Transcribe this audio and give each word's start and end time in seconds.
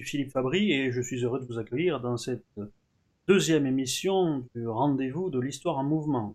suis 0.00 0.18
Philippe 0.18 0.32
Fabry 0.32 0.72
et 0.72 0.92
je 0.92 1.00
suis 1.00 1.22
heureux 1.24 1.40
de 1.40 1.44
vous 1.44 1.58
accueillir 1.58 2.00
dans 2.00 2.16
cette 2.16 2.44
deuxième 3.28 3.66
émission 3.66 4.44
du 4.54 4.66
rendez-vous 4.66 5.30
de 5.30 5.38
l'histoire 5.38 5.78
en 5.78 5.84
mouvement. 5.84 6.34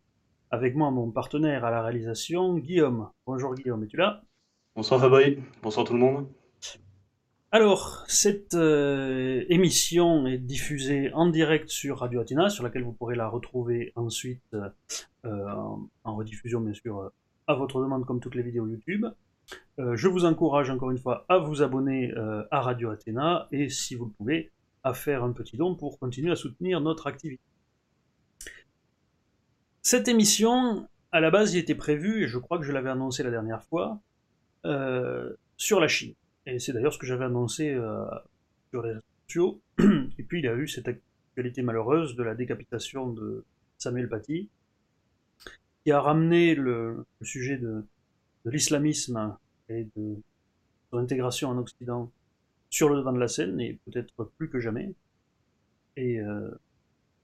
Avec 0.52 0.76
moi, 0.76 0.92
mon 0.92 1.10
partenaire 1.10 1.66
à 1.66 1.72
la 1.72 1.82
réalisation, 1.82 2.58
Guillaume. 2.58 3.10
Bonjour 3.26 3.56
Guillaume, 3.56 3.84
es-tu 3.84 3.98
là? 3.98 4.22
Bonsoir 4.76 5.02
Fabry, 5.02 5.40
bonsoir 5.64 5.86
tout 5.86 5.94
le 5.94 6.00
monde. 6.00 6.28
Alors, 7.52 8.04
cette 8.08 8.54
euh, 8.54 9.46
émission 9.50 10.28
est 10.28 10.38
diffusée 10.38 11.12
en 11.14 11.28
direct 11.28 11.70
sur 11.70 12.00
Radio 12.00 12.20
Athéna, 12.20 12.50
sur 12.50 12.64
laquelle 12.64 12.84
vous 12.84 12.92
pourrez 12.92 13.16
la 13.16 13.28
retrouver 13.28 13.94
ensuite 13.96 14.44
euh, 14.54 14.70
en, 15.24 15.88
en 16.04 16.16
rediffusion, 16.16 16.60
bien 16.60 16.74
sûr, 16.74 17.12
à 17.48 17.56
votre 17.56 17.82
demande 17.82 18.06
comme 18.06 18.20
toutes 18.20 18.36
les 18.36 18.44
vidéos 18.44 18.68
YouTube. 18.68 19.06
Euh, 19.80 19.96
je 19.96 20.08
vous 20.08 20.26
encourage 20.26 20.70
encore 20.70 20.92
une 20.92 20.98
fois 20.98 21.26
à 21.28 21.38
vous 21.38 21.62
abonner 21.62 22.14
euh, 22.14 22.44
à 22.52 22.62
Radio 22.62 22.92
Athéna 22.92 23.48
et 23.52 23.70
si 23.70 23.96
vous 23.96 24.06
le 24.06 24.12
pouvez, 24.12 24.52
à 24.84 24.94
faire 24.94 25.24
un 25.24 25.34
petit 25.34 25.58
don 25.58 25.76
pour 25.76 26.00
continuer 26.00 26.32
à 26.32 26.36
soutenir 26.36 26.80
notre 26.80 27.08
activité. 27.08 27.42
Cette 29.82 30.08
émission, 30.08 30.88
à 31.12 31.20
la 31.20 31.30
base, 31.30 31.54
il 31.54 31.60
était 31.60 31.76
prévu, 31.76 32.24
et 32.24 32.28
je 32.28 32.38
crois 32.38 32.58
que 32.58 32.64
je 32.64 32.72
l'avais 32.72 32.90
annoncé 32.90 33.22
la 33.22 33.32
dernière 33.32 33.64
fois, 33.64 34.00
euh, 34.66 35.34
sur 35.58 35.80
la 35.80 35.88
Chine. 35.88 36.14
Et 36.46 36.60
c'est 36.60 36.74
d'ailleurs 36.74 36.94
ce 36.94 36.98
que 36.98 37.06
j'avais 37.06 37.26
annoncé 37.26 37.76
sur 38.70 38.82
les 38.82 38.90
réseaux 38.90 39.02
sociaux. 39.28 39.62
Et 40.18 40.24
puis 40.24 40.40
il 40.40 40.46
y 40.46 40.48
a 40.48 40.56
eu 40.56 40.68
cette 40.68 40.88
actualité 40.88 41.62
malheureuse 41.62 42.16
de 42.16 42.24
la 42.24 42.36
décapitation 42.36 43.10
de 43.12 43.44
Samuel 43.78 44.08
Paty, 44.08 44.50
qui 45.84 45.92
a 45.92 46.00
ramené 46.00 46.56
le, 46.56 47.06
le 47.20 47.26
sujet 47.26 47.58
de, 47.58 47.86
de 48.46 48.52
l'islamisme 48.52 49.36
et 49.70 49.88
de 49.96 50.16
son 50.92 50.98
intégration 50.98 51.50
en 51.50 51.58
Occident 51.58 52.12
sur 52.70 52.90
le 52.90 52.98
devant 52.98 53.14
de 53.14 53.20
la 53.20 53.28
scène, 53.28 53.60
et 53.60 53.80
peut-être 53.86 54.32
plus 54.38 54.50
que 54.50 54.60
jamais. 54.60 54.94
Et 55.98 56.20
euh, 56.20 56.50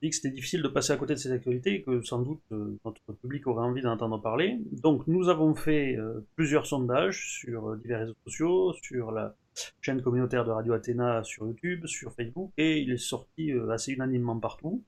dit 0.01 0.09
que 0.09 0.15
c'était 0.15 0.31
difficile 0.31 0.63
de 0.63 0.67
passer 0.67 0.93
à 0.93 0.97
côté 0.97 1.13
de 1.13 1.19
ces 1.19 1.31
actualités, 1.31 1.81
que 1.83 2.01
sans 2.01 2.19
doute 2.19 2.41
euh, 2.51 2.77
notre 2.83 3.13
public 3.21 3.45
aurait 3.47 3.63
envie 3.63 3.81
d'en 3.81 3.91
entendre 3.91 4.19
parler. 4.19 4.57
Donc 4.71 5.07
nous 5.07 5.29
avons 5.29 5.53
fait 5.53 5.95
euh, 5.95 6.25
plusieurs 6.35 6.65
sondages 6.65 7.29
sur 7.39 7.69
euh, 7.69 7.77
divers 7.77 7.99
réseaux 7.99 8.15
sociaux, 8.25 8.73
sur 8.81 9.11
la 9.11 9.35
chaîne 9.81 10.01
communautaire 10.01 10.43
de 10.43 10.51
Radio 10.51 10.73
Athéna 10.73 11.23
sur 11.23 11.45
YouTube, 11.45 11.85
sur 11.85 12.13
Facebook, 12.13 12.51
et 12.57 12.79
il 12.79 12.91
est 12.91 12.97
sorti 12.97 13.51
assez 13.69 13.91
unanimement 13.91 14.39
partout. 14.39 14.81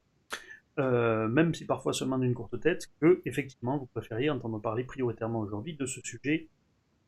Euh, 0.79 1.27
même 1.27 1.53
si 1.53 1.65
parfois 1.65 1.93
seulement 1.93 2.17
d'une 2.17 2.33
courte 2.33 2.59
tête, 2.59 2.89
que 2.99 3.21
effectivement 3.25 3.77
vous 3.77 3.85
préfériez 3.85 4.31
entendre 4.31 4.59
parler 4.59 4.83
prioritairement 4.83 5.39
aujourd'hui 5.39 5.75
de 5.75 5.85
ce 5.85 6.01
sujet 6.03 6.47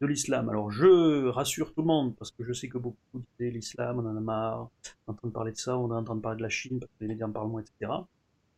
de 0.02 0.06
l'islam. 0.06 0.50
Alors 0.50 0.70
je 0.70 1.28
rassure 1.30 1.74
tout 1.74 1.82
le 1.82 1.88
monde, 1.88 2.16
parce 2.16 2.32
que 2.32 2.44
je 2.44 2.54
sais 2.54 2.68
que 2.68 2.78
beaucoup 2.78 2.98
disaient 3.40 3.52
l'islam, 3.52 4.00
on 4.00 4.06
en 4.08 4.16
a 4.16 4.20
marre 4.20 4.70
d'entendre 5.08 5.34
parler 5.34 5.52
de 5.52 5.58
ça, 5.58 5.78
on 5.78 5.90
a 5.92 5.96
entendre 5.96 6.22
parler 6.22 6.38
de 6.38 6.44
la 6.44 6.50
Chine, 6.50 6.80
parce 6.80 6.92
que 6.92 6.98
les 7.02 7.08
médias 7.08 7.26
en 7.26 7.32
parlent 7.32 7.50
moins, 7.50 7.62
etc. 7.62 7.92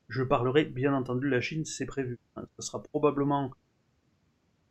Je 0.09 0.23
parlerai 0.23 0.65
bien 0.65 0.93
entendu 0.93 1.27
de 1.27 1.31
la 1.31 1.41
Chine, 1.41 1.63
c'est 1.63 1.85
prévu. 1.85 2.17
Ça 2.35 2.43
sera 2.59 2.83
probablement 2.83 3.51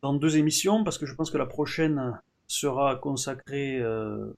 dans 0.03 0.13
deux 0.13 0.37
émissions, 0.37 0.83
parce 0.83 0.99
que 0.99 1.07
je 1.07 1.15
pense 1.15 1.31
que 1.31 1.37
la 1.37 1.47
prochaine 1.47 2.19
sera 2.47 2.95
consacrée, 2.95 3.79
euh, 3.81 4.33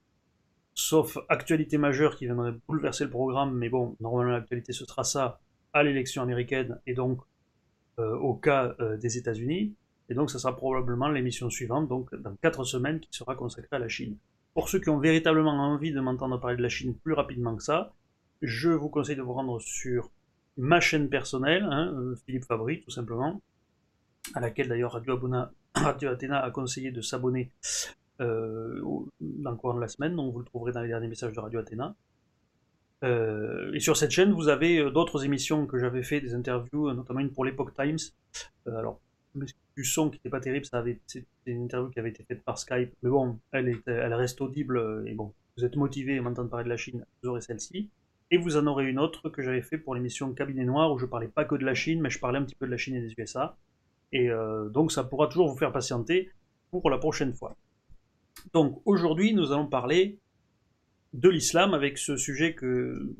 sauf 0.75 1.17
actualité 1.27 1.77
majeure 1.77 2.16
qui 2.16 2.25
viendrait 2.25 2.53
bouleverser 2.67 3.03
le 3.03 3.09
programme, 3.09 3.53
mais 3.58 3.67
bon, 3.67 3.97
normalement 4.00 4.31
l'actualité 4.31 4.72
ce 4.72 4.86
sera 4.86 5.03
ça, 5.03 5.39
à 5.73 5.84
l'élection 5.84 6.22
américaine 6.22 6.80
et 6.88 6.94
donc 6.94 7.22
euh, 8.00 8.16
au 8.17 8.34
cas 8.34 8.75
euh, 8.80 8.98
des 8.98 9.17
États-Unis. 9.17 9.73
Et 10.09 10.14
donc, 10.14 10.31
ça 10.31 10.39
sera 10.39 10.56
probablement 10.56 11.09
l'émission 11.09 11.50
suivante, 11.50 11.88
donc 11.88 12.16
dans 12.16 12.34
quatre 12.38 12.64
semaines, 12.64 13.00
qui 13.00 13.09
sera 13.11 13.36
consacrée 13.36 13.76
à 13.76 13.80
la 13.80 13.89
Chine. 13.89 14.16
Pour 14.53 14.70
ceux 14.70 14.80
qui 14.80 14.89
ont 14.89 15.00
véritablement 15.00 15.52
envie 15.52 15.92
de 15.92 16.00
m'entendre 16.00 16.39
parler 16.39 16.56
de 16.56 16.61
la 16.61 16.70
Chine 16.70 16.95
plus 16.95 17.14
rapidement 17.14 17.56
que 17.56 17.64
ça, 17.64 17.94
je 18.42 18.70
vous 18.70 18.89
conseille 18.89 19.17
de 19.17 19.22
vous 19.22 19.34
rendre 19.34 19.59
sur 19.59 20.11
ma 20.58 20.80
chaîne 20.80 21.09
personnelle, 21.09 21.64
hein, 21.64 21.94
euh, 21.94 22.15
Philippe 22.26 22.45
Fabry, 22.45 22.82
tout 22.82 22.89
simplement, 22.89 23.42
à 24.33 24.39
laquelle 24.39 24.70
d'ailleurs 24.70 24.94
Radio, 24.94 25.20
Radio 25.76 26.10
Athéna 26.10 26.39
a 26.39 26.52
conseillé 26.52 26.92
de 26.92 27.02
s'abonner 27.02 27.52
dans 28.20 29.52
le 29.52 29.55
courant 29.55 29.76
de 29.76 29.80
la 29.80 29.88
semaine, 29.88 30.15
donc 30.15 30.33
vous 30.33 30.39
le 30.39 30.45
trouverez 30.45 30.73
dans 30.73 30.82
les 30.82 30.89
derniers 30.89 31.08
messages 31.08 31.32
de 31.32 31.39
Radio 31.39 31.60
Athéna. 31.60 31.95
Euh, 33.04 33.73
et 33.73 33.80
sur 33.80 33.95
cette 33.95 34.11
chaîne, 34.11 34.33
vous 34.33 34.49
avez 34.49 34.80
euh, 34.80 34.92
d'autres 34.92 35.23
émissions 35.23 35.65
que 35.65 35.80
j'avais 35.80 36.04
fait, 36.04 36.20
des 36.20 36.36
interviews, 36.36 36.89
euh, 36.89 36.93
notamment 36.93 37.21
une 37.21 37.32
pour 37.32 37.45
l'Epoch 37.45 37.73
Times. 37.73 37.98
Alors, 38.65 38.99
du 39.36 39.86
son 39.86 40.10
qui 40.10 40.17
n'était 40.17 40.30
pas 40.30 40.39
terrible, 40.39 40.65
c'était 40.65 41.26
une 41.45 41.64
interview 41.64 41.89
qui 41.89 41.99
avait 41.99 42.09
été 42.09 42.23
faite 42.23 42.43
par 42.43 42.58
Skype, 42.58 42.93
mais 43.02 43.09
bon, 43.09 43.39
elle, 43.52 43.70
est, 43.70 43.88
elle 43.88 44.14
reste 44.14 44.42
audible, 44.42 45.04
et 45.05 45.14
bon, 45.14 45.33
vous 45.55 45.65
êtes 45.65 45.76
motivé 45.76 46.17
à 46.17 46.21
m'entendre 46.21 46.49
parler 46.49 46.65
de 46.65 46.70
la 46.70 46.77
Chine, 46.77 47.05
vous 47.21 47.30
aurez 47.30 47.42
celle-ci. 47.42 47.89
Et 48.32 48.38
vous 48.38 48.58
en 48.58 48.67
aurez 48.67 48.88
une 48.88 48.99
autre 48.99 49.30
que 49.30 49.42
j'avais 49.42 49.61
fait 49.61 49.77
pour 49.77 49.95
l'émission 49.95 50.33
Cabinet 50.33 50.65
Noir, 50.65 50.92
où 50.92 50.99
je 50.99 51.05
parlais 51.05 51.27
pas 51.27 51.45
que 51.45 51.55
de 51.55 51.65
la 51.65 51.73
Chine, 51.73 52.02
mais 52.02 52.09
je 52.09 52.20
parlais 52.20 52.38
un 52.38 52.43
petit 52.43 52.55
peu 52.55 52.65
de 52.67 52.71
la 52.71 52.77
Chine 52.77 52.95
et 52.95 53.02
des 53.02 53.14
USA. 53.17 53.58
Et 54.11 54.30
donc 54.71 54.92
ça 54.92 55.04
pourra 55.04 55.27
toujours 55.27 55.49
vous 55.49 55.58
faire 55.58 55.71
patienter 55.71 56.30
pour 56.70 56.88
la 56.92 56.99
prochaine 56.99 57.33
fois. 57.33 57.55
Donc 58.54 58.82
aujourd'hui, 58.86 59.33
nous 59.33 59.52
allons 59.52 59.65
parler 59.65 60.20
de 61.14 61.30
l'islam 61.30 61.73
avec 61.73 61.97
ce 61.97 62.17
sujet 62.17 62.53
que 62.53 63.14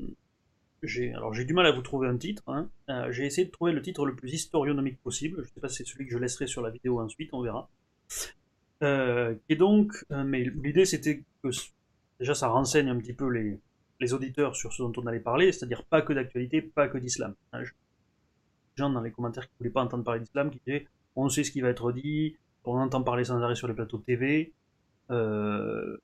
j'ai 0.82 1.12
alors 1.12 1.34
j'ai 1.34 1.44
du 1.44 1.52
mal 1.52 1.66
à 1.66 1.72
vous 1.72 1.82
trouver 1.82 2.08
un 2.08 2.16
titre. 2.16 2.42
Hein. 2.48 2.70
Euh, 2.88 3.10
j'ai 3.12 3.26
essayé 3.26 3.46
de 3.46 3.50
trouver 3.50 3.72
le 3.72 3.82
titre 3.82 4.06
le 4.06 4.14
plus 4.14 4.32
historionomique 4.32 5.00
possible. 5.02 5.42
Je 5.44 5.52
sais 5.52 5.60
pas 5.60 5.68
si 5.68 5.76
c'est 5.76 5.86
celui 5.86 6.06
que 6.06 6.12
je 6.12 6.18
laisserai 6.18 6.46
sur 6.46 6.62
la 6.62 6.70
vidéo 6.70 7.00
ensuite, 7.00 7.30
on 7.32 7.42
verra. 7.42 7.68
Euh, 8.82 9.34
et 9.48 9.56
donc, 9.56 9.92
euh, 10.10 10.24
mais 10.24 10.44
l'idée 10.44 10.86
c'était 10.86 11.22
que 11.42 11.50
déjà 12.18 12.34
ça 12.34 12.48
renseigne 12.48 12.88
un 12.88 12.98
petit 12.98 13.12
peu 13.12 13.28
les, 13.28 13.60
les 14.00 14.14
auditeurs 14.14 14.56
sur 14.56 14.72
ce 14.72 14.82
dont 14.82 14.92
on 14.96 15.06
allait 15.06 15.20
parler, 15.20 15.52
c'est-à-dire 15.52 15.84
pas 15.84 16.00
que 16.02 16.12
d'actualité, 16.12 16.62
pas 16.62 16.88
que 16.88 16.96
d'islam. 16.96 17.34
Hein. 17.52 17.62
gens 18.76 18.90
dans 18.90 19.02
les 19.02 19.10
commentaires 19.10 19.46
qui 19.46 19.54
voulaient 19.58 19.70
pas 19.70 19.82
entendre 19.82 20.04
parler 20.04 20.20
d'islam 20.20 20.50
qui 20.50 20.60
disaient 20.66 20.86
on 21.16 21.28
sait 21.28 21.44
ce 21.44 21.50
qui 21.50 21.60
va 21.60 21.68
être 21.68 21.92
dit, 21.92 22.36
on 22.64 22.78
entend 22.78 23.02
parler 23.02 23.24
sans 23.24 23.42
arrêt 23.42 23.54
sur 23.54 23.68
les 23.68 23.74
plateaux 23.74 23.98
de 23.98 24.04
TV. 24.04 24.52
Euh, 25.10 25.96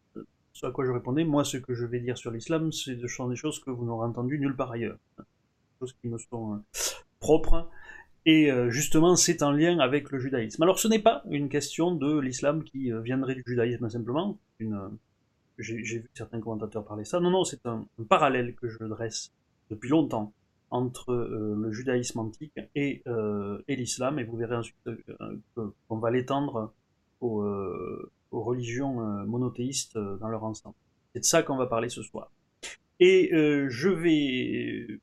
ce 0.56 0.65
à 0.65 0.71
quoi 0.71 0.87
je 0.87 0.91
répondais, 0.91 1.25
moi, 1.25 1.44
ce 1.44 1.59
que 1.59 1.75
je 1.75 1.84
vais 1.84 2.00
dire 2.00 2.17
sur 2.17 2.31
l'islam, 2.31 2.72
c'est 2.72 2.97
de 2.97 3.06
sont 3.06 3.28
des 3.28 3.37
choses 3.37 3.61
que 3.61 3.71
vous 3.71 3.84
n'aurez 3.84 4.06
entendues 4.06 4.39
nulle 4.39 4.56
part 4.56 4.72
ailleurs. 4.72 4.97
Des 5.19 5.25
choses 5.81 5.94
qui 6.00 6.09
me 6.09 6.17
sont 6.17 6.55
euh, 6.55 6.56
propres. 7.21 7.69
Et 8.25 8.50
euh, 8.50 8.71
justement, 8.71 9.16
c'est 9.16 9.43
en 9.43 9.50
lien 9.50 9.78
avec 9.81 10.11
le 10.11 10.19
judaïsme. 10.19 10.62
Alors, 10.62 10.78
ce 10.78 10.89
n'est 10.89 11.03
pas 11.03 11.22
une 11.31 11.50
question 11.50 11.95
de 11.95 12.19
l'islam 12.19 12.65
qui 12.65 12.91
euh, 12.91 13.03
viendrait 13.03 13.34
du 13.34 13.45
judaïsme 13.47 13.91
simplement. 13.91 14.39
Une, 14.59 14.97
j'ai, 15.59 15.77
vu 15.77 16.11
certains 16.15 16.41
commentateurs 16.41 16.87
parler 16.87 17.05
ça. 17.05 17.21
Non, 17.21 17.31
non, 17.31 17.45
c'est 17.45 17.66
un, 17.66 17.87
parallèle 18.09 18.55
que 18.55 18.66
je 18.66 18.83
dresse 18.83 19.33
depuis 19.69 19.91
longtemps 19.91 20.33
entre 20.71 21.15
le 21.15 21.71
judaïsme 21.71 22.19
antique 22.19 22.59
et 22.75 23.03
l'islam, 23.69 24.19
et 24.19 24.25
vous 24.25 24.37
verrez 24.37 24.56
ensuite 24.56 24.77
qu'on 25.55 25.99
va 25.99 26.11
l'étendre 26.11 26.72
au, 27.21 27.45
aux 28.31 28.42
religions 28.42 29.00
euh, 29.00 29.25
monothéistes 29.25 29.97
euh, 29.97 30.16
dans 30.19 30.28
leur 30.28 30.44
ensemble. 30.44 30.75
C'est 31.12 31.20
de 31.20 31.25
ça 31.25 31.42
qu'on 31.42 31.56
va 31.56 31.66
parler 31.66 31.88
ce 31.88 32.03
soir. 32.03 32.31
Et 33.00 33.32
euh, 33.34 33.69
je 33.69 33.88
vais, 33.88 34.98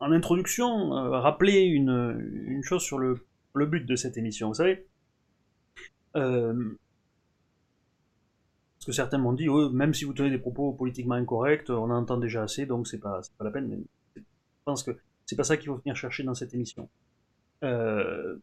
en 0.00 0.12
introduction, 0.12 0.90
rappeler 0.90 1.60
une, 1.62 2.44
une, 2.46 2.62
chose 2.62 2.82
sur 2.82 2.98
le, 2.98 3.26
le, 3.54 3.66
but 3.66 3.86
de 3.86 3.96
cette 3.96 4.16
émission. 4.16 4.48
Vous 4.48 4.54
savez, 4.54 4.86
parce 6.12 6.58
que 8.86 8.92
certains 8.92 9.18
m'ont 9.18 9.32
dit, 9.32 9.48
oh, 9.48 9.70
même 9.70 9.94
si 9.94 10.04
vous 10.04 10.12
tenez 10.12 10.30
des 10.30 10.38
propos 10.38 10.72
politiquement 10.72 11.14
incorrects, 11.14 11.70
on 11.70 11.84
en 11.84 11.90
entend 11.90 12.18
déjà 12.18 12.42
assez, 12.42 12.66
donc 12.66 12.86
c'est 12.86 12.98
pas, 12.98 13.22
pas 13.38 13.44
la 13.44 13.50
peine. 13.50 13.68
Mais 13.68 13.78
je 14.16 14.22
pense 14.64 14.82
que 14.82 14.90
c'est 15.26 15.36
pas 15.36 15.44
ça 15.44 15.56
qu'il 15.56 15.68
faut 15.68 15.76
venir 15.76 15.96
chercher 15.96 16.22
dans 16.22 16.34
cette 16.34 16.52
émission. 16.54 16.88
Euh, 17.62 18.36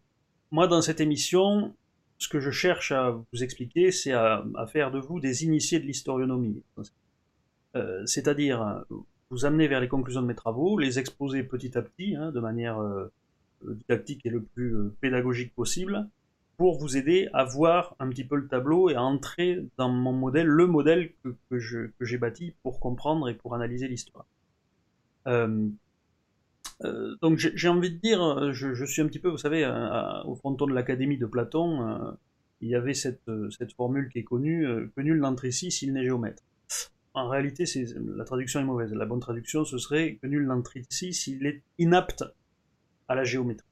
moi, 0.49 0.67
dans 0.67 0.81
cette 0.81 0.99
émission, 0.99 1.75
ce 2.21 2.27
que 2.27 2.39
je 2.39 2.51
cherche 2.51 2.91
à 2.91 3.09
vous 3.09 3.43
expliquer, 3.43 3.91
c'est 3.91 4.11
à, 4.11 4.45
faire 4.67 4.91
de 4.91 4.99
vous 4.99 5.19
des 5.19 5.43
initiés 5.43 5.79
de 5.79 5.85
l'historionomie. 5.85 6.61
Euh, 7.75 8.05
C'est-à-dire 8.05 8.85
vous 9.31 9.45
amener 9.45 9.67
vers 9.67 9.79
les 9.79 9.87
conclusions 9.87 10.21
de 10.21 10.27
mes 10.27 10.35
travaux, 10.35 10.77
les 10.77 10.99
exposer 10.99 11.41
petit 11.41 11.75
à 11.77 11.81
petit, 11.81 12.15
hein, 12.15 12.31
de 12.31 12.39
manière 12.39 12.79
euh, 12.79 13.11
didactique 13.63 14.23
et 14.25 14.29
le 14.29 14.43
plus 14.43 14.75
euh, 14.75 14.95
pédagogique 15.01 15.55
possible, 15.55 16.07
pour 16.57 16.77
vous 16.77 16.95
aider 16.95 17.27
à 17.33 17.43
voir 17.43 17.95
un 17.97 18.07
petit 18.09 18.23
peu 18.23 18.35
le 18.35 18.47
tableau 18.47 18.91
et 18.91 18.95
à 18.95 19.01
entrer 19.01 19.65
dans 19.77 19.89
mon 19.89 20.13
modèle, 20.13 20.45
le 20.45 20.67
modèle 20.67 21.13
que, 21.23 21.35
que 21.49 22.05
j'ai 22.05 22.17
bâti 22.19 22.53
pour 22.61 22.79
comprendre 22.79 23.29
et 23.29 23.33
pour 23.33 23.55
analyser 23.55 23.87
l'histoire. 23.87 24.27
Euh, 26.83 26.87
euh, 26.87 27.15
donc 27.21 27.37
j'ai 27.37 27.67
envie 27.67 27.91
de 27.91 27.97
dire, 27.97 28.53
je, 28.53 28.73
je, 28.73 28.85
suis 28.85 29.01
un 29.01 29.07
petit 29.07 29.19
peu, 29.19 29.29
vous 29.29 29.37
savez, 29.37 29.63
à, 29.63 30.23
au 30.25 30.35
fronton 30.35 30.67
de 30.67 30.73
l'académie 30.73 31.17
de 31.17 31.25
Platon, 31.25 31.87
euh, 31.87 32.11
il 32.61 32.69
y 32.69 32.75
avait 32.75 32.93
cette, 32.93 33.21
formule 33.75 34.09
qui 34.09 34.19
est 34.19 34.23
connue, 34.23 34.65
euh, 34.67 34.91
que 34.95 35.01
nul 35.01 35.19
n'entre 35.19 35.45
ici 35.45 35.71
s'il 35.71 35.93
n'est 35.93 36.05
géomètre. 36.05 36.43
En 37.13 37.27
réalité, 37.27 37.65
la 38.15 38.23
traduction 38.23 38.61
est 38.61 38.63
mauvaise. 38.63 38.93
La 38.93 39.05
bonne 39.05 39.19
traduction, 39.19 39.65
ce 39.65 39.77
serait 39.77 40.15
que 40.21 40.27
nul 40.27 40.45
n'entre 40.45 40.77
ici 40.77 41.13
s'il 41.13 41.45
est 41.45 41.61
inapte 41.77 42.23
à 43.09 43.15
la 43.15 43.25
géométrie. 43.25 43.67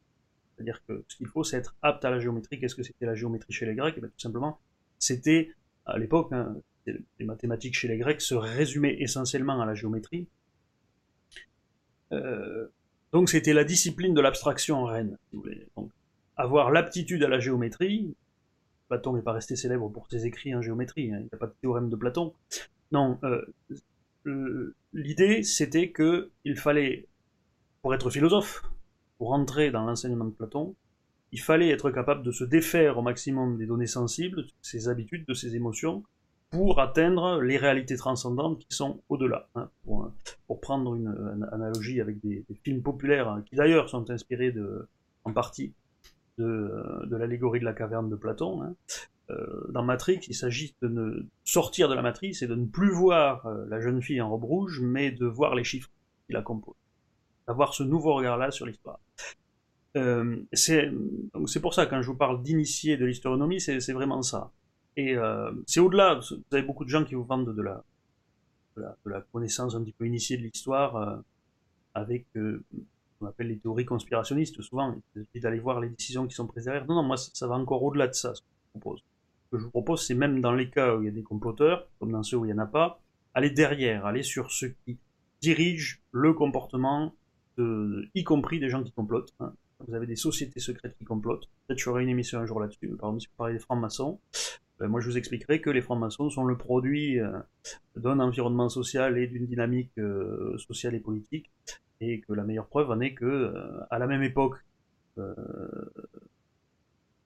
C'est-à-dire 0.56 0.84
que 0.86 1.06
ce 1.08 1.16
qu'il 1.16 1.28
faut, 1.28 1.46
c'est 1.46 1.56
être 1.56 1.78
apte 1.82 2.04
à 2.04 2.10
la 2.10 2.20
géométrie. 2.20 2.60
Qu'est-ce 2.60 2.76
que 2.76 2.84
c'était 2.84 3.06
la 3.06 3.16
géométrie 3.16 3.54
chez 3.54 3.66
les 3.66 3.76
Grecs? 3.76 3.94
Eh 3.96 4.02
bien, 4.02 4.10
Tout 4.10 4.20
simplement, 4.20 4.60
c'était, 4.98 5.54
à 5.86 5.98
l'époque, 5.98 6.34
hein, 6.34 6.58
les 6.86 7.26
mathématiques 7.26 7.76
chez 7.76 7.88
les 7.88 7.98
Grecs 7.98 8.20
se 8.20 8.36
résumaient 8.36 8.98
essentiellement 9.00 9.62
à 9.62 9.66
la 9.66 9.74
géométrie. 9.74 10.28
Euh, 12.12 12.68
donc 13.12 13.30
c'était 13.30 13.54
la 13.54 13.64
discipline 13.64 14.14
de 14.14 14.22
l'abstraction 14.22 14.84
en. 14.86 15.04
Donc, 15.34 15.90
avoir 16.38 16.72
l'aptitude 16.72 17.24
à 17.24 17.28
la 17.28 17.40
géométrie, 17.40 18.16
Platon 18.88 19.14
n'est 19.14 19.22
pas 19.22 19.34
resté 19.34 19.56
célèbre 19.56 19.90
pour 19.90 20.08
ses 20.10 20.26
écrits 20.26 20.56
en 20.56 20.62
géométrie, 20.62 21.12
hein, 21.12 21.18
il 21.20 21.24
n'y 21.24 21.30
a 21.34 21.38
pas 21.38 21.48
de 21.48 21.56
théorème 21.62 21.90
de 21.90 21.96
Platon. 21.96 22.34
Non, 22.92 23.20
euh, 23.24 24.74
l'idée 24.94 25.44
c'était 25.44 25.90
que 25.90 26.32
il 26.46 26.58
fallait, 26.58 27.08
pour 27.82 27.94
être 27.94 28.10
philosophe, 28.10 28.64
pour 29.18 29.34
entrer 29.34 29.70
dans 29.70 29.86
l'enseignement 29.86 30.26
de 30.26 30.32
Platon, 30.32 30.76
il 31.32 31.42
fallait 31.42 31.70
être 31.70 31.92
capable 31.92 32.24
de 32.24 32.32
se 32.32 32.44
défaire 32.44 32.98
au 32.98 33.02
maximum 33.02 33.58
des 33.58 33.66
données 33.66 33.86
sensibles, 33.86 34.44
de 34.44 34.52
ses 34.62 34.88
habitudes, 34.88 35.26
de 35.28 35.34
ses 35.34 35.56
émotions, 35.56 36.04
pour 36.50 36.80
atteindre 36.80 37.42
les 37.42 37.58
réalités 37.58 37.96
transcendantes 37.96 38.60
qui 38.60 38.76
sont 38.76 39.02
au-delà. 39.10 39.48
Hein, 39.56 39.70
pour, 39.84 40.12
prendre 40.62 40.96
une, 40.96 41.48
analogie 41.52 42.02
avec 42.02 42.20
des, 42.22 42.44
films 42.64 42.82
populaires, 42.82 43.30
hein, 43.30 43.44
qui 43.46 43.56
d'ailleurs 43.56 43.90
sont 43.90 44.10
inspirés 44.10 44.52
de, 44.52 44.88
en 45.24 45.34
partie 45.34 45.74
de, 46.38 47.06
de 47.06 47.16
l'allégorie 47.16 47.60
de 47.60 47.66
la 47.66 47.74
caverne 47.74 48.10
de 48.10 48.16
Platon, 48.16 48.64
hein, 48.64 48.76
euh, 49.32 49.68
dans 49.70 49.84
Matrix, 49.84 50.22
il 50.28 50.34
s'agit 50.34 50.76
de 50.82 50.88
ne 50.88 51.26
sortir 51.44 51.88
de 51.88 51.94
la 51.94 52.02
matrice 52.02 52.42
et 52.42 52.48
de 52.48 52.56
ne 52.56 52.66
plus 52.66 52.92
voir 52.92 53.46
euh, 53.46 53.66
la 53.70 53.80
jeune 53.80 54.02
fille 54.02 54.22
en 54.22 54.30
robe 54.30 54.44
rouge, 54.44 54.80
mais 54.82 55.12
de 55.12 55.26
voir 55.26 55.56
les 55.56 55.64
chiffres 55.64 55.90
qui 56.26 56.34
la 56.34 56.42
composent. 56.42 56.76
D'avoir 57.48 57.74
ce 57.74 57.84
nouveau 57.84 58.16
regard-là 58.16 58.52
sur 58.52 58.66
l'histoire. 58.66 59.00
Euh, 59.98 60.38
c'est 60.54 60.92
pour 61.62 61.74
ça, 61.74 61.86
quand 61.86 62.02
je 62.02 62.08
vous 62.08 62.18
parle 62.18 62.42
d'initié 62.42 62.98
de 62.98 63.06
l'historionomie, 63.06 63.60
c'est 63.60 63.94
vraiment 63.94 64.22
ça. 64.22 64.52
Et 65.00 65.16
euh, 65.16 65.50
c'est 65.66 65.80
au-delà, 65.80 66.16
vous 66.16 66.42
avez 66.52 66.62
beaucoup 66.62 66.84
de 66.84 66.90
gens 66.90 67.06
qui 67.06 67.16
vous 67.16 67.24
vendent 67.24 67.56
de 67.56 67.62
la, 67.62 67.82
connaissance 69.32 69.76
un 69.76 69.82
petit 69.82 69.94
peu 69.94 70.06
initiée 70.06 70.36
de 70.36 70.44
l'histoire, 70.44 70.98
euh, 70.98 71.16
avec 71.94 72.26
euh, 72.36 72.62
ce 72.74 73.20
qu'on 73.20 73.28
appelle 73.28 73.48
les 73.48 73.58
théories 73.58 73.86
conspirationnistes, 73.86 74.62
souvent, 74.62 74.94
il 75.16 75.42
d'aller 75.42 75.60
voir 75.60 75.80
les 75.80 75.88
décisions 75.88 76.28
qui 76.28 76.36
sont 76.36 76.48
prises 76.48 76.66
derrière. 76.66 76.86
Non, 76.86 76.96
non, 76.96 77.04
moi, 77.04 77.16
ça, 77.16 77.48
va 77.48 77.56
encore 77.56 77.82
au-delà 77.82 78.08
de 78.08 78.14
ça, 78.14 78.36
ce 78.36 78.42
que 78.42 78.48
je 78.50 78.74
vous 78.74 78.80
propose. 78.80 79.00
Ce 79.46 79.52
que 79.52 79.60
je 79.60 79.64
vous 79.64 79.72
propose, 79.72 80.06
c'est 80.06 80.16
même 80.16 80.42
dans 80.42 80.54
les 80.54 80.70
cas 80.70 80.98
où 80.98 81.02
il 81.02 81.06
y 81.06 81.08
a 81.08 81.12
des 81.12 81.24
comploteurs, 81.24 81.88
comme 82.00 82.12
dans 82.12 82.24
ceux 82.24 82.36
où 82.36 82.44
il 82.44 82.50
n'y 82.50 82.60
en 82.60 82.62
a 82.62 82.68
pas, 82.68 83.00
aller 83.34 83.52
derrière, 83.52 84.06
aller 84.06 84.24
sur 84.24 84.52
ceux 84.52 84.76
qui 84.84 84.98
dirigent 85.40 86.00
le 86.12 86.34
comportement, 86.34 87.14
y 87.58 88.24
compris 88.26 88.60
des 88.60 88.70
gens 88.70 88.84
qui 88.84 88.92
complotent. 88.92 89.34
Hein. 89.40 89.54
Vous 89.88 89.96
avez 89.96 90.08
des 90.08 90.18
sociétés 90.18 90.60
secrètes 90.60 90.98
qui 90.98 91.06
complotent. 91.06 91.48
Peut-être 91.68 91.80
j'aurai 91.80 92.04
une 92.04 92.10
émission 92.10 92.40
un 92.40 92.46
jour 92.46 92.60
là-dessus. 92.60 92.88
Par 92.98 93.10
exemple, 93.10 93.22
si 93.22 93.28
vous 93.28 93.34
parlez 93.38 93.54
des 93.54 93.60
francs-maçons, 93.60 94.20
ben, 94.80 94.88
moi 94.88 95.02
je 95.02 95.10
vous 95.10 95.18
expliquerai 95.18 95.62
que 95.62 95.70
les 95.70 95.82
francs-maçons 95.82 96.30
sont 96.30 96.46
le 96.46 96.58
produit 96.58 97.20
euh, 97.20 97.32
d'un 97.96 98.20
environnement 98.20 98.70
social 98.70 99.18
et 99.18 99.28
d'une 99.28 99.46
dynamique 99.46 99.92
euh, 99.98 100.58
sociale 100.58 100.96
et 100.96 101.00
politique, 101.00 101.52
et 102.02 102.22
que 102.22 102.34
la 102.34 102.44
meilleure 102.44 102.68
preuve 102.68 102.90
en 102.92 103.00
est 103.02 103.14
que, 103.14 103.26
euh, 103.26 103.80
à 103.90 104.00
la 104.00 104.08
même 104.08 104.24
époque, 104.24 104.56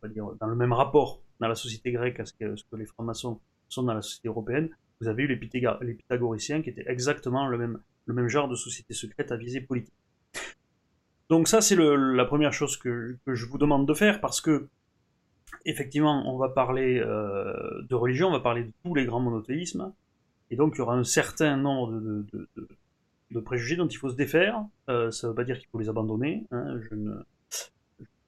dire, 0.09 0.25
dans 0.39 0.47
le 0.47 0.55
même 0.55 0.73
rapport 0.73 1.21
dans 1.39 1.47
la 1.47 1.55
société 1.55 1.91
grecque 1.91 2.19
à 2.19 2.25
ce 2.25 2.33
que, 2.33 2.75
les 2.75 2.85
francs-maçons 2.85 3.39
sont 3.69 3.83
dans 3.83 3.93
la 3.93 4.01
société 4.01 4.27
européenne, 4.27 4.69
vous 4.99 5.07
avez 5.07 5.23
eu 5.23 5.27
les, 5.27 5.35
pythagoriciens 5.37 6.61
qui 6.61 6.71
étaient 6.71 6.85
exactement 6.87 7.47
le 7.47 7.57
même 8.07 8.27
genre 8.27 8.47
de 8.47 8.55
société 8.55 8.93
secrète 8.93 9.31
à 9.31 9.37
visée 9.37 9.61
politique. 9.61 9.93
Donc 11.29 11.47
ça, 11.47 11.61
c'est 11.61 11.75
la 11.75 12.25
première 12.25 12.53
chose 12.53 12.77
que, 12.77 13.17
je 13.25 13.45
vous 13.45 13.57
demande 13.57 13.87
de 13.87 13.93
faire, 13.93 14.21
parce 14.21 14.41
que, 14.41 14.67
effectivement, 15.65 16.33
on 16.33 16.37
va 16.37 16.49
parler 16.49 16.99
euh, 16.99 17.81
de 17.89 17.95
religion, 17.95 18.29
on 18.29 18.31
va 18.31 18.39
parler 18.39 18.63
de 18.63 18.71
tous 18.83 18.95
les 18.95 19.05
grands 19.05 19.19
monothéismes, 19.19 19.93
et 20.49 20.55
donc 20.55 20.73
il 20.75 20.79
y 20.79 20.81
aura 20.81 20.95
un 20.95 21.03
certain 21.03 21.57
nombre 21.57 21.91
de, 21.93 23.39
préjugés 23.39 23.75
dont 23.75 23.87
il 23.87 23.97
faut 23.97 24.09
se 24.09 24.15
défaire. 24.15 24.63
Euh, 24.89 25.09
ça 25.11 25.27
ne 25.27 25.31
veut 25.31 25.35
pas 25.35 25.43
dire 25.43 25.57
qu'il 25.57 25.67
faut 25.69 25.79
les 25.79 25.89
abandonner, 25.89 26.45
hein, 26.51 26.79
je 26.89 26.95
ne 26.95 27.11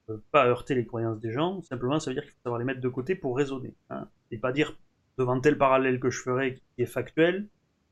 veux 0.08 0.22
pas 0.30 0.46
heurter 0.46 0.74
les 0.74 0.86
croyances 0.86 1.20
des 1.20 1.32
gens, 1.32 1.62
simplement 1.62 2.00
ça 2.00 2.10
veut 2.10 2.14
dire 2.14 2.24
qu'il 2.24 2.32
faut 2.32 2.42
savoir 2.44 2.58
les 2.58 2.64
mettre 2.64 2.80
de 2.80 2.88
côté 2.88 3.14
pour 3.14 3.36
raisonner, 3.36 3.74
hein, 3.90 4.08
et 4.30 4.38
pas 4.38 4.52
dire, 4.52 4.76
devant 5.18 5.40
tel 5.40 5.56
parallèle 5.58 6.00
que 6.00 6.10
je 6.10 6.20
ferai 6.20 6.60
qui 6.74 6.82
est 6.82 6.86
factuel, 6.86 7.48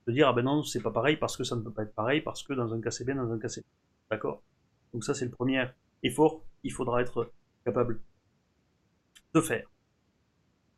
de 0.06 0.12
dire, 0.12 0.28
ah 0.28 0.32
ben 0.32 0.42
non, 0.42 0.62
c'est 0.62 0.82
pas 0.82 0.90
pareil 0.90 1.16
parce 1.16 1.36
que 1.36 1.44
ça 1.44 1.56
ne 1.56 1.62
peut 1.62 1.70
pas 1.70 1.84
être 1.84 1.94
pareil, 1.94 2.20
parce 2.20 2.42
que 2.42 2.52
dans 2.52 2.74
un 2.74 2.80
cas 2.80 2.90
c'est 2.90 3.04
bien, 3.04 3.14
dans 3.14 3.32
un 3.32 3.38
cas 3.38 3.48
c'est 3.48 3.64
D'accord? 4.10 4.42
Donc 4.92 5.04
ça, 5.04 5.14
c'est 5.14 5.24
le 5.24 5.30
premier 5.30 5.64
effort. 6.02 6.42
Qu'il 6.62 6.72
faudra 6.72 7.02
être 7.02 7.30
capable 7.64 8.00
de 9.34 9.40
faire. 9.40 9.68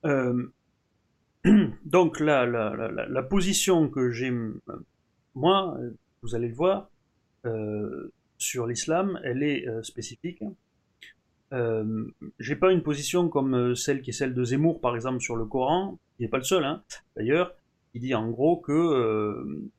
Euh, 0.04 0.46
donc 1.84 2.20
la, 2.20 2.46
la, 2.46 3.22
position 3.22 3.88
que 3.88 4.10
j'ai, 4.10 4.32
moi, 5.34 5.78
vous 6.22 6.34
allez 6.34 6.48
le 6.48 6.54
voir, 6.54 6.90
euh, 7.44 8.12
sur 8.38 8.66
l'islam, 8.66 9.20
elle 9.24 9.42
est 9.42 9.68
euh, 9.68 9.82
spécifique. 9.82 10.42
J'ai 12.38 12.56
pas 12.56 12.72
une 12.72 12.82
position 12.82 13.28
comme 13.28 13.74
celle 13.76 14.02
qui 14.02 14.10
est 14.10 14.12
celle 14.12 14.34
de 14.34 14.44
Zemmour, 14.44 14.80
par 14.80 14.94
exemple, 14.94 15.20
sur 15.20 15.36
le 15.36 15.44
Coran, 15.44 15.98
qui 16.16 16.22
n'est 16.22 16.28
pas 16.28 16.38
le 16.38 16.44
seul, 16.44 16.64
hein, 16.64 16.82
d'ailleurs, 17.16 17.54
qui 17.92 18.00
dit 18.00 18.14
en 18.14 18.28
gros 18.28 18.56
que 18.56 19.70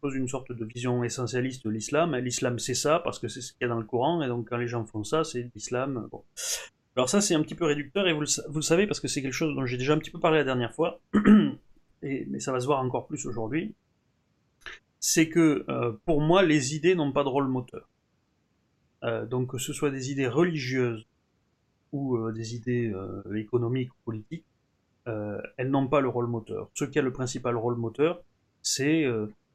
pose 0.00 0.16
une 0.16 0.26
sorte 0.26 0.50
de 0.50 0.64
vision 0.64 1.04
essentialiste 1.04 1.64
de 1.64 1.70
l'islam. 1.70 2.16
L'islam, 2.16 2.58
c'est 2.58 2.74
ça, 2.74 2.98
parce 2.98 3.20
que 3.20 3.28
c'est 3.28 3.40
ce 3.40 3.52
qu'il 3.52 3.62
y 3.62 3.64
a 3.66 3.68
dans 3.68 3.78
le 3.78 3.86
Coran, 3.86 4.20
et 4.22 4.26
donc 4.26 4.48
quand 4.48 4.56
les 4.56 4.66
gens 4.66 4.84
font 4.84 5.04
ça, 5.04 5.22
c'est 5.22 5.48
l'islam. 5.54 6.08
Alors 6.96 7.08
ça, 7.08 7.20
c'est 7.20 7.34
un 7.34 7.42
petit 7.42 7.54
peu 7.54 7.64
réducteur, 7.64 8.06
et 8.06 8.12
vous 8.12 8.20
le, 8.20 8.62
savez, 8.62 8.86
parce 8.86 9.00
que 9.00 9.08
c'est 9.08 9.22
quelque 9.22 9.32
chose 9.32 9.54
dont 9.54 9.64
j'ai 9.64 9.78
déjà 9.78 9.94
un 9.94 9.98
petit 9.98 10.10
peu 10.10 10.20
parlé 10.20 10.38
la 10.38 10.44
dernière 10.44 10.74
fois, 10.74 11.00
et, 12.02 12.26
mais 12.28 12.38
ça 12.38 12.52
va 12.52 12.60
se 12.60 12.66
voir 12.66 12.80
encore 12.80 13.06
plus 13.06 13.24
aujourd'hui, 13.26 13.74
c'est 15.00 15.28
que 15.28 15.64
euh, 15.68 15.92
pour 16.04 16.20
moi, 16.20 16.42
les 16.42 16.76
idées 16.76 16.94
n'ont 16.94 17.12
pas 17.12 17.24
de 17.24 17.28
rôle 17.28 17.48
moteur. 17.48 17.88
Euh, 19.04 19.26
donc 19.26 19.50
que 19.50 19.58
ce 19.58 19.72
soit 19.72 19.90
des 19.90 20.12
idées 20.12 20.28
religieuses 20.28 21.06
ou 21.90 22.16
euh, 22.16 22.30
des 22.30 22.54
idées 22.54 22.92
économiques 23.34 23.92
ou 23.92 23.96
politiques, 24.04 24.44
elles 25.04 25.70
n'ont 25.70 25.88
pas 25.88 26.00
le 26.00 26.08
rôle 26.08 26.28
moteur. 26.28 26.70
Ce 26.74 26.84
qui 26.84 26.98
a 26.98 27.02
le 27.02 27.12
principal 27.12 27.56
rôle 27.56 27.76
moteur, 27.76 28.22
c'est 28.62 29.04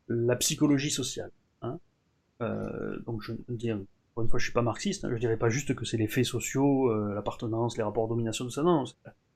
la 0.10 0.36
psychologie 0.36 0.92
sociale. 0.92 1.32
Hein. 1.62 1.80
Donc 3.06 3.22
je 3.22 3.32
dis, 3.48 3.72
encore 4.18 4.24
une 4.24 4.32
fois, 4.32 4.40
je 4.40 4.46
suis 4.46 4.54
pas 4.54 4.64
marxiste, 4.64 5.06
hein, 5.06 5.12
je 5.14 5.20
dirais 5.20 5.38
pas 5.38 5.50
juste 5.50 5.76
que 5.76 5.86
c'est 5.86 5.98
les 5.98 6.08
faits 6.08 6.26
sociaux, 6.26 6.90
euh, 6.90 7.14
l'appartenance, 7.14 7.78
les 7.78 7.84
rapports 7.84 8.08
de 8.08 8.14
domination, 8.14 8.46
tout 8.46 8.52
ça, 8.52 8.64
non, 8.64 8.84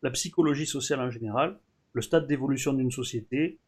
la 0.02 0.10
psychologie 0.10 0.66
sociale 0.66 1.02
en 1.02 1.12
général, 1.12 1.60
le 1.94 2.02
stade 2.02 2.26
d'évolution 2.26 2.74
d'une 2.74 2.90
société, 2.90 3.60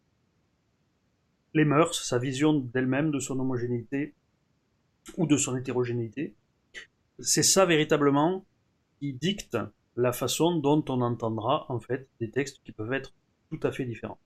les 1.53 1.65
mœurs, 1.65 2.03
sa 2.03 2.17
vision 2.17 2.55
d'elle-même, 2.55 3.11
de 3.11 3.19
son 3.19 3.39
homogénéité 3.39 4.15
ou 5.15 5.27
de 5.27 5.37
son 5.37 5.55
hétérogénéité, 5.55 6.33
c'est 7.19 7.43
ça 7.43 7.67
véritablement 7.67 8.43
qui 8.99 9.13
dicte 9.13 9.59
la 9.95 10.13
façon 10.13 10.57
dont 10.57 10.83
on 10.89 11.01
entendra 11.01 11.67
en 11.69 11.79
fait 11.79 12.09
des 12.19 12.31
textes 12.31 12.59
qui 12.63 12.71
peuvent 12.71 12.93
être 12.93 13.13
tout 13.51 13.59
à 13.61 13.71
fait 13.71 13.85
différents. 13.85 14.17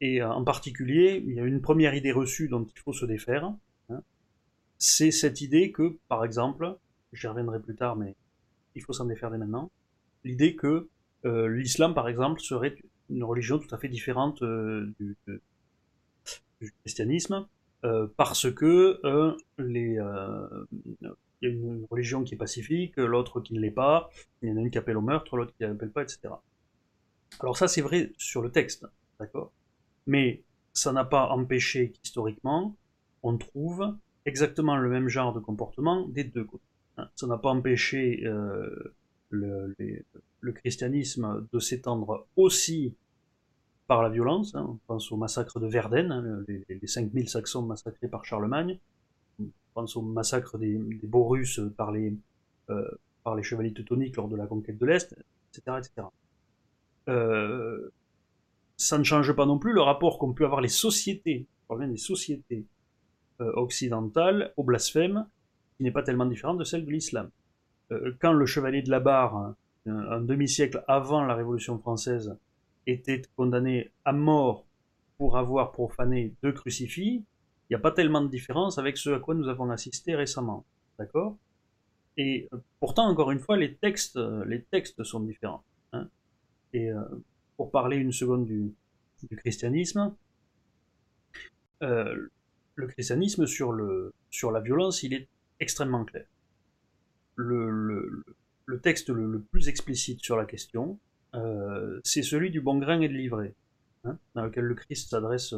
Et 0.00 0.22
euh, 0.22 0.30
en 0.30 0.42
particulier, 0.42 1.22
il 1.26 1.34
y 1.34 1.40
a 1.40 1.44
une 1.44 1.60
première 1.60 1.94
idée 1.94 2.12
reçue 2.12 2.48
dont 2.48 2.64
il 2.64 2.78
faut 2.80 2.94
se 2.94 3.04
défaire. 3.04 3.52
C'est 4.86 5.12
cette 5.12 5.40
idée 5.40 5.72
que, 5.72 5.96
par 6.08 6.26
exemple, 6.26 6.76
j'y 7.14 7.26
reviendrai 7.26 7.58
plus 7.58 7.74
tard, 7.74 7.96
mais 7.96 8.16
il 8.74 8.82
faut 8.82 8.92
s'en 8.92 9.06
défaire 9.06 9.30
dès 9.30 9.38
maintenant, 9.38 9.70
l'idée 10.24 10.56
que 10.56 10.88
euh, 11.24 11.48
l'islam, 11.48 11.94
par 11.94 12.06
exemple, 12.06 12.42
serait 12.42 12.76
une 13.08 13.24
religion 13.24 13.58
tout 13.58 13.74
à 13.74 13.78
fait 13.78 13.88
différente 13.88 14.42
euh, 14.42 14.92
du, 15.00 15.16
christianisme, 16.82 17.46
parce 18.16 18.50
que 18.50 19.00
les, 19.58 19.98
il 21.40 21.48
y 21.48 21.50
a 21.50 21.54
une 21.54 21.86
religion 21.90 22.22
qui 22.22 22.34
est 22.34 22.38
pacifique, 22.38 22.96
l'autre 22.98 23.40
qui 23.40 23.54
ne 23.54 23.60
l'est 23.60 23.70
pas, 23.70 24.10
il 24.42 24.50
y 24.50 24.52
en 24.52 24.58
a 24.58 24.60
une 24.60 24.70
qui 24.70 24.76
appelle 24.76 24.98
au 24.98 25.02
meurtre, 25.02 25.36
l'autre 25.36 25.54
qui 25.56 25.64
n'appelle 25.64 25.90
pas, 25.90 26.02
etc. 26.02 26.34
Alors 27.40 27.56
ça, 27.56 27.68
c'est 27.68 27.80
vrai 27.80 28.12
sur 28.18 28.42
le 28.42 28.50
texte, 28.50 28.86
d'accord? 29.18 29.50
Mais 30.06 30.42
ça 30.74 30.92
n'a 30.92 31.04
pas 31.04 31.28
empêché 31.28 31.90
qu'historiquement, 31.90 32.76
on 33.22 33.38
trouve 33.38 33.94
exactement 34.24 34.76
le 34.76 34.88
même 34.88 35.08
genre 35.08 35.32
de 35.32 35.40
comportement 35.40 36.06
des 36.08 36.24
deux 36.24 36.44
côtés. 36.44 36.64
Hein. 36.96 37.08
Ça 37.14 37.26
n'a 37.26 37.38
pas 37.38 37.50
empêché 37.50 38.24
euh, 38.24 38.94
le, 39.30 39.74
christianisme 40.52 41.46
de 41.52 41.58
s'étendre 41.58 42.26
aussi 42.36 42.94
par 43.86 44.02
la 44.02 44.08
violence. 44.08 44.54
Hein. 44.54 44.66
On 44.68 44.78
pense 44.86 45.12
au 45.12 45.16
massacre 45.16 45.60
de 45.60 45.66
Verden, 45.66 46.12
hein, 46.12 46.44
les, 46.48 46.86
5000 46.86 47.28
Saxons 47.28 47.62
massacrés 47.62 48.08
par 48.08 48.24
Charlemagne. 48.24 48.78
On 49.40 49.46
pense 49.74 49.96
au 49.96 50.02
massacre 50.02 50.58
des, 50.58 50.78
des 50.78 51.08
par 51.76 51.92
les, 51.92 52.14
euh, 52.70 52.88
par 53.24 53.34
les 53.34 53.42
chevaliers 53.42 53.72
teutoniques 53.72 54.16
lors 54.16 54.28
de 54.28 54.36
la 54.36 54.46
conquête 54.46 54.78
de 54.78 54.86
l'Est, 54.86 55.16
etc. 55.52 55.78
etc. 55.78 56.08
Euh, 57.08 57.90
ça 58.76 58.98
ne 58.98 59.04
change 59.04 59.32
pas 59.32 59.46
non 59.46 59.58
plus 59.58 59.72
le 59.72 59.80
rapport 59.80 60.18
qu'ont 60.18 60.32
pu 60.32 60.44
avoir 60.44 60.60
les 60.60 60.68
sociétés, 60.68 61.46
je 61.70 61.84
des 61.84 61.96
sociétés 61.96 62.66
euh, 63.40 63.52
occidentales 63.54 64.52
au 64.56 64.64
blasphème, 64.64 65.26
qui 65.76 65.82
n'est 65.82 65.90
pas 65.90 66.02
tellement 66.02 66.26
différent 66.26 66.54
de 66.54 66.64
celle 66.64 66.84
de 66.84 66.90
l'islam. 66.90 67.30
Euh, 67.90 68.14
quand 68.20 68.32
le 68.32 68.46
chevalier 68.46 68.82
de 68.82 68.90
la 68.90 69.00
barre, 69.00 69.54
un, 69.86 70.20
demi-siècle 70.20 70.82
avant 70.88 71.24
la 71.24 71.34
Révolution 71.34 71.78
française, 71.78 72.36
était 72.86 73.22
condamné 73.36 73.90
à 74.04 74.12
mort 74.12 74.66
pour 75.18 75.36
avoir 75.36 75.72
profané 75.72 76.34
deux 76.42 76.52
crucifix, 76.52 77.24
il 77.68 77.72
n'y 77.72 77.76
a 77.76 77.78
pas 77.78 77.92
tellement 77.92 78.20
de 78.20 78.28
différence 78.28 78.78
avec 78.78 78.96
ce 78.96 79.10
à 79.10 79.18
quoi 79.18 79.34
nous 79.34 79.48
avons 79.48 79.70
assisté 79.70 80.14
récemment. 80.14 80.64
D'accord? 80.98 81.36
Et 82.16 82.48
euh, 82.52 82.58
pourtant, 82.80 83.08
encore 83.08 83.30
une 83.30 83.40
fois, 83.40 83.56
les 83.56 83.74
textes, 83.74 84.16
euh, 84.16 84.44
les 84.44 84.62
textes 84.62 85.02
sont 85.02 85.20
différents. 85.20 85.64
Hein. 85.92 86.08
Et 86.72 86.90
euh, 86.90 87.02
pour 87.56 87.70
parler 87.70 87.96
une 87.96 88.12
seconde 88.12 88.46
du, 88.46 88.74
christianisme, 89.38 90.14
le 92.74 92.86
christianisme 92.86 93.46
sur, 93.46 93.72
le, 93.72 94.12
sur 94.30 94.50
la 94.50 94.60
violence, 94.60 95.02
il 95.02 95.14
est 95.14 95.28
extrêmement 95.60 96.04
clair. 96.04 96.26
Le, 97.36 97.70
le, 98.66 98.80
texte 98.80 99.10
le, 99.10 99.40
plus 99.40 99.68
explicite 99.68 100.20
sur 100.20 100.36
la 100.36 100.44
question, 100.44 100.98
c'est 102.04 102.22
celui 102.22 102.50
du 102.50 102.60
bon 102.60 102.78
grain 102.78 103.00
et 103.00 103.08
de 103.08 103.14
l'ivraie, 103.14 103.54
hein, 104.04 104.16
dans 104.34 104.44
lequel 104.44 104.64
le 104.64 104.74
Christ 104.74 105.10
s'adresse 105.10 105.54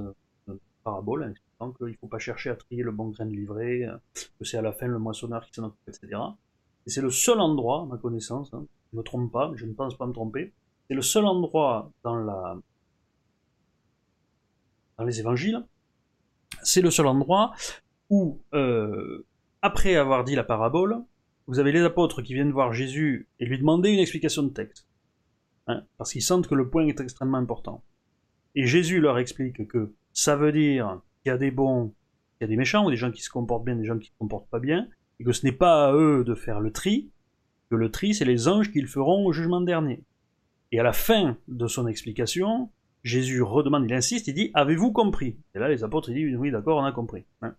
parabole, 0.87 1.25
en 1.25 1.30
expliquant 1.30 1.73
qu'il 1.73 1.87
ne 1.88 1.92
faut 1.94 2.06
pas 2.06 2.20
chercher 2.20 2.50
à 2.50 2.54
trier 2.54 2.85
le 2.85 2.92
bon 2.92 3.08
grain 3.08 3.26
de 3.26 3.32
livret, 3.32 3.82
euh, 3.82 3.96
que 4.38 4.44
c'est 4.44 4.56
à 4.56 4.62
la 4.62 4.73
fin 4.73 4.87
le 4.87 5.00
moissonneur 5.00 5.44
qui 5.44 5.52
s'en 5.54 5.64
occupe, 5.64 5.88
etc. 5.88 6.20
Et 6.87 6.90
c'est 6.90 7.02
le 7.02 7.11
seul 7.11 7.40
endroit, 7.40 7.82
à 7.82 7.87
ma 7.87 7.99
connaissance, 7.99 8.54
hein, 8.54 8.64
je 8.92 8.96
ne 8.96 9.00
me 9.00 9.02
trompe 9.02 9.32
pas, 9.32 9.52
je 9.56 9.66
ne 9.66 9.73
pense 9.73 9.99
pas 9.99 10.06
me 10.06 10.12
tromper, 10.12 10.52
c'est 10.87 10.94
le 10.94 11.02
seul 11.02 11.25
endroit 11.25 11.90
dans, 12.04 12.14
la, 12.14 12.56
dans 14.96 15.04
les 15.04 15.18
évangiles, 15.18 15.66
c'est 16.66 16.80
le 16.80 16.90
seul 16.90 17.06
endroit 17.06 17.52
où, 18.11 18.40
euh, 18.52 19.25
après 19.62 19.96
avoir 19.96 20.25
dit 20.25 20.35
la 20.35 20.44
parabole, 20.44 21.02
vous 21.46 21.58
avez 21.58 21.73
les 21.73 21.82
apôtres 21.82 22.23
qui 22.23 22.35
viennent 22.35 22.50
voir 22.50 22.73
Jésus 22.73 23.28
et 23.38 23.46
lui 23.46 23.58
demander 23.58 23.90
une 23.90 24.00
explication 24.00 24.42
de 24.42 24.50
texte. 24.50 24.88
Hein, 25.68 25.85
parce 25.96 26.12
qu'ils 26.12 26.23
sentent 26.23 26.49
que 26.49 26.54
le 26.54 26.68
point 26.68 26.87
est 26.87 27.00
extrêmement 27.00 27.38
important. 27.38 27.82
Et 28.54 28.66
Jésus 28.66 29.00
leur 29.00 29.18
explique 29.18 29.66
que 29.68 29.92
ça 30.12 30.37
veut 30.37 30.52
dire 30.52 31.00
qu'il 31.23 31.30
y 31.30 31.32
a 31.32 31.38
des 31.38 31.50
bons, 31.50 31.94
qu'il 32.38 32.42
y 32.42 32.44
a 32.44 32.49
des 32.49 32.56
méchants, 32.56 32.87
ou 32.87 32.90
des 32.90 32.96
gens 32.96 33.11
qui 33.11 33.23
se 33.23 33.30
comportent 33.30 33.64
bien, 33.64 33.76
des 33.76 33.85
gens 33.85 33.99
qui 33.99 34.08
se 34.08 34.14
comportent 34.18 34.49
pas 34.49 34.61
bien, 34.61 34.88
et 35.18 35.25
que 35.25 35.32
ce 35.32 35.44
n'est 35.44 35.52
pas 35.52 35.88
à 35.88 35.92
eux 35.92 36.25
de 36.25 36.35
faire 36.35 36.61
le 36.61 36.73
tri, 36.73 37.11
que 37.70 37.76
le 37.76 37.90
tri, 37.90 38.14
c'est 38.14 38.25
les 38.25 38.49
anges 38.49 38.70
qui 38.73 38.80
le 38.80 38.87
feront 38.87 39.26
au 39.26 39.32
jugement 39.32 39.61
dernier. 39.61 40.02
Et 40.73 40.80
à 40.80 40.82
la 40.82 40.92
fin 40.92 41.37
de 41.49 41.66
son 41.66 41.87
explication, 41.87 42.70
Jésus 43.06 43.42
redemande, 43.42 43.84
il 43.86 43.94
insiste, 43.94 44.26
il 44.28 44.34
dit 44.34 44.50
Avez-vous 44.54 44.92
compris? 44.92 45.36
Et 45.54 45.58
là, 45.58 45.68
les 45.68 45.84
apôtres 45.84 46.10
disent 46.10 46.36
Oui, 46.36 46.50
d'accord, 46.50 46.78
on 46.78 46.84
a 46.84 46.92
compris. 46.92 47.25
Hein. 47.42 47.54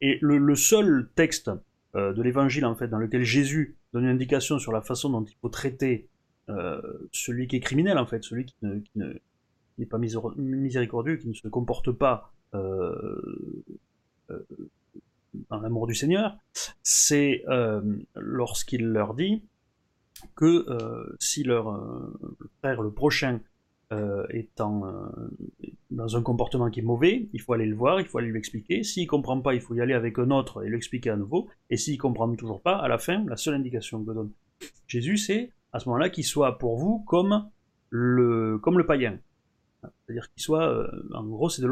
et 0.00 0.18
le, 0.20 0.56
seul 0.56 1.08
texte 1.14 1.50
euh, 1.94 2.12
de 2.12 2.22
l'évangile, 2.22 2.66
en 2.66 2.74
fait, 2.74 2.88
dans 2.88 2.98
lequel 2.98 3.22
Jésus 3.22 3.76
donne 3.92 4.04
une 4.04 4.10
indication 4.10 4.58
sur 4.58 4.72
la 4.72 4.82
façon 4.82 5.10
dont 5.10 5.24
il 5.24 5.36
faut 5.40 5.48
traiter 5.48 6.08
euh, 6.48 6.80
celui 7.12 7.46
qui 7.46 7.56
est 7.56 7.60
criminel, 7.60 7.98
en 7.98 8.06
fait, 8.06 8.24
celui 8.24 8.46
qui 8.46 8.54
ne, 8.62 9.14
n'est 9.78 9.86
pas 9.86 9.98
miséricordieux, 9.98 11.16
qui 11.16 11.28
ne 11.28 11.34
se 11.34 11.46
comporte 11.48 11.92
pas 11.92 12.32
euh, 12.54 13.64
euh, 14.30 14.46
dans 15.48 15.60
l'amour 15.60 15.86
du 15.86 15.94
Seigneur, 15.94 16.36
c'est 16.82 17.44
lorsqu'il 18.16 18.84
leur 18.84 19.14
dit 19.14 19.42
que 20.34 20.66
si 21.20 21.42
leur 21.42 21.80
frère, 22.58 22.82
le 22.82 22.90
prochain, 22.90 23.40
est 24.30 24.60
dans 25.90 26.16
un 26.16 26.22
comportement 26.22 26.70
qui 26.70 26.80
est 26.80 26.82
mauvais, 26.82 27.28
il 27.32 27.40
faut 27.40 27.52
aller 27.52 27.66
le 27.66 27.74
voir, 27.74 28.00
il 28.00 28.06
faut 28.06 28.18
aller 28.18 28.28
lui 28.28 28.38
expliquer. 28.38 28.82
S'il 28.82 29.06
comprend 29.06 29.40
pas, 29.40 29.54
il 29.54 29.60
faut 29.60 29.74
y 29.74 29.80
aller 29.80 29.94
avec 29.94 30.18
un 30.18 30.30
autre 30.30 30.64
et 30.64 30.70
l'expliquer 30.70 31.10
à 31.10 31.16
nouveau. 31.16 31.48
Et 31.70 31.76
s'il 31.76 31.98
comprend 31.98 32.32
toujours 32.34 32.62
pas, 32.62 32.76
à 32.76 32.88
la 32.88 32.98
fin, 32.98 33.24
la 33.26 33.36
seule 33.36 33.54
indication 33.54 34.02
que 34.04 34.12
donne 34.12 34.30
Jésus, 34.86 35.18
c'est 35.18 35.50
à 35.72 35.78
ce 35.78 35.88
moment-là 35.88 36.10
qu'il 36.10 36.24
soit 36.24 36.58
pour 36.58 36.78
vous 36.78 37.00
comme 37.06 37.48
le, 37.90 38.58
comme 38.58 38.78
le 38.78 38.86
païen. 38.86 39.18
C'est-à-dire 39.82 40.30
qu'il 40.32 40.42
soit, 40.42 40.68
euh, 40.68 40.86
en 41.12 41.24
gros, 41.24 41.48
c'est 41.48 41.62
de 41.62 41.70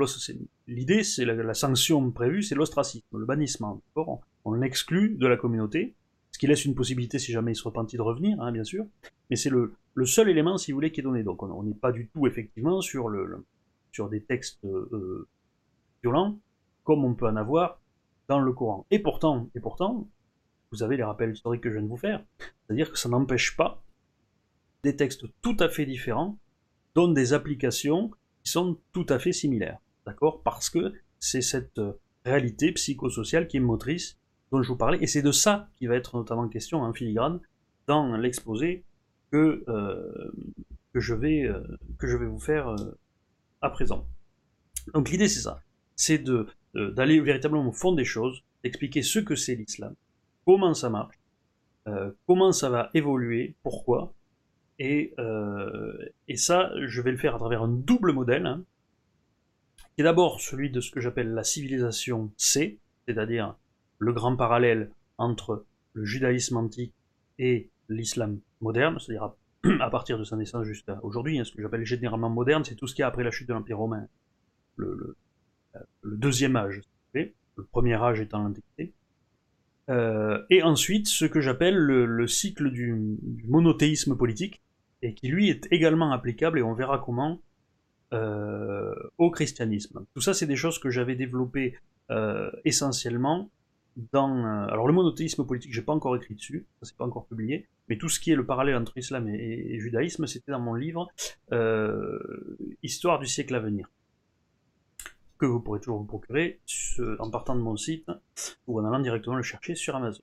L'idée, 0.67 1.05
c'est 1.05 1.25
la, 1.25 1.55
sanction 1.55 2.11
prévue, 2.11 2.43
c'est 2.43 2.55
l'ostracisme, 2.55 3.07
le 3.17 3.25
bannissement. 3.25 3.81
On, 3.95 4.19
on 4.45 4.53
l'exclut 4.53 5.17
de 5.17 5.27
la 5.27 5.37
communauté, 5.37 5.95
qui 6.41 6.47
laisse 6.47 6.65
une 6.65 6.75
possibilité, 6.75 7.19
si 7.19 7.33
jamais 7.33 7.53
il 7.53 7.55
se 7.55 7.65
repentit, 7.65 7.99
de 7.99 8.03
revenir, 8.03 8.41
hein, 8.41 8.51
bien 8.51 8.65
sûr. 8.65 8.87
Mais 9.29 9.37
c'est 9.37 9.51
le, 9.51 9.75
seul 10.07 10.31
élément, 10.31 10.57
si 10.57 10.73
vous 10.73 10.77
voulez, 10.77 10.91
qui 10.91 11.01
est 11.01 11.03
donné. 11.03 11.23
Donc 11.23 11.43
on 11.43 11.63
n'est 11.63 11.75
pas 11.75 11.93
du 11.93 12.09
tout, 12.09 12.27
effectivement, 12.27 12.81
sur, 12.81 13.11
des 14.09 14.23
textes 14.23 14.65
euh, 14.65 15.29
violents, 16.03 16.39
comme 16.83 17.05
on 17.05 17.15
peut 17.15 17.27
en 17.27 17.37
avoir 17.37 17.83
dans 18.27 18.41
le 18.41 18.55
Coran. 18.55 18.87
Et 18.91 19.01
pourtant, 19.01 19.51
et 19.55 19.61
pourtant, 19.61 20.09
vous 20.73 20.83
avez 20.83 20.97
les 20.97 21.03
rappels 21.03 21.31
historiques 21.31 21.61
que 21.61 21.69
je 21.69 21.75
viens 21.75 21.83
de 21.83 21.89
vous 21.89 21.99
faire, 21.99 22.25
c'est-à-dire 22.39 22.91
que 22.91 22.99
ça 22.99 23.11
n'empêche 23.11 23.55
pas 23.55 23.85
des 24.83 24.97
textes 24.97 25.27
tout 25.43 25.59
à 25.61 25.69
fait 25.69 25.85
différents 25.85 26.39
donnent 26.95 27.13
des 27.13 27.35
applications 27.35 28.11
qui 28.43 28.51
sont 28.51 28.79
tout 28.93 29.05
à 29.11 29.19
fait 29.19 29.33
similaires. 29.33 29.79
D'accord? 30.07 30.43
Parce 30.43 30.71
que 30.71 30.95
c'est 31.19 31.43
cette 31.43 31.79
euh, 31.79 31.93
réalité 32.25 32.73
psychosociale 32.73 33.47
qui 33.47 33.59
est 33.59 33.61
motrice 33.61 34.20
dont 34.51 34.63
je 34.63 34.69
vous 34.69 34.77
parlais, 34.77 34.99
et 35.01 35.07
c'est 35.07 35.23
de 35.23 35.33
ça 35.33 35.69
qui 35.77 35.87
va 35.87 35.97
être 35.97 36.17
notamment 36.17 36.49
question 36.49 36.83
en 36.83 36.93
filigrane 36.93 37.41
dans 37.87 38.17
l'exposé 38.17 38.85
que, 39.31 39.65
euh, 39.69 40.33
que, 40.93 41.01
je 41.01 41.15
vais, 41.15 41.45
euh, 41.45 41.63
que 41.99 42.07
je 42.07 42.17
vais 42.17 42.27
vous 42.27 42.41
faire 42.41 42.75
à 43.61 43.71
présent. 43.71 44.07
Donc 44.95 45.11
l'idée 45.11 45.29
c'est 45.29 45.41
ça, 45.41 45.61
c'est 45.95 46.23
d'aller 46.75 47.21
véritablement 47.21 47.69
au 47.69 47.73
fond 47.73 47.93
des 47.93 48.05
choses, 48.05 48.43
d'expliquer 48.65 49.03
ce 49.03 49.19
que 49.19 49.37
c'est 49.37 49.55
l'islam, 49.55 49.95
comment 50.45 50.75
ça 50.75 50.91
marche, 50.91 51.19
comment 52.27 52.53
ça 52.53 52.71
va 52.71 52.91
évoluer, 52.95 53.55
pourquoi, 53.63 54.15
euh, 54.81 56.09
et, 56.29 56.37
ça, 56.37 56.73
je 56.87 57.03
vais 57.03 57.11
le 57.11 57.19
faire 57.19 57.35
à 57.35 57.39
travers 57.39 57.63
un 57.63 57.69
double 57.69 58.13
modèle, 58.13 58.47
hein, 58.47 58.65
qui 59.95 60.01
est 60.01 60.05
d'abord 60.05 60.41
celui 60.41 60.71
de 60.71 60.81
ce 60.81 60.91
que 60.91 61.01
j'appelle 61.01 61.33
la 61.33 61.45
civilisation 61.45 62.33
C, 62.37 62.79
c'est-à-dire 63.07 63.57
le 64.01 64.13
grand 64.13 64.35
parallèle 64.35 64.91
entre 65.19 65.65
le 65.93 66.05
judaïsme 66.05 66.57
antique 66.57 66.95
et 67.39 67.71
l'islam 67.89 68.41
moderne, 68.61 68.99
c'est-à-dire 68.99 69.33
à, 69.81 69.91
partir 69.91 70.19
de 70.19 70.25
sa 70.25 70.37
naissance 70.37 70.65
jusqu'à 70.65 70.99
aujourd'hui, 71.03 71.39
hein, 71.39 71.45
ce 71.45 71.53
que 71.53 71.63
j'appelle 71.63 71.85
généralement 71.85 72.31
moderne, 72.31 72.65
c'est 72.65 72.75
tout 72.75 72.89
ce 72.89 72.95
qui 72.95 73.03
est 73.03 73.05
après 73.05 73.23
la 73.23 73.31
chute 73.31 73.49
de 73.49 73.53
l'Empire 73.53 73.79
romain, 73.79 74.09
le, 74.77 75.17
deuxième 76.05 76.57
âge, 76.57 76.81
le 77.15 77.65
premier 77.71 77.95
âge 77.95 78.21
étant 78.21 78.43
l'Antiquité. 78.43 78.93
Euh, 79.91 80.43
et 80.51 80.63
ensuite, 80.63 81.09
ce 81.09 81.27
que 81.27 81.41
j'appelle 81.41 81.77
le, 81.77 82.27
cycle 82.27 82.71
du 82.71 82.95
monothéisme 83.47 84.17
politique, 84.17 84.63
et 85.03 85.15
qui 85.15 85.29
lui 85.29 85.49
est 85.49 85.67
également 85.71 86.13
applicable, 86.13 86.59
et 86.59 86.63
on 86.63 86.75
verra 86.75 86.99
comment, 86.99 87.41
euh, 88.13 88.95
au 89.19 89.31
christianisme. 89.31 90.05
Tout 90.15 90.21
ça, 90.21 90.35
c'est 90.35 90.47
des 90.47 90.57
choses 90.57 90.79
que 90.79 90.91
j'avais 90.91 91.15
développées 91.15 91.79
euh, 92.11 92.51
essentiellement 92.65 93.51
Euh, 93.99 94.67
alors 94.69 94.87
le 94.87 94.93
monothéisme 94.93 95.45
politique, 95.45 95.73
j'ai 95.73 95.83
pas 95.83 95.93
encore 95.93 96.17
écrit 96.17 96.35
dessus, 96.35 96.67
ça 96.81 96.87
c'est 96.87 96.97
pas 96.97 97.05
encore 97.05 97.27
publié, 97.27 97.69
mais 97.89 97.99
tout 97.99 98.09
ce 98.09 98.21
qui 98.21 98.31
est 98.31 98.37
le 98.37 98.47
parallèle 98.47 98.77
entre 98.77 98.97
islam 98.97 99.29
et, 99.29 99.79
judaïsme, 99.79 100.27
c'était 100.27 100.53
dans 100.53 100.61
mon 100.61 100.75
livre 100.75 101.09
Histoire 102.83 103.19
du 103.19 103.27
siècle 103.27 103.55
à 103.55 103.61
venir 103.61 103.91
que 105.39 105.47
vous 105.47 105.59
pourrez 105.59 105.81
toujours 105.81 105.99
vous 105.99 106.05
procurer 106.05 106.61
en 107.19 107.31
partant 107.31 107.57
de 107.57 107.63
mon 107.63 107.77
site 107.77 108.07
ou 108.67 108.79
en 108.79 108.85
allant 108.85 109.01
directement 109.01 109.37
le 109.37 109.43
chercher 109.43 109.75
sur 109.75 109.97
Amazon. 109.97 110.23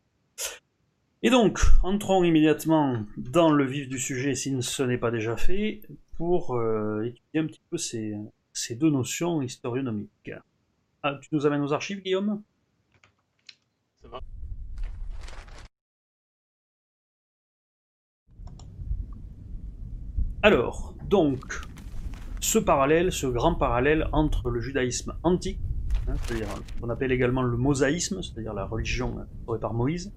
Et 1.24 1.32
donc, 1.32 1.60
entrons 1.82 2.24
immédiatement 2.24 3.04
dans 3.18 3.52
le 3.52 3.66
vif 3.66 3.90
du 3.90 3.98
sujet, 3.98 4.36
si 4.36 4.56
ce 4.62 4.84
n'est 4.84 5.00
pas 5.00 5.10
déjà 5.10 5.36
fait, 5.36 5.82
pour 6.16 6.56
euh, 6.56 7.04
étudier 7.04 7.40
un 7.40 7.48
petit 7.48 7.62
peu 7.72 7.78
ces, 7.78 8.16
ces 8.54 8.76
deux 8.76 8.92
notions 8.92 9.42
historionomiques. 9.42 10.32
Ah, 11.02 11.18
tu 11.22 11.30
nous 11.32 11.48
amènes 11.48 11.62
aux 11.62 11.74
archives, 11.74 12.02
Guillaume? 12.02 12.44
Alors, 20.44 20.94
donc, 21.10 21.62
ce 22.40 22.60
parallèle, 22.60 23.12
ce 23.12 23.28
grand 23.28 23.56
parallèle 23.56 24.08
entre 24.14 24.50
le 24.50 24.62
judaïsme 24.62 25.14
antique, 25.24 25.60
hein, 26.08 26.14
c'est-à-dire 26.24 26.48
qu'on 26.80 26.90
appelle 26.90 27.12
également 27.12 27.42
le 27.42 27.58
mosaïsme, 27.58 28.22
c'est-à-dire 28.22 28.54
la 28.54 28.66
religion 28.66 29.20
instaurée 29.20 29.60
par 29.60 29.74
Moïse, 29.74 30.14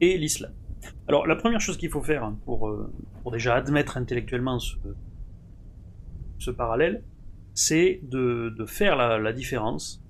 et 0.00 0.16
l'islam. 0.18 0.52
Alors 1.06 1.26
la 1.26 1.36
première 1.36 1.60
chose 1.60 1.76
qu'il 1.76 1.90
faut 1.90 2.02
faire 2.02 2.24
hein, 2.24 2.38
pour, 2.44 2.68
euh, 2.68 2.92
pour, 3.22 3.32
déjà 3.32 3.54
admettre 3.54 3.96
intellectuellement 3.96 4.58
ce, 4.58 6.50
parallèle, 6.50 7.02
c'est 7.54 8.00
de, 8.02 8.54
faire 8.66 8.96
la, 8.96 9.32
différence 9.32 10.02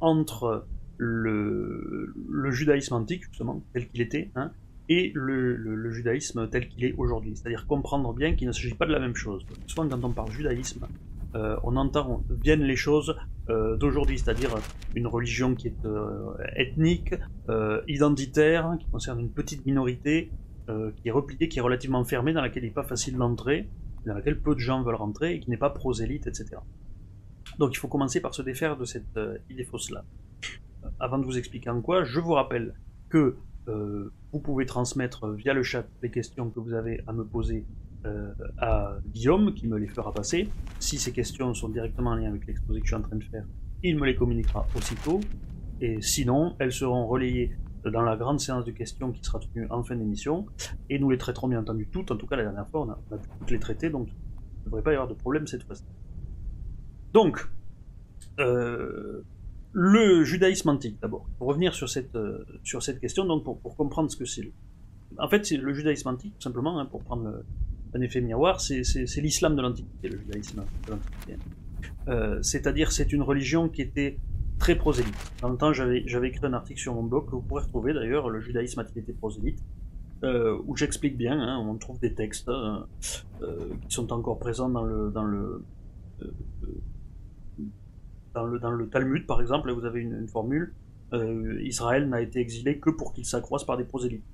entre 0.00 0.66
le, 0.96 2.14
judaïsme 2.50 2.94
antique, 2.94 3.24
justement, 3.24 3.62
tel 3.72 3.88
qu'il 3.88 4.00
était, 4.00 4.30
hein, 4.36 4.50
et 4.88 5.12
le, 5.14 5.90
judaïsme 5.90 6.48
tel 6.48 6.68
qu'il 6.68 6.84
est 6.84 6.94
aujourd'hui. 6.96 7.36
C'est-à-dire 7.36 7.66
comprendre 7.66 8.12
bien 8.12 8.34
qu'il 8.34 8.46
ne 8.46 8.52
s'agit 8.52 8.74
pas 8.74 8.86
de 8.86 8.92
la 8.92 9.00
même 9.00 9.14
chose. 9.14 9.44
Souvent 9.66 9.88
quand 9.88 10.04
on 10.04 10.10
parle 10.10 10.30
judaïsme, 10.30 10.86
euh, 11.34 11.56
on 11.64 11.76
entend 11.76 12.22
viennent 12.42 12.62
les 12.62 12.76
choses 12.76 13.16
euh, 13.48 13.76
d'aujourd'hui, 13.76 14.18
c'est-à-dire 14.18 14.54
une 14.94 15.06
religion 15.06 15.54
qui 15.54 15.68
est 15.68 15.84
euh, 15.84 16.32
ethnique, 16.56 17.14
identitaire, 17.88 18.76
qui 18.78 18.86
concerne 18.86 19.20
une 19.20 19.30
petite 19.30 19.64
minorité, 19.66 20.30
qui 20.66 21.08
est 21.08 21.12
repliée, 21.12 21.48
qui 21.48 21.58
est 21.58 21.62
relativement 21.62 22.02
fermée, 22.04 22.32
dans 22.32 22.40
laquelle 22.40 22.64
il 22.64 22.68
n'est 22.68 22.72
pas 22.72 22.84
facile 22.84 23.16
d'entrer, 23.16 23.68
dans 24.06 24.14
laquelle 24.14 24.40
peu 24.40 24.54
de 24.54 24.60
gens 24.60 24.82
veulent 24.82 24.94
rentrer 24.94 25.34
et 25.34 25.40
qui 25.40 25.50
n'est 25.50 25.58
pas 25.58 25.68
prosélyte, 25.68 26.26
etc. 26.26 26.56
Donc 27.58 27.74
il 27.74 27.78
faut 27.78 27.88
commencer 27.88 28.20
par 28.20 28.34
se 28.34 28.40
défaire 28.40 28.78
de 28.78 28.86
cette 28.86 29.18
idée 29.50 29.64
fausse-là. 29.64 30.04
Avant 31.00 31.18
de 31.18 31.24
vous 31.24 31.38
expliquer 31.38 31.70
en 31.70 31.80
quoi, 31.80 32.04
je 32.04 32.20
vous 32.20 32.32
rappelle 32.32 32.74
que 33.08 33.36
vous 33.66 34.40
pouvez 34.40 34.66
transmettre 34.66 35.30
via 35.30 35.54
le 35.54 35.62
chat 35.62 35.86
les 36.02 36.10
questions 36.10 36.50
que 36.50 36.60
vous 36.60 36.74
avez 36.74 37.02
à 37.06 37.12
me 37.12 37.24
poser 37.24 37.64
à 38.58 38.96
Guillaume, 39.06 39.54
qui 39.54 39.66
me 39.66 39.78
les 39.78 39.86
fera 39.86 40.12
passer. 40.12 40.50
Si 40.78 40.98
ces 40.98 41.12
questions 41.12 41.54
sont 41.54 41.70
directement 41.70 42.10
en 42.10 42.16
lien 42.16 42.28
avec 42.28 42.46
l'exposé 42.46 42.80
que 42.80 42.86
je 42.86 42.94
suis 42.94 43.02
en 43.02 43.06
train 43.06 43.16
de 43.16 43.24
faire, 43.24 43.46
il 43.82 43.98
me 43.98 44.06
les 44.06 44.14
communiquera 44.14 44.66
aussitôt. 44.76 45.20
Et 45.80 46.00
sinon, 46.02 46.56
elles 46.58 46.72
seront 46.72 47.06
relayées 47.06 47.56
dans 47.90 48.02
la 48.02 48.16
grande 48.16 48.40
séance 48.40 48.64
de 48.64 48.70
questions 48.70 49.12
qui 49.12 49.22
sera 49.22 49.38
tenue 49.38 49.66
en 49.70 49.82
fin 49.82 49.96
d'émission. 49.96 50.46
Et 50.88 50.98
nous 50.98 51.10
les 51.10 51.18
traiterons 51.18 51.48
bien 51.48 51.60
entendu 51.60 51.86
toutes. 51.86 52.10
En 52.10 52.16
tout 52.16 52.26
cas, 52.26 52.36
la 52.36 52.44
dernière 52.44 52.68
fois, 52.68 52.82
on 52.82 52.90
a, 52.90 52.98
toutes 53.38 53.50
les 53.50 53.58
traiter, 53.58 53.90
donc 53.90 54.08
il 54.08 54.60
ne 54.60 54.64
devrait 54.66 54.82
pas 54.82 54.92
y 54.92 54.94
avoir 54.94 55.08
de 55.08 55.14
problème 55.14 55.46
cette 55.46 55.64
fois-ci. 55.64 55.84
Donc, 57.12 57.46
euh, 58.40 59.22
le 59.74 60.24
judaïsme 60.24 60.70
antique, 60.70 60.98
d'abord. 61.02 61.26
Pour 61.38 61.48
revenir 61.48 61.74
sur 61.74 61.88
cette, 61.88 62.14
euh, 62.16 62.44
sur 62.62 62.82
cette 62.82 63.00
question, 63.00 63.26
donc 63.26 63.44
pour, 63.44 63.58
pour 63.58 63.76
comprendre 63.76 64.10
ce 64.10 64.16
que 64.16 64.24
c'est. 64.24 64.50
En 65.18 65.28
fait, 65.28 65.44
c'est 65.44 65.56
le 65.56 65.74
judaïsme 65.74 66.08
antique, 66.08 66.34
tout 66.36 66.42
simplement, 66.42 66.78
hein, 66.78 66.86
pour 66.86 67.02
prendre 67.02 67.42
un 67.94 68.00
effet 68.00 68.20
miroir, 68.20 68.60
c'est 68.60 68.82
l'islam 69.18 69.54
de 69.54 69.62
l'Antiquité, 69.62 70.08
le 70.08 70.18
judaïsme 70.18 70.64
de 70.86 70.90
l'Antiquité. 70.90 71.36
Euh, 72.08 72.42
c'est-à-dire, 72.42 72.90
c'est 72.90 73.12
une 73.12 73.22
religion 73.22 73.68
qui 73.68 73.82
était 73.82 74.18
très 74.58 74.74
prosélyte. 74.74 75.14
Dans 75.40 75.48
le 75.48 75.56
temps, 75.56 75.72
j'avais 75.72 76.28
écrit 76.28 76.44
un 76.44 76.52
article 76.52 76.80
sur 76.80 76.94
mon 76.94 77.02
blog 77.02 77.26
que 77.26 77.32
vous 77.32 77.42
pourrez 77.42 77.62
retrouver 77.62 77.92
d'ailleurs, 77.92 78.30
le 78.30 78.40
judaïsme 78.40 78.80
a-t-il 78.80 79.04
prosélyte, 79.14 79.62
euh, 80.22 80.58
où 80.66 80.76
j'explique 80.76 81.16
bien, 81.16 81.38
hein, 81.38 81.58
on 81.58 81.76
trouve 81.76 81.98
des 82.00 82.14
textes 82.14 82.48
hein, 82.48 82.86
euh, 83.42 83.68
qui 83.86 83.94
sont 83.94 84.12
encore 84.12 84.38
présents 84.38 84.70
dans 84.70 84.84
le 84.84 85.10
dans 85.10 85.24
le, 85.24 85.62
euh, 86.22 86.30
dans 88.34 88.46
le 88.46 88.58
dans 88.58 88.70
le 88.70 88.88
Talmud 88.88 89.26
par 89.26 89.40
exemple. 89.40 89.70
Vous 89.72 89.84
avez 89.84 90.00
une, 90.00 90.28
formule 90.28 90.74
Israël 91.62 92.08
n'a 92.08 92.20
été 92.20 92.40
exilé 92.40 92.78
que 92.78 92.90
pour 92.90 93.12
qu'il 93.12 93.24
s'accroisse 93.24 93.64
par 93.64 93.76
des 93.76 93.84
prosélytes. 93.84 94.24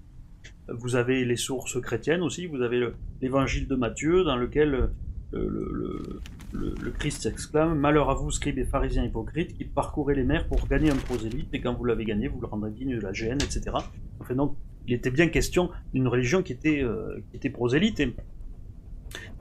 Vous 0.68 0.96
avez 0.96 1.26
les 1.26 1.36
sources 1.36 1.78
chrétiennes 1.80 2.22
aussi. 2.22 2.46
Vous 2.46 2.62
avez 2.62 2.88
l'évangile 3.20 3.68
de 3.68 3.74
Matthieu 3.74 4.24
dans 4.24 4.36
lequel 4.36 4.88
le, 5.32 6.20
le, 6.52 6.90
Christ 6.90 7.22
s'exclame 7.22 7.78
Malheur 7.78 8.10
à 8.10 8.14
vous, 8.14 8.30
scribes 8.30 8.58
et 8.58 8.64
pharisiens 8.64 9.04
hypocrites, 9.04 9.56
qui 9.56 9.64
parcourez 9.64 10.14
les 10.14 10.24
mers 10.24 10.46
pour 10.46 10.66
gagner 10.68 10.90
un 10.90 10.96
prosélyte, 10.96 11.52
et 11.52 11.60
quand 11.60 11.74
vous 11.74 11.84
l'avez 11.84 12.04
gagné, 12.04 12.28
vous 12.28 12.40
le 12.40 12.46
rendrez 12.46 12.70
digne 12.70 12.96
de 12.96 13.00
la 13.00 13.12
gêne, 13.12 13.38
etc. 13.42 13.76
Enfin, 14.20 14.34
donc, 14.34 14.56
il 14.86 14.94
était 14.94 15.10
bien 15.10 15.28
question 15.28 15.70
d'une 15.92 16.08
religion 16.08 16.42
qui 16.42 16.52
était, 16.52 16.82
euh, 16.82 17.22
qui 17.30 17.36
était 17.36 17.50
prosélyte. 17.50 18.02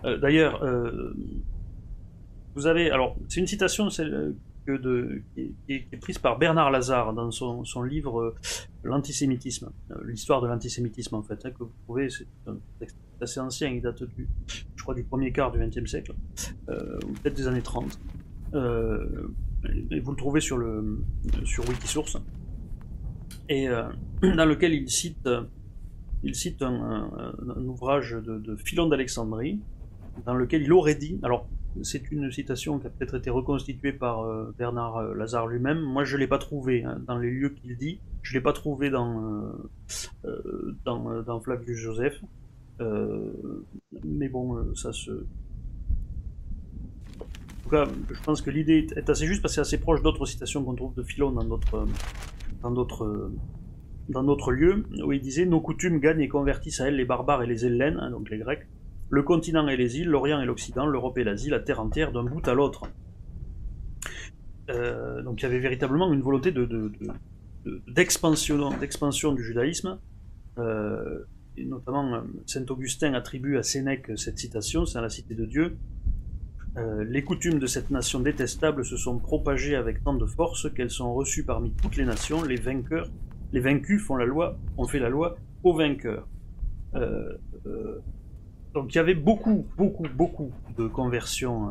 Euh, 0.05 0.17
d'ailleurs, 0.17 0.63
euh, 0.63 1.13
vous 2.55 2.67
avez. 2.67 2.91
Alors, 2.91 3.15
c'est 3.27 3.39
une 3.39 3.47
citation 3.47 3.89
qui, 4.77 5.55
est, 5.69 5.97
prise 5.97 6.17
par 6.17 6.37
Bernard 6.37 6.71
Lazare 6.71 7.13
dans 7.13 7.31
son, 7.31 7.63
son 7.65 7.83
livre 7.83 8.35
L'antisémitisme, 8.83 9.71
l'histoire 10.05 10.41
de 10.41 10.47
l'antisémitisme 10.47 11.15
en 11.15 11.21
fait, 11.21 11.45
hein, 11.45 11.51
que 11.51 11.63
vous 11.63 11.71
trouvez, 11.83 12.09
c'est 12.09 12.25
un 12.47 12.55
texte 12.79 12.97
assez 13.19 13.39
ancien, 13.41 13.67
il 13.69 13.81
date 13.81 14.03
du, 14.03 14.27
je 14.47 14.81
crois, 14.81 14.95
du 14.95 15.03
premier 15.03 15.33
quart 15.33 15.51
du 15.51 15.59
XXe 15.59 15.89
siècle, 15.89 16.13
euh, 16.69 16.97
ou 17.05 17.11
peut-être 17.13 17.35
des 17.35 17.47
années 17.47 17.61
30. 17.61 17.99
Euh, 18.53 19.27
et 19.91 19.99
vous 19.99 20.11
le 20.11 20.17
trouvez 20.17 20.39
sur, 20.39 20.57
le, 20.57 21.03
sur 21.43 21.67
Wikisource, 21.67 22.17
et 23.49 23.67
euh, 23.67 23.83
dans 24.21 24.45
lequel 24.45 24.73
il 24.73 24.89
cite, 24.89 25.27
il 26.23 26.35
cite 26.35 26.61
un, 26.61 27.33
ouvrage 27.57 28.11
de, 28.11 28.39
de 28.39 28.55
Philon 28.55 28.87
d'Alexandrie, 28.87 29.59
dans 30.25 30.35
lequel 30.35 30.61
il 30.61 30.71
aurait 30.71 30.95
dit, 30.95 31.19
alors 31.21 31.47
c'est 31.83 32.11
une 32.11 32.31
citation 32.31 32.79
qui 32.79 32.87
a 32.87 32.89
peut-être 32.89 33.15
été 33.15 33.29
reconstituée 33.29 33.93
par 33.93 34.25
Bernard 34.57 35.01
Lazare 35.13 35.47
lui-même. 35.47 35.79
Moi, 35.79 36.03
je 36.03 36.15
ne 36.15 36.21
l'ai 36.21 36.27
pas 36.27 36.39
trouvé 36.39 36.83
hein, 36.83 36.99
dans 37.07 37.17
les 37.17 37.29
lieux 37.29 37.49
qu'il 37.49 37.77
dit. 37.77 37.99
Je 38.21 38.33
ne 38.33 38.39
l'ai 38.39 38.43
pas 38.43 38.53
trouvé 38.53 38.89
dans, 38.89 39.53
dans, 40.85 41.21
dans, 41.21 41.39
Flavius 41.39 41.77
Joseph. 41.77 42.21
Euh, 42.81 43.31
mais 44.03 44.29
bon, 44.29 44.55
euh, 44.55 44.73
ça 44.75 44.93
se. 44.93 45.11
En 45.11 47.63
tout 47.63 47.69
cas, 47.69 47.87
je 48.11 48.23
pense 48.23 48.41
que 48.41 48.49
l'idée 48.49 48.87
est 48.95 49.09
assez 49.09 49.27
juste 49.27 49.41
parce 49.41 49.53
que 49.53 49.55
c'est 49.55 49.61
assez 49.61 49.79
proche 49.79 50.01
d'autres 50.01 50.25
citations 50.25 50.63
qu'on 50.63 50.75
trouve 50.75 50.95
de 50.95 51.03
Philon 51.03 51.31
dans 51.31 51.43
d'autres, 51.43 51.87
dans 52.61 54.23
dans 54.23 54.49
lieux, 54.49 54.85
où 55.03 55.11
il 55.11 55.21
disait 55.21 55.45
Nos 55.45 55.61
coutumes 55.61 55.99
gagnent 55.99 56.21
et 56.21 56.27
convertissent 56.27 56.81
à 56.81 56.87
elles 56.87 56.95
les 56.95 57.05
barbares 57.05 57.43
et 57.43 57.47
les 57.47 57.65
Hellènes, 57.65 57.97
hein, 57.99 58.09
donc 58.09 58.29
les 58.29 58.39
Grecs, 58.39 58.67
le 59.09 59.23
continent 59.23 59.67
et 59.67 59.77
les 59.77 59.97
îles, 59.97 60.07
l'Orient 60.07 60.41
et 60.41 60.45
l'Occident, 60.45 60.85
l'Europe 60.85 61.17
et 61.17 61.23
l'Asie, 61.23 61.49
la 61.49 61.59
terre 61.59 61.79
entière, 61.79 62.11
d'un 62.11 62.23
bout 62.23 62.47
à 62.47 62.53
l'autre. 62.53 62.83
Euh, 64.69 65.21
donc 65.23 65.41
il 65.41 65.43
y 65.43 65.45
avait 65.45 65.59
véritablement 65.59 66.11
une 66.13 66.21
volonté 66.21 66.51
de, 66.51 66.65
de, 66.65 66.91
d'expansion, 67.87 69.33
du 69.33 69.43
judaïsme. 69.43 69.99
Euh, 70.57 71.23
notamment 71.57 72.13
euh, 72.13 72.21
Saint 72.45 72.65
Augustin 72.69 73.13
attribue 73.13 73.57
à 73.57 73.63
Sénèque 73.63 74.11
cette 74.15 74.37
citation, 74.37 74.85
c'est 74.85 75.01
la 75.01 75.09
Cité 75.09 75.33
de 75.33 75.45
Dieu. 75.45 75.77
Les 77.01 77.23
coutumes 77.25 77.59
de 77.59 77.65
cette 77.65 77.89
nation 77.89 78.21
détestable 78.21 78.85
se 78.85 78.95
sont 78.95 79.19
propagées 79.19 79.75
avec 79.75 80.01
tant 80.01 80.13
de 80.13 80.25
force 80.25 80.71
qu'elles 80.73 80.91
sont 80.91 81.13
reçues 81.13 81.43
parmi 81.43 81.71
toutes 81.71 81.97
les 81.97 82.05
nations. 82.05 82.41
Les 82.41 82.55
vainqueurs, 82.55 83.09
les 83.51 83.59
vaincus 83.59 84.01
font 84.01 84.15
la 84.15 84.23
loi, 84.23 84.57
ont 84.77 84.87
fait 84.87 84.99
la 84.99 85.09
loi 85.09 85.35
aux 85.63 85.73
vainqueurs. 85.73 86.25
Donc 88.73 88.93
il 88.93 88.97
y 88.97 88.99
avait 88.99 89.15
beaucoup, 89.15 89.65
beaucoup, 89.77 90.07
beaucoup 90.15 90.51
de 90.77 90.87
conversions 90.87 91.69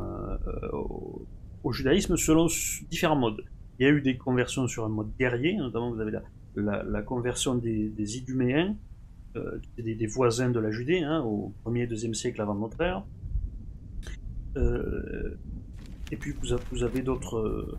au, 0.72 1.72
judaïsme 1.72 2.16
selon 2.16 2.46
différents 2.90 3.16
modes. 3.16 3.44
Il 3.78 3.86
y 3.86 3.86
a 3.86 3.92
eu 3.92 4.00
des 4.00 4.16
conversions 4.16 4.66
sur 4.66 4.84
un 4.84 4.88
mode 4.88 5.10
guerrier, 5.18 5.56
notamment 5.56 5.92
vous 5.92 6.00
avez 6.00 6.12
la, 6.56 7.02
conversion 7.02 7.54
des, 7.54 8.16
Iduméens, 8.16 8.76
euh, 9.36 9.60
des, 9.78 10.06
voisins 10.06 10.50
de 10.50 10.58
la 10.58 10.70
Judée, 10.70 11.00
hein, 11.00 11.20
au 11.22 11.52
1er 11.64 11.88
2e 11.88 12.14
siècle 12.14 12.40
avant 12.40 12.54
notre 12.54 12.80
ère. 12.80 13.04
Euh, 14.56 15.36
et 16.10 16.16
puis 16.16 16.34
vous, 16.40 16.82
avez 16.82 17.02
d'autres 17.02 17.78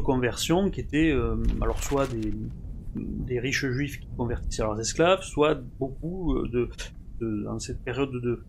conversions 0.00 0.70
qui 0.70 0.80
étaient 0.80 1.10
euh, 1.10 1.36
alors 1.60 1.82
soit 1.82 2.06
des, 2.06 2.32
des, 2.94 3.40
riches 3.40 3.66
juifs 3.66 4.00
qui 4.00 4.08
convertissaient 4.16 4.62
leurs 4.62 4.80
esclaves, 4.80 5.22
soit 5.22 5.60
beaucoup 5.78 6.46
de, 6.46 6.70
dans 7.20 7.58
cette 7.58 7.82
période 7.82 8.10
de, 8.10 8.44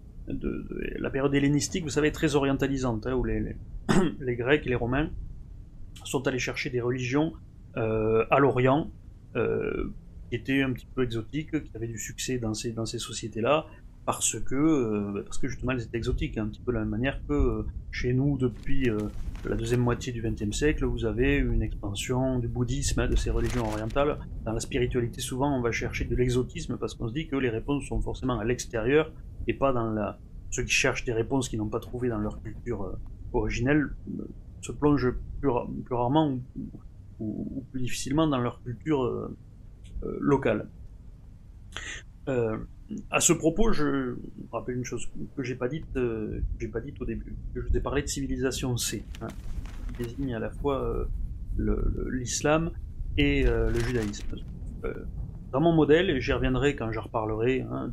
la 0.99 1.09
période 1.09 1.33
hellénistique, 1.33 1.83
vous 1.83 1.89
savez, 1.89 2.11
très 2.11 2.35
orientalisante, 2.35 3.07
hein, 3.07 3.13
où 3.13 3.23
les, 3.23 3.55
Grecs 4.35 4.65
et 4.65 4.69
les 4.69 4.75
Romains 4.75 5.09
sont 6.03 6.27
allés 6.27 6.39
chercher 6.39 6.69
des 6.69 6.81
religions 6.81 7.33
à 7.75 8.39
l'Orient 8.39 8.91
qui 9.33 10.35
étaient 10.35 10.61
un 10.61 10.73
petit 10.73 10.87
peu 10.93 11.03
exotiques, 11.03 11.63
qui 11.63 11.71
avaient 11.75 11.87
du 11.87 11.97
succès 11.97 12.37
dans 12.37 12.53
ces, 12.53 12.71
dans 12.71 12.85
ces 12.85 12.99
sociétés-là, 12.99 13.65
parce 14.09 14.39
que, 14.39 14.55
euh, 14.55 15.21
parce 15.23 15.37
que 15.37 15.47
justement 15.47 15.73
elles 15.73 15.83
étaient 15.83 15.99
exotiques, 15.99 16.39
un 16.39 16.47
petit 16.47 16.61
peu 16.61 16.71
de 16.71 16.77
la 16.77 16.79
même 16.79 16.89
manière 16.89 17.21
que 17.27 17.33
euh, 17.33 17.67
chez 17.91 18.11
nous, 18.11 18.39
depuis 18.39 18.89
euh, 18.89 18.97
la 19.47 19.55
deuxième 19.55 19.81
moitié 19.81 20.11
du 20.11 20.23
XXe 20.23 20.49
siècle, 20.49 20.83
vous 20.85 21.05
avez 21.05 21.35
une 21.37 21.61
expansion 21.61 22.39
du 22.39 22.47
bouddhisme, 22.47 23.01
hein, 23.01 23.07
de 23.07 23.15
ces 23.15 23.29
religions 23.29 23.67
orientales. 23.67 24.17
Dans 24.45 24.53
la 24.53 24.59
spiritualité, 24.61 25.21
souvent, 25.21 25.55
on 25.55 25.61
va 25.61 25.71
chercher 25.71 26.05
de 26.05 26.15
l'exotisme 26.15 26.77
parce 26.77 26.95
qu'on 26.95 27.07
se 27.07 27.13
dit 27.13 27.27
que 27.27 27.35
les 27.35 27.49
réponses 27.49 27.85
sont 27.85 28.01
forcément 28.01 28.39
à 28.39 28.45
l'extérieur 28.45 29.13
et 29.45 29.53
pas 29.53 29.73
dans 29.73 29.91
la. 29.91 30.17
Ceux 30.49 30.63
qui 30.63 30.73
cherchent 30.73 31.05
des 31.05 31.13
réponses 31.13 31.47
qu'ils 31.47 31.59
n'ont 31.59 31.69
pas 31.69 31.79
trouvées 31.79 32.09
dans 32.09 32.17
leur 32.17 32.41
culture 32.41 32.97
originelle 33.31 33.91
se 34.61 34.71
plongent 34.71 35.13
plus, 35.39 35.49
rarement 35.91 36.39
ou, 37.19 37.63
plus 37.71 37.81
difficilement 37.81 38.25
dans 38.25 38.39
leur 38.39 38.63
culture 38.63 39.29
locale. 40.01 40.67
À 43.11 43.19
ce 43.19 43.33
propos, 43.33 43.71
je 43.71 44.15
rappelle 44.51 44.75
une 44.75 44.85
chose 44.85 45.09
que 45.35 45.43
j'ai 45.43 45.55
pas 45.55 45.67
dite, 45.67 45.85
euh, 45.95 46.41
j'ai 46.59 46.67
pas 46.67 46.81
dite 46.81 47.01
au 47.01 47.05
début. 47.05 47.35
Je 47.55 47.61
vous 47.61 47.77
ai 47.77 47.79
parlé 47.79 48.01
de 48.01 48.07
civilisation 48.07 48.77
C, 48.77 49.03
hein, 49.21 49.27
qui 49.87 50.03
désigne 50.03 50.33
à 50.35 50.39
la 50.39 50.49
fois 50.49 51.07
l'islam 51.57 52.71
et 53.17 53.43
le 53.43 53.79
judaïsme. 53.79 54.37
dans 55.51 55.61
mon 55.61 55.73
modèle, 55.73 56.09
et 56.09 56.21
j'y 56.21 56.31
reviendrai 56.31 56.75
quand 56.75 56.91
je 56.91 56.99
reparlerai, 56.99 57.61
hein, 57.61 57.91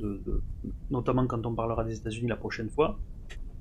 notamment 0.90 1.26
quand 1.26 1.44
on 1.46 1.54
parlera 1.54 1.84
des 1.84 1.96
États-Unis 1.96 2.28
la 2.28 2.36
prochaine 2.36 2.70
fois, 2.70 2.98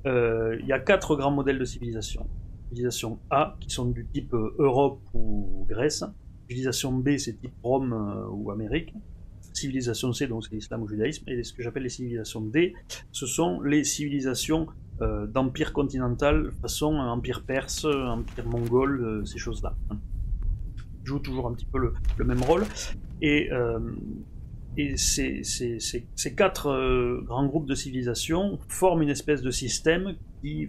il 0.06 0.66
y 0.66 0.74
a 0.74 0.80
quatre 0.80 1.16
grands 1.16 1.32
modèles 1.32 1.60
de 1.60 1.66
civilisation. 1.66 2.28
Civilisation 2.70 3.20
A, 3.30 3.58
qui 3.60 3.70
sont 3.70 3.86
du 3.86 4.06
type 4.06 4.34
Europe 4.34 5.00
ou 5.14 5.66
Grèce, 5.70 6.04
Civilisation 6.48 6.92
B, 6.92 7.18
c'est 7.18 7.40
type 7.40 7.54
Rome 7.64 7.94
euh, 7.94 8.28
ou 8.30 8.52
Amérique. 8.52 8.94
Civilisation 9.56 10.14
C, 10.14 10.28
donc 10.28 10.46
c'est 10.46 10.56
l'islam 10.56 10.82
ou 10.82 10.88
le 10.88 10.96
judaïsme. 10.96 11.24
Et 11.28 11.44
ce 11.44 11.54
que 11.54 11.64
j'appelle 11.64 11.84
les 11.84 11.90
civilisations 11.90 12.42
D, 12.42 12.74
ce 13.12 13.26
sont 13.26 13.62
les 13.62 13.84
civilisations 13.84 14.68
euh, 15.02 15.28
d'empire 15.28 15.74
continental, 15.74 16.52
façon 16.62 16.96
empire 16.96 17.44
perse, 17.44 17.86
empire 17.86 18.48
mongol, 18.48 19.02
euh, 19.02 19.26
ces 19.26 19.38
choses-là. 19.38 19.76
Hein. 19.90 19.98
Joue 21.04 21.20
toujours 21.20 21.48
un 21.48 21.54
petit 21.54 21.66
peu 21.66 21.80
le, 21.80 22.26
même 22.26 22.42
rôle. 22.42 22.64
Et 23.22 23.50
ces, 24.98 25.42
quatre 26.36 26.68
euh, 26.68 27.22
grands 27.26 27.46
groupes 27.46 27.68
de 27.68 27.76
civilisations 27.76 28.60
forment 28.68 29.04
une 29.04 29.10
espèce 29.10 29.42
de 29.42 29.52
système 29.52 30.16
qui 30.42 30.68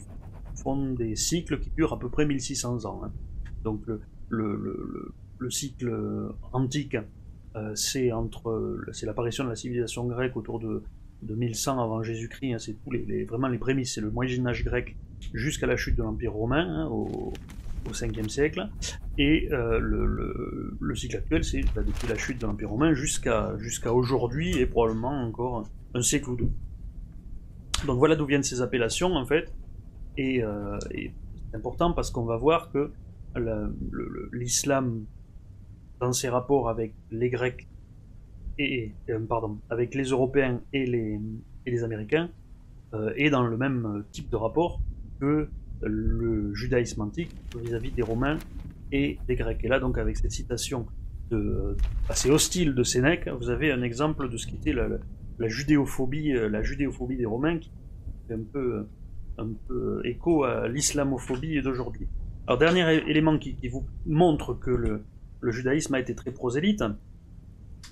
font 0.54 0.92
des 0.92 1.16
cycles 1.16 1.58
qui 1.60 1.70
durent 1.70 1.92
à 1.92 1.98
peu 1.98 2.08
près 2.08 2.26
1600 2.26 2.84
ans. 2.84 3.02
Hein. 3.04 3.12
Donc 3.64 3.86
le, 3.86 4.00
le, 4.28 4.56
le, 4.56 5.14
le, 5.38 5.50
cycle 5.50 6.32
antique, 6.52 6.94
euh, 6.94 7.02
c'est 7.74 8.12
entre 8.12 8.78
c'est 8.92 9.06
l'apparition 9.06 9.44
de 9.44 9.48
la 9.48 9.56
civilisation 9.56 10.04
grecque 10.06 10.36
autour 10.36 10.58
de, 10.60 10.82
de 11.22 11.34
1100 11.34 11.82
avant 11.82 12.02
Jésus-Christ. 12.02 12.52
Hein, 12.54 12.58
c'est 12.58 12.74
tous 12.84 12.90
les, 12.90 13.24
vraiment 13.24 13.48
les 13.48 13.58
prémices, 13.58 13.94
c'est 13.94 14.00
le 14.00 14.10
Moyen 14.10 14.46
Âge 14.46 14.64
grec 14.64 14.96
jusqu'à 15.32 15.66
la 15.66 15.76
chute 15.76 15.96
de 15.96 16.02
l'Empire 16.02 16.32
romain 16.32 16.66
hein, 16.68 16.86
au, 16.88 17.32
au 17.88 17.92
5e 17.92 18.28
siècle. 18.28 18.68
Et 19.18 19.48
euh, 19.52 19.78
le, 19.78 20.76
le, 20.78 20.94
cycle 20.94 21.16
actuel, 21.16 21.44
c'est 21.44 21.62
bah, 21.74 21.82
depuis 21.82 22.08
la 22.08 22.16
chute 22.16 22.40
de 22.40 22.46
l'Empire 22.46 22.70
romain 22.70 22.94
jusqu'à 22.94 23.56
jusqu'à 23.58 23.92
aujourd'hui 23.92 24.58
et 24.58 24.66
probablement 24.66 25.22
encore 25.22 25.68
un 25.94 26.02
siècle 26.02 26.30
ou 26.30 26.36
deux. 26.36 26.50
Donc 27.86 27.98
voilà 27.98 28.16
d'où 28.16 28.26
viennent 28.26 28.42
ces 28.42 28.60
appellations 28.60 29.14
en 29.14 29.26
fait. 29.26 29.52
Et, 30.16 30.42
euh, 30.42 30.78
c'est 30.90 31.56
important 31.56 31.92
parce 31.92 32.10
qu'on 32.10 32.24
va 32.24 32.36
voir 32.36 32.70
que 32.70 32.90
l'islam, 34.32 35.04
dans 36.00 36.12
ses 36.12 36.28
rapports 36.28 36.68
avec 36.68 36.94
les 37.10 37.30
Grecs 37.30 37.66
et, 38.58 38.92
euh, 39.10 39.18
pardon, 39.26 39.58
avec 39.70 39.94
les 39.94 40.04
Européens 40.04 40.60
et 40.72 40.86
les, 40.86 41.20
et 41.66 41.70
les 41.70 41.84
Américains, 41.84 42.30
est 43.16 43.28
dans 43.28 43.42
le 43.42 43.58
même 43.58 44.04
type 44.10 44.30
de 44.30 44.36
rapport 44.36 44.80
que 45.20 45.50
le 45.82 46.54
judaïsme 46.54 47.02
antique 47.02 47.30
vis-à-vis 47.62 47.90
des 47.90 48.00
Romains 48.00 48.38
et 48.90 49.18
des 49.28 49.34
Grecs. 49.34 49.62
Et 49.64 49.68
là, 49.68 49.78
donc, 49.80 49.98
avec 49.98 50.16
cette 50.16 50.30
citation 50.30 50.86
assez 52.08 52.30
hostile 52.30 52.74
de 52.74 52.82
Sénèque, 52.82 53.28
vous 53.28 53.50
avez 53.50 53.72
un 53.72 53.82
exemple 53.82 54.28
de 54.28 54.36
ce 54.36 54.46
qu'était 54.46 54.72
la, 54.72 54.88
la, 55.38 55.48
judéophobie, 55.48 56.32
euh, 56.32 56.48
la 56.48 56.62
judéophobie 56.62 57.16
des 57.16 57.26
Romains, 57.26 57.58
qui 57.58 57.70
fait 58.28 58.34
un 58.34 58.44
peu, 58.52 58.86
un 59.38 59.48
peu 59.68 60.00
écho 60.04 60.44
à 60.44 60.68
l'islamophobie 60.68 61.60
d'aujourd'hui. 61.62 62.06
Alors, 62.46 62.58
dernier 62.58 63.02
élément 63.08 63.38
qui, 63.38 63.56
qui, 63.56 63.68
vous 63.68 63.84
montre 64.06 64.54
que 64.54 64.70
le, 64.70 65.02
le 65.40 65.52
judaïsme 65.52 65.94
a 65.94 66.00
été 66.00 66.14
très 66.14 66.32
prosélyte, 66.32 66.84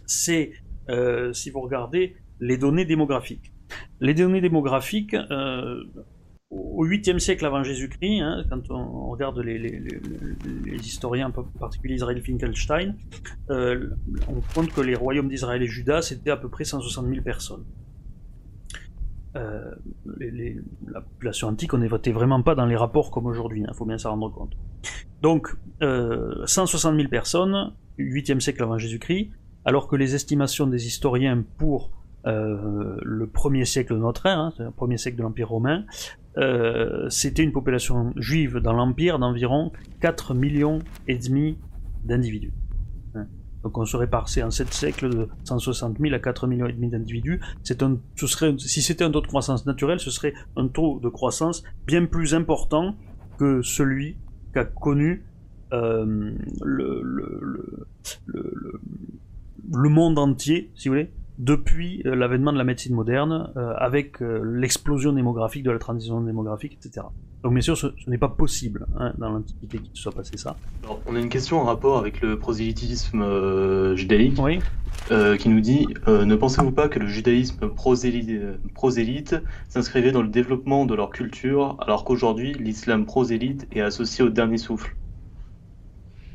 c'est, 0.07 0.53
euh, 0.89 1.33
si 1.33 1.51
vous 1.51 1.61
regardez, 1.61 2.17
les 2.41 2.59
données 2.59 2.85
démographiques. 2.85 3.53
Les 4.01 4.15
données 4.15 4.41
démographiques, 4.41 5.15
euh, 5.15 5.83
au 6.51 6.85
8e 6.87 7.19
siècle 7.19 7.45
avant 7.47 7.63
Jésus-Christ, 7.63 8.21
hein, 8.21 8.45
quand 8.49 8.71
on 8.71 9.11
regarde 9.11 9.39
les, 9.41 9.83
historiens, 10.77 11.33
en 11.35 11.43
particulier 11.59 11.95
Israël 11.95 12.21
Finkelstein, 12.23 12.95
euh, 13.51 13.91
on 14.29 14.41
compte 14.55 14.73
que 14.73 14.81
les 14.81 14.95
royaumes 14.95 15.29
d'Israël 15.29 15.63
et 15.63 15.67
Juda, 15.67 16.03
c'était 16.03 16.31
à 16.31 16.37
peu 16.37 16.49
près 16.49 16.65
160 16.65 17.09
000 17.09 17.23
personnes. 17.23 17.65
Euh, 19.37 19.75
la 20.87 21.01
population 21.01 21.49
antique, 21.49 21.75
on 21.75 21.79
n'était 21.79 22.13
vraiment 22.13 22.43
pas 22.43 22.55
dans 22.55 22.67
les 22.67 22.77
rapports 22.77 23.11
comme 23.11 23.27
aujourd'hui, 23.27 23.63
il 23.63 23.67
hein, 23.69 23.73
faut 23.75 23.85
bien 23.85 23.99
s'en 23.99 24.11
rendre 24.11 24.31
compte. 24.33 24.53
Donc, 25.23 25.49
euh, 25.83 26.47
160 26.47 26.97
000 26.97 27.09
personnes, 27.09 27.73
8e 27.99 28.41
siècle 28.41 28.63
avant 28.63 28.79
Jésus-Christ, 28.79 29.31
alors 29.65 29.89
que 29.89 29.97
les 29.97 30.15
estimations 30.15 30.67
des 30.67 30.87
historiens 30.87 31.43
pour 31.59 31.91
euh, 32.27 32.97
le 33.03 33.27
premier 33.27 33.65
siècle 33.65 33.95
de 33.95 33.99
notre 33.99 34.27
ère, 34.27 34.39
hein, 34.39 34.53
le 34.59 34.71
premier 34.71 34.99
siècle 34.99 35.19
de 35.19 35.23
l'Empire 35.23 35.49
romain, 35.49 35.85
euh, 36.37 37.09
c'était 37.11 37.43
une 37.43 37.53
population 37.53 38.13
juive 38.17 38.59
dans 38.59 38.73
l'Empire 38.73 39.19
d'environ 39.19 39.73
4 40.01 40.35
millions 40.35 40.81
et 41.07 41.19
demi 41.19 41.59
d'individus. 42.05 42.53
Donc 43.65 43.79
on 43.79 43.87
serait 43.87 44.09
passé 44.09 44.43
en 44.43 44.51
7 44.51 44.73
siècles 44.73 45.11
de 45.11 45.29
160 45.45 45.99
000 45.99 46.15
à 46.15 46.19
4 46.19 46.47
millions 46.47 46.67
et 46.67 46.73
demi 46.73 46.89
d'individus. 46.89 47.41
C'est 47.63 47.83
un, 47.83 47.99
ce 48.15 48.27
serait, 48.27 48.55
si 48.59 48.83
c'était 48.83 49.05
un 49.05 49.11
taux 49.11 49.23
de 49.23 49.27
croissance 49.27 49.65
naturel, 49.67 49.99
ce 49.99 50.11
serait 50.11 50.35
un 50.57 50.69
taux 50.69 51.01
de 51.01 51.09
croissance 51.09 51.65
bien 51.87 52.05
plus 52.05 52.35
important 52.35 52.95
que 53.39 53.63
celui 53.63 54.19
qu'a 54.53 54.65
connu 54.65 55.25
euh, 55.73 56.05
le, 56.63 57.01
le, 57.03 57.87
le, 58.27 58.81
le, 59.73 59.89
monde 59.89 60.19
entier, 60.19 60.71
si 60.77 60.89
vous 60.89 60.95
voulez, 60.95 61.11
depuis 61.39 62.03
euh, 62.07 62.15
l'avènement 62.15 62.53
de 62.53 62.59
la 62.59 62.65
médecine 62.65 62.95
moderne, 62.95 63.51
euh, 63.57 63.73
avec 63.79 64.21
l'explosion 64.21 65.13
démographique, 65.13 65.65
de 65.65 65.71
la 65.71 65.79
transition 65.79 66.21
démographique, 66.21 66.75
etc. 66.75 67.07
Donc 67.45 67.53
bien 67.53 67.61
sûr, 67.61 67.77
ce, 67.77 67.89
n'est 68.07 68.19
pas 68.19 68.31
possible 68.31 68.87
hein, 68.99 69.13
dans 69.19 69.29
l'Antiquité 69.29 69.79
qu'il 69.79 69.95
soit 69.95 70.13
passé 70.13 70.39
ça. 70.39 70.57
Alors, 70.83 71.01
on 71.07 71.15
a 71.15 71.21
une 71.21 71.29
question 71.29 71.61
en 71.61 71.65
rapport 71.65 71.99
avec 71.99 72.23
le 72.23 72.39
prosélytisme 72.39 73.95
judaïque, 73.95 74.39
oui. 74.39 74.61
qui 75.39 75.49
nous 75.51 75.61
dit 75.61 75.87
Ne 76.07 76.35
pensez-vous 76.35 76.73
pas 76.73 76.89
que 76.89 76.99
le 76.99 77.07
judaïsme 77.07 77.69
prosélyte, 77.69 78.41
prosélyte 78.73 79.37
s'inscrivait 79.69 80.11
dans 80.11 80.23
le 80.23 80.29
développement 80.29 80.87
de 80.87 80.95
leur 80.95 81.11
culture, 81.11 81.77
alors 81.81 82.05
qu'aujourd'hui 82.05 82.55
l'islam 82.55 83.05
prosélyte 83.05 83.69
est 83.73 83.83
associé 83.83 84.25
au 84.25 84.31
dernier 84.31 84.57
souffle? 84.57 84.97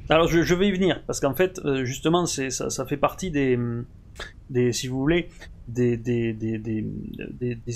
Alors 0.09 0.27
je, 0.27 0.43
je, 0.43 0.53
vais 0.53 0.67
y 0.67 0.71
venir, 0.71 1.03
parce 1.07 1.19
qu'en 1.19 1.33
fait, 1.33 1.59
justement, 1.83 2.27
ça, 2.27 2.69
ça 2.69 2.85
fait 2.85 2.97
partie 2.97 3.31
des, 3.31 3.57
des, 4.49 4.73
si 4.73 4.87
vous 4.87 4.99
voulez, 4.99 5.29
des, 5.67 6.85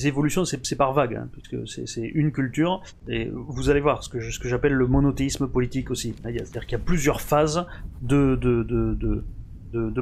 évolutions, 0.08 0.46
c'est 0.46 0.76
par 0.76 0.94
vague, 0.94 1.16
hein, 1.16 1.30
puisque 1.32 1.68
c'est 1.68 2.02
une 2.02 2.32
culture, 2.32 2.82
et 3.08 3.30
vous 3.32 3.70
allez 3.70 3.82
voir 3.82 4.04
ce 4.04 4.10
que, 4.10 4.20
j'appelle 4.20 4.74
le 4.74 4.88
monothéisme 4.88 5.48
politique 5.48 5.92
aussi. 5.92 6.16
C'est-à-dire 6.22 6.66
qu'il 6.66 6.78
y 6.78 6.82
a 6.82 6.84
plusieurs 6.84 7.22
phases 7.22 7.66
de, 8.02 8.36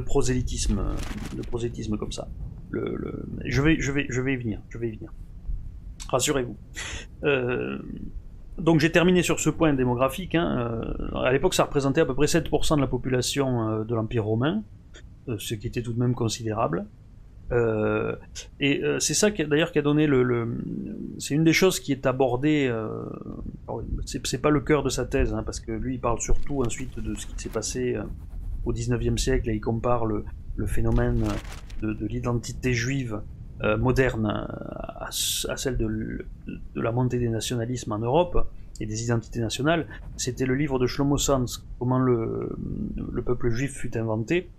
prosélytisme, 0.00 0.82
de 1.36 1.42
prosélytisme 1.42 1.96
comme 1.96 2.12
ça. 2.12 2.28
Je 2.72 3.60
vais 3.62 3.74
y 3.74 3.78
venir, 4.36 4.60
je 4.68 4.78
vais 4.78 4.88
y 4.88 4.96
venir. 4.96 5.12
Rassurez-vous. 6.08 6.56
Euh, 7.24 7.78
donc 8.58 8.80
j'ai 8.80 8.92
terminé 8.92 9.22
sur 9.22 9.40
ce 9.40 9.50
point 9.50 9.72
démographique. 9.72 10.34
Hein. 10.34 10.58
Euh, 10.58 11.18
à 11.18 11.32
l'époque, 11.32 11.54
ça 11.54 11.64
représentait 11.64 12.02
à 12.02 12.06
peu 12.06 12.14
près 12.14 12.26
7% 12.26 12.76
de 12.76 12.80
la 12.80 12.86
population 12.86 13.68
euh, 13.68 13.84
de 13.84 13.94
l'Empire 13.94 14.24
romain. 14.24 14.62
Euh, 15.28 15.36
ce 15.38 15.54
qui 15.54 15.66
était 15.66 15.82
tout 15.82 15.92
de 15.92 16.00
même 16.00 16.14
considérable. 16.14 16.86
Euh, 17.52 18.16
et 18.60 18.82
euh, 18.82 18.98
c'est 18.98 19.14
ça 19.14 19.30
d'ailleurs 19.30 19.72
qui 19.72 19.78
a 19.78 19.82
donné 19.82 20.06
le, 20.06 20.22
le 20.22 20.56
c'est 21.18 21.34
une 21.34 21.44
des 21.44 21.52
choses 21.52 21.80
qui 21.80 21.92
est 21.92 22.06
abordée. 22.06 22.66
Euh, 22.66 23.04
c'est 24.04 24.40
pas 24.40 24.50
le 24.50 24.60
cœur 24.60 24.82
de 24.82 24.88
sa 24.88 25.04
thèse, 25.04 25.34
hein, 25.34 25.42
parce 25.44 25.60
que 25.60 25.70
lui 25.70 25.94
il 25.96 26.00
parle 26.00 26.20
surtout 26.20 26.64
ensuite 26.64 26.98
de 26.98 27.14
ce 27.14 27.26
qui 27.26 27.34
s'est 27.36 27.50
passé 27.50 27.96
au 28.64 28.72
19e 28.72 29.18
siècle 29.18 29.50
et 29.50 29.54
il 29.54 29.60
compare 29.60 30.06
le, 30.06 30.24
le 30.56 30.66
phénomène 30.66 31.24
de, 31.82 31.92
de 31.92 32.06
l'identité 32.06 32.72
juive 32.72 33.20
euh, 33.62 33.76
moderne 33.76 34.26
à, 34.26 35.08
à, 35.08 35.56
celle 35.56 35.76
de, 35.76 35.86
de, 36.46 36.80
la 36.80 36.90
montée 36.90 37.18
des 37.18 37.28
nationalismes 37.28 37.92
en 37.92 37.98
Europe 37.98 38.48
et 38.80 38.86
des 38.86 39.04
identités 39.04 39.40
nationales. 39.40 39.86
C'était 40.16 40.46
le 40.46 40.54
livre 40.54 40.78
de 40.80 40.86
Shlomo 40.86 41.16
Sanz, 41.16 41.64
Comment 41.78 41.98
le, 41.98 42.56
le 42.96 43.22
peuple 43.22 43.50
juif 43.50 43.72
fut 43.72 43.96
inventé 43.96 44.50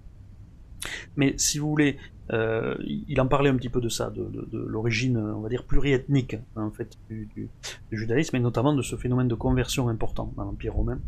mais 1.15 1.33
si 1.37 1.59
vous 1.59 1.69
voulez, 1.69 1.97
euh, 2.31 2.75
il 2.87 3.19
en 3.19 3.27
parlait 3.27 3.49
un 3.49 3.55
petit 3.55 3.69
peu 3.69 3.81
de 3.81 3.89
ça, 3.89 4.09
de, 4.09 4.57
l'origine, 4.57 5.17
on 5.17 5.41
va 5.41 5.49
dire, 5.49 5.65
pluriethnique 5.65 6.37
en 6.55 6.71
fait, 6.71 6.97
du, 7.09 7.49
judaïsme, 7.91 8.35
et 8.37 8.39
notamment 8.39 8.73
de 8.73 8.81
ce 8.81 8.95
phénomène 8.95 9.27
de 9.27 9.35
conversion 9.35 9.89
important 9.89 10.31
dans 10.37 10.43
l'Empire 10.43 10.73
romain. 10.73 10.99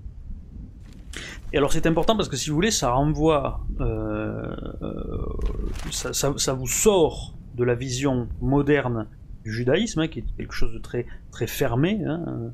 Et 1.53 1.57
alors 1.57 1.71
c'est 1.71 1.87
important 1.87 2.17
parce 2.17 2.27
que 2.27 2.35
si 2.35 2.49
vous 2.49 2.55
voulez, 2.55 2.71
ça 2.71 2.91
renvoie, 2.91 3.65
euh, 3.79 4.53
euh, 4.81 5.25
ça, 5.91 6.53
vous 6.53 6.67
sort 6.67 7.33
de 7.55 7.63
la 7.63 7.75
vision 7.75 8.27
moderne 8.41 9.07
du 9.45 9.53
judaïsme, 9.53 10.01
hein, 10.01 10.07
qui 10.09 10.19
est 10.19 10.25
quelque 10.37 10.53
chose 10.53 10.73
de 10.73 10.79
très 10.79 11.05
très 11.31 11.47
fermé, 11.47 12.01
hein, 12.05 12.51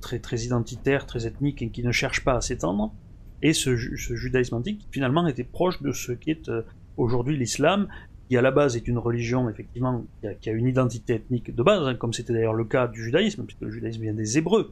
très 0.00 0.18
très 0.18 0.38
identitaire, 0.38 1.04
très 1.04 1.26
ethnique, 1.26 1.60
et 1.60 1.68
qui 1.68 1.82
ne 1.82 1.92
cherche 1.92 2.24
pas 2.24 2.36
à 2.36 2.40
s'étendre 2.40 2.94
et 3.42 3.52
ce, 3.52 3.76
judaïsme 3.76 4.54
antique 4.54 4.86
finalement 4.90 5.26
était 5.26 5.44
proche 5.44 5.82
de 5.82 5.92
ce 5.92 6.12
qui 6.12 6.30
est 6.30 6.48
euh, 6.48 6.62
aujourd'hui 6.96 7.36
l'islam, 7.36 7.88
qui 8.28 8.36
à 8.36 8.42
la 8.42 8.50
base 8.50 8.76
est 8.76 8.88
une 8.88 8.98
religion 8.98 9.48
effectivement 9.48 10.04
qui 10.40 10.48
a, 10.48 10.52
une 10.52 10.66
identité 10.66 11.14
ethnique 11.14 11.54
de 11.54 11.62
base, 11.62 11.86
hein, 11.86 11.94
comme 11.94 12.12
c'était 12.12 12.32
d'ailleurs 12.32 12.54
le 12.54 12.64
cas 12.64 12.88
du 12.88 13.02
judaïsme, 13.02 13.44
puisque 13.44 13.62
le 13.62 13.70
judaïsme 13.70 14.02
vient 14.02 14.14
des 14.14 14.38
Hébreux. 14.38 14.70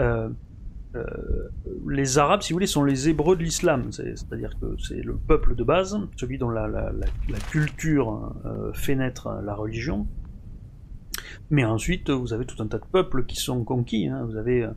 Euh, 0.00 0.28
euh, 0.94 1.04
les 1.88 2.16
Arabes, 2.16 2.40
si 2.40 2.52
vous 2.52 2.56
voulez, 2.56 2.66
sont 2.66 2.84
les 2.84 3.10
Hébreux 3.10 3.36
de 3.36 3.42
l'islam, 3.42 3.92
c'est-à-dire 3.92 4.56
que 4.58 4.76
c'est 4.78 5.02
le 5.02 5.14
peuple 5.14 5.54
de 5.54 5.62
base, 5.62 5.98
celui 6.16 6.38
dont 6.38 6.48
la, 6.48 6.90
culture 7.50 8.34
fait 8.72 8.94
naître 8.94 9.28
la 9.44 9.54
religion, 9.54 10.06
mais 11.50 11.64
ensuite, 11.64 12.10
vous 12.10 12.32
avez 12.32 12.44
tout 12.44 12.60
un 12.62 12.66
tas 12.66 12.78
de 12.78 12.84
peuples 12.84 13.24
qui 13.24 13.36
sont 13.36 13.62
conquis. 13.62 14.08
Vous 14.08 14.36
avez 14.36 14.68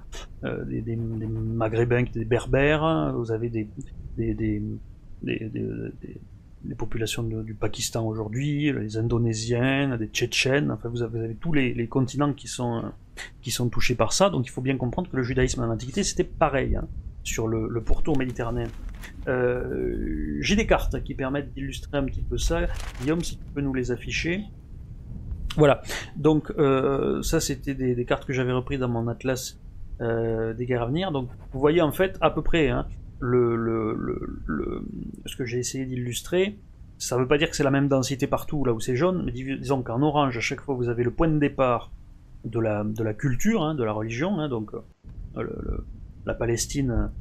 euh, 0.44 0.66
des, 0.66 0.82
des, 0.82 0.96
des, 0.96 1.28
Maghrébins, 1.28 2.04
des 2.14 2.26
Berbères, 2.26 3.14
vous 3.16 3.32
avez 3.32 3.50
des, 3.50 3.68
populations 6.78 7.24
du 7.24 7.56
Pakistan 7.56 8.06
aujourd'hui, 8.06 8.72
les 8.72 8.98
Indonésiennes, 8.98 9.98
des 9.98 10.08
Tchétchènes. 10.08 10.70
Enfin, 10.72 10.90
vous 10.90 11.02
avez, 11.02 11.36
tous 11.36 11.54
les, 11.54 11.88
continents 11.88 12.34
qui 12.34 12.48
sont 12.48 12.84
qui 13.42 13.52
sont 13.52 13.68
touchés 13.68 13.96
par 13.96 14.14
ça. 14.14 14.30
Donc, 14.30 14.46
il 14.46 14.50
faut 14.50 14.62
bien 14.62 14.78
comprendre 14.78 15.10
que 15.10 15.18
le 15.18 15.24
judaïsme 15.24 15.62
en 15.62 15.70
antiquité 15.70 16.04
c'était 16.04 16.24
pareil. 16.24 16.76
Hein. 16.76 16.88
sur 17.24 17.48
le, 17.48 17.82
pourtour 17.82 18.16
méditerranéen. 18.16 18.68
J'ai 19.26 20.56
des 20.56 20.68
cartes 20.68 21.04
qui 21.04 21.16
permettent 21.16 21.52
d'illustrer 21.54 21.98
un 21.98 22.04
petit 22.04 22.22
peu 22.22 22.38
ça. 22.38 22.68
Guillaume, 23.02 23.24
si 23.24 23.38
tu 23.38 23.44
peux 23.56 23.62
nous 23.62 23.74
les 23.74 23.92
afficher. 23.92 24.44
Voilà, 25.60 25.82
donc 26.16 26.52
ça 27.22 27.40
c'était 27.40 27.76
des, 27.76 28.06
cartes 28.06 28.26
que 28.26 28.34
j'avais 28.34 28.54
repris 28.54 28.78
dans 28.78 28.90
mon 28.90 29.08
atlas 29.08 29.60
des 30.00 30.66
guerres 30.66 30.84
à 30.84 30.88
venir. 30.88 31.12
Donc 31.12 31.30
vous 31.52 31.60
voyez 31.60 31.82
en 31.82 31.92
fait 31.92 32.18
à 32.22 32.32
peu 32.32 32.42
près 32.42 32.70
hein, 32.70 32.88
ce 33.22 35.36
que 35.38 35.46
j'ai 35.46 35.60
essayé 35.60 35.86
d'illustrer. 35.86 36.58
Ça 36.98 37.16
ne 37.16 37.22
veut 37.22 37.28
pas 37.28 37.38
dire 37.38 37.50
que 37.50 37.56
c'est 37.56 37.64
la 37.64 37.72
même 37.72 37.88
densité 37.88 38.28
partout 38.28 38.66
là 38.66 38.74
où 38.74 38.80
c'est 38.80 38.96
jaune, 38.96 39.24
mais 39.26 39.32
disons 39.32 39.84
qu'en 39.84 40.02
orange, 40.02 40.38
à 40.38 40.42
chaque 40.42 40.62
fois 40.62 40.76
vous 40.76 40.90
avez 40.90 41.04
le 41.04 41.12
point 41.12 41.30
de 41.30 41.40
départ 41.40 41.92
de 42.46 42.60
la, 42.60 42.84
de 42.84 43.04
la 43.04 43.14
culture, 43.14 43.64
hein, 43.64 43.76
de 43.76 43.84
la 43.84 43.92
religion, 43.92 44.40
hein, 44.40 44.50
donc 44.50 44.72
euh, 45.38 45.46
la 46.26 46.34
Palestine 46.34 47.12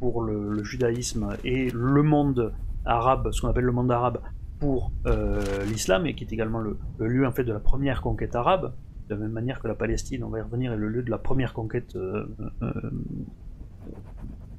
pour 0.00 0.22
le, 0.22 0.62
judaïsme 0.62 1.36
et 1.44 1.70
le 1.70 2.02
monde 2.02 2.52
arabe, 2.84 3.30
ce 3.32 3.40
qu'on 3.40 3.48
appelle 3.48 3.64
le 3.64 3.72
monde 3.72 3.90
arabe 3.90 4.20
pour 4.58 4.92
euh, 5.06 5.64
l'islam, 5.66 6.06
et 6.06 6.14
qui 6.14 6.24
est 6.24 6.32
également 6.32 6.60
le, 6.60 6.78
lieu 6.98 7.26
en 7.26 7.32
fait 7.32 7.44
de 7.44 7.52
la 7.52 7.60
première 7.60 8.02
conquête 8.02 8.34
arabe, 8.34 8.74
de 9.08 9.14
la 9.14 9.20
même 9.20 9.32
manière 9.32 9.60
que 9.60 9.68
la 9.68 9.74
Palestine, 9.74 10.24
on 10.24 10.28
va 10.28 10.38
y 10.38 10.42
revenir, 10.42 10.72
est 10.72 10.76
le 10.76 10.88
lieu 10.88 11.02
de 11.02 11.10
la 11.10 11.18
première 11.18 11.54
conquête 11.54 11.96
euh, 11.96 12.26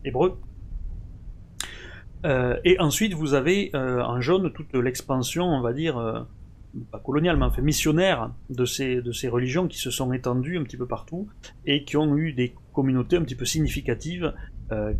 hébreu. 0.03 0.39
Euh, 2.25 2.57
et 2.65 2.79
ensuite, 2.79 3.13
vous 3.13 3.33
avez 3.33 3.71
en 3.73 4.19
jaune 4.19 4.51
toute 4.51 4.73
l'expansion, 4.73 5.45
on 5.45 5.61
va 5.61 5.73
dire, 5.73 6.27
pas 6.91 6.99
coloniale, 6.99 7.37
mais 7.37 7.45
enfin 7.45 7.61
missionnaire 7.61 8.31
de 8.49 8.65
ces, 8.65 9.01
de 9.01 9.11
ces 9.11 9.27
religions 9.27 9.67
qui 9.67 9.77
se 9.77 9.91
sont 9.91 10.13
étendues 10.13 10.57
un 10.57 10.63
petit 10.63 10.77
peu 10.77 10.85
partout 10.85 11.27
et 11.65 11.83
qui 11.83 11.97
ont 11.97 12.15
eu 12.17 12.33
des 12.33 12.53
communautés 12.73 13.17
un 13.17 13.23
petit 13.23 13.35
peu 13.35 13.45
significatives 13.45 14.33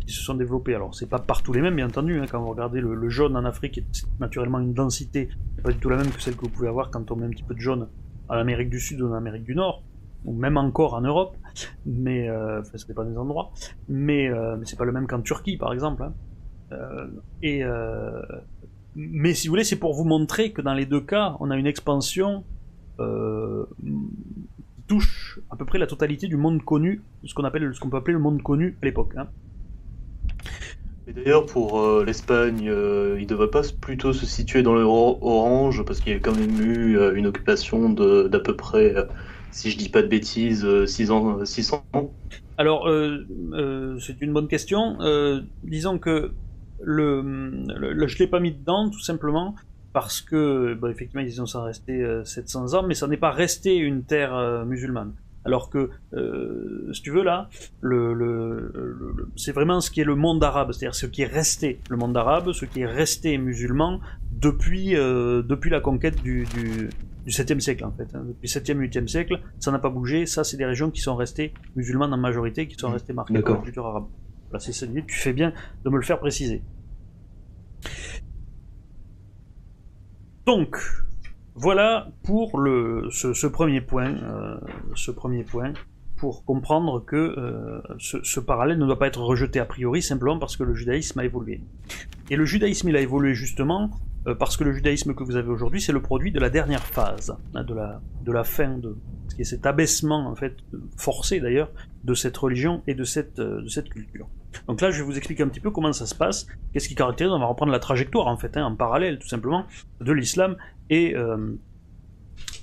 qui 0.00 0.12
se 0.12 0.22
sont 0.22 0.34
développées. 0.34 0.74
Alors, 0.74 0.94
c'est 0.94 1.08
pas 1.08 1.18
partout 1.18 1.52
les 1.52 1.60
mêmes, 1.60 1.76
bien 1.76 1.86
entendu, 1.86 2.18
hein, 2.18 2.26
quand 2.30 2.40
vous 2.40 2.50
regardez 2.50 2.80
le, 2.80 3.08
jaune 3.08 3.36
en 3.36 3.44
Afrique, 3.44 3.80
c'est 3.92 4.06
naturellement 4.18 4.58
une 4.58 4.74
densité 4.74 5.28
pas 5.62 5.72
du 5.72 5.78
tout 5.78 5.90
la 5.90 5.96
même 5.96 6.10
que 6.10 6.20
celle 6.20 6.36
que 6.36 6.42
vous 6.42 6.48
pouvez 6.48 6.68
avoir 6.68 6.90
quand 6.90 7.10
on 7.10 7.16
met 7.16 7.26
un 7.26 7.30
petit 7.30 7.42
peu 7.42 7.54
de 7.54 7.60
jaune 7.60 7.88
en 8.28 8.34
Amérique 8.34 8.70
du 8.70 8.80
Sud 8.80 9.00
ou 9.00 9.08
en 9.08 9.14
Amérique 9.14 9.44
du 9.44 9.54
Nord 9.54 9.84
ou 10.24 10.34
même 10.34 10.56
encore 10.56 10.94
en 10.94 11.02
Europe, 11.02 11.36
mais 11.86 12.28
euh, 12.28 12.60
enfin, 12.60 12.76
ça 12.76 12.86
dépend 12.86 13.04
des 13.04 13.16
endroits, 13.16 13.52
mais, 13.88 14.28
mais 14.58 14.64
c'est 14.64 14.76
pas 14.76 14.84
le 14.84 14.92
même 14.92 15.06
qu'en 15.06 15.20
Turquie 15.20 15.56
par 15.56 15.72
exemple. 15.72 16.02
Hein. 16.02 16.14
Euh, 16.72 17.06
et 17.42 17.64
euh, 17.64 18.20
mais 18.94 19.34
si 19.34 19.48
vous 19.48 19.52
voulez, 19.52 19.64
c'est 19.64 19.78
pour 19.78 19.94
vous 19.94 20.04
montrer 20.04 20.52
que 20.52 20.62
dans 20.62 20.74
les 20.74 20.86
deux 20.86 21.00
cas, 21.00 21.36
on 21.40 21.50
a 21.50 21.56
une 21.56 21.66
expansion 21.66 22.44
euh, 22.98 23.66
touche 24.86 25.40
à 25.50 25.56
peu 25.56 25.64
près 25.64 25.78
la 25.78 25.86
totalité 25.86 26.26
du 26.26 26.36
monde 26.36 26.62
connu, 26.62 27.02
ce 27.24 27.34
qu'on 27.34 27.44
appelle, 27.44 27.72
ce 27.74 27.80
qu'on 27.80 27.90
peut 27.90 27.96
appeler 27.96 28.14
le 28.14 28.20
monde 28.20 28.42
connu 28.42 28.76
à 28.82 28.86
l'époque. 28.86 29.14
Hein. 29.16 29.28
Et 31.06 31.12
d'ailleurs, 31.12 31.46
pour 31.46 32.02
l'Espagne, 32.04 32.62
il 32.62 32.70
ne 33.22 33.24
devrait 33.24 33.50
pas 33.50 33.62
plutôt 33.80 34.12
se 34.12 34.26
situer 34.26 34.62
dans 34.62 34.74
le 34.74 34.82
orange, 34.82 35.84
parce 35.84 36.00
qu'il 36.00 36.12
y 36.12 36.16
a 36.16 36.20
quand 36.20 36.36
même 36.36 36.60
eu 36.60 36.98
une 37.14 37.26
occupation 37.26 37.90
d'à 37.90 38.38
peu 38.38 38.54
près, 38.54 38.94
si 39.50 39.70
je 39.70 39.78
dis 39.78 39.88
pas 39.88 40.02
de 40.02 40.08
bêtises, 40.08 40.66
600 40.84 41.36
ans. 41.94 42.12
Alors, 42.58 42.88
c'est 43.98 44.20
une 44.20 44.32
bonne 44.32 44.46
question. 44.46 44.98
disons 45.64 45.98
que 45.98 46.32
le, 46.82 48.06
je 48.06 48.18
l'ai 48.18 48.26
pas 48.26 48.40
mis 48.40 48.52
dedans 48.52 48.88
tout 48.90 49.00
simplement 49.00 49.54
parce 49.92 50.20
que, 50.20 50.74
bah, 50.74 50.90
effectivement, 50.90 51.22
ils 51.22 51.42
ont 51.42 51.46
ça 51.46 51.62
resté 51.62 52.06
700 52.24 52.74
ans, 52.74 52.82
mais 52.86 52.94
ça 52.94 53.06
n'est 53.06 53.16
pas 53.16 53.32
resté 53.32 53.76
une 53.76 54.04
terre 54.04 54.34
euh, 54.34 54.64
musulmane. 54.64 55.12
Alors 55.44 55.70
que, 55.70 55.90
euh, 56.12 56.92
si 56.92 57.00
tu 57.00 57.10
veux 57.10 57.22
là, 57.22 57.48
le, 57.80 58.12
le, 58.12 59.30
c'est 59.36 59.52
vraiment 59.52 59.80
ce 59.80 59.90
qui 59.90 60.02
est 60.02 60.04
le 60.04 60.14
monde 60.14 60.44
arabe, 60.44 60.72
c'est-à-dire 60.72 60.94
ce 60.94 61.06
qui 61.06 61.22
est 61.22 61.26
resté 61.26 61.80
le 61.88 61.96
monde 61.96 62.16
arabe, 62.16 62.52
ce 62.52 62.66
qui 62.66 62.80
est 62.80 62.86
resté 62.86 63.38
musulman 63.38 64.00
depuis 64.32 64.96
euh, 64.96 65.42
depuis 65.42 65.70
la 65.70 65.80
conquête 65.80 66.22
du, 66.22 66.44
du, 66.44 66.90
du 67.24 67.30
7e 67.30 67.58
siècle 67.60 67.84
en 67.86 67.92
fait. 67.92 68.14
Hein. 68.14 68.24
Depuis 68.26 68.48
7e, 68.48 68.78
8e 68.78 69.06
siècle, 69.06 69.40
ça 69.58 69.70
n'a 69.70 69.78
pas 69.78 69.88
bougé. 69.88 70.26
Ça, 70.26 70.44
c'est 70.44 70.58
des 70.58 70.66
régions 70.66 70.90
qui 70.90 71.00
sont 71.00 71.16
restées 71.16 71.54
musulmanes 71.74 72.12
en 72.12 72.18
majorité, 72.18 72.68
qui 72.68 72.76
sont 72.76 72.90
mmh. 72.90 72.92
restées 72.92 73.12
marquées 73.14 73.40
par 73.40 73.54
la 73.54 73.62
culture 73.62 73.86
arabe. 73.86 74.06
Voilà, 74.50 74.60
c'est 74.60 74.72
ça 74.72 74.86
tu 74.86 75.16
fais 75.16 75.32
bien 75.32 75.52
de 75.84 75.90
me 75.90 75.96
le 75.96 76.02
faire 76.02 76.18
préciser. 76.18 76.62
Donc, 80.44 80.76
voilà 81.54 82.08
pour 82.22 82.58
le, 82.58 83.08
ce, 83.10 83.46
premier 83.46 83.80
point, 83.80 84.14
euh, 84.14 84.58
ce 84.94 85.10
premier 85.10 85.44
point, 85.44 85.72
pour 86.16 86.44
comprendre 86.44 87.04
que 87.04 87.16
euh, 87.16 87.80
ce, 87.98 88.40
parallèle 88.40 88.78
ne 88.78 88.86
doit 88.86 88.98
pas 88.98 89.06
être 89.06 89.22
rejeté 89.22 89.58
a 89.58 89.64
priori 89.64 90.02
simplement 90.02 90.38
parce 90.38 90.56
que 90.56 90.62
le 90.62 90.74
judaïsme 90.74 91.18
a 91.18 91.24
évolué. 91.24 91.60
Et 92.30 92.36
le 92.36 92.44
judaïsme, 92.44 92.90
il 92.90 92.96
a 92.96 93.00
évolué 93.00 93.34
justement 93.34 93.90
euh, 94.26 94.34
parce 94.34 94.56
que 94.56 94.64
le 94.64 94.72
judaïsme 94.72 95.14
que 95.14 95.24
vous 95.24 95.36
avez 95.36 95.48
aujourd'hui, 95.48 95.80
c'est 95.80 95.92
le 95.92 96.02
produit 96.02 96.30
de 96.30 96.38
la 96.38 96.50
dernière 96.50 96.84
phase, 96.84 97.34
hein, 97.54 97.64
de, 97.64 97.74
la, 97.74 98.00
de 98.22 98.32
la 98.32 98.44
fin 98.44 98.76
de 98.78 98.96
ce 99.28 99.34
qui 99.34 99.44
cet 99.44 99.64
abaissement 99.64 100.28
en 100.28 100.34
fait 100.34 100.56
forcé 100.96 101.40
d'ailleurs 101.40 101.70
de 102.04 102.14
cette 102.14 102.36
religion 102.36 102.82
et 102.86 102.94
de 102.94 103.04
cette, 103.04 103.40
de 103.40 103.68
cette 103.68 103.88
culture. 103.88 104.28
Donc 104.66 104.80
là, 104.80 104.90
je 104.90 104.98
vais 104.98 105.04
vous 105.04 105.16
expliquer 105.16 105.42
un 105.42 105.48
petit 105.48 105.60
peu 105.60 105.70
comment 105.70 105.92
ça 105.92 106.06
se 106.06 106.14
passe, 106.14 106.46
qu'est-ce 106.72 106.88
qui 106.88 106.94
caractérise, 106.94 107.32
on 107.32 107.38
va 107.38 107.46
reprendre 107.46 107.72
la 107.72 107.78
trajectoire 107.78 108.26
en 108.26 108.36
fait, 108.36 108.56
hein, 108.56 108.64
en 108.64 108.76
parallèle 108.76 109.18
tout 109.18 109.28
simplement, 109.28 109.64
de 110.00 110.12
l'islam 110.12 110.56
et, 110.88 111.14
euh, 111.16 111.54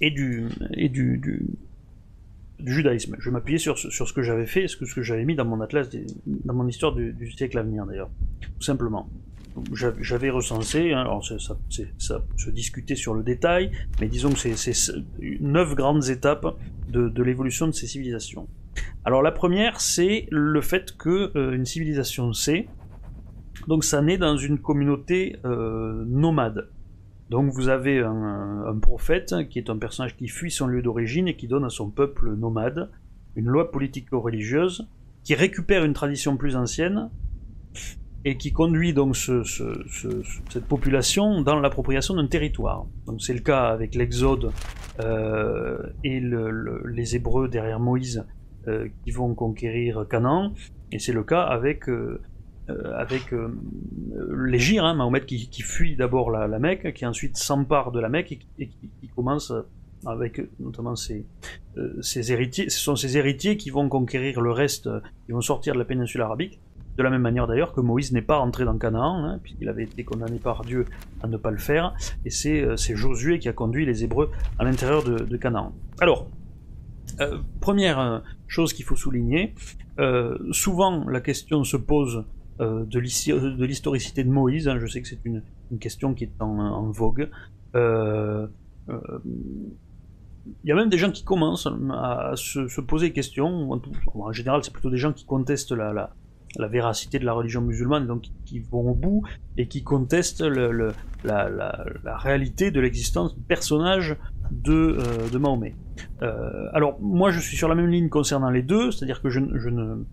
et, 0.02 0.12
du, 0.12 0.48
et 0.74 0.90
du, 0.90 1.22
judaïsme. 2.64 3.16
Je 3.20 3.30
vais 3.30 3.34
m'appuyer 3.34 3.60
sur, 3.60 3.78
sur 3.78 4.08
ce 4.08 4.14
que 4.14 4.22
j'avais 4.22 4.48
fait, 4.48 4.68
ce 4.68 4.78
que, 4.78 4.86
ce 4.86 4.96
que 4.96 5.02
j'avais 5.02 5.26
mis 5.26 5.36
dans 5.36 5.46
mon 5.46 5.62
atlas, 5.62 5.90
dans 6.26 6.54
mon 6.54 6.68
histoire 6.68 6.94
du, 6.94 7.32
siècle 7.36 7.58
à 7.58 7.64
venir 7.64 7.86
d'ailleurs, 7.86 8.10
tout 8.42 8.64
simplement. 8.64 9.10
J'avais 9.74 10.30
recensé, 10.30 10.94
hein, 10.94 11.02
alors 11.02 11.26
ça, 11.26 11.40
ça, 11.40 11.58
ça, 11.98 12.24
se 12.36 12.50
discutait 12.52 12.96
sur 12.96 13.16
le 13.16 13.24
détail, 13.24 13.72
mais 14.00 14.08
disons 14.08 14.32
que 14.32 14.38
c'est 14.38 14.76
neuf 15.40 15.74
grandes 15.74 16.10
étapes 16.10 16.56
de, 16.90 17.10
de 17.10 17.24
l'évolution 17.24 17.66
de 17.66 17.72
ces 17.72 17.88
civilisations. 17.88 18.48
Alors 19.06 19.22
la 19.22 19.32
première, 19.32 19.80
c'est 19.80 20.28
le 20.32 20.62
fait 20.62 20.98
que 20.98 21.32
euh, 21.38 21.52
une 21.54 21.66
civilisation 21.66 22.34
sait, 22.34 22.68
donc 23.68 23.84
ça 23.84 24.02
naît 24.02 24.18
dans 24.18 24.38
une 24.38 24.60
communauté 24.60 25.38
euh, 25.46 26.04
nomade. 26.06 26.70
Donc 27.30 27.52
vous 27.52 27.68
avez 27.68 28.00
un, 28.00 28.78
prophète 28.82 29.36
qui 29.50 29.60
est 29.60 29.70
un 29.70 29.78
personnage 29.78 30.16
qui 30.16 30.28
fuit 30.28 30.52
son 30.52 30.68
lieu 30.68 30.82
d'origine 30.82 31.28
et 31.28 31.36
qui 31.36 31.48
donne 31.48 31.66
à 31.66 31.70
son 31.70 31.90
peuple 31.90 32.36
nomade 32.36 32.90
une 33.36 33.48
loi 33.48 33.70
politico-religieuse 33.72 34.88
qui 35.24 35.36
récupère 35.36 35.84
une 35.84 35.94
tradition 35.94 36.38
plus 36.38 36.56
ancienne 36.56 37.10
et 38.24 38.38
qui 38.38 38.52
conduit 38.52 38.94
donc 38.94 39.16
cette 39.16 40.66
population 40.68 41.42
dans 41.42 41.60
l'appropriation 41.60 42.14
d'un 42.14 42.28
territoire. 42.28 42.86
Donc 43.06 43.22
c'est 43.22 43.34
le 43.34 43.42
cas 43.42 43.68
avec 43.68 43.96
l'Exode 43.96 44.52
euh, 45.02 45.78
et 46.04 46.22
les 46.22 47.16
Hébreux 47.16 47.48
derrière 47.48 47.80
Moïse 47.80 48.26
qui 49.04 49.12
vont 49.12 49.34
conquérir 49.34 50.06
Canaan, 50.10 50.54
et 50.92 51.00
c'est 51.00 51.14
le 51.14 51.24
cas 51.24 51.42
avec 51.42 51.90
euh, 51.90 52.22
euh, 52.70 52.94
avec 52.98 53.34
Gires, 54.54 54.84
hein, 54.84 54.94
Mahomet 54.94 55.22
qui, 55.22 55.62
fuit 55.62 55.96
d'abord 55.96 56.32
la, 56.32 56.60
Mecque, 56.60 56.94
qui 56.94 57.06
ensuite 57.06 57.38
s'empare 57.38 57.92
de 57.92 58.00
la 58.02 58.10
Mecque 58.10 58.46
et 58.60 58.68
qui, 58.68 59.08
commence 59.16 59.54
avec 60.06 60.42
notamment 60.60 60.96
ses, 60.96 61.26
ses, 62.02 62.32
héritiers, 62.32 62.70
ce 62.70 62.78
sont 62.78 62.96
ses 62.96 63.18
héritiers 63.18 63.58
qui 63.58 63.70
vont 63.70 63.88
conquérir 63.88 64.42
le 64.42 64.52
reste, 64.52 64.90
qui 65.26 65.32
vont 65.32 65.42
sortir 65.42 65.74
de 65.74 65.80
la 65.80 65.86
péninsule 65.86 66.22
arabique. 66.22 66.60
De 66.98 67.04
la 67.04 67.10
même 67.10 67.22
manière 67.22 67.48
d'ailleurs 67.48 67.74
que 67.74 67.80
Moïse 67.80 68.12
n'est 68.12 68.22
pas 68.22 68.40
entré 68.40 68.66
dans 68.66 68.78
Canaan, 68.78 69.24
hein, 69.24 69.40
puisqu'il 69.42 69.70
avait 69.70 69.84
été 69.84 70.04
condamné 70.04 70.38
par 70.38 70.64
Dieu 70.64 70.86
à 71.22 71.28
ne 71.28 71.38
pas 71.38 71.52
le 71.52 71.58
faire, 71.58 71.96
et 72.26 72.32
c'est 72.32 72.96
Josué 72.96 73.40
qui 73.40 73.48
a 73.48 73.54
conduit 73.54 73.86
les 73.86 74.04
Hébreux 74.04 74.30
à 74.60 74.66
l'intérieur 74.66 75.04
de, 75.04 75.20
de 75.20 75.38
Canaan. 75.38 75.74
Alors, 76.02 76.28
euh, 77.20 77.40
première 77.60 78.00
euh, 78.00 78.20
chose 78.48 78.74
qu'il 78.74 78.86
faut 78.86 78.96
souligner, 78.96 79.56
euh, 80.00 80.38
souvent 80.52 81.08
la 81.10 81.22
question 81.22 81.64
se 81.64 81.78
pose 81.78 82.26
de 82.60 83.00
l'historicité 83.00 84.24
de 84.24 84.32
Moïse, 84.32 84.68
hein, 84.68 84.80
je 84.80 84.88
sais 84.88 85.00
que 85.00 85.08
c'est 85.08 85.24
une, 85.26 85.44
question 85.80 86.16
qui 86.16 86.24
est 86.24 86.42
en, 86.42 86.90
vogue. 86.90 87.30
Il 87.76 88.50
y 90.64 90.72
a 90.72 90.76
même 90.76 90.90
des 90.90 90.98
gens 90.98 91.12
qui 91.12 91.24
commencent 91.24 91.68
à 91.92 92.32
se, 92.36 92.82
poser 92.82 93.14
questions, 93.14 93.70
en, 94.16 94.32
général 94.32 94.64
c'est 94.64 94.74
plutôt 94.74 94.90
des 94.90 94.98
gens 94.98 95.14
qui 95.14 95.26
contestent 95.26 95.72
la, 95.72 96.10
véracité 96.58 97.20
de 97.20 97.26
la 97.26 97.34
religion 97.34 97.62
musulmane, 97.62 98.08
donc 98.08 98.24
qui, 98.46 98.60
vont 98.60 98.90
au 98.90 98.96
bout 98.96 99.22
et 99.58 99.68
qui 99.68 99.84
contestent 99.84 100.42
la, 100.42 100.94
la, 101.24 102.18
réalité 102.18 102.72
de 102.72 102.80
l'existence 102.80 103.36
du 103.36 103.42
personnage 103.44 104.18
de, 104.52 104.98
de 105.32 105.38
Mahomet. 105.38 105.76
Euh, 106.22 106.68
alors, 106.74 107.00
moi, 107.02 107.32
je 107.32 107.40
suis 107.40 107.58
sur 107.58 107.68
la 107.68 107.76
même 107.76 107.90
ligne 107.90 108.10
concernant 108.10 108.50
les 108.50 108.64
deux, 108.64 108.92
c'est-à-dire 108.92 109.22
que 109.22 109.30
je, 109.30 109.40
ne, 109.40 110.04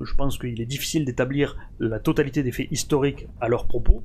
je 0.00 0.14
pense 0.14 0.38
qu'il 0.38 0.60
est 0.60 0.66
difficile 0.66 1.04
d'établir 1.04 1.56
la 1.78 1.98
totalité 1.98 2.42
des 2.42 2.52
faits 2.52 2.68
historiques 2.70 3.28
à 3.40 3.48
leur 3.48 3.66
propos. 3.66 4.02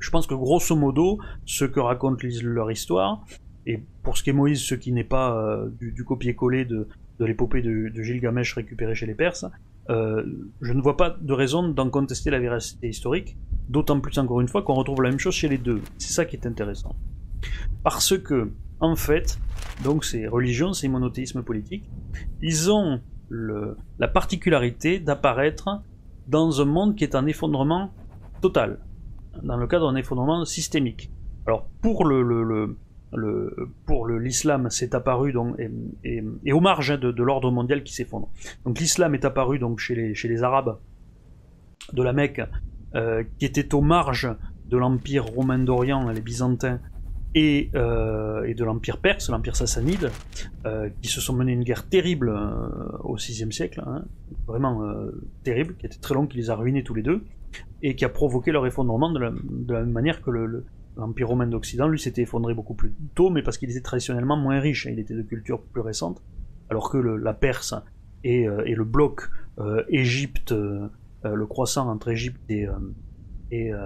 Je 0.00 0.10
pense 0.10 0.26
que 0.26 0.34
grosso 0.34 0.76
modo, 0.76 1.18
ce 1.44 1.64
que 1.64 1.80
racontent 1.80 2.26
leur 2.42 2.70
histoire, 2.70 3.24
et 3.66 3.82
pour 4.02 4.16
ce 4.16 4.22
qui 4.22 4.30
est 4.30 4.34
Moïse, 4.34 4.60
ce 4.60 4.74
qui 4.74 4.92
n'est 4.92 5.04
pas 5.04 5.36
euh, 5.36 5.68
du, 5.80 6.04
copier-coller 6.04 6.64
de, 6.64 6.86
l'épopée 7.20 7.62
de, 7.62 7.90
Gilgamesh 8.02 8.54
récupéré 8.54 8.94
chez 8.94 9.06
les 9.06 9.14
Perses, 9.14 9.44
je 9.88 10.72
ne 10.72 10.82
vois 10.82 10.96
pas 10.96 11.16
de 11.18 11.32
raison 11.32 11.66
d'en 11.66 11.88
contester 11.88 12.30
la 12.30 12.38
véracité 12.38 12.88
historique, 12.88 13.36
d'autant 13.68 14.00
plus 14.00 14.18
encore 14.18 14.40
une 14.40 14.48
fois 14.48 14.62
qu'on 14.62 14.74
retrouve 14.74 15.02
la 15.02 15.08
même 15.08 15.18
chose 15.18 15.34
chez 15.34 15.48
les 15.48 15.58
deux. 15.58 15.80
C'est 15.96 16.12
ça 16.12 16.24
qui 16.26 16.36
est 16.36 16.46
intéressant. 16.46 16.94
Parce 17.82 18.18
que, 18.18 18.50
en 18.80 18.96
fait, 18.96 19.38
donc 19.82 20.04
ces 20.04 20.26
religions, 20.26 20.72
ces 20.72 20.88
monothéismes 20.88 21.42
politiques, 21.42 21.88
ils 22.40 22.70
ont 22.70 23.00
la 23.30 24.08
particularité 24.08 25.00
d'apparaître 25.00 25.82
dans 26.28 26.60
un 26.60 26.64
monde 26.64 26.96
qui 26.96 27.04
est 27.04 27.14
en 27.14 27.26
effondrement 27.26 27.90
total, 28.40 28.78
dans 29.42 29.56
le 29.56 29.66
cadre 29.66 29.90
d'un 29.90 29.98
effondrement 29.98 30.44
systémique. 30.44 31.10
Alors 31.46 31.68
pour 31.82 32.06
l'islam, 34.08 34.68
c'est 34.70 34.94
apparu 34.94 35.32
donc 35.32 35.58
et, 35.58 36.22
et, 36.44 36.52
aux 36.52 36.60
marges 36.60 36.98
de, 36.98 37.22
l'ordre 37.22 37.50
mondial 37.50 37.82
qui 37.82 37.94
s'effondre. 37.94 38.28
Donc 38.64 38.78
l'islam 38.78 39.14
est 39.14 39.24
apparu 39.24 39.58
donc 39.58 39.78
chez 39.78 39.94
les, 39.94 40.14
chez 40.14 40.28
les 40.28 40.42
Arabes 40.42 40.78
de 41.92 42.02
la 42.02 42.12
Mecque, 42.12 42.42
euh, 42.94 43.24
qui 43.38 43.46
étaient 43.46 43.74
aux 43.74 43.80
marges 43.80 44.28
de 44.66 44.76
l'empire 44.76 45.24
romain 45.24 45.58
d'Orient, 45.58 46.10
les 46.10 46.20
Byzantins, 46.20 46.80
et, 47.34 47.70
euh, 47.74 48.44
et 48.44 48.54
de 48.54 48.64
l'Empire 48.64 48.98
perse, 48.98 49.28
l'Empire 49.30 49.56
sassanide, 49.56 50.10
euh, 50.64 50.88
qui 51.02 51.08
se 51.08 51.20
sont 51.20 51.34
menés 51.34 51.52
une 51.52 51.64
guerre 51.64 51.88
terrible 51.88 52.30
euh, 52.30 52.68
au 53.00 53.16
VIe 53.16 53.52
siècle, 53.52 53.82
hein, 53.86 54.04
vraiment 54.46 54.82
terrible, 55.42 55.76
qui 55.76 55.86
était 55.86 55.98
très 55.98 56.14
longue, 56.14 56.28
qui 56.28 56.38
les 56.38 56.50
a 56.50 56.54
ruinés 56.54 56.82
tous 56.82 56.94
les 56.94 57.02
deux, 57.02 57.24
et 57.82 57.96
qui 57.96 58.04
a 58.04 58.08
provoqué 58.08 58.50
leur 58.50 58.66
effondrement 58.66 59.10
de 59.10 59.18
la, 59.18 59.30
de 59.30 59.72
la 59.72 59.80
même 59.80 59.92
manière 59.92 60.22
que 60.22 60.30
l'Empire 60.30 61.26
le, 61.26 61.30
romain 61.30 61.46
d'Occident, 61.46 61.88
lui, 61.88 61.98
s'était 61.98 62.22
effondré 62.22 62.54
beaucoup 62.54 62.74
plus 62.74 62.94
tôt, 63.14 63.30
mais 63.30 63.42
parce 63.42 63.58
qu'il 63.58 63.70
était 63.70 63.80
traditionnellement 63.80 64.36
moins 64.36 64.60
riche, 64.60 64.86
hein, 64.86 64.90
il 64.92 64.98
était 64.98 65.14
de 65.14 65.22
culture 65.22 65.62
plus 65.62 65.82
récente, 65.82 66.22
alors 66.70 66.90
que 66.90 66.98
la 66.98 67.34
Perse 67.34 67.74
et, 68.24 68.42
et 68.42 68.74
le 68.74 68.84
bloc 68.84 69.30
Égypte, 69.88 70.52
le 70.52 71.46
croissant 71.46 71.88
entre 71.88 72.08
Égypte 72.08 72.40
et 72.48 72.66
et, 73.50 73.72
euh, 73.72 73.78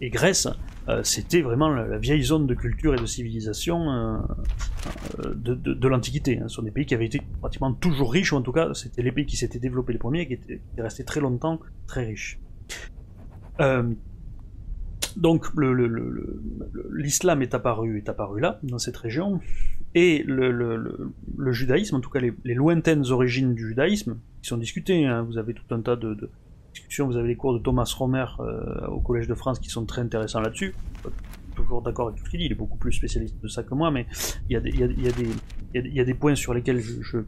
et 0.00 0.10
Grèce, 0.10 0.46
euh, 0.88 1.02
c'était 1.02 1.42
vraiment 1.42 1.68
la, 1.68 1.98
vieille 1.98 2.22
zone 2.22 2.46
de 2.46 2.54
culture 2.54 2.94
et 2.94 2.98
de 2.98 3.06
civilisation 3.06 3.90
euh, 3.90 5.34
de, 5.34 5.88
l'Antiquité. 5.88 6.38
Hein. 6.38 6.48
Ce 6.48 6.56
sont 6.56 6.62
des 6.62 6.70
pays 6.70 6.86
qui 6.86 6.94
avaient 6.94 7.06
été 7.06 7.20
pratiquement 7.40 7.72
toujours 7.72 8.12
riches, 8.12 8.32
ou 8.32 8.36
en 8.36 8.42
tout 8.42 8.52
cas, 8.52 8.74
c'était 8.74 9.02
les 9.02 9.12
pays 9.12 9.26
qui 9.26 9.36
s'étaient 9.36 9.58
développés 9.58 9.92
les 9.92 9.98
premiers 9.98 10.20
et 10.20 10.26
qui 10.28 10.34
étaient, 10.34 10.60
restés 10.78 11.04
très 11.04 11.20
longtemps 11.20 11.60
très 11.86 12.06
riches. 12.06 12.38
donc 15.16 15.46
l'islam 16.92 17.42
est 17.42 17.54
apparu, 17.54 17.98
est 17.98 18.08
apparu 18.08 18.40
là, 18.40 18.60
dans 18.62 18.78
cette 18.78 18.96
région, 18.96 19.40
et 19.94 20.22
le, 20.22 21.52
judaïsme, 21.52 21.96
en 21.96 22.00
tout 22.00 22.10
cas 22.10 22.20
les, 22.20 22.54
lointaines 22.54 23.10
origines 23.10 23.54
du 23.54 23.68
judaïsme, 23.68 24.18
qui 24.42 24.48
sont 24.48 24.58
discutées, 24.58 25.06
hein. 25.06 25.22
vous 25.22 25.38
avez 25.38 25.54
tout 25.54 25.74
un 25.74 25.80
tas 25.80 25.96
de 25.96 26.30
vous 27.00 27.16
avez 27.16 27.28
les 27.28 27.36
cours 27.36 27.54
de 27.54 27.58
Thomas 27.58 27.90
Romer 27.96 28.26
euh, 28.40 28.86
au 28.88 29.00
Collège 29.00 29.28
de 29.28 29.34
France 29.34 29.58
qui 29.58 29.68
sont 29.68 29.84
très 29.84 30.02
intéressants 30.02 30.40
là-dessus. 30.40 30.74
Toujours 31.54 31.82
d'accord 31.82 32.08
avec 32.08 32.18
tout 32.18 32.26
ce 32.26 32.30
qu'il 32.30 32.40
dit, 32.40 32.46
il 32.46 32.52
est 32.52 32.56
beaucoup 32.56 32.78
plus 32.78 32.92
spécialiste 32.92 33.40
de 33.42 33.48
ça 33.48 33.62
que 33.62 33.74
moi, 33.74 33.90
mais 33.90 34.06
il 34.48 34.52
y 34.52 36.00
a 36.00 36.04
des, 36.04 36.14
points 36.14 36.34
sur 36.34 36.54
lesquels 36.54 36.80
je, 36.80 37.18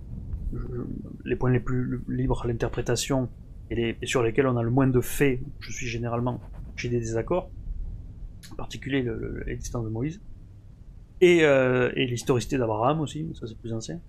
les 1.24 1.36
points 1.36 1.50
les 1.50 1.60
plus 1.60 2.00
libres 2.08 2.42
à 2.44 2.48
l'interprétation 2.48 3.28
et, 3.70 3.96
sur 4.04 4.22
lesquels 4.22 4.46
on 4.46 4.56
a 4.56 4.62
le 4.62 4.70
moins 4.70 4.86
de 4.86 5.00
faits, 5.00 5.40
je 5.60 5.72
suis 5.72 5.86
généralement, 5.86 6.40
j'ai 6.76 6.88
des 6.88 6.98
désaccords, 6.98 7.50
en 8.52 8.56
particulier 8.56 9.06
l'existence 9.46 9.84
de 9.84 9.90
Moïse, 9.90 10.20
et, 11.20 11.44
euh, 11.44 11.90
et 11.94 12.06
l'historicité 12.06 12.58
d'Abraham 12.58 13.00
aussi, 13.00 13.26
ça 13.34 13.46
c'est 13.46 13.58
plus 13.58 13.72
ancien. 13.72 14.00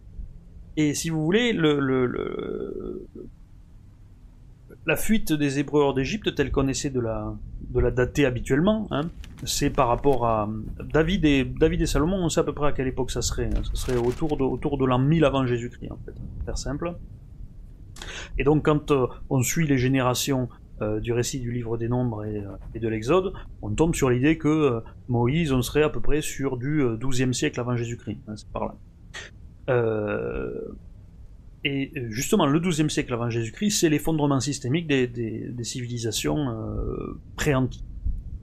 Et 0.77 0.93
si 0.93 1.09
vous 1.09 1.23
voulez, 1.23 1.53
le, 1.53 1.79
le, 1.79 2.05
le 2.05 3.07
la 4.85 4.95
fuite 4.95 5.33
des 5.33 5.59
Hébreux 5.59 5.81
hors 5.81 5.93
d'Égypte, 5.93 6.35
telle 6.35 6.51
qu'on 6.51 6.67
essaie 6.67 6.89
de 6.89 6.99
la, 6.99 7.33
de 7.69 7.79
la 7.79 7.91
dater 7.91 8.25
habituellement, 8.25 8.87
hein, 8.91 9.01
c'est 9.43 9.69
par 9.69 9.87
rapport 9.87 10.25
à 10.25 10.49
David 10.93 11.25
et, 11.25 11.43
David 11.43 11.81
et 11.81 11.85
Salomon, 11.85 12.17
on 12.17 12.29
sait 12.29 12.39
à 12.39 12.43
peu 12.43 12.53
près 12.53 12.67
à 12.67 12.71
quelle 12.71 12.87
époque 12.87 13.11
ça 13.11 13.21
serait. 13.21 13.49
Hein. 13.53 13.63
ça 13.63 13.75
serait 13.75 13.97
autour 13.97 14.37
de, 14.37 14.43
autour 14.43 14.77
de 14.77 14.85
l'an 14.85 14.99
1000 14.99 15.25
avant 15.25 15.45
Jésus-Christ, 15.45 15.91
en 15.91 15.97
fait, 16.05 16.13
pour 16.13 16.45
faire 16.45 16.57
simple. 16.57 16.95
Et 18.37 18.43
donc, 18.43 18.65
quand 18.65 18.91
euh, 18.91 19.07
on 19.29 19.41
suit 19.41 19.67
les 19.67 19.77
générations 19.77 20.49
euh, 20.81 20.99
du 20.99 21.13
récit 21.13 21.39
du 21.39 21.51
livre 21.51 21.77
des 21.77 21.87
Nombres 21.87 22.25
et, 22.25 22.37
euh, 22.37 22.79
de 22.79 22.87
l'Exode, 22.87 23.33
on 23.61 23.71
tombe 23.71 23.95
sur 23.95 24.09
l'idée 24.09 24.37
que 24.37 24.81
Moïse, 25.07 25.51
on 25.51 25.61
serait 25.61 25.83
à 25.83 25.89
peu 25.89 26.01
près 26.01 26.21
sur 26.21 26.57
du 26.57 26.81
12e 26.81 27.33
siècle 27.33 27.59
avant 27.59 27.75
Jésus-Christ. 27.75 28.19
Hein, 28.27 28.35
c'est 28.35 28.49
par 28.49 28.65
là. 28.65 28.75
Et 31.65 31.91
euh, 31.97 32.11
justement, 32.11 32.45
le 32.45 32.59
XIIe 32.59 32.91
siècle 32.91 33.11
avant 33.11 33.31
Jésus-Christ, 33.31 33.79
c'est 33.79 33.89
l'effondrement 33.89 34.39
systémique 34.39 34.85
des, 34.85 35.63
civilisations 35.63 36.37
euh, 36.37 37.19
pré-antiques, 37.35 37.83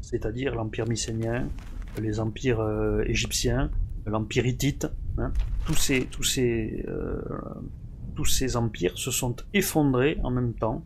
c'est-à-dire 0.00 0.56
l'empire 0.56 0.88
mycénien, 0.88 1.48
les 2.02 2.18
empires 2.18 2.58
euh, 2.58 3.04
égyptiens, 3.06 3.70
l'empire 4.06 4.44
hittite. 4.44 4.88
Hein. 5.18 5.32
tous 5.64 5.76
ces, 8.24 8.56
empires 8.56 8.98
se 8.98 9.12
sont 9.12 9.36
effondrés 9.54 10.18
en 10.24 10.32
même 10.32 10.54
temps 10.54 10.82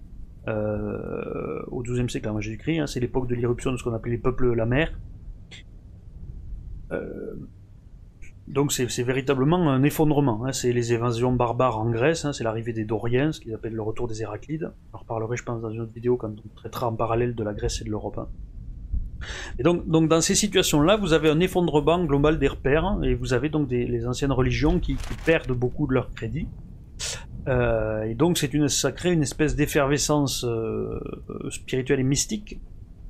au 0.46 1.83
XIIe 1.83 2.11
siècle 2.11 2.29
avant 2.29 2.42
Jésus-Christ. 2.42 2.81
Hein. 2.81 2.87
c'est 2.87 3.01
l'époque 3.01 3.29
de 3.29 3.35
l'irruption 3.35 3.72
de 3.72 3.79
ce 3.79 3.83
qu'on 3.83 3.94
appelait 3.94 4.12
les 4.12 4.18
peuples 4.18 4.53
la 4.53 4.66
mer. 4.66 4.92
Donc 8.48 8.72
c'est 8.72 9.02
véritablement 9.02 9.70
un 9.70 9.82
effondrement. 9.82 10.46
Hein. 10.46 10.52
C'est 10.52 10.72
les 10.72 10.92
évasions 10.92 11.32
barbares 11.32 11.78
en 11.78 11.90
Grèce, 11.90 12.24
hein. 12.24 12.32
c'est 12.32 12.44
l'arrivée 12.44 12.72
des 12.72 12.85
Doriens, 12.85 13.32
ce 13.32 13.40
qu'ils 13.40 13.54
appellent 13.54 13.74
le 13.74 13.82
retour 13.82 14.06
des 14.06 14.22
Héraclides. 14.22 14.70
En 14.92 14.98
reparlerai, 14.98 15.37
je 15.37 15.42
pense, 15.42 15.61
dans 15.61 15.70
une 15.70 15.80
autre 15.80 15.92
vidéo 15.92 16.16
quand 16.16 16.30
on 16.30 16.56
traitera 16.56 16.88
en 16.88 16.94
parallèle 16.94 17.35
de 17.35 17.42
la 17.42 17.54
Grèce 17.54 17.80
et 17.80 17.85
de 17.85 17.90
l'Europe. 17.90 18.18
Hein. 18.18 18.28
Et 19.59 19.62
donc, 19.62 19.87
dans 19.87 20.20
ces 20.20 20.35
situations-là, 20.35 20.96
vous 20.96 21.12
avez 21.12 21.30
un 21.30 21.40
effondrement 21.40 22.04
global 22.04 22.38
des 22.38 22.48
repères, 22.48 22.98
et 23.02 23.14
vous 23.14 23.32
avez 23.32 23.48
donc 23.48 23.68
des, 23.68 23.87
les 23.87 24.06
anciennes 24.06 24.32
religions 24.32 24.78
qui, 24.78 24.96
perdent 25.24 25.52
beaucoup 25.52 25.87
de 25.87 25.94
leur 25.94 26.11
crédit. 26.11 26.46
Euh, 27.48 28.02
et 28.02 28.14
donc 28.14 28.38
c'est 28.38 28.52
une, 28.54 28.68
ça 28.68 28.90
crée 28.90 29.12
une 29.12 29.22
espèce 29.22 29.54
d'effervescence 29.54 30.44
euh, 30.44 30.98
spirituelle 31.50 32.00
et 32.00 32.04
mystique 32.04 32.59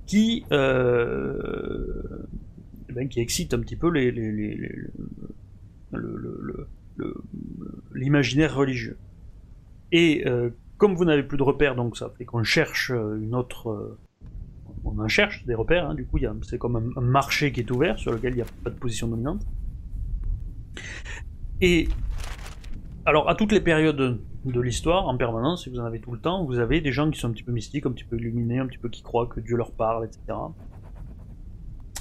qui, 0.06 0.44
euh, 0.52 2.02
qui 3.10 3.20
excite 3.20 3.54
un 3.54 3.60
petit 3.60 3.76
peu 3.76 3.90
l'imaginaire 7.94 8.54
religieux. 8.54 8.98
Et 9.92 10.24
euh, 10.26 10.50
comme 10.78 10.94
vous 10.94 11.04
n'avez 11.04 11.22
plus 11.22 11.38
de 11.38 11.42
repères, 11.42 11.74
donc 11.76 11.96
ça 11.96 12.10
fait 12.16 12.24
qu'on 12.24 12.42
cherche 12.42 12.90
euh, 12.90 13.20
une 13.20 13.34
autre. 13.34 13.70
Euh, 13.70 13.98
on 14.84 14.98
en 14.98 15.08
cherche 15.08 15.44
des 15.46 15.54
repères, 15.54 15.88
hein, 15.90 15.94
du 15.94 16.06
coup 16.06 16.18
c'est 16.42 16.58
comme 16.58 16.92
un, 16.96 17.00
marché 17.00 17.50
qui 17.50 17.60
est 17.60 17.70
ouvert 17.70 17.98
sur 17.98 18.12
lequel 18.12 18.34
il 18.34 18.36
n'y 18.36 18.42
a 18.42 18.46
pas 18.62 18.70
de 18.70 18.78
position 18.78 19.08
dominante. 19.08 19.44
Et 21.60 21.88
alors 23.04 23.28
à 23.28 23.34
toutes 23.34 23.52
les 23.52 23.60
périodes 23.60 24.20
de 24.44 24.60
l'histoire, 24.60 25.08
en 25.08 25.16
permanence, 25.16 25.64
si 25.64 25.70
vous 25.70 25.80
en 25.80 25.84
avez 25.84 25.98
tout 25.98 26.12
le 26.12 26.18
temps, 26.18 26.44
vous 26.44 26.60
avez 26.60 26.80
des 26.80 26.92
gens 26.92 27.10
qui 27.10 27.18
sont 27.18 27.28
un 27.28 27.32
petit 27.32 27.42
peu 27.42 27.52
mystiques, 27.52 27.86
un 27.86 27.90
petit 27.90 28.04
peu 28.04 28.16
illuminés, 28.16 28.58
un 28.58 28.66
petit 28.66 28.78
peu 28.78 28.88
qui 28.88 29.02
croient 29.02 29.26
que 29.26 29.40
Dieu 29.40 29.56
leur 29.56 29.72
parle, 29.72 30.04
etc. 30.04 30.38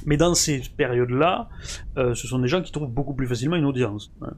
Mais 0.05 0.17
dans 0.17 0.35
ces 0.35 0.61
périodes-là, 0.77 1.49
euh, 1.97 2.13
ce 2.13 2.27
sont 2.27 2.39
des 2.39 2.47
gens 2.47 2.61
qui 2.61 2.71
trouvent 2.71 2.91
beaucoup 2.91 3.13
plus 3.13 3.27
facilement 3.27 3.55
une 3.55 3.65
audience. 3.65 4.11
Hein, 4.21 4.33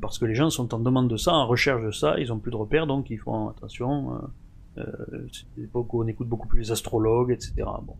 parce, 0.00 0.18
que, 0.18 0.26
les 0.26 0.34
gens 0.34 0.50
sont 0.50 0.74
en 0.74 0.78
demande 0.78 1.08
de 1.08 1.16
ça, 1.16 1.32
en 1.32 1.46
recherche 1.46 1.82
de 1.82 1.90
ça, 1.90 2.18
ils 2.18 2.32
ont 2.32 2.38
plus 2.38 2.50
de 2.50 2.56
repères, 2.56 2.86
donc 2.86 3.10
ils 3.10 3.18
font 3.18 3.48
attention. 3.48 4.14
Euh, 4.14 4.82
euh 4.82 5.26
c'est 5.32 5.46
l'époque 5.56 5.92
où 5.94 6.02
on 6.02 6.06
écoute 6.06 6.28
beaucoup 6.28 6.48
plus 6.48 6.60
les 6.60 6.72
astrologues, 6.72 7.30
etc. 7.30 7.54
Bon. 7.82 7.94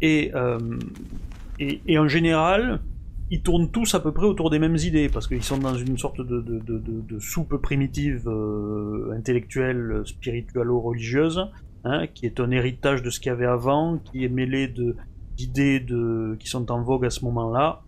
Et, 0.00 0.32
euh, 0.34 0.58
et, 1.60 1.80
et, 1.86 1.98
en 1.98 2.08
général, 2.08 2.80
ils 3.30 3.40
tournent 3.40 3.70
tous 3.70 3.94
à 3.94 4.00
peu 4.00 4.12
près 4.12 4.26
autour 4.26 4.50
des 4.50 4.58
mêmes 4.58 4.76
idées, 4.76 5.08
parce 5.08 5.28
qu'ils 5.28 5.44
sont 5.44 5.58
dans 5.58 5.74
une 5.74 5.96
sorte 5.96 6.20
de 6.20 7.18
soupe 7.20 7.56
primitive, 7.56 8.28
euh, 8.28 9.12
intellectuelle, 9.16 10.02
spiritualo-religieuse, 10.04 11.46
Hein, 11.84 12.06
qui 12.06 12.26
est 12.26 12.38
un 12.38 12.50
héritage 12.52 13.02
de 13.02 13.10
ce 13.10 13.18
qu'il 13.18 13.30
y 13.30 13.32
avait 13.32 13.46
avant, 13.46 13.98
qui 13.98 14.24
est 14.24 14.28
mêlé 14.28 14.68
de 14.68 14.94
d'idées 15.36 15.80
de 15.80 16.36
qui 16.38 16.46
sont 16.46 16.70
en 16.70 16.80
vogue 16.82 17.04
à 17.04 17.10
ce 17.10 17.24
moment-là. 17.24 17.82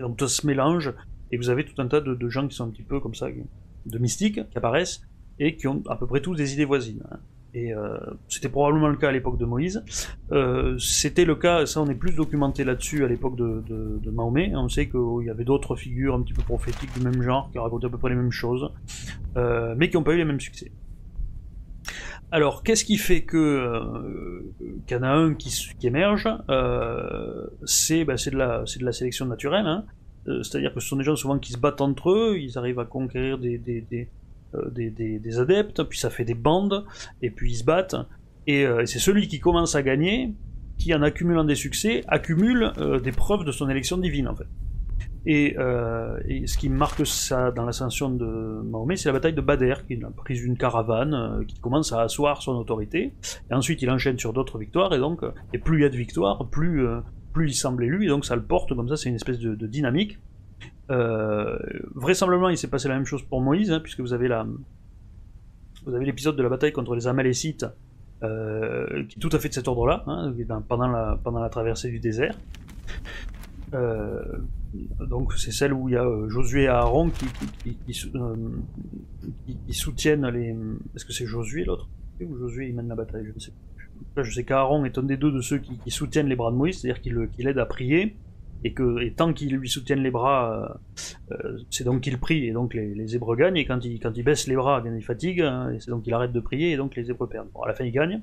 Donc 0.00 0.16
tout 0.16 0.26
se 0.26 0.44
mélange 0.46 0.92
et 1.30 1.36
vous 1.36 1.48
avez 1.48 1.64
tout 1.64 1.80
un 1.80 1.86
tas 1.86 2.00
de, 2.00 2.28
gens 2.28 2.48
qui 2.48 2.56
sont 2.56 2.64
un 2.64 2.70
petit 2.70 2.82
peu 2.82 2.98
comme 2.98 3.14
ça, 3.14 3.28
de 3.86 3.98
mystiques 3.98 4.50
qui 4.50 4.58
apparaissent 4.58 5.02
et 5.38 5.56
qui 5.56 5.68
ont 5.68 5.82
à 5.88 5.96
peu 5.96 6.06
près 6.06 6.20
tous 6.20 6.34
des 6.34 6.54
idées 6.54 6.64
voisines. 6.64 7.02
Hein. 7.10 7.18
Et 7.54 7.74
euh, 7.74 7.98
c'était 8.28 8.48
probablement 8.48 8.88
le 8.88 8.96
cas 8.96 9.10
à 9.10 9.12
l'époque 9.12 9.38
de 9.38 9.44
Moïse. 9.44 9.84
Euh, 10.32 10.76
c'était 10.78 11.26
le 11.26 11.36
cas, 11.36 11.66
ça 11.66 11.82
on 11.82 11.88
est 11.88 11.94
plus 11.94 12.16
documenté 12.16 12.64
là-dessus 12.64 13.04
à 13.04 13.08
l'époque 13.08 13.36
de, 13.36 13.62
de, 13.68 14.10
Mahomet. 14.10 14.52
On 14.56 14.68
sait 14.68 14.88
qu'il 14.88 15.26
y 15.26 15.30
avait 15.30 15.44
d'autres 15.44 15.76
figures 15.76 16.14
un 16.14 16.22
petit 16.22 16.32
peu 16.32 16.42
prophétiques 16.42 16.92
du 16.94 17.04
même 17.04 17.22
genre 17.22 17.50
qui 17.52 17.58
racontaient 17.58 17.86
à 17.86 17.90
peu 17.90 17.98
près 17.98 18.10
les 18.10 18.16
mêmes 18.16 18.32
choses, 18.32 18.70
euh, 19.36 19.74
mais 19.76 19.90
qui 19.90 19.96
n'ont 19.96 20.02
pas 20.02 20.14
eu 20.14 20.18
les 20.18 20.24
mêmes 20.24 20.40
succès. 20.40 20.72
Alors, 22.32 22.62
qu'est-ce 22.62 22.86
qui 22.86 22.96
fait 22.96 23.20
que 23.20 23.36
euh, 23.36 24.40
qu'il 24.86 24.96
y 24.96 25.00
en 25.00 25.02
a 25.02 25.10
un 25.10 25.34
qui, 25.34 25.54
émerge 25.82 26.26
euh, 26.48 27.46
C'est 27.66 28.06
bah, 28.06 28.14
de, 28.14 28.36
la, 28.36 28.62
de 28.62 28.84
la 28.84 28.92
sélection 28.92 29.26
naturelle. 29.26 29.66
Hein. 29.66 29.84
Euh, 30.28 30.42
c'est-à-dire 30.42 30.72
que 30.72 30.80
ce 30.80 30.88
sont 30.88 30.96
des 30.96 31.04
gens 31.04 31.14
souvent 31.14 31.38
qui 31.38 31.52
se 31.52 31.58
battent 31.58 31.82
entre 31.82 32.10
eux, 32.10 32.38
ils 32.40 32.56
arrivent 32.56 32.78
à 32.78 32.86
conquérir 32.86 33.36
des, 33.36 34.08
adeptes, 35.38 35.82
puis 35.82 35.98
ça 35.98 36.08
fait 36.08 36.24
des 36.24 36.34
bandes, 36.34 36.86
et 37.20 37.30
puis 37.30 37.52
ils 37.52 37.56
se 37.56 37.64
battent. 37.64 37.96
Et, 38.46 38.62
et 38.62 38.86
c'est 38.86 38.98
celui 38.98 39.28
qui 39.28 39.38
commence 39.38 39.74
à 39.74 39.82
gagner 39.82 40.32
qui, 40.78 40.94
en 40.94 41.02
accumulant 41.02 41.44
des 41.44 41.54
succès, 41.54 42.02
accumule 42.08 42.72
des 43.04 43.12
preuves 43.12 43.44
de 43.44 43.52
son 43.52 43.68
élection 43.68 43.98
divine, 43.98 44.28
en 44.28 44.34
fait. 44.34 44.46
Euh, 45.28 46.18
et, 46.26 46.46
ce 46.46 46.58
qui 46.58 46.68
marque 46.68 47.06
ça 47.06 47.50
dans 47.50 47.64
l'ascension 47.64 48.10
de 48.10 48.60
Mahomet, 48.64 48.96
c'est 48.96 49.08
la 49.08 49.12
bataille 49.12 49.34
de 49.34 49.40
Badr, 49.40 49.86
qui 49.86 49.94
est 49.94 50.00
la 50.00 50.10
prise 50.10 50.42
caravane, 50.58 51.14
euh, 51.14 51.44
qui 51.44 51.58
commence 51.60 51.92
à 51.92 52.00
asseoir 52.00 52.42
son 52.42 52.52
autorité. 52.52 53.12
Et 53.50 53.54
ensuite, 53.54 53.82
il 53.82 53.90
enchaîne 53.90 54.18
sur 54.18 54.32
d'autres 54.32 54.58
victoires, 54.58 54.92
et 54.94 54.98
donc, 54.98 55.22
et 55.52 55.58
plus 55.58 55.78
il 55.78 55.82
y 55.82 55.84
a 55.84 55.88
de 55.88 55.96
victoires, 55.96 56.48
plus, 56.48 56.86
euh, 56.86 57.00
plus 57.32 57.50
il 57.50 57.54
semble 57.54 57.84
élu, 57.84 58.04
et 58.04 58.08
donc 58.08 58.24
ça 58.24 58.34
le 58.34 58.42
porte 58.42 58.74
comme 58.74 58.88
ça, 58.88 58.96
c'est 58.96 59.08
une 59.08 59.14
espèce 59.14 59.38
de, 59.38 59.66
dynamique. 59.66 60.18
vraisemblablement, 60.88 62.50
il 62.50 62.58
s'est 62.58 62.68
passé 62.68 62.88
la 62.88 62.94
même 62.94 63.06
chose 63.06 63.22
pour 63.22 63.40
Moïse, 63.40 63.70
hein, 63.70 63.80
puisque 63.80 64.00
vous 64.00 64.12
avez 64.12 64.28
la, 64.28 64.46
vous 65.86 65.94
avez 65.94 66.04
l'épisode 66.04 66.36
de 66.36 66.42
la 66.42 66.48
bataille 66.48 66.72
contre 66.72 66.94
les 66.94 67.06
Amalécites, 67.06 67.66
qui 68.20 68.26
est 68.26 69.20
tout 69.20 69.30
à 69.32 69.38
fait 69.38 69.48
de 69.48 69.54
cet 69.54 69.68
ordre-là, 69.68 70.04
hein, 70.06 70.34
pendant, 70.68 70.88
la, 70.88 71.18
pendant 71.22 71.40
la 71.40 71.48
traversée 71.48 71.90
du 71.90 72.00
désert. 72.00 72.34
Euh, 73.74 74.22
donc 75.00 75.34
c'est 75.34 75.52
celle 75.52 75.72
où 75.72 75.88
il 75.88 75.92
y 75.92 75.96
a 75.96 76.04
euh, 76.04 76.28
Josué 76.28 76.62
et 76.62 76.68
Aaron 76.68 77.10
qui, 77.10 77.26
euh, 77.66 78.46
qui, 79.46 79.56
qui, 79.66 79.74
soutiennent 79.74 80.26
les... 80.28 80.56
Est-ce 80.94 81.04
que 81.04 81.12
c'est 81.12 81.26
Josué 81.26 81.64
l'autre? 81.64 81.88
Ou 82.20 82.36
Josué 82.36 82.68
il 82.68 82.74
mène 82.74 82.88
la 82.88 82.94
bataille 82.94 83.26
Je 83.26 83.34
ne 83.34 83.38
sais 83.38 83.50
pas. 84.14 84.22
Je 84.22 84.30
sais 84.30 84.44
qu'Aaron 84.44 84.84
est 84.84 84.98
un 84.98 85.02
des 85.02 85.16
deux 85.16 85.32
de 85.32 85.40
ceux 85.40 85.58
qui, 85.58 85.90
soutiennent 85.90 86.28
les 86.28 86.36
bras 86.36 86.50
de 86.50 86.56
Moïse, 86.56 86.80
c'est-à-dire 86.80 87.00
qu'il 87.00 87.48
aide 87.48 87.58
à 87.58 87.66
prier, 87.66 88.16
et 88.64 88.72
que 88.72 89.08
tant 89.10 89.32
qu'ils 89.32 89.56
lui 89.56 89.68
soutiennent 89.68 90.02
les 90.02 90.10
bras, 90.10 90.78
euh, 91.30 91.34
euh, 91.34 91.58
c'est 91.70 91.84
donc 91.84 92.02
qu'il 92.02 92.18
prie, 92.18 92.46
et 92.46 92.52
donc 92.52 92.74
les, 92.74 92.94
les 92.94 93.16
Hébreux 93.16 93.36
gagnent, 93.36 93.56
et 93.56 93.64
quand 93.64 93.84
il, 93.84 93.98
quand 93.98 94.12
il 94.16 94.22
baisse 94.22 94.46
les 94.46 94.54
bras, 94.54 94.80
bien 94.80 94.94
il 94.94 95.02
fatigue, 95.02 95.40
hein, 95.40 95.70
et 95.70 95.80
c'est 95.80 95.90
donc 95.90 96.02
qu'il 96.04 96.14
arrête 96.14 96.32
de 96.32 96.40
prier, 96.40 96.72
et 96.72 96.76
donc 96.76 96.94
les 96.94 97.10
Hébreux 97.10 97.28
perdent. 97.28 97.48
Bon, 97.52 97.62
à 97.62 97.68
la 97.68 97.74
fin, 97.74 97.84
il 97.84 97.92
gagne. 97.92 98.22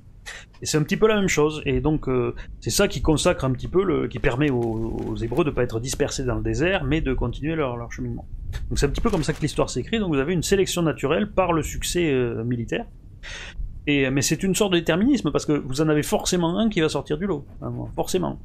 Et 0.62 0.66
c'est 0.66 0.78
un 0.78 0.84
petit 0.84 0.98
peu 0.98 1.08
la 1.08 1.16
même 1.16 1.28
chose, 1.28 1.62
et 1.66 1.82
donc 1.82 2.08
euh, 2.08 2.36
c'est 2.62 2.70
ça 2.70 2.88
qui 2.88 3.02
consacre 3.02 3.46
un 3.46 3.52
petit 3.52 3.68
peu, 3.68 3.84
le, 3.84 4.08
qui 4.08 4.20
permet 4.20 4.50
aux, 4.50 5.04
aux 5.08 5.16
Hébreux 5.16 5.44
de 5.44 5.50
ne 5.50 5.56
pas 5.56 5.64
être 5.64 5.80
dispersés 5.80 6.24
dans 6.24 6.36
le 6.36 6.44
désert, 6.44 6.84
mais 6.84 7.02
de 7.02 7.14
continuer 7.14 7.56
leur, 7.56 7.76
leur 7.78 7.92
cheminement. 7.92 8.26
Donc 8.70 8.80
c'est 8.80 8.86
un 8.86 8.90
petit 8.90 9.02
peu 9.02 9.10
comme 9.10 9.24
ça 9.24 9.34
que 9.34 9.42
l'histoire 9.42 9.70
s'écrit, 9.70 10.00
donc 10.00 10.14
vous 10.14 10.20
avez 10.20 10.34
une 10.34 10.44
sélection 10.44 10.82
naturelle 10.82 11.30
par 11.32 11.54
le 11.54 11.64
succès 11.64 12.14
militaire. 12.46 12.86
Et, 13.88 14.10
mais 14.10 14.22
c'est 14.22 14.44
une 14.44 14.54
sorte 14.54 14.74
de 14.74 14.78
déterminisme, 14.78 15.32
parce 15.32 15.46
que 15.46 15.54
vous 15.54 15.82
en 15.82 15.90
avez 15.90 16.04
forcément 16.04 16.60
un 16.60 16.70
qui 16.70 16.80
va 16.80 16.90
sortir 16.90 17.18
du 17.18 17.26
lot, 17.26 17.46
hein, 17.62 17.72
forcément 17.96 18.40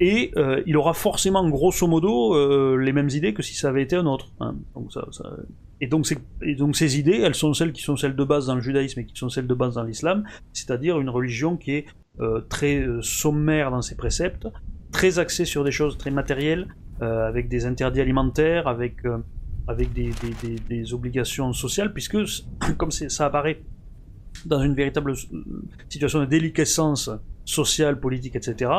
et 0.00 0.32
euh, 0.36 0.62
il 0.66 0.76
aura 0.76 0.92
forcément 0.92 1.48
grosso 1.48 1.86
modo 1.86 2.34
euh, 2.34 2.76
les 2.76 2.92
mêmes 2.92 3.08
idées 3.10 3.32
que 3.34 3.42
si 3.42 3.54
ça 3.54 3.68
avait 3.68 3.82
été 3.82 3.96
un 3.96 4.06
autre. 4.06 4.32
Hein. 4.40 4.56
Donc 4.74 4.92
ça, 4.92 5.06
ça... 5.10 5.36
Et, 5.80 5.88
donc 5.88 6.06
et 6.42 6.54
donc 6.54 6.76
ces 6.76 6.98
idées, 6.98 7.20
elles 7.22 7.34
sont 7.34 7.52
celles 7.54 7.72
qui 7.72 7.82
sont 7.82 7.96
celles 7.96 8.16
de 8.16 8.24
base 8.24 8.46
dans 8.46 8.54
le 8.54 8.60
judaïsme 8.60 9.00
et 9.00 9.06
qui 9.06 9.16
sont 9.16 9.28
celles 9.28 9.46
de 9.46 9.54
base 9.54 9.74
dans 9.74 9.82
l'islam, 9.82 10.24
c'est-à-dire 10.52 10.98
une 11.00 11.10
religion 11.10 11.56
qui 11.56 11.72
est 11.72 11.86
euh, 12.20 12.40
très 12.48 12.78
euh, 12.78 13.02
sommaire 13.02 13.70
dans 13.70 13.82
ses 13.82 13.94
préceptes, 13.94 14.48
très 14.90 15.18
axée 15.18 15.44
sur 15.44 15.64
des 15.64 15.70
choses 15.70 15.98
très 15.98 16.10
matérielles, 16.10 16.66
euh, 17.02 17.28
avec 17.28 17.48
des 17.48 17.66
interdits 17.66 18.00
alimentaires, 18.00 18.68
avec, 18.68 19.02
avec 19.68 19.92
des, 19.92 20.12
des, 20.22 20.48
des, 20.48 20.58
des, 20.60 20.94
obligations 20.94 21.52
sociales, 21.52 21.92
puisque 21.92 22.16
comme 22.78 22.90
ça 22.90 23.26
apparaît 23.26 23.60
dans 24.46 24.62
une 24.62 24.74
véritable 24.74 25.12
situation 25.90 26.20
de 26.20 26.24
déliquescence 26.24 27.10
sociale, 27.44 28.00
politique, 28.00 28.36
etc., 28.36 28.70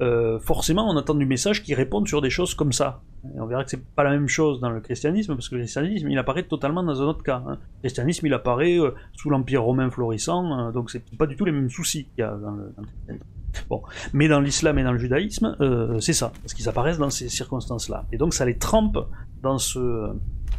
euh, 0.00 0.38
forcément 0.38 0.88
on 0.88 0.96
attend 0.96 1.14
du 1.14 1.26
message 1.26 1.62
qui 1.62 1.74
réponde 1.74 2.06
sur 2.06 2.20
des 2.20 2.30
choses 2.30 2.54
comme 2.54 2.72
ça. 2.72 3.02
Et 3.34 3.40
on 3.40 3.46
verra 3.46 3.64
que 3.64 3.70
c'est 3.70 3.84
pas 3.84 4.04
la 4.04 4.10
même 4.10 4.28
chose 4.28 4.60
dans 4.60 4.70
le 4.70 4.80
christianisme, 4.80 5.34
parce 5.34 5.48
que 5.48 5.56
le 5.56 5.62
christianisme 5.62 6.08
il 6.08 6.18
apparaît 6.18 6.44
totalement 6.44 6.82
dans 6.82 7.02
un 7.02 7.06
autre 7.06 7.22
cas. 7.22 7.42
Hein. 7.46 7.58
Le 7.76 7.80
christianisme 7.80 8.26
il 8.26 8.34
apparaît 8.34 8.78
euh, 8.78 8.94
sous 9.12 9.30
l'empire 9.30 9.62
romain 9.62 9.90
florissant, 9.90 10.68
euh, 10.68 10.72
donc 10.72 10.90
c'est 10.90 11.04
pas 11.16 11.26
du 11.26 11.36
tout 11.36 11.44
les 11.44 11.52
mêmes 11.52 11.70
soucis 11.70 12.04
qu'il 12.04 12.20
y 12.20 12.22
a 12.22 12.30
dans 12.30 12.52
le, 12.52 12.72
christianisme. 12.72 13.26
Bon, 13.68 13.82
mais 14.12 14.28
dans 14.28 14.40
l'islam 14.40 14.78
et 14.78 14.84
dans 14.84 14.92
le 14.92 14.98
judaïsme, 14.98 15.56
c'est 16.00 16.12
ça, 16.12 16.32
parce 16.42 16.54
qu'ils 16.54 16.68
apparaissent 16.68 16.98
dans 16.98 17.10
ces 17.10 17.28
circonstances-là. 17.28 18.06
Et 18.12 18.18
donc 18.18 18.34
ça 18.34 18.44
les 18.44 18.58
trempe 18.58 18.98
dans 19.42 19.58
ce, 19.58 20.12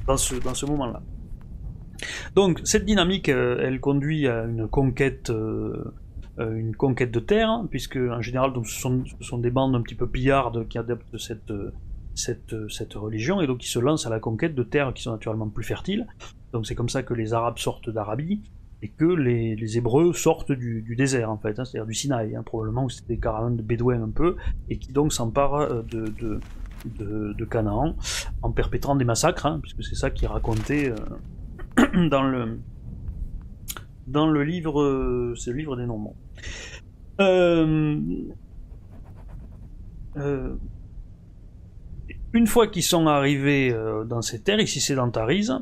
dans 0.07 0.17
ce, 0.17 0.35
dans 0.35 0.53
ce 0.53 0.65
moment-là. 0.65 1.01
Donc 2.35 2.61
cette 2.63 2.85
dynamique, 2.85 3.29
elle 3.29 3.79
conduit 3.79 4.27
à 4.27 4.43
une 4.43 4.67
conquête 4.67 5.29
euh, 5.29 5.93
une 6.39 6.75
conquête 6.75 7.11
de 7.11 7.19
terre, 7.19 7.63
puisque 7.69 7.97
en 7.97 8.21
général 8.21 8.53
donc, 8.53 8.67
ce, 8.67 8.79
sont, 9.21 9.37
des 9.37 9.51
bandes 9.51 9.75
un 9.75 9.81
petit 9.81 9.95
peu 9.95 10.07
pillardes 10.07 10.67
qui 10.67 10.77
adoptent 10.77 11.17
cette, 11.17 11.51
cette, 12.15 12.55
cette 12.69 12.93
religion, 12.93 13.41
et 13.41 13.47
donc 13.47 13.57
qui 13.59 13.67
se 13.67 13.79
lancent 13.79 14.07
à 14.07 14.09
la 14.09 14.19
conquête 14.19 14.55
de 14.55 14.63
terres 14.63 14.93
qui 14.93 15.03
sont 15.03 15.11
naturellement 15.11 15.49
plus 15.49 15.65
fertiles. 15.65 16.07
Donc 16.53 16.65
c'est 16.65 16.75
comme 16.75 16.89
ça 16.89 17.03
que 17.03 17.13
les 17.13 17.33
Arabes 17.33 17.57
sortent 17.57 17.89
d'Arabie, 17.89 18.41
et 18.81 18.89
que 18.89 19.05
les, 19.05 19.55
les 19.55 19.77
Hébreux 19.77 20.13
sortent 20.13 20.51
du, 20.51 20.81
du, 20.81 20.95
désert 20.95 21.29
en 21.29 21.37
fait, 21.37 21.59
hein, 21.59 21.65
c'est-à-dire 21.65 21.85
du 21.85 21.93
Sinaï, 21.93 22.35
hein, 22.35 22.43
probablement 22.43 22.85
où 22.85 22.89
c'était 22.89 23.15
des 23.15 23.19
caravanes 23.19 23.57
de 23.57 23.61
Bédouins 23.61 24.01
un 24.01 24.09
peu, 24.09 24.37
et 24.69 24.77
qui 24.77 24.91
donc 24.91 25.11
s'emparent 25.11 25.55
euh, 25.55 25.81
de, 25.83 26.05
de, 26.85 27.33
de, 27.33 27.45
Canaan 27.45 27.95
en 28.41 28.51
perpétrant 28.51 28.95
des 28.95 29.05
massacres, 29.05 29.45
hein, 29.45 29.59
puisque 29.61 29.83
c'est 29.83 29.95
ça 29.95 30.09
qui 30.09 30.25
est 30.25 30.29
raconté 30.29 30.91
euh, 30.91 32.07
dans 32.09 32.23
le 32.23 32.59
dans 34.07 34.27
le 34.27 34.43
livre, 34.43 35.35
c'est 35.37 35.51
le 35.51 35.57
livre 35.57 35.75
des 35.75 35.85
Normands. 35.85 36.15
Euh, 37.19 37.99
euh, 40.17 40.55
une 42.33 42.47
fois 42.47 42.67
qu'ils 42.67 42.83
sont 42.83 43.07
arrivés 43.07 43.71
euh, 43.73 44.05
dans 44.05 44.21
ces 44.21 44.41
terres, 44.41 44.59
ils 44.59 44.67
s'y 44.67 44.79
sédentarisent 44.79 45.57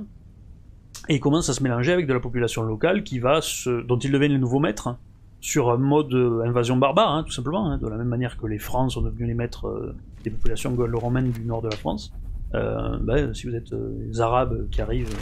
et 1.09 1.15
ils 1.15 1.19
commencent 1.19 1.49
à 1.49 1.53
se 1.53 1.63
mélanger 1.63 1.93
avec 1.93 2.05
de 2.05 2.13
la 2.13 2.19
population 2.19 2.63
locale 2.63 3.03
qui 3.03 3.19
va 3.19 3.39
dont 3.87 3.97
ils 3.97 4.11
deviennent 4.11 4.33
les 4.33 4.37
nouveaux 4.37 4.59
maîtres 4.59 4.97
sur 5.39 5.69
un 5.69 5.77
mode 5.77 6.13
invasion 6.43 6.77
barbare, 6.77 7.13
hein, 7.13 7.23
tout 7.23 7.31
simplement, 7.31 7.71
hein, 7.71 7.77
de 7.77 7.87
la 7.87 7.95
même 7.95 8.07
manière 8.07 8.37
que 8.37 8.47
les 8.47 8.57
Francs 8.57 8.91
sont 8.91 9.01
devenus 9.01 9.27
les 9.27 9.35
maîtres 9.35 9.93
des 10.23 10.31
populations 10.31 10.71
gallo-romaines 10.71 11.31
du 11.31 11.41
nord 11.41 11.61
de 11.61 11.69
la 11.69 11.75
France. 11.75 12.11
Ben, 12.53 13.33
si 13.33 13.47
vous 13.47 13.55
êtes 13.55 13.71
les 13.71 14.19
Arabes 14.19 14.67
qui 14.69 14.81
arrivent 14.81 15.15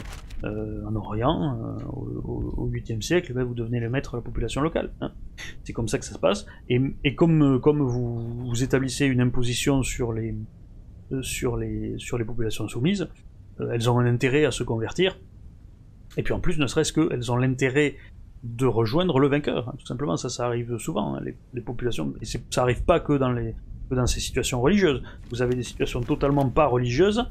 euh, 0.44 0.84
en 0.86 0.94
Orient, 0.96 1.58
euh, 1.58 1.84
au, 1.86 2.68
8e 2.70 3.00
siècle, 3.00 3.32
ben, 3.32 3.42
vous 3.42 3.54
devenez 3.54 3.80
le 3.80 3.88
maître 3.88 4.12
de 4.12 4.16
la 4.18 4.22
population 4.22 4.60
locale. 4.60 4.92
Hein. 5.00 5.12
C'est 5.64 5.72
comme 5.72 5.88
ça 5.88 5.98
que 5.98 6.04
ça 6.04 6.12
se 6.14 6.18
passe. 6.18 6.46
Et, 6.68 7.14
comme, 7.14 7.42
euh, 7.42 7.58
vous, 7.58 8.62
établissez 8.62 9.06
une 9.06 9.22
imposition 9.22 9.82
sur 9.82 10.12
les, 10.12 10.34
populations 12.26 12.68
soumises, 12.68 13.08
elles 13.58 13.88
ont 13.88 13.98
un 13.98 14.06
intérêt 14.06 14.44
à 14.44 14.50
se 14.50 14.62
convertir. 14.62 15.18
Et 16.18 16.22
puis 16.22 16.34
en 16.34 16.40
plus, 16.40 16.58
ne 16.58 16.66
serait-ce 16.66 16.92
qu'elles 16.92 17.32
ont 17.32 17.36
l'intérêt 17.36 17.96
de 18.44 18.66
rejoindre 18.66 19.18
le 19.18 19.28
vainqueur. 19.28 19.70
Hein. 19.70 19.74
Tout 19.78 19.86
simplement, 19.86 20.18
ça, 20.18 20.44
arrive 20.44 20.76
souvent. 20.76 21.16
Hein, 21.16 21.22
les, 21.54 21.62
populations, 21.62 22.12
et 22.20 22.26
ça 22.26 22.62
arrive 22.62 22.84
pas 22.84 23.00
que 23.00 23.14
dans 23.14 24.06
ces 24.06 24.20
situations 24.20 24.60
religieuses. 24.60 25.02
Vous 25.30 25.40
avez 25.40 25.54
des 25.54 25.62
situations 25.62 26.02
totalement 26.02 26.48
pas 26.50 26.66
religieuses 26.66 27.26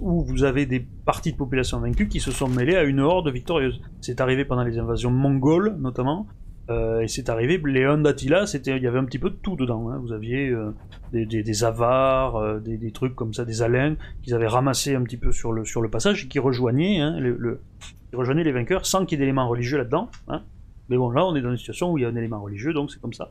où 0.00 0.24
vous 0.24 0.44
avez 0.44 0.66
des 0.66 0.80
parties 0.80 1.32
de 1.32 1.36
population 1.36 1.80
vaincues 1.80 2.08
qui 2.08 2.20
se 2.20 2.30
sont 2.30 2.48
mêlées 2.48 2.76
à 2.76 2.84
une 2.84 3.00
horde 3.00 3.28
victorieuse. 3.28 3.80
C'est 4.00 4.20
arrivé 4.20 4.44
pendant 4.44 4.64
les 4.64 4.78
invasions 4.78 5.10
mongoles, 5.10 5.76
notamment, 5.78 6.26
euh, 6.70 7.00
et 7.00 7.08
c'est 7.08 7.28
arrivé, 7.28 7.60
les 7.64 7.84
Huns 7.84 7.98
d'Attila, 7.98 8.44
il 8.54 8.82
y 8.82 8.86
avait 8.86 8.98
un 8.98 9.04
petit 9.04 9.18
peu 9.18 9.30
de 9.30 9.34
tout 9.34 9.56
dedans. 9.56 9.90
Hein. 9.90 9.98
Vous 9.98 10.12
aviez 10.12 10.48
euh, 10.48 10.72
des, 11.12 11.64
avares, 11.64 12.36
euh, 12.36 12.60
des, 12.60 12.92
trucs 12.92 13.16
comme 13.16 13.34
ça, 13.34 13.44
des 13.44 13.62
alains 13.62 13.96
qu'ils 14.22 14.34
avaient 14.34 14.46
ramassés 14.46 14.94
un 14.94 15.02
petit 15.02 15.16
peu 15.16 15.32
sur 15.32 15.52
le, 15.52 15.64
sur 15.64 15.82
le 15.82 15.90
passage 15.90 16.24
et 16.24 16.28
qui 16.28 16.38
rejoignaient, 16.38 17.00
hein, 17.00 17.18
les 17.18 18.52
vainqueurs 18.52 18.86
sans 18.86 19.04
qu'il 19.04 19.18
y 19.18 19.22
ait 19.22 19.24
d'éléments 19.24 19.48
religieux 19.48 19.78
là-dedans. 19.78 20.10
Hein. 20.28 20.42
Mais 20.88 20.96
bon, 20.96 21.10
là, 21.10 21.26
on 21.26 21.34
est 21.34 21.42
dans 21.42 21.50
une 21.50 21.56
situation 21.56 21.90
où 21.90 21.98
il 21.98 22.02
y 22.02 22.04
a 22.04 22.08
un 22.08 22.16
élément 22.16 22.40
religieux, 22.40 22.72
donc 22.72 22.92
c'est 22.92 23.00
comme 23.00 23.14
ça 23.14 23.30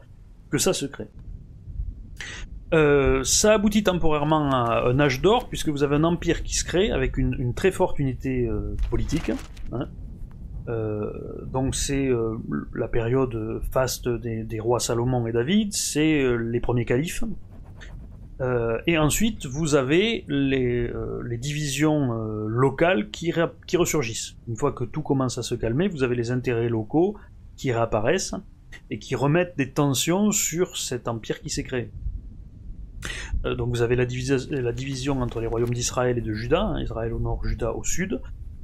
que 0.50 0.58
ça 0.58 0.74
se 0.74 0.86
crée. 0.86 1.08
Euh, 2.74 3.24
ça 3.24 3.54
aboutit 3.54 3.84
temporairement 3.84 4.52
à 4.52 4.84
un 4.88 5.00
âge 5.00 5.22
d'or, 5.22 5.50
puisque 5.50 5.70
vous 5.70 5.84
avez 5.84 5.96
un 5.96 6.04
empire 6.04 6.44
qui 6.44 6.56
se 6.56 6.64
crée 6.64 6.92
avec 6.92 7.18
une, 7.18 7.54
très 7.54 7.72
forte 7.72 8.00
unité 8.00 8.46
euh, 8.46 8.76
politique. 8.90 9.32
Hein. 9.72 9.88
Euh, 10.68 11.12
donc 11.52 11.74
c'est 11.74 12.08
euh, 12.08 12.38
la 12.76 12.88
période 12.88 13.62
faste 13.72 14.08
des, 14.08 14.60
rois 14.60 14.80
Salomon 14.80 15.26
et 15.26 15.32
David, 15.32 15.74
c'est 15.74 16.38
les 16.38 16.60
premiers 16.60 16.86
califes. 16.86 17.24
et 18.86 18.98
ensuite, 18.98 19.48
vous 19.48 19.76
avez 19.76 20.24
les, 20.28 20.90
les 21.26 21.38
divisions 21.38 22.14
locales 22.48 23.10
qui, 23.10 23.34
qui 23.68 23.78
ressurgissent. 23.78 24.38
Une 24.48 24.56
fois 24.56 24.72
que 24.72 24.84
tout 24.84 25.02
commence 25.02 25.38
à 25.38 25.44
se 25.44 25.56
calmer, 25.56 25.88
vous 25.88 26.04
avez 26.04 26.16
les 26.16 26.30
intérêts 26.32 26.70
locaux 26.70 27.18
qui 27.58 27.72
réapparaissent 27.72 28.36
et 28.92 29.00
qui 29.00 29.16
remettent 29.16 29.58
des 29.58 29.72
tensions 29.72 30.32
sur 30.32 30.78
cet 30.78 31.08
empire 31.08 31.42
qui 31.42 31.50
s'est 31.50 31.64
créé. 31.64 31.90
Euh, 33.46 33.56
donc 33.56 33.70
vous 33.70 33.82
avez 33.82 33.96
la, 33.96 34.06
division 34.06 35.22
entre 35.22 35.40
les 35.40 35.48
royaumes 35.48 35.74
d'Israël 35.74 36.18
et 36.18 36.22
de 36.22 36.34
Juda, 36.34 36.62
hein, 36.62 36.82
Israël 36.82 37.14
au 37.14 37.20
nord, 37.20 37.46
Juda 37.46 37.74
au 37.74 37.84
sud, 37.84 38.22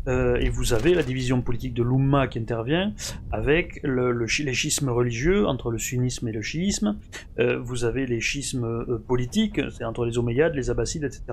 euh, 0.07 0.35
et 0.35 0.49
vous 0.49 0.73
avez 0.73 0.93
la 0.93 1.01
division 1.01 1.41
politique 1.41 1.73
de 1.73 1.81
l'Umma 1.81 2.27
qui 2.27 2.37
intervient 2.37 2.93
avec 3.31 3.79
le, 3.83 4.11
le, 4.11 4.25
les 4.25 4.53
schismes 4.53 4.89
religieux 4.89 5.47
entre 5.47 5.71
le 5.71 5.79
sunnisme 5.79 6.27
et 6.27 6.31
le 6.31 6.41
chiisme, 6.41 6.99
euh, 7.39 7.59
vous 7.59 7.85
avez 7.85 8.05
les 8.05 8.21
schismes 8.21 8.99
politiques, 9.07 9.61
c'est 9.71 9.83
entre 9.83 10.05
les 10.05 10.17
Omeyyades, 10.17 10.53
les 10.55 10.69
Abbassides, 10.69 11.03
etc. 11.03 11.23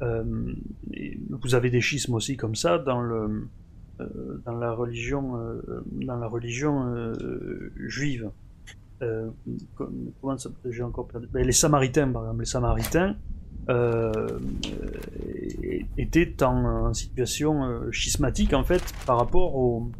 Vous 0.00 1.54
avez 1.54 1.70
des 1.70 1.80
schismes 1.80 2.14
aussi 2.14 2.36
comme 2.36 2.54
ça 2.54 2.78
dans 2.78 3.00
la 3.00 4.72
religion, 4.72 5.32
dans 5.90 6.16
la 6.16 6.28
religion 6.28 7.12
juive. 7.76 8.30
Perdu 11.04 11.28
ben, 11.32 11.46
Les 11.46 11.52
Samaritains, 11.52 12.08
par 12.08 12.22
exemple, 12.22 12.40
les 12.40 12.46
Samaritains 12.46 13.16
étaient 15.98 16.42
en, 16.42 16.94
situation 16.94 17.90
schismatique 17.92 18.54
en 18.54 18.64
fait 18.64 18.82
par 19.06 19.18
rapport 19.18 19.56
au, 19.56 19.90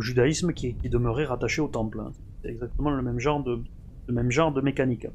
judaïsme 0.00 0.52
qui, 0.52 0.74
demeurait 0.74 1.24
rattaché 1.24 1.60
au 1.60 1.68
temple. 1.68 2.00
Hein. 2.00 2.12
C'est 2.42 2.50
exactement 2.50 2.90
le 2.90 3.02
même 3.02 3.18
genre 3.18 3.42
de, 3.42 4.60
mécanique. 4.60 5.06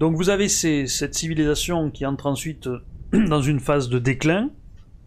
Donc 0.00 0.16
vous 0.16 0.30
avez 0.30 0.48
cette 0.48 1.14
civilisation 1.14 1.90
qui 1.90 2.06
entre 2.06 2.26
ensuite 2.26 2.68
dans 3.12 3.42
une 3.42 3.60
phase 3.60 3.88
de 3.88 3.98
déclin, 3.98 4.50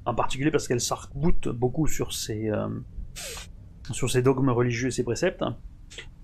en 0.05 0.15
particulier 0.15 0.51
parce 0.51 0.67
qu'elle 0.67 0.81
sarc 0.81 1.11
beaucoup 1.15 1.87
sur 1.87 2.13
ses, 2.13 2.49
euh, 2.49 2.67
sur 3.91 4.09
ses 4.09 4.21
dogmes 4.21 4.49
religieux 4.49 4.87
et 4.87 4.91
ses 4.91 5.03
préceptes. 5.03 5.43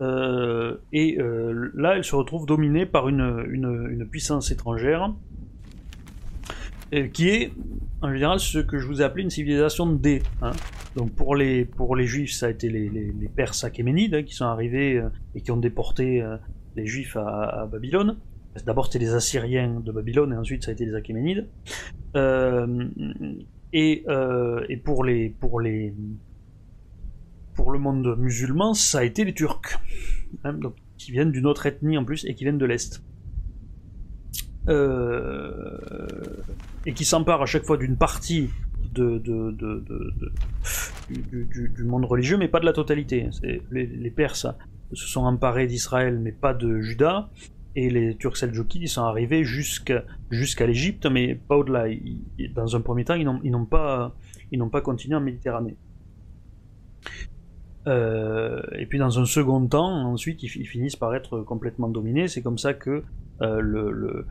Euh, 0.02 0.78
et 0.94 1.20
euh, 1.20 1.72
là, 1.74 1.96
elle 1.96 2.04
se 2.04 2.16
retrouve 2.16 2.46
dominée 2.46 2.86
par 2.86 3.10
une, 3.10 3.46
une, 3.50 4.08
puissance 4.08 4.52
étrangère 4.52 5.14
qui 7.12 7.28
est 7.28 7.52
en 8.02 8.14
général 8.14 8.40
ce 8.40 8.60
que 8.60 8.78
je 8.78 8.88
vous 8.88 9.02
ai 9.02 9.04
appelé 9.04 9.24
une 9.24 9.30
civilisation 9.30 9.86
de 9.88 9.98
D. 9.98 10.24
Hein. 10.42 10.52
Donc 10.96 11.12
pour 11.14 11.36
les, 11.36 11.66
pour 11.66 11.96
les 11.96 12.06
juifs, 12.06 12.32
ça 12.32 12.46
a 12.46 12.50
été 12.50 12.70
les, 12.70 12.90
les, 12.90 13.28
Perses 13.28 13.64
achéménides 13.64 14.16
hein, 14.16 14.24
qui 14.24 14.34
sont 14.34 14.46
arrivés 14.46 15.04
et 15.36 15.42
qui 15.42 15.52
ont 15.52 15.58
déporté 15.58 16.24
les 16.76 16.86
juifs 16.86 17.18
à 17.18 17.68
Babylone. 17.70 18.18
D'abord, 18.66 18.86
c'était 18.88 19.00
les 19.00 19.14
Assyriens 19.14 19.80
de 19.80 19.92
Babylone, 19.92 20.34
et 20.34 20.38
ensuite, 20.38 20.64
ça 20.64 20.72
a 20.72 20.74
été 20.74 20.86
les 20.86 20.96
Achéménides. 20.96 21.48
Euh, 22.16 22.86
et, 23.74 24.04
euh, 24.08 24.66
et, 24.70 24.78
pour 24.78 25.04
les 25.04 25.30
pour 25.30 25.60
les 25.60 25.94
pour 27.58 27.72
le 27.72 27.80
monde 27.80 28.16
musulman, 28.18 28.74
ça 28.74 29.00
a 29.00 29.04
été 29.04 29.26
les 29.26 29.34
Turcs, 29.34 29.80
hein, 30.46 30.58
qui 30.98 31.12
viennent 31.12 31.32
d'une 31.32 31.48
autre 31.48 31.66
ethnie 31.66 31.98
en 31.98 32.06
plus 32.06 32.24
et 32.26 32.36
qui 32.36 32.46
viennent 32.46 32.60
de 32.60 32.66
l'est. 32.66 33.04
Euh, 34.70 35.78
et 36.86 36.94
qui 36.94 37.04
s'emparent 37.04 37.42
à 37.42 37.46
chaque 37.46 37.66
fois 37.66 37.78
d'une 37.78 37.98
partie 37.98 38.50
du, 38.94 39.04
monde 41.84 42.06
religieux, 42.06 42.38
mais 42.38 42.48
pas 42.48 42.60
de 42.60 42.66
la 42.66 42.74
totalité. 42.74 43.30
Les, 43.72 44.12
Perses 44.12 44.48
se 44.94 45.08
sont 45.08 45.22
emparés 45.22 45.68
d'Israël, 45.68 46.20
mais 46.20 46.32
pas 46.32 46.54
de 46.54 46.80
Juda 46.80 47.30
et 47.76 47.90
les 47.90 48.16
Turcs 48.16 48.38
Seljoukides 48.38 48.88
sont 48.88 49.04
arrivés 49.04 49.44
jusqu'à 49.44 50.04
l'Égypte, 50.66 51.06
mais 51.06 51.36
pas 51.36 51.58
au-delà. 51.58 51.86
Dans 52.56 52.76
un 52.76 52.82
premier 52.82 53.04
temps, 53.04 53.16
ils 53.16 53.30
ils 54.52 54.60
n'ont 54.60 54.70
pas 54.70 54.82
continué 54.82 55.16
en 55.16 55.22
Méditerranée. 55.22 55.76
Euh, 57.88 58.62
et 58.78 58.86
puis 58.86 59.00
dans 59.00 59.20
un 59.20 59.26
second 59.26 59.66
temps, 59.66 60.12
ensuite, 60.12 60.44
ils, 60.44 60.50
finissent 60.50 60.96
par 60.96 61.16
être 61.16 61.42
complètement 61.42 61.88
dominés. 61.88 62.28
C'est 62.28 62.42
comme 62.42 62.58
ça 62.58 62.74
que 62.74 63.04
euh, 63.42 64.24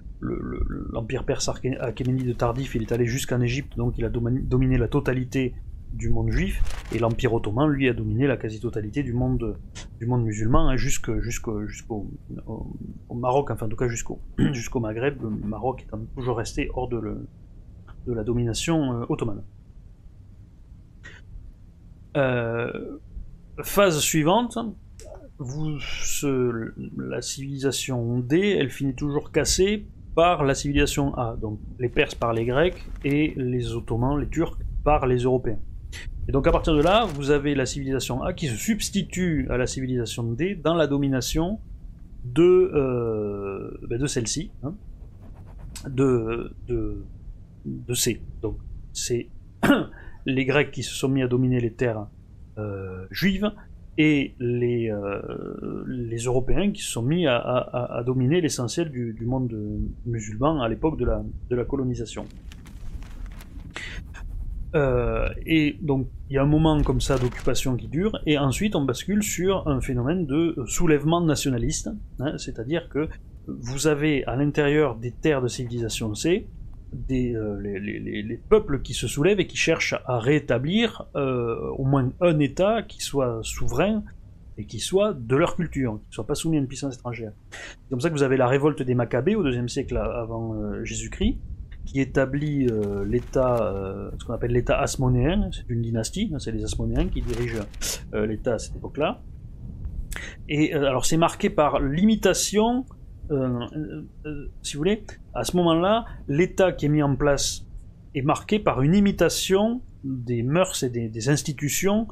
l'empire 0.93 1.25
perse 1.25 1.49
achéménide 1.49 2.37
tardif, 2.37 2.75
il 2.75 2.83
est 2.83 2.93
allé 2.93 3.07
jusqu'en 3.07 3.41
Égypte, 3.41 3.77
donc 3.77 3.95
il 3.99 4.05
a 4.05 4.11
dominé 4.11 4.79
la 4.79 4.89
totalité 4.89 5.55
du 5.93 6.11
monde 6.11 6.31
juif, 6.31 6.63
et 6.95 6.99
l'Empire 6.99 7.33
ottoman, 7.33 7.69
lui, 7.69 7.89
a 7.89 7.95
dominé 7.95 8.27
la 8.27 8.37
quasi-totalité 8.37 9.03
du 9.03 9.15
monde, 9.15 9.57
musulman, 10.01 10.69
hein, 10.69 10.77
jusqu'au, 10.77 11.21
jusqu'au, 11.21 12.11
au 12.47 13.15
Maroc, 13.15 13.51
enfin 13.51 13.67
en 13.67 13.69
tout 13.69 13.77
cas 13.77 13.89
jusqu'au, 13.89 14.81
Maghreb, 14.81 15.23
le 15.23 15.31
Maroc 15.31 15.85
étant 15.87 16.01
toujours 16.15 16.37
resté 16.37 16.69
hors 16.75 16.89
de, 16.89 16.99
le, 16.99 17.27
de 18.07 18.13
la 18.13 18.25
domination 18.25 19.01
euh, 19.01 19.07
ottomane. 19.09 19.43
Euh, 22.17 22.99
phase 23.63 24.01
suivante, 24.01 24.59
vous, 25.39 25.79
la 26.97 27.21
civilisation 27.21 28.19
D, 28.21 28.57
elle 28.59 28.71
finit 28.71 28.95
toujours 28.95 29.33
cassée 29.33 29.87
par 30.15 30.45
la 30.45 30.55
civilisation 30.55 31.15
A, 31.15 31.37
donc 31.37 31.59
les 31.79 31.91
Perses 31.91 32.15
par 32.15 32.33
les 32.33 32.47
Grecs 32.47 32.83
et 33.05 33.35
les 33.37 33.73
Ottomans, 33.73 34.19
les 34.19 34.29
Turcs 34.29 34.57
par 34.83 35.07
les 35.07 35.19
Européens. 35.19 35.59
Et 36.29 36.33
donc 36.33 36.47
à 36.47 36.53
partir 36.53 36.75
de 36.75 36.83
là, 36.83 37.05
vous 37.05 37.31
avez 37.31 37.55
la 37.55 37.67
civilisation 37.67 38.23
A 38.23 38.33
qui 38.33 38.49
se 38.49 38.57
substitue 38.57 39.47
à 39.51 39.59
la 39.59 39.67
civilisation 39.67 40.25
D 40.25 40.55
dans 40.55 40.75
la 40.75 40.87
domination 40.87 41.61
de, 42.25 42.43
euh, 42.75 43.79
ben 43.89 44.01
de 44.01 44.07
celle-ci, 44.07 44.51
hein, 44.65 44.75
de, 45.89 46.53
de, 46.67 47.05
de 47.65 47.95
C. 47.95 48.23
Donc 48.43 48.57
c'est 48.93 49.29
les 50.27 50.45
Grecs 50.47 50.71
qui 50.71 50.83
se 50.83 50.95
sont 50.95 51.09
mis 51.09 51.23
à 51.23 51.29
dominer 51.29 51.61
les 51.61 51.73
terres 51.73 52.07
euh, 52.59 53.07
juives 53.11 53.51
et 53.99 54.35
les, 54.39 54.91
euh, 54.91 55.85
les 55.87 56.19
Européens 56.19 56.71
qui 56.71 56.83
se 56.83 56.91
sont 56.93 57.03
mis 57.03 57.27
à, 57.27 57.37
à, 57.37 57.99
à 57.99 58.03
dominer 58.03 58.41
l'essentiel 58.41 58.91
du, 58.91 59.15
du, 59.15 59.25
monde 59.25 59.55
musulman 60.05 60.61
à 60.61 60.69
l'époque 60.69 60.99
de 60.99 61.07
la, 61.07 61.23
de 61.49 61.57
la 61.57 61.65
colonisation. 61.65 62.27
Euh, 64.75 65.29
et 65.47 65.79
donc 65.81 66.09
il 66.29 66.35
y 66.35 66.39
a 66.39 66.43
un 66.43 66.47
moment 66.47 66.83
comme 66.83 67.01
ça 67.01 67.17
d'occupation 67.19 67.77
qui 67.77 67.89
dure, 67.89 68.19
et 68.27 68.37
ensuite 68.37 68.77
on 68.77 68.85
bascule 68.85 69.23
sur 69.23 69.67
un 69.69 69.81
phénomène 69.81 70.27
de 70.27 70.55
soulèvement 70.67 71.23
nationaliste, 71.23 71.89
hein, 72.19 72.37
c'est-à-dire 72.37 72.89
que 72.91 73.09
vous 73.47 73.87
avez 73.87 74.25
à 74.25 74.37
l'intérieur 74.37 74.97
des 74.97 75.13
terres 75.13 75.41
de 75.41 75.49
civilisation 75.49 76.15
C 76.15 76.47
des, 76.97 77.35
euh, 77.35 77.59
les, 77.61 78.41
peuples 78.49 78.81
qui 78.83 78.95
se 78.95 79.07
soulèvent 79.07 79.41
et 79.41 79.47
qui 79.47 79.57
cherchent 79.57 79.95
à 80.07 80.19
rétablir 80.19 81.07
euh, 81.15 81.71
au 81.77 81.85
moins 81.85 82.13
un 82.21 82.39
État 82.39 82.83
qui 82.83 83.01
soit 83.01 83.41
souverain 83.43 84.03
et 84.59 84.65
qui 84.65 84.81
soit 84.81 85.13
de 85.13 85.37
leur 85.37 85.57
culture, 85.57 86.01
qui 86.05 86.09
ne 86.11 86.15
soit 86.15 86.27
pas 86.27 86.35
soumis 86.35 86.57
à 86.57 86.61
une 86.61 86.67
puissance 86.67 86.95
étrangère. 86.95 87.33
C'est 87.51 87.91
comme 87.91 88.01
ça 88.01 88.09
que 88.09 88.15
vous 88.15 88.23
avez 88.23 88.37
la 88.37 88.47
révolte 88.47 88.83
des 88.83 88.95
Maccabées 88.95 89.37
au 89.37 89.43
deuxième 89.43 89.69
siècle 89.69 89.97
avant 89.97 90.83
Jésus-Christ, 90.83 91.39
qui 91.87 92.01
établit 92.01 92.67
euh, 92.67 93.05
l'État, 93.07 93.57
euh, 93.63 94.11
ce 94.19 94.25
qu'on 94.25 94.35
appelle 94.35 94.51
l'État 94.51 94.79
asmonéen, 94.79 95.49
c'est 95.53 95.71
une 95.71 95.81
dynastie, 95.81 96.31
hein, 96.35 96.39
c'est 96.39 96.53
les 96.53 96.65
Asmonéens 96.65 97.07
qui 97.09 97.23
dirigent 97.23 97.63
euh, 98.13 98.27
l'État 98.27 98.55
à 98.55 98.59
cette 98.59 98.77
époque-là. 98.77 99.23
Et 100.49 100.75
alors 100.75 101.07
c'est 101.07 101.17
marqué 101.17 101.49
par 101.49 101.81
l'imitation, 101.81 102.85
si 104.63 104.75
vous 104.75 104.79
voulez, 104.79 105.05
à 105.35 105.45
ce 105.45 105.57
moment-là, 105.57 106.05
l'État 106.29 106.73
qui 106.73 106.87
est 106.87 106.89
mis 106.89 107.03
en 107.03 107.17
place 107.17 107.67
est 108.15 108.23
marqué 108.23 108.59
par 108.59 108.83
une 108.83 108.95
imitation 108.95 109.83
des 110.05 110.43
mœurs 110.43 110.83
et 110.83 110.91
des, 110.91 111.29
institutions 111.29 112.07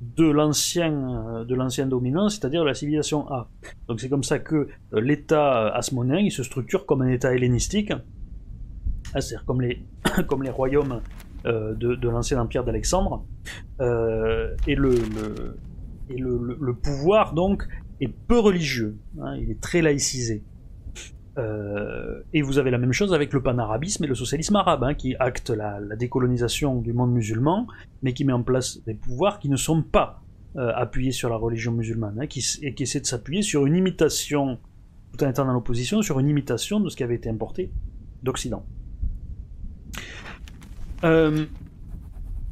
de 0.00 0.28
l'ancien 0.28 1.44
de 1.44 1.54
l'ancien 1.54 1.86
dominant, 1.86 2.28
c'est-à-dire 2.28 2.62
de 2.62 2.66
la 2.66 2.74
civilisation 2.74 3.28
A. 3.30 3.48
Donc 3.88 4.00
c'est 4.00 4.08
comme 4.08 4.24
ça 4.24 4.38
que 4.38 4.68
l'État 4.92 5.68
asmonéen 5.68 6.18
il 6.18 6.32
se 6.32 6.42
structure 6.42 6.86
comme 6.86 7.02
un 7.02 7.08
État 7.08 7.34
hellénistique 7.34 7.92
ah, 9.14 9.20
c'est-à-dire 9.20 9.44
comme 9.44 9.60
les, 9.60 9.82
comme 10.26 10.42
les 10.42 10.50
royaumes 10.50 11.00
euh, 11.46 11.74
de, 11.74 12.08
l'ancien 12.08 12.40
empire 12.40 12.64
d'Alexandre, 12.64 13.24
euh, 13.80 14.54
et, 14.66 14.74
le, 14.74 14.94
et 16.08 16.16
le, 16.16 16.74
pouvoir 16.74 17.34
donc 17.34 17.66
est 18.00 18.08
peu 18.08 18.38
religieux, 18.38 18.96
hein, 19.20 19.36
il 19.36 19.50
est 19.50 19.60
très 19.60 19.82
laïcisé. 19.82 20.42
Euh, 21.38 22.20
et 22.34 22.42
vous 22.42 22.58
avez 22.58 22.70
la 22.70 22.78
même 22.78 22.92
chose 22.92 23.14
avec 23.14 23.32
le 23.32 23.42
panarabisme 23.42 24.04
et 24.04 24.06
le 24.06 24.14
socialisme 24.14 24.56
arabe, 24.56 24.84
hein, 24.84 24.94
qui 24.94 25.16
acte 25.16 25.50
la, 25.50 25.80
décolonisation 25.96 26.80
du 26.80 26.92
monde 26.92 27.12
musulman, 27.12 27.66
mais 28.02 28.12
qui 28.12 28.24
met 28.24 28.32
en 28.32 28.42
place 28.42 28.82
des 28.84 28.94
pouvoirs 28.94 29.38
qui 29.38 29.48
ne 29.48 29.56
sont 29.56 29.82
pas 29.82 30.22
appuyés 30.54 31.12
sur 31.12 31.30
la 31.30 31.36
religion 31.36 31.72
musulmane, 31.72 32.18
hein, 32.20 32.26
qui, 32.26 32.44
et 32.60 32.74
qui 32.74 32.82
essaie 32.82 33.00
de 33.00 33.06
s'appuyer 33.06 33.40
sur 33.40 33.64
une 33.64 33.74
imitation, 33.74 34.58
tout 35.16 35.24
en 35.24 35.30
étant 35.30 35.46
dans 35.46 35.54
l'opposition, 35.54 36.02
sur 36.02 36.20
une 36.20 36.28
imitation 36.28 36.78
de 36.78 36.90
ce 36.90 36.96
qui 36.96 37.02
avait 37.02 37.14
été 37.14 37.30
importé 37.30 37.70
d'Occident. 38.22 38.62
Euh, 41.04 41.46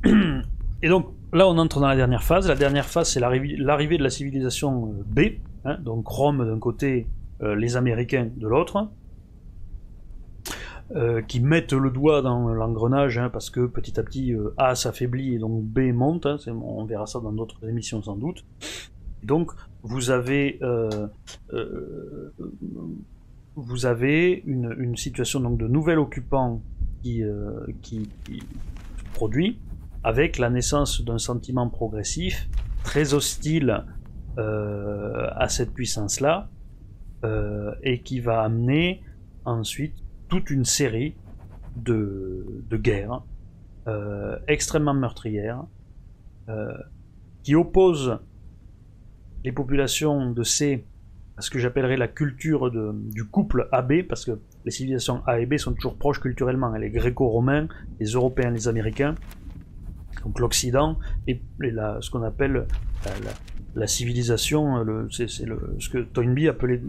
et 0.82 0.88
donc 0.88 1.14
là, 1.32 1.48
on 1.48 1.58
entre 1.58 1.80
dans 1.80 1.88
la 1.88 1.96
dernière 1.96 2.22
phase. 2.22 2.48
La 2.48 2.54
dernière 2.54 2.86
phase, 2.86 3.10
c'est 3.10 3.20
l'arrivée 3.20 3.98
de 3.98 4.02
la 4.02 4.10
civilisation 4.10 4.92
euh, 4.92 5.04
B, 5.06 5.20
hein, 5.64 5.78
donc 5.80 6.06
Rome 6.06 6.46
d'un 6.46 6.58
côté, 6.58 7.06
euh, 7.06 7.19
les 7.40 7.76
Américains 7.76 8.28
de 8.36 8.46
l'autre, 8.46 8.90
qui 11.28 11.40
mettent 11.40 11.72
le 11.72 11.90
doigt 11.90 12.20
dans 12.20 12.48
l'engrenage 12.48 13.16
hein, 13.16 13.30
parce 13.30 13.48
que 13.48 13.66
petit 13.66 13.98
à 13.98 14.02
petit 14.02 14.34
A 14.56 14.74
s'affaiblit 14.74 15.34
et 15.34 15.38
donc 15.38 15.62
B 15.64 15.92
monte. 15.92 16.26
Hein, 16.26 16.36
on 16.48 16.84
verra 16.84 17.06
ça 17.06 17.20
dans 17.20 17.32
d'autres 17.32 17.68
émissions 17.68 18.02
sans 18.02 18.16
doute. 18.16 18.44
donc 19.22 19.52
vous 19.82 20.10
avez 20.10 20.58
vous 23.56 23.86
avez 23.86 24.42
une, 24.46 24.96
situation 24.96 25.40
donc 25.40 25.58
de 25.58 25.66
nouvel 25.66 25.98
occupant 25.98 26.62
qui, 27.02 27.22
euh, 27.22 27.66
qui, 27.82 28.08
produit 29.12 29.58
avec 30.02 30.38
la 30.38 30.50
naissance 30.50 31.02
d'un 31.04 31.18
sentiment 31.18 31.68
progressif 31.68 32.48
très 32.84 33.12
hostile 33.12 33.84
euh, 34.38 35.26
à 35.34 35.48
cette 35.48 35.72
puissance-là 35.74 36.48
euh, 37.24 37.74
et 37.82 38.00
qui 38.00 38.20
va 38.20 38.42
amener 38.42 39.02
ensuite 39.44 39.94
toute 40.28 40.50
une 40.50 40.64
série 40.64 41.14
de, 41.76 42.46
de 42.68 42.76
guerres 42.76 43.22
extrêmement 44.46 44.94
meurtrières 44.94 45.64
qui 47.42 47.56
oppose 47.56 48.20
les 49.44 49.50
populations 49.50 50.30
de 50.30 50.42
C 50.44 50.84
à 51.36 51.42
ce 51.42 51.50
que 51.50 51.58
j'appellerais 51.58 51.96
la 51.96 52.08
culture 52.08 52.70
de, 52.70 52.92
du 52.94 53.24
couple 53.24 53.68
AB, 53.72 54.02
parce 54.08 54.26
que 54.26 54.38
les 54.64 54.70
civilisations 54.70 55.22
A 55.26 55.40
et 55.40 55.46
B 55.46 55.56
sont 55.56 55.72
toujours 55.72 55.96
proches 55.96 56.20
culturellement, 56.20 56.70
les 56.72 56.90
gréco-romains, 56.90 57.66
les 57.98 58.08
européens, 58.08 58.50
les 58.50 58.68
américains, 58.68 59.14
donc 60.24 60.38
l'Occident, 60.38 60.98
et, 61.26 61.40
ce 61.60 62.10
qu'on 62.10 62.22
appelle 62.22 62.66
la, 63.04 63.30
civilisation, 63.86 64.84
c'est 65.10 65.28
ce 65.28 65.88
que 65.88 65.98
Toynbee 65.98 66.48
appelait 66.48 66.80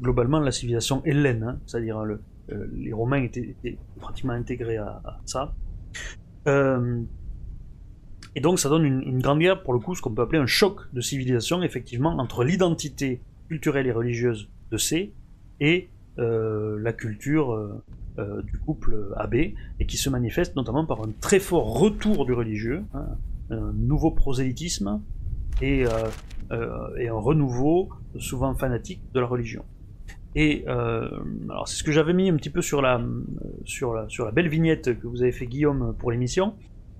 globalement 0.00 0.40
la 0.40 0.52
civilisation 0.52 1.02
hellène, 1.04 1.42
hein, 1.42 1.58
c'est-à-dire 1.66 1.98
euh, 2.00 2.70
les 2.74 2.92
Romains 2.92 3.22
étaient, 3.22 3.78
pratiquement 4.00 4.32
intégrés 4.32 4.76
à, 4.76 5.20
ça. 5.24 5.54
Euh, 6.46 7.02
et 8.34 8.40
donc 8.40 8.58
ça 8.58 8.68
donne 8.68 8.84
une, 8.84 9.20
grande 9.20 9.38
guerre, 9.38 9.62
pour 9.62 9.72
le 9.72 9.78
coup, 9.78 9.94
ce 9.94 10.02
qu'on 10.02 10.12
peut 10.12 10.22
appeler 10.22 10.38
un 10.38 10.46
choc 10.46 10.92
de 10.92 11.00
civilisation, 11.00 11.62
effectivement, 11.62 12.16
entre 12.18 12.44
l'identité 12.44 13.20
culturelle 13.48 13.86
et 13.86 13.92
religieuse 13.92 14.48
de 14.70 14.76
C 14.76 15.12
et 15.60 15.88
euh, 16.18 16.78
la 16.80 16.92
culture 16.92 17.52
euh, 17.52 17.82
euh, 18.18 18.42
du 18.42 18.58
couple 18.58 19.12
AB, 19.16 19.34
et 19.34 19.86
qui 19.86 19.96
se 19.96 20.08
manifeste 20.08 20.56
notamment 20.56 20.86
par 20.86 21.02
un 21.02 21.10
très 21.20 21.40
fort 21.40 21.78
retour 21.78 22.26
du 22.26 22.32
religieux, 22.32 22.84
hein, 22.94 23.06
un 23.50 23.72
nouveau 23.72 24.10
prosélytisme 24.10 25.00
et, 25.62 25.84
et, 26.98 27.08
un 27.08 27.14
renouveau 27.14 27.88
souvent 28.18 28.54
fanatique 28.54 29.00
de 29.12 29.20
la 29.20 29.26
religion. 29.26 29.64
Et 30.34 30.64
alors 30.66 31.66
c'est 31.66 31.76
ce 31.76 31.84
que 31.84 31.92
j'avais 31.92 32.12
mis 32.12 32.28
un 32.28 32.36
petit 32.36 32.50
peu 32.50 32.62
sur 32.62 32.82
la, 32.82 33.00
sur 33.64 33.94
la, 33.94 34.08
sur 34.08 34.24
la 34.24 34.32
belle 34.32 34.48
vignette 34.48 34.98
que 34.98 35.06
vous 35.06 35.22
avez 35.22 35.32
fait 35.32 35.46
Guillaume 35.46 35.94
pour 35.98 36.10
l'émission, 36.10 36.54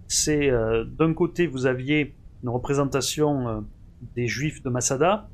c'est 0.08 0.50
euh, 0.50 0.84
d'un 0.84 1.14
côté 1.14 1.46
vous 1.46 1.66
aviez 1.66 2.14
une 2.42 2.48
représentation 2.48 3.48
euh, 3.48 3.60
des 4.14 4.28
juifs 4.28 4.62
de 4.62 4.70
Masada, 4.70 5.28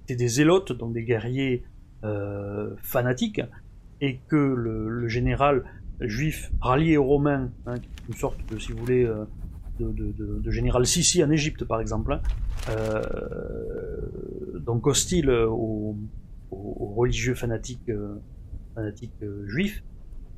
c'était 0.00 0.16
des 0.16 0.28
zélotes, 0.28 0.72
donc 0.72 0.94
des 0.94 1.04
guerriers 1.04 1.64
euh, 2.04 2.74
fanatiques, 2.82 3.40
et 4.00 4.18
que 4.28 4.36
le, 4.36 5.06
général 5.06 5.64
juif 6.00 6.50
rallié 6.60 6.96
aux 6.96 7.04
Romains, 7.04 7.50
hein, 7.66 7.74
une 8.08 8.14
sorte 8.14 8.38
de, 8.50 8.58
si 8.58 8.72
vous 8.72 8.78
voulez, 8.78 9.08
de, 9.78 10.50
général 10.50 10.86
Sissi 10.86 11.22
en 11.24 11.30
Égypte 11.30 11.64
par 11.64 11.80
exemple, 11.80 12.12
hein, 12.12 12.20
donc 14.60 14.86
hostile 14.86 15.30
aux, 15.30 15.96
religieux 16.50 17.34
fanatiques, 17.34 17.90
juifs, 19.46 19.82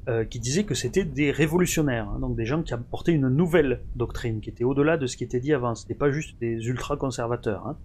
euh, 0.07 0.27
qui 0.27 0.39
disaient 0.39 0.65
que 0.65 0.75
c'était 0.75 1.07
des 1.07 1.31
révolutionnaires, 1.31 2.11
hein, 2.11 2.19
donc 2.21 2.37
des 2.37 2.45
gens 2.45 2.63
qui 2.63 2.75
apportaient 2.75 3.13
une 3.13 3.29
nouvelle 3.29 3.81
doctrine, 3.97 4.43
qui 4.43 4.51
était 4.51 4.63
au-delà 4.63 4.99
de 4.99 5.07
ce 5.07 5.17
qui 5.17 5.25
était 5.25 5.41
dit 5.41 5.55
avant. 5.55 5.75
C'était 5.75 5.95
pas 5.95 6.11
juste 6.11 6.39
des 6.41 6.67
ultra-conservateurs. 6.67 7.67
Hein. 7.67 7.79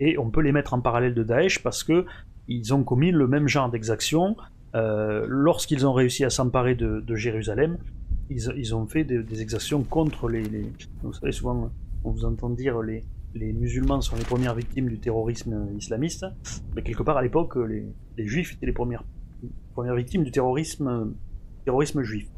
Et 0.00 0.18
on 0.18 0.32
peut 0.32 0.40
les 0.40 0.50
mettre 0.50 0.74
en 0.74 0.80
parallèle 0.80 1.14
de 1.14 1.22
Daesh 1.22 1.62
parce 1.62 1.84
que 1.84 2.06
ils 2.48 2.74
ont 2.74 2.82
commis 2.82 3.12
le 3.12 3.28
même 3.28 3.46
genre 3.46 3.70
d'exactions 3.70 4.36
euh, 4.74 5.24
lorsqu'ils 5.28 5.86
ont 5.86 5.92
réussi 5.92 6.24
à 6.24 6.30
s'emparer 6.30 6.74
de, 6.74 7.14
Jérusalem. 7.14 7.78
Ils, 8.30 8.74
ont 8.74 8.86
fait 8.86 9.04
des, 9.04 9.42
exactions 9.42 9.82
contre 9.82 10.28
les, 10.28 10.44
Vous 11.02 11.12
savez 11.12 11.32
souvent, 11.32 11.70
on 12.04 12.10
vous 12.10 12.24
entend 12.24 12.48
dire 12.48 12.80
les, 12.80 13.04
les 13.34 13.52
musulmans 13.52 14.00
sont 14.00 14.16
les 14.16 14.24
premières 14.24 14.54
victimes 14.54 14.88
du 14.88 14.98
terrorisme 14.98 15.68
islamiste, 15.76 16.26
mais 16.74 16.82
quelque 16.82 17.02
part 17.02 17.16
à 17.16 17.22
l'époque, 17.22 17.56
les, 17.56 17.84
les, 18.16 18.26
juifs 18.26 18.52
étaient 18.54 18.66
les 18.66 18.72
premières, 18.72 19.04
premières 19.74 19.96
victimes 19.96 20.22
du 20.22 20.30
terrorisme 20.30 21.12
terrorisme 21.64 22.02
juif. 22.02 22.28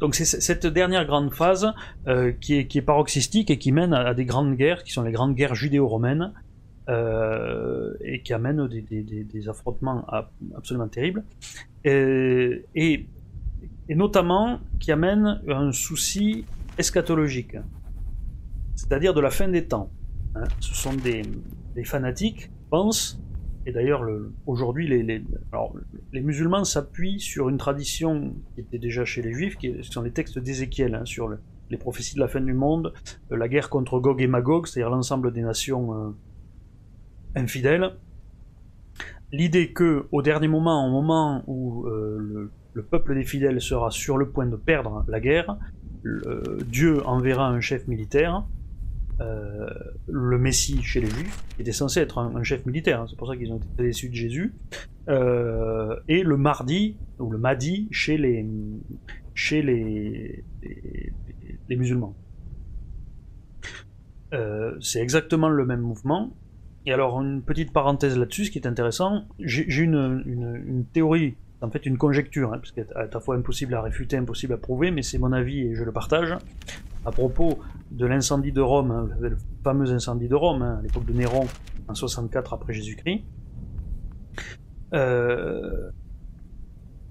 Donc 0.00 0.14
c'est 0.14 0.24
cette 0.24 0.66
dernière 0.66 1.04
grande 1.06 1.32
phase 1.32 1.72
euh, 2.06 2.32
qui, 2.32 2.54
est, 2.54 2.66
qui, 2.66 2.78
est, 2.78 2.82
paroxystique 2.82 3.50
et 3.50 3.58
qui 3.58 3.72
mène 3.72 3.92
à, 3.92 4.14
des 4.14 4.24
grandes 4.24 4.56
guerres, 4.56 4.82
qui 4.84 4.92
sont 4.92 5.02
les 5.02 5.12
grandes 5.12 5.34
guerres 5.34 5.54
judéo-romaines, 5.54 6.32
euh, 6.88 7.94
et 8.00 8.22
qui 8.22 8.32
amènent 8.32 8.66
des, 8.68 8.80
des, 8.80 9.02
des, 9.02 9.48
affrontements 9.48 10.06
absolument 10.56 10.88
terribles, 10.88 11.24
et, 11.84 12.64
et, 12.74 13.06
notamment 13.94 14.60
qui 14.80 14.92
amènent 14.92 15.40
un 15.48 15.72
souci 15.72 16.44
eschatologique, 16.78 17.56
c'est-à-dire 18.74 19.14
de 19.14 19.20
la 19.20 19.30
fin 19.30 19.48
des 19.48 19.66
temps. 19.66 19.90
Hein. 20.34 20.44
Ce 20.60 20.74
sont 20.74 20.94
des, 20.94 21.22
des 21.74 21.84
fanatiques 21.84 22.50
pensent 22.68 23.20
et 23.66 23.72
d'ailleurs, 23.72 24.06
aujourd'hui, 24.46 24.86
les, 24.86 25.02
les, 25.02 25.24
les, 26.12 26.20
musulmans 26.20 26.62
s'appuient 26.62 27.18
sur 27.18 27.48
une 27.48 27.58
tradition 27.58 28.36
qui 28.54 28.60
était 28.60 28.78
déjà 28.78 29.04
chez 29.04 29.22
les 29.22 29.32
juifs, 29.32 29.56
qui 29.56 29.74
sont 29.82 30.02
les 30.02 30.12
textes 30.12 30.38
d'Ézéchiel, 30.38 30.94
hein, 30.94 31.04
sur 31.04 31.36
les 31.70 31.76
prophéties 31.76 32.14
de 32.14 32.20
la 32.20 32.28
fin 32.28 32.40
du 32.40 32.52
monde, 32.52 32.92
euh, 33.32 33.36
la 33.36 33.48
guerre 33.48 33.68
contre 33.68 33.98
Gog 33.98 34.22
et 34.22 34.28
Magog, 34.28 34.68
c'est-à-dire 34.68 34.90
l'ensemble 34.90 35.32
des 35.32 35.42
nations 35.42 35.94
euh, 35.94 36.10
infidèles. 37.34 37.90
L'idée 39.32 39.72
que, 39.72 40.06
au 40.12 40.22
dernier 40.22 40.46
moment, 40.46 40.86
au 40.86 40.90
moment 40.90 41.42
où 41.48 41.86
euh, 41.86 42.18
le, 42.20 42.52
peuple 42.82 43.14
des 43.14 43.24
fidèles 43.24 43.60
sera 43.60 43.90
sur 43.90 44.16
le 44.18 44.28
point 44.28 44.46
de 44.46 44.56
perdre 44.56 45.04
la 45.08 45.20
guerre, 45.20 45.56
Dieu 46.66 47.04
enverra 47.06 47.48
un 47.48 47.60
chef 47.60 47.88
militaire 47.88 48.44
euh, 49.20 49.70
le 50.08 50.38
Messie 50.38 50.82
chez 50.82 51.00
les 51.00 51.08
Juifs, 51.08 51.42
qui 51.54 51.62
était 51.62 51.72
censé 51.72 52.00
être 52.00 52.18
un, 52.18 52.42
chef 52.42 52.66
militaire, 52.66 53.00
hein, 53.00 53.06
c'est 53.08 53.16
pour 53.16 53.28
ça 53.28 53.36
qu'ils 53.36 53.50
ont 53.50 53.56
été 53.56 53.82
déçus 53.82 54.10
de 54.10 54.14
Jésus, 54.14 54.52
euh, 55.08 55.96
et 56.06 56.22
le 56.22 56.36
mardi, 56.36 56.96
ou 57.18 57.30
le 57.30 57.38
Mahdi, 57.38 57.88
chez 57.90 58.18
les, 58.18 58.46
chez 59.34 59.62
les, 59.62 60.44
musulmans. 61.70 62.14
Euh, 64.34 64.76
c'est 64.80 65.00
exactement 65.00 65.48
le 65.48 65.64
même 65.64 65.80
mouvement. 65.80 66.36
Et 66.84 66.92
alors, 66.92 67.20
une 67.20 67.42
petite 67.42 67.72
parenthèse 67.72 68.18
là-dessus, 68.18 68.44
ce 68.46 68.50
qui 68.50 68.58
est 68.58 68.66
intéressant, 68.66 69.24
j'ai 69.38 69.82
une, 69.82 70.84
théorie, 70.92 71.36
en 71.62 71.70
fait 71.70 71.86
une 71.86 71.98
conjecture, 71.98 72.52
hein, 72.52 72.58
parce 72.58 72.72
qu'elle 72.72 72.86
est 72.86 72.96
à 72.96 73.06
la 73.06 73.20
fois 73.20 73.36
impossible 73.36 73.74
à 73.74 73.82
réfuter, 73.82 74.16
impossible 74.16 74.52
à 74.52 74.58
prouver, 74.58 74.90
mais 74.90 75.02
c'est 75.02 75.18
mon 75.18 75.32
avis 75.32 75.60
et 75.60 75.74
je 75.74 75.84
le 75.84 75.92
partage 75.92 76.36
à 77.04 77.12
propos 77.12 77.60
de 77.90 78.04
l'incendie 78.04 78.52
de 78.52 78.60
Rome, 78.60 78.90
hein, 78.90 79.08
le 79.20 79.36
fameux 79.62 79.90
incendie 79.92 80.28
de 80.28 80.34
Rome, 80.34 80.62
hein, 80.62 80.76
à 80.80 80.82
l'époque 80.82 81.06
de 81.06 81.12
Néron, 81.12 81.46
en 81.88 81.94
64 81.94 82.52
après 82.52 82.72
Jésus-Christ, 82.72 83.24
euh, 84.92 85.90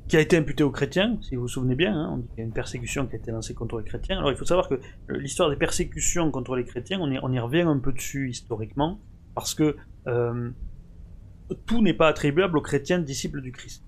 qui 0.08 0.18
a 0.18 0.20
été 0.20 0.38
imputé 0.38 0.64
aux 0.64 0.72
chrétiens, 0.72 1.18
si 1.22 1.36
vous 1.36 1.44
vous 1.44 1.48
souvenez 1.48 1.76
bien, 1.76 2.10
on 2.12 2.18
dit 2.18 2.28
qu'il 2.28 2.40
y 2.40 2.42
a 2.42 2.44
une 2.44 2.54
persécution 2.54 3.08
qui 3.08 3.16
a 3.16 3.18
été 3.18 3.32
lancée 3.32 3.56
contre 3.56 3.80
les 3.80 3.86
chrétiens. 3.86 4.20
Alors 4.20 4.32
il 4.32 4.38
faut 4.38 4.46
savoir 4.46 4.70
que 4.70 4.80
l'histoire 5.10 5.50
des 5.50 5.56
persécutions 5.56 6.30
contre 6.30 6.56
les 6.56 6.66
chrétiens, 6.66 7.00
on 7.00 7.32
y, 7.32 7.40
revient 7.40 7.62
un 7.62 7.80
peu 7.80 7.92
dessus 7.92 8.30
historiquement, 8.30 9.00
parce 9.34 9.56
que 9.56 9.76
euh, 10.08 10.52
tout 11.66 11.82
n'est 11.82 11.94
pas 11.94 12.08
attribuable 12.08 12.58
aux 12.58 12.62
chrétiens 12.62 13.00
disciples 13.00 13.42
du 13.42 13.52
Christ. 13.52 13.84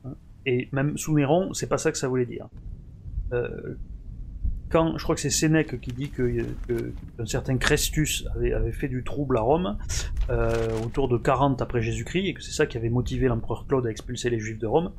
Et 0.48 0.70
même 0.72 0.98
sous 0.98 1.14
Néron, 1.14 1.54
c'est 1.54 1.68
pas 1.68 1.78
ça 1.78 1.92
que 1.92 1.98
ça 1.98 2.08
voulait 2.08 2.26
dire. 2.26 2.48
Euh, 3.34 3.76
quand 4.70 4.98
je 4.98 5.04
crois 5.04 5.16
que 5.16 5.22
c'est 5.22 5.30
Sénèque 5.30 5.80
qui 5.80 5.92
dit 5.92 6.10
que, 6.10 6.46
qu'un 6.68 7.26
certain 7.26 7.58
Crestus 7.58 8.26
avait, 8.36 8.72
fait 8.72 8.88
du 8.88 9.04
trouble 9.04 9.38
à 9.38 9.42
Rome 9.42 9.78
euh, 10.30 10.70
autour 10.86 11.08
de 11.08 11.18
40 11.18 11.62
après 11.62 11.82
Jésus-Christ 11.82 12.28
et 12.28 12.34
que 12.34 12.42
c'est 12.42 12.52
ça 12.52 12.66
qui 12.66 12.78
avait 12.78 12.90
motivé 12.90 13.28
l'empereur 13.28 13.66
Claude 13.68 13.88
à 13.88 13.92
expulser 13.92 14.30
les 14.30 14.40
Juifs 14.40 14.60
de 14.60 14.68
Rome, 14.68 14.92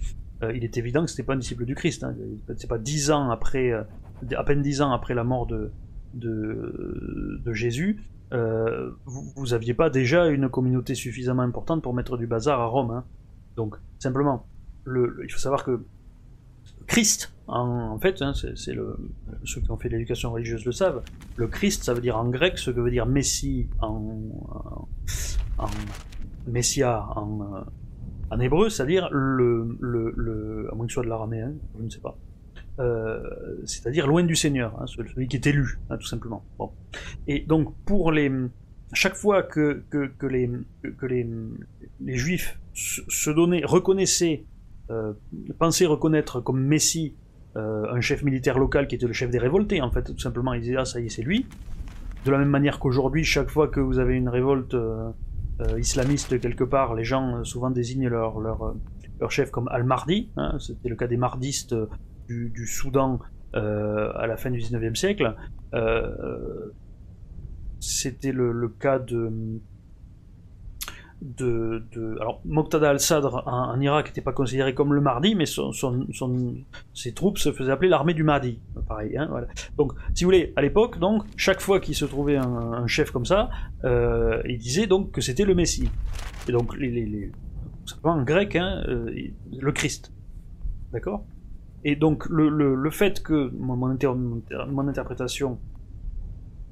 euh, 0.42 0.52
il 0.54 0.64
est 0.64 0.76
évident 0.76 1.02
que 1.02 1.10
c'était 1.10 1.22
pas 1.22 1.34
un 1.34 1.38
disciple 1.38 1.64
du 1.64 1.74
Christ. 1.74 2.04
Hein. 2.04 2.14
C'est 2.56 2.68
pas 2.68 2.78
dix 2.78 3.10
ans 3.10 3.30
après, 3.30 3.72
euh, 3.72 3.82
à 4.36 4.44
peine 4.44 4.62
dix 4.62 4.80
ans 4.80 4.92
après 4.92 5.14
la 5.14 5.24
mort 5.24 5.46
de, 5.46 5.70
de, 6.14 7.52
Jésus, 7.52 8.02
vous, 8.30 9.32
vous 9.36 9.54
aviez 9.54 9.74
pas 9.74 9.90
déjà 9.90 10.26
une 10.26 10.48
communauté 10.48 10.94
suffisamment 10.94 11.42
importante 11.42 11.82
pour 11.82 11.94
mettre 11.94 12.16
du 12.16 12.26
bazar 12.26 12.60
à 12.60 12.66
Rome. 12.66 12.90
Hein. 12.90 13.04
Donc 13.56 13.76
simplement, 13.98 14.46
il 14.86 15.30
faut 15.30 15.38
savoir 15.38 15.64
que 15.64 15.84
Christ 16.86 17.32
en, 17.48 17.98
fait, 17.98 18.20
hein, 18.20 18.32
ceux 18.34 19.60
qui 19.60 19.70
ont 19.70 19.78
fait 19.78 19.88
l'éducation 19.88 20.32
religieuse 20.32 20.66
le 20.66 20.72
savent, 20.72 21.02
le 21.36 21.46
Christ, 21.46 21.84
ça 21.84 21.94
veut 21.94 22.02
dire 22.02 22.18
en 22.18 22.28
grec 22.28 22.58
ce 22.58 22.70
que 22.70 22.80
veut 22.80 22.90
dire 22.90 23.06
Messie 23.06 23.68
en, 23.80 24.20
en, 25.56 25.66
Messia 26.46 27.06
en, 27.16 27.64
en 28.30 28.40
hébreu, 28.40 28.68
c'est-à-dire 28.68 29.08
le, 29.10 29.78
le, 29.80 30.12
le, 30.14 30.68
à 30.70 30.74
moins 30.74 30.86
que 30.86 30.92
ce 30.92 30.94
soit 30.94 31.04
de 31.04 31.08
l'araméen, 31.08 31.54
je 31.78 31.84
ne 31.84 31.88
sais 31.88 32.00
pas. 32.00 32.18
Euh, 32.80 33.22
c'est-à-dire 33.64 34.06
loin 34.06 34.22
du 34.22 34.36
Seigneur, 34.36 34.80
hein, 34.80 34.86
celui 34.86 35.26
qui 35.26 35.36
est 35.36 35.46
élu, 35.46 35.78
hein, 35.88 35.96
tout 35.96 36.06
simplement. 36.06 36.44
Bon. 36.58 36.70
Et 37.26 37.40
donc 37.40 37.74
pour 37.86 38.12
les, 38.12 38.30
chaque 38.92 39.16
fois 39.16 39.42
que, 39.42 39.82
que, 39.90 40.26
les, 40.26 40.50
que 40.98 41.06
les 41.06 41.26
Juifs 42.16 42.60
se 42.74 43.30
donnaient, 43.30 43.64
reconnaissaient, 43.64 44.44
euh, 44.90 45.12
pensaient 45.58 45.86
reconnaître 45.86 46.40
comme 46.40 46.60
Messie 46.60 47.16
euh, 47.56 47.86
un 47.92 48.00
chef 48.00 48.22
militaire 48.22 48.58
local 48.58 48.86
qui 48.86 48.94
était 48.94 49.06
le 49.06 49.12
chef 49.12 49.30
des 49.30 49.38
révoltés, 49.38 49.80
en 49.80 49.90
fait, 49.90 50.02
tout 50.02 50.18
simplement, 50.18 50.52
il 50.54 50.60
disait, 50.60 50.76
ah, 50.76 50.84
ça 50.84 51.00
y 51.00 51.06
est, 51.06 51.08
c'est 51.08 51.22
lui. 51.22 51.46
De 52.24 52.30
la 52.30 52.38
même 52.38 52.48
manière 52.48 52.78
qu'aujourd'hui, 52.78 53.24
chaque 53.24 53.50
fois 53.50 53.68
que 53.68 53.80
vous 53.80 53.98
avez 53.98 54.14
une 54.14 54.28
révolte 54.28 54.74
euh, 54.74 55.12
islamiste 55.78 56.40
quelque 56.40 56.64
part, 56.64 56.94
les 56.94 57.04
gens 57.04 57.44
souvent 57.44 57.70
désignent 57.70 58.08
leur, 58.08 58.40
leur, 58.40 58.74
leur 59.20 59.30
chef 59.30 59.50
comme 59.50 59.68
Al-Mahdi, 59.68 60.30
hein, 60.36 60.56
c'était 60.58 60.88
le 60.88 60.96
cas 60.96 61.06
des 61.06 61.16
mardistes 61.16 61.74
du, 62.28 62.50
du 62.50 62.66
Soudan 62.66 63.18
à 63.54 64.26
la 64.26 64.36
fin 64.36 64.50
du 64.50 64.58
19e 64.58 64.94
siècle. 64.94 65.34
c'était 67.80 68.32
le, 68.32 68.68
cas 68.68 68.98
de, 68.98 69.60
de, 71.20 71.82
alors 72.20 72.40
Moqtada 72.44 72.90
al-Sadr 72.90 73.42
en, 73.46 73.80
Irak 73.80 74.06
n'était 74.06 74.20
pas 74.20 74.32
considéré 74.32 74.74
comme 74.74 74.94
le 74.94 75.00
Mahdi, 75.00 75.34
mais 75.34 75.46
son, 75.46 75.72
ses 76.94 77.12
troupes 77.12 77.38
se 77.38 77.52
faisaient 77.52 77.72
appeler 77.72 77.88
l'armée 77.88 78.14
du 78.14 78.22
Mahdi. 78.22 78.60
Pareil, 78.86 79.16
hein, 79.16 79.26
voilà. 79.28 79.48
Donc, 79.76 79.92
si 80.14 80.24
vous 80.24 80.28
voulez, 80.28 80.52
à 80.56 80.62
l'époque, 80.62 80.98
donc 80.98 81.24
chaque 81.36 81.60
fois 81.60 81.80
qu'il 81.80 81.94
se 81.94 82.04
trouvait 82.04 82.36
un, 82.36 82.86
chef 82.86 83.10
comme 83.10 83.26
ça, 83.26 83.50
euh, 83.84 84.40
il 84.46 84.58
disait 84.58 84.86
donc 84.86 85.10
que 85.10 85.20
c'était 85.20 85.44
le 85.44 85.54
Messie. 85.54 85.90
Et 86.48 86.52
donc 86.52 86.76
les, 86.76 86.90
les, 86.90 87.06
les 87.06 87.32
en 88.02 88.22
grec, 88.22 88.56
hein, 88.56 88.82
euh, 88.88 89.10
le 89.58 89.72
Christ. 89.72 90.12
D'accord? 90.92 91.24
Et 91.84 91.96
donc 91.96 92.26
le, 92.28 92.48
le, 92.48 92.74
le, 92.74 92.90
fait 92.90 93.22
que 93.22 93.50
mon, 93.58 93.76
mon 93.76 94.88
interprétation 94.88 95.58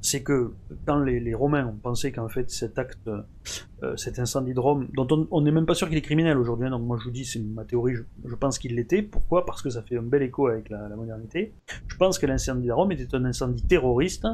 c'est 0.07 0.23
que 0.23 0.53
quand 0.87 1.01
les, 1.01 1.35
Romains 1.35 1.67
ont 1.67 1.77
pensé 1.77 2.13
qu'en 2.13 2.29
fait 2.29 2.49
cet 2.49 2.79
acte, 2.79 3.09
euh, 3.09 3.97
cet 3.97 4.21
incendie 4.21 4.55
de 4.55 4.61
Rome, 4.61 4.87
dont 4.95 5.27
on 5.33 5.41
n'est 5.41 5.51
même 5.51 5.67
pas 5.67 5.75
sûr 5.75 5.89
qu'il 5.89 5.99
est 5.99 6.03
criminel 6.03 6.39
aujourd'hui, 6.39 6.69
hein, 6.69 6.71
donc 6.71 6.83
moi 6.83 6.97
je 7.01 7.05
vous 7.05 7.11
dis, 7.11 7.25
c'est 7.25 7.41
ma 7.41 7.65
théorie, 7.65 7.95
je, 8.25 8.35
pense 8.37 8.61
qu'il 8.61 8.77
l'était. 8.77 9.03
Pourquoi? 9.03 9.45
Parce 9.45 9.63
que 9.63 9.71
ça 9.71 9.83
fait 9.83 9.99
un 9.99 10.03
bel 10.03 10.23
écho 10.23 10.47
avec 10.47 10.71
la, 10.71 10.89
modernité. 10.91 11.55
Je 11.89 11.97
pense 11.97 12.21
que 12.21 12.27
l'incendie 12.27 12.69
de 12.69 12.73
Rome 12.73 12.93
était 12.93 13.13
un 13.17 13.25
incendie 13.25 13.65
terroriste 13.65 14.29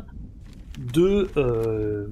de, 0.79 1.29
euh, 1.39 2.07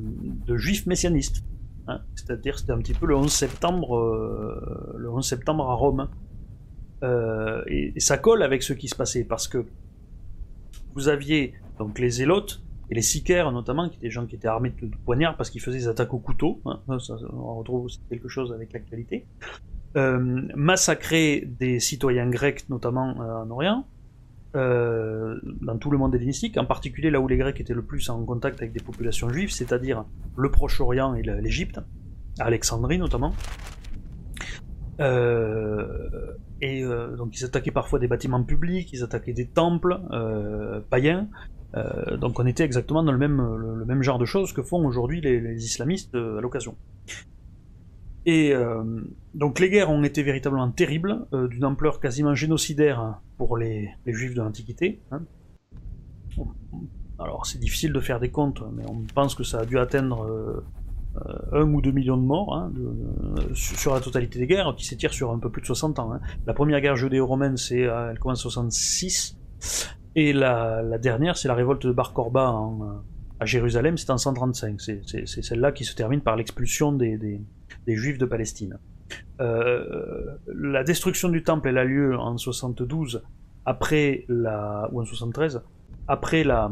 juifs 0.48 0.86
messianistes. 0.86 1.44
Hein. 1.86 2.00
C'est-à-dire 2.14 2.58
c'était 2.58 2.72
un 2.72 2.78
petit 2.78 2.94
peu 2.94 3.04
le 3.04 3.14
11 3.14 3.30
septembre, 3.30 3.98
euh, 3.98 4.96
le 4.96 5.10
11 5.10 5.26
septembre 5.26 5.68
à 5.68 5.74
Rome. 5.74 6.08
et, 7.02 7.92
et 7.94 8.00
ça 8.00 8.16
colle 8.16 8.42
avec 8.42 8.62
ce 8.62 8.72
qui 8.72 8.88
se 8.88 8.96
passait 8.96 9.24
parce 9.24 9.48
que 9.48 9.66
vous 10.94 11.08
aviez 11.08 11.52
donc 11.78 11.98
les 11.98 12.10
zélotes 12.10 12.62
et 12.90 12.94
les 12.94 13.02
sicaires 13.02 13.52
notamment, 13.52 13.88
qui 13.88 13.96
étaient 13.96 14.08
des 14.08 14.10
gens 14.10 14.26
qui 14.26 14.34
étaient 14.34 14.48
armés 14.48 14.74
de, 14.82 14.90
poignards 15.04 15.36
parce 15.36 15.48
qu'ils 15.50 15.60
faisaient 15.60 15.78
des 15.78 15.88
attaques 15.88 16.12
au 16.12 16.18
couteau, 16.18 16.60
hein, 16.66 16.80
on 16.88 17.54
retrouve 17.54 17.84
aussi 17.84 18.00
quelque 18.08 18.28
chose 18.28 18.52
avec 18.52 18.72
l'actualité, 18.72 19.26
euh, 19.96 20.42
massacrer 20.56 21.48
des 21.58 21.78
citoyens 21.80 22.28
grecs 22.28 22.68
notamment 22.68 23.20
euh, 23.20 23.44
en 23.44 23.50
Orient, 23.50 23.86
euh, 24.56 25.38
dans 25.60 25.78
tout 25.78 25.92
le 25.92 25.98
monde 25.98 26.14
hellénistique, 26.14 26.58
en 26.58 26.64
particulier 26.64 27.10
là 27.10 27.20
où 27.20 27.28
les 27.28 27.36
Grecs 27.36 27.60
étaient 27.60 27.74
le 27.74 27.84
plus 27.84 28.10
en 28.10 28.24
contact 28.24 28.60
avec 28.60 28.72
des 28.72 28.82
populations 28.82 29.28
juives, 29.28 29.52
c'est-à-dire 29.52 30.04
le 30.36 30.50
Proche-Orient 30.50 31.14
et 31.14 31.22
l'Égypte, 31.22 31.80
Alexandrie 32.40 32.98
notamment. 32.98 33.32
et 36.60 36.84
donc 37.16 37.38
ils 37.38 37.44
attaquaient 37.44 37.70
parfois 37.70 38.00
des 38.00 38.08
bâtiments 38.08 38.42
publics, 38.42 38.92
ils 38.92 39.04
attaquaient 39.04 39.32
des 39.32 39.46
temples 39.46 40.00
païens, 40.90 41.28
euh, 41.76 42.16
donc 42.16 42.38
on 42.40 42.46
était 42.46 42.64
exactement 42.64 43.02
dans 43.02 43.12
le 43.12 43.18
même, 43.18 43.40
le, 43.40 43.84
même 43.84 44.02
genre 44.02 44.18
de 44.18 44.24
choses 44.24 44.52
que 44.52 44.62
font 44.62 44.84
aujourd'hui 44.84 45.20
les, 45.20 45.64
islamistes 45.64 46.14
euh, 46.14 46.38
à 46.38 46.40
l'occasion. 46.40 46.76
Et 48.26 48.52
euh, 48.52 48.82
donc 49.34 49.60
les 49.60 49.70
guerres 49.70 49.90
ont 49.90 50.02
été 50.02 50.22
véritablement 50.22 50.70
terribles, 50.70 51.26
d'une 51.32 51.64
ampleur 51.64 52.00
quasiment 52.00 52.34
génocidaire 52.34 53.20
pour 53.38 53.56
les, 53.56 53.90
juifs 54.06 54.34
de 54.34 54.42
l'Antiquité. 54.42 55.00
Hein. 55.10 55.22
Alors 57.18 57.46
c'est 57.46 57.58
difficile 57.58 57.92
de 57.92 58.00
faire 58.00 58.20
des 58.20 58.30
comptes, 58.30 58.62
mais 58.74 58.84
on 58.88 59.04
pense 59.14 59.34
que 59.34 59.44
ça 59.44 59.60
a 59.60 59.64
dû 59.64 59.78
atteindre 59.78 60.62
un 61.52 61.62
ou 61.62 61.80
deux 61.80 61.90
millions 61.92 62.16
de 62.16 62.22
morts 62.22 62.54
hein, 62.54 62.72
sur 63.54 63.94
la 63.94 64.00
totalité 64.00 64.38
des 64.38 64.46
guerres, 64.46 64.74
qui 64.76 64.86
s'étirent 64.86 65.14
sur 65.14 65.30
un 65.30 65.38
peu 65.38 65.50
plus 65.50 65.62
de 65.62 65.66
60 65.66 65.98
ans. 65.98 66.12
Hein. 66.12 66.20
La 66.46 66.54
première 66.54 66.80
guerre 66.80 66.96
judéo-romaine, 66.96 67.56
c'est, 67.56 67.80
elle 67.80 68.18
commence 68.18 68.40
en 68.40 68.50
66, 68.50 69.38
et 70.16 70.32
la, 70.32 70.98
dernière, 70.98 71.36
c'est 71.36 71.48
la 71.48 71.54
révolte 71.54 71.86
de 71.86 71.92
Bar 71.92 72.12
Korba 72.12 72.60
à 73.40 73.46
Jérusalem, 73.46 73.96
c'est 73.96 74.10
en 74.10 74.18
135. 74.18 74.80
C'est 74.80 75.24
celle-là 75.24 75.72
qui 75.72 75.84
se 75.84 75.94
termine 75.94 76.20
par 76.20 76.36
l'expulsion 76.36 76.92
des, 76.92 77.40
Juifs 77.86 78.18
de 78.18 78.26
Palestine. 78.26 78.78
Euh, 79.40 80.36
la 80.46 80.84
destruction 80.84 81.28
du 81.28 81.42
temple, 81.42 81.68
elle 81.68 81.78
a 81.78 81.84
lieu 81.84 82.16
en 82.16 82.36
72, 82.36 83.22
après 83.64 84.24
la, 84.28 84.88
ou 84.92 85.00
en 85.00 85.04
73, 85.04 85.62
après 86.06 86.44
la, 86.44 86.70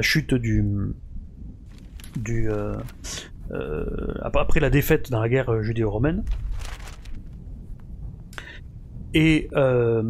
chute 0.00 0.34
du, 0.34 0.64
du 2.16 2.50
euh, 2.50 2.74
euh, 3.50 3.84
après 4.22 4.60
la 4.60 4.70
défaite 4.70 5.10
dans 5.10 5.20
la 5.20 5.28
guerre 5.28 5.62
judéo-romaine. 5.62 6.24
Et, 9.14 9.48
euh, 9.54 10.02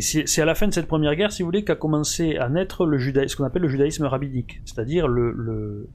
c'est 0.00 0.42
à 0.42 0.44
la 0.44 0.54
fin 0.54 0.68
de 0.68 0.74
cette 0.74 0.86
première 0.86 1.16
guerre, 1.16 1.32
si 1.32 1.42
vous 1.42 1.46
voulez, 1.46 1.64
qu'a 1.64 1.74
commencé 1.74 2.36
à 2.36 2.50
naître 2.50 2.84
le 2.84 2.98
judaïsme, 2.98 3.28
ce 3.28 3.36
qu'on 3.36 3.44
appelle 3.44 3.62
le 3.62 3.68
judaïsme 3.68 4.04
rabbinique, 4.04 4.60
c'est-à-dire 4.66 5.08
le, 5.08 5.88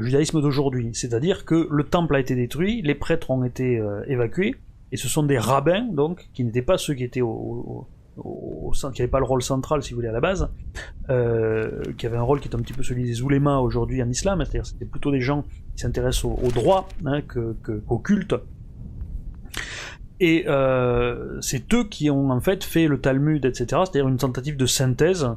judaïsme 0.00 0.40
d'aujourd'hui. 0.40 0.90
C'est-à-dire 0.94 1.44
que 1.44 1.68
le 1.70 1.84
temple 1.84 2.16
a 2.16 2.20
été 2.20 2.34
détruit, 2.34 2.80
les 2.82 2.94
prêtres 2.94 3.30
ont 3.30 3.44
été 3.44 3.78
euh, 3.78 4.02
évacués, 4.06 4.54
et 4.90 4.96
ce 4.96 5.06
sont 5.06 5.22
des 5.22 5.38
rabbins, 5.38 5.86
donc, 5.92 6.30
qui 6.32 6.42
n'étaient 6.42 6.62
pas 6.62 6.78
ceux 6.78 6.94
qui 6.94 7.04
étaient 7.04 7.20
n'avaient 7.20 9.08
pas 9.08 9.18
le 9.18 9.24
rôle 9.24 9.42
central, 9.42 9.82
si 9.82 9.90
vous 9.90 9.96
voulez, 9.96 10.08
à 10.08 10.12
la 10.12 10.20
base, 10.20 10.48
euh, 11.10 11.82
qui 11.98 12.06
avaient 12.06 12.16
un 12.16 12.22
rôle 12.22 12.40
qui 12.40 12.48
est 12.48 12.54
un 12.54 12.58
petit 12.58 12.72
peu 12.72 12.82
celui 12.82 13.04
des 13.04 13.20
oulémas 13.20 13.58
aujourd'hui 13.58 14.02
en 14.02 14.08
islam, 14.08 14.38
c'est-à-dire 14.40 14.64
c'était 14.64 14.86
plutôt 14.86 15.10
des 15.10 15.20
gens 15.20 15.42
qui 15.74 15.82
s'intéressent 15.82 16.24
au, 16.24 16.50
droit 16.54 16.88
hein, 17.04 17.20
qu'au 17.22 17.98
culte, 17.98 18.34
et 20.22 20.44
euh, 20.46 21.40
c'est 21.40 21.74
eux 21.74 21.82
qui 21.82 22.08
ont 22.08 22.30
en 22.30 22.40
fait 22.40 22.62
fait 22.62 22.86
le 22.86 23.00
Talmud, 23.00 23.44
etc. 23.44 23.66
C'est-à-dire 23.66 24.06
une 24.06 24.18
tentative 24.18 24.56
de 24.56 24.66
synthèse, 24.66 25.28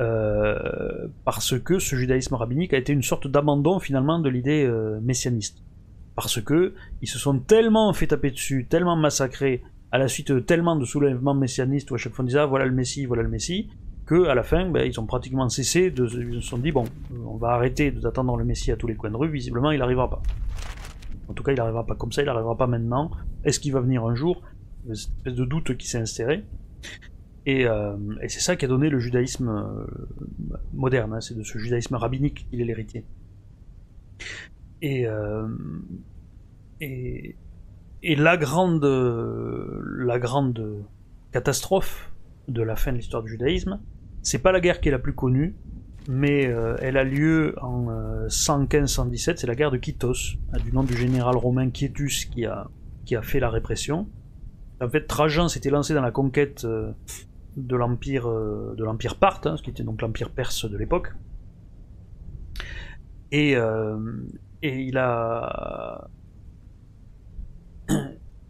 euh, 0.00 1.06
parce 1.24 1.56
que 1.56 1.78
ce 1.78 1.94
judaïsme 1.94 2.34
rabbinique 2.34 2.74
a 2.74 2.78
été 2.78 2.92
une 2.92 3.04
sorte 3.04 3.28
d'abandon 3.28 3.78
finalement 3.78 4.18
de 4.18 4.28
l'idée 4.28 4.64
euh, 4.64 4.98
messianiste. 5.00 5.62
Parce 6.16 6.40
que 6.40 6.74
ils 7.00 7.06
se 7.06 7.16
sont 7.16 7.38
tellement 7.38 7.92
fait 7.92 8.08
taper 8.08 8.32
dessus, 8.32 8.66
tellement 8.68 8.96
massacrés, 8.96 9.62
à 9.92 9.98
la 9.98 10.08
suite 10.08 10.32
de 10.32 10.40
tellement 10.40 10.74
de 10.74 10.84
soulèvements 10.84 11.34
messianistes 11.34 11.88
où 11.92 11.94
à 11.94 11.98
chaque 11.98 12.12
fois 12.12 12.24
on 12.24 12.26
disait 12.26 12.40
ah, 12.40 12.46
voilà 12.46 12.66
le 12.66 12.72
Messie, 12.72 13.06
voilà 13.06 13.22
le 13.22 13.28
Messie, 13.28 13.70
que 14.04 14.26
à 14.26 14.34
la 14.34 14.42
fin 14.42 14.68
ben, 14.68 14.84
ils 14.84 14.98
ont 14.98 15.06
pratiquement 15.06 15.48
cessé, 15.48 15.92
de, 15.92 16.06
ils 16.06 16.42
se 16.42 16.48
sont 16.48 16.58
dit 16.58 16.72
bon, 16.72 16.86
on 17.24 17.36
va 17.36 17.50
arrêter 17.50 17.92
d'attendre 17.92 18.36
le 18.36 18.44
Messie 18.44 18.72
à 18.72 18.76
tous 18.76 18.88
les 18.88 18.96
coins 18.96 19.12
de 19.12 19.16
rue, 19.16 19.30
visiblement 19.30 19.70
il 19.70 19.78
n'arrivera 19.78 20.10
pas. 20.10 20.22
En 21.28 21.34
tout 21.34 21.42
cas, 21.42 21.52
il 21.52 21.56
n'arrivera 21.56 21.84
pas 21.86 21.94
comme 21.94 22.12
ça, 22.12 22.22
il 22.22 22.26
n'arrivera 22.26 22.56
pas 22.56 22.66
maintenant. 22.66 23.10
Est-ce 23.44 23.60
qu'il 23.60 23.72
va 23.72 23.80
venir 23.80 24.04
un 24.04 24.14
jour? 24.14 24.42
Une 24.86 24.92
espèce 24.92 25.34
de 25.34 25.44
doute 25.44 25.76
qui 25.76 25.86
s'est 25.86 25.98
inséré. 25.98 26.44
Et, 27.46 27.66
euh, 27.66 27.96
c'est 28.28 28.40
ça 28.40 28.56
qui 28.56 28.64
a 28.64 28.68
donné 28.68 28.90
le 28.90 28.98
judaïsme 28.98 29.48
euh, 29.48 29.86
moderne, 30.74 31.14
hein. 31.14 31.20
c'est 31.20 31.36
de 31.36 31.42
ce 31.42 31.58
judaïsme 31.58 31.94
rabbinique 31.94 32.46
qu'il 32.50 32.60
est 32.60 32.64
l'héritier. 32.64 33.04
Et, 34.82 35.06
euh, 35.06 35.48
et, 36.80 37.36
et, 38.02 38.16
la 38.16 38.36
grande, 38.36 38.84
la 38.84 40.18
grande 40.18 40.84
catastrophe 41.32 42.12
de 42.48 42.62
la 42.62 42.76
fin 42.76 42.92
de 42.92 42.98
l'histoire 42.98 43.22
du 43.22 43.30
judaïsme, 43.30 43.80
c'est 44.22 44.40
pas 44.40 44.52
la 44.52 44.60
guerre 44.60 44.80
qui 44.80 44.88
est 44.88 44.92
la 44.92 44.98
plus 44.98 45.14
connue, 45.14 45.56
mais 46.08 46.46
euh, 46.46 46.74
elle 46.80 46.96
a 46.96 47.04
lieu 47.04 47.54
en 47.60 47.86
115-117, 48.28 49.30
euh, 49.30 49.34
c'est 49.36 49.46
la 49.46 49.54
guerre 49.54 49.70
de 49.70 49.76
hein, 49.76 50.58
du 50.64 50.72
nom 50.72 50.82
du 50.82 50.96
général 50.96 51.36
romain 51.36 51.68
Quietus 51.68 52.24
qui 52.24 52.46
a, 52.46 52.66
qui 53.04 53.14
a 53.14 53.20
fait 53.20 53.40
la 53.40 53.50
répression. 53.50 54.08
En 54.80 54.88
fait, 54.88 55.06
Trajan 55.06 55.48
s'était 55.48 55.68
lancé 55.68 55.92
dans 55.92 56.00
la 56.00 56.10
conquête 56.10 56.64
euh, 56.64 56.92
de 57.58 57.76
l'empire 57.76 58.26
de 58.26 58.84
l'empire 58.84 59.16
Parthe, 59.16 59.46
hein, 59.46 59.56
ce 59.58 59.62
qui 59.62 59.68
était 59.68 59.82
donc 59.82 60.00
l'empire 60.00 60.30
perse 60.30 60.68
de 60.68 60.78
l'époque. 60.78 61.12
Et, 63.30 63.52
et 64.62 64.80
il 64.80 64.96
a 64.96 66.08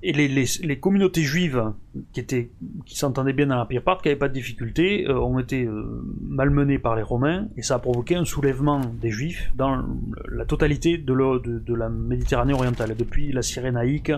et 0.03 0.13
les, 0.13 0.29
les, 0.29 0.45
les, 0.63 0.79
communautés 0.79 1.23
juives 1.23 1.73
qui 2.13 2.21
étaient 2.21 2.51
qui 2.87 2.97
s'entendaient 2.97 3.33
bien 3.33 3.47
dans 3.47 3.57
l'Empire 3.57 3.83
parthe, 3.83 4.03
qui 4.03 4.09
n'avaient 4.09 4.19
pas 4.19 4.29
de 4.29 4.35
difficultés, 4.35 5.09
euh, 5.09 5.19
ont 5.19 5.39
été 5.39 5.65
euh, 5.65 6.05
malmenées 6.21 6.79
par 6.79 6.95
les 6.95 7.03
Romains, 7.03 7.49
et 7.57 7.63
ça 7.63 7.77
a 7.77 7.79
provoqué 7.79 8.15
un 8.15 8.25
soulèvement 8.25 8.81
des 9.01 9.11
Juifs 9.11 9.51
dans 9.57 9.85
la 10.29 10.45
totalité 10.45 10.99
de, 10.99 11.39
de, 11.39 11.59
de 11.59 11.75
la 11.75 11.89
Méditerranée 11.89 12.53
orientale, 12.53 12.95
depuis 12.97 13.33
la 13.33 13.43
Cyrénaïque, 13.43 14.13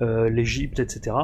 euh, 0.00 0.30
l'Égypte, 0.30 0.80
etc. 0.80 1.16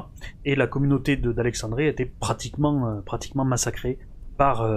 Et 0.44 0.56
la 0.56 0.66
communauté 0.66 1.16
d'Alexandrie 1.16 1.86
été 1.86 2.04
pratiquement, 2.04 2.88
euh, 2.88 3.00
pratiquement 3.00 3.44
massacrée 3.44 3.98
par, 4.36 4.68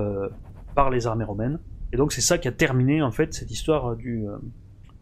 par 0.75 0.89
les 0.91 1.07
armées 1.07 1.23
romaines. 1.23 1.59
Et 1.91 1.97
donc 1.97 2.11
c'est 2.11 2.21
ça 2.21 2.37
qui 2.37 2.47
a 2.47 2.51
terminé 2.51 3.01
en 3.01 3.11
fait 3.11 3.33
cette 3.33 3.49
histoire 3.49 3.95
du 3.95 4.25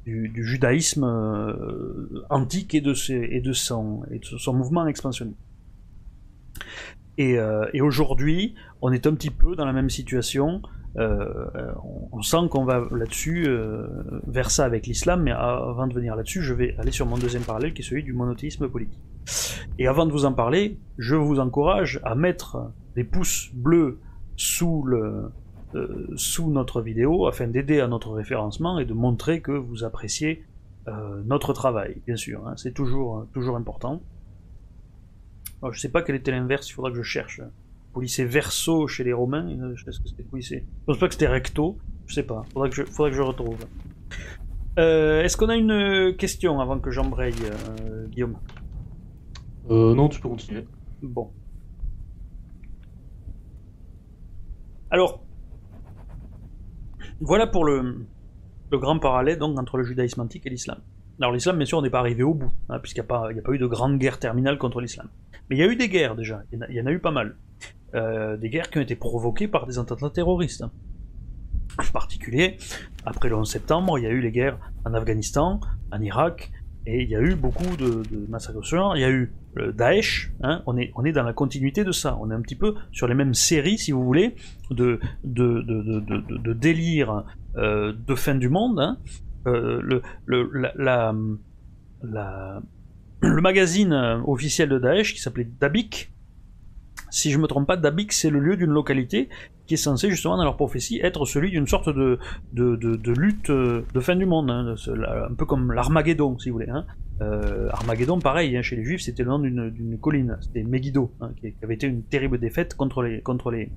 du, 0.05 0.43
judaïsme 0.43 1.03
euh, 1.03 2.25
antique 2.29 2.75
et 2.75 2.81
de, 2.81 2.93
et, 3.11 3.41
de 3.41 3.53
son, 3.53 4.03
et 4.11 4.19
de 4.19 4.25
son 4.25 4.53
mouvement 4.53 4.85
expansionniste. 4.87 5.39
Et, 7.17 7.37
euh, 7.37 7.65
et 7.73 7.81
aujourd'hui, 7.81 8.55
on 8.81 8.91
est 8.91 9.07
un 9.07 9.13
petit 9.13 9.29
peu 9.29 9.55
dans 9.55 9.65
la 9.65 9.73
même 9.73 9.89
situation. 9.89 10.61
Euh, 10.97 11.25
on, 12.11 12.21
sent 12.21 12.49
qu'on 12.51 12.65
va 12.65 12.87
là-dessus 12.91 13.47
vers 14.27 14.51
ça 14.51 14.65
avec 14.65 14.85
l'islam, 14.85 15.23
mais 15.23 15.31
avant 15.31 15.87
de 15.87 15.93
venir 15.93 16.15
là-dessus, 16.15 16.41
je 16.41 16.53
vais 16.53 16.75
aller 16.77 16.91
sur 16.91 17.05
mon 17.05 17.17
deuxième 17.17 17.43
parallèle 17.43 17.73
qui 17.73 17.81
est 17.81 17.85
celui 17.85 18.03
du 18.03 18.13
monothéisme 18.13 18.67
politique. 18.69 19.01
Et 19.79 19.87
avant 19.87 20.05
de 20.05 20.11
vous 20.11 20.25
en 20.25 20.33
parler, 20.33 20.77
je 20.97 21.15
vous 21.15 21.39
encourage 21.39 21.99
à 22.03 22.15
mettre 22.15 22.71
des 22.95 23.03
pouces 23.03 23.49
bleus 23.53 23.99
sous 24.35 24.83
le, 24.83 25.31
sous 26.15 26.51
notre 26.51 26.81
vidéo 26.81 27.27
afin 27.27 27.47
d'aider 27.47 27.79
à 27.79 27.87
notre 27.87 28.11
référencement 28.11 28.79
et 28.79 28.85
de 28.85 28.93
montrer 28.93 29.41
que 29.41 29.51
vous 29.51 29.83
appréciez 29.83 30.43
notre 31.25 31.53
travail, 31.53 32.01
bien 32.05 32.15
sûr. 32.17 32.45
Hein. 32.47 32.55
c'est 32.57 32.73
toujours, 32.73 33.25
toujours 33.33 33.55
important. 33.55 34.01
Alors, 35.61 35.73
je 35.73 35.79
sais 35.79 35.89
pas 35.89 36.01
quel 36.01 36.15
était 36.15 36.31
l'inverse, 36.31 36.69
il 36.69 36.73
faudra 36.73 36.91
que 36.91 36.97
je 36.97 37.03
cherche. 37.03 37.41
Polissé 37.93 38.25
verso 38.25 38.87
chez 38.87 39.03
les 39.03 39.13
Romains, 39.13 39.75
je 39.75 39.85
sais 39.85 39.91
ce 39.91 39.99
que 39.99 40.09
c'était 40.09 40.23
polissé. 40.23 40.65
Je 40.81 40.85
pense 40.85 40.97
pas 40.97 41.07
que 41.07 41.13
c'était 41.13 41.27
recto, 41.27 41.77
je 42.07 42.15
sais 42.15 42.23
pas, 42.23 42.43
faudra 42.51 42.67
que 42.69 42.75
je, 42.75 42.83
faudra 42.83 43.09
que 43.11 43.15
je 43.15 43.21
retrouve. 43.21 43.57
Euh, 44.79 45.21
Est-ce 45.21 45.37
qu'on 45.37 45.49
a 45.49 45.55
une 45.55 46.15
question 46.17 46.59
avant 46.59 46.79
que 46.79 46.91
j'embraye, 46.91 47.33
euh, 47.43 48.07
Guillaume? 48.07 48.37
Euh, 49.69 49.93
Non, 49.95 50.09
tu 50.09 50.19
peux 50.19 50.29
continuer. 50.29 50.65
Bon. 51.01 51.29
Alors, 54.89 55.22
voilà 57.21 57.47
pour 57.47 57.65
le, 57.65 58.05
grand 58.71 58.99
parallèle 58.99 59.37
donc 59.37 59.59
entre 59.59 59.77
le 59.77 59.83
judaïsme 59.83 60.21
antique 60.21 60.45
et 60.45 60.49
l'islam. 60.49 60.79
Alors 61.19 61.31
l'islam, 61.31 61.57
bien 61.57 61.65
sûr, 61.65 61.77
on 61.77 61.81
n'est 61.81 61.91
pas 61.91 61.99
arrivé 61.99 62.23
au 62.23 62.33
bout, 62.33 62.51
hein, 62.69 62.79
puisqu'il 62.79 63.01
n'y 63.01 63.05
a, 63.05 63.07
pas, 63.07 63.29
a 63.29 63.41
pas 63.41 63.51
eu 63.51 63.59
de 63.59 63.67
grande 63.67 63.99
guerre 63.99 64.17
terminale 64.17 64.57
contre 64.57 64.81
l'islam. 64.81 65.09
Mais 65.49 65.55
il 65.55 65.59
y 65.59 65.63
a 65.63 65.67
eu 65.67 65.75
des 65.75 65.89
guerres 65.89 66.15
déjà, 66.15 66.43
il 66.51 66.59
y 66.69 66.81
en 66.81 66.85
a, 66.85 66.91
eu 66.91 66.99
pas 66.99 67.11
mal. 67.11 67.37
Euh, 67.93 68.37
des 68.37 68.49
guerres 68.49 68.71
qui 68.71 68.79
ont 68.79 68.81
été 68.81 68.95
provoquées 68.95 69.47
par 69.47 69.67
des 69.67 69.77
attentats 69.77 70.09
terroristes. 70.09 70.63
En 71.77 71.91
particulier, 71.91 72.57
après 73.05 73.29
le 73.29 73.35
11 73.35 73.49
septembre, 73.49 73.99
il 73.99 74.03
y 74.03 74.07
a 74.07 74.09
eu 74.09 74.21
les 74.21 74.31
guerres 74.31 74.57
en 74.85 74.93
Afghanistan, 74.93 75.59
en 75.91 76.01
Irak, 76.01 76.51
et 76.85 77.03
il 77.03 77.09
y 77.09 77.15
a 77.15 77.21
eu 77.21 77.35
beaucoup 77.35 77.77
de, 77.77 78.03
de 78.09 78.27
massacres. 78.29 78.59
Il 78.95 79.01
y 79.01 79.03
a 79.03 79.11
eu 79.11 79.31
le 79.55 79.73
Daesh, 79.73 80.31
hein, 80.41 80.61
on, 80.65 80.77
est, 80.77 80.91
on 80.95 81.03
est 81.05 81.11
dans 81.11 81.23
la 81.23 81.33
continuité 81.33 81.83
de 81.83 81.91
ça. 81.91 82.17
On 82.19 82.31
est 82.31 82.33
un 82.33 82.41
petit 82.41 82.55
peu 82.55 82.75
sur 82.91 83.07
les 83.07 83.15
mêmes 83.15 83.33
séries, 83.33 83.77
si 83.77 83.91
vous 83.91 84.03
voulez, 84.03 84.35
de, 84.71 84.99
de, 85.23 85.61
de, 85.61 86.37
de 86.37 86.53
délire 86.53 87.23
euh, 87.57 87.93
de 88.07 88.15
fin 88.15 88.35
du 88.35 88.49
monde. 88.49 88.79
Hein. 88.79 88.97
Euh, 89.47 89.81
le, 89.83 90.01
le, 90.25 90.49
la, 90.75 91.13
la, 92.01 92.61
le 93.21 93.41
magazine 93.41 93.93
officiel 94.25 94.69
de 94.69 94.79
Daesh 94.79 95.13
qui 95.13 95.19
s'appelait 95.19 95.49
Dabik, 95.59 96.12
si 97.13 97.29
je 97.29 97.37
me 97.37 97.45
trompe 97.45 97.67
pas, 97.67 97.77
Dabik 97.77 98.11
c'est 98.11 98.31
le 98.31 98.39
lieu 98.39 98.57
d'une 98.57 98.71
localité 98.71 99.29
qui 99.67 99.75
est 99.75 99.77
censé 99.77 100.09
justement 100.09 100.35
dans 100.35 100.43
leur 100.43 100.57
prophétie 100.57 100.99
être 101.03 101.25
celui 101.25 101.51
d'une 101.51 101.67
sorte 101.67 101.87
de, 101.89 102.17
de, 102.53 102.75
de, 102.75 103.11
lutte 103.11 103.51
euh, 103.51 103.85
de 103.93 103.99
fin 103.99 104.15
du 104.15 104.25
monde, 104.25 104.49
hein, 104.49 104.73
un 105.29 105.33
peu 105.35 105.45
comme 105.45 105.71
l'Armageddon 105.71 106.39
si 106.39 106.49
vous 106.49 106.55
voulez. 106.55 106.71
Hein. 106.71 106.85
Euh, 107.21 107.69
Armageddon 107.71 108.17
pareil, 108.17 108.57
hein, 108.57 108.63
chez 108.63 108.77
les 108.77 108.83
juifs 108.83 109.01
c'était 109.01 109.21
le 109.21 109.29
nom 109.29 109.37
d'une 109.37 109.99
colline, 109.99 110.37
c'était 110.41 110.63
Megiddo, 110.63 111.11
qui, 111.39 111.53
avait 111.61 111.75
été 111.75 111.85
une 111.85 112.01
terrible 112.01 112.39
défaite 112.39 112.73
contre 112.73 113.03
les, 113.03 113.21
contre 113.21 113.51
les, 113.51 113.69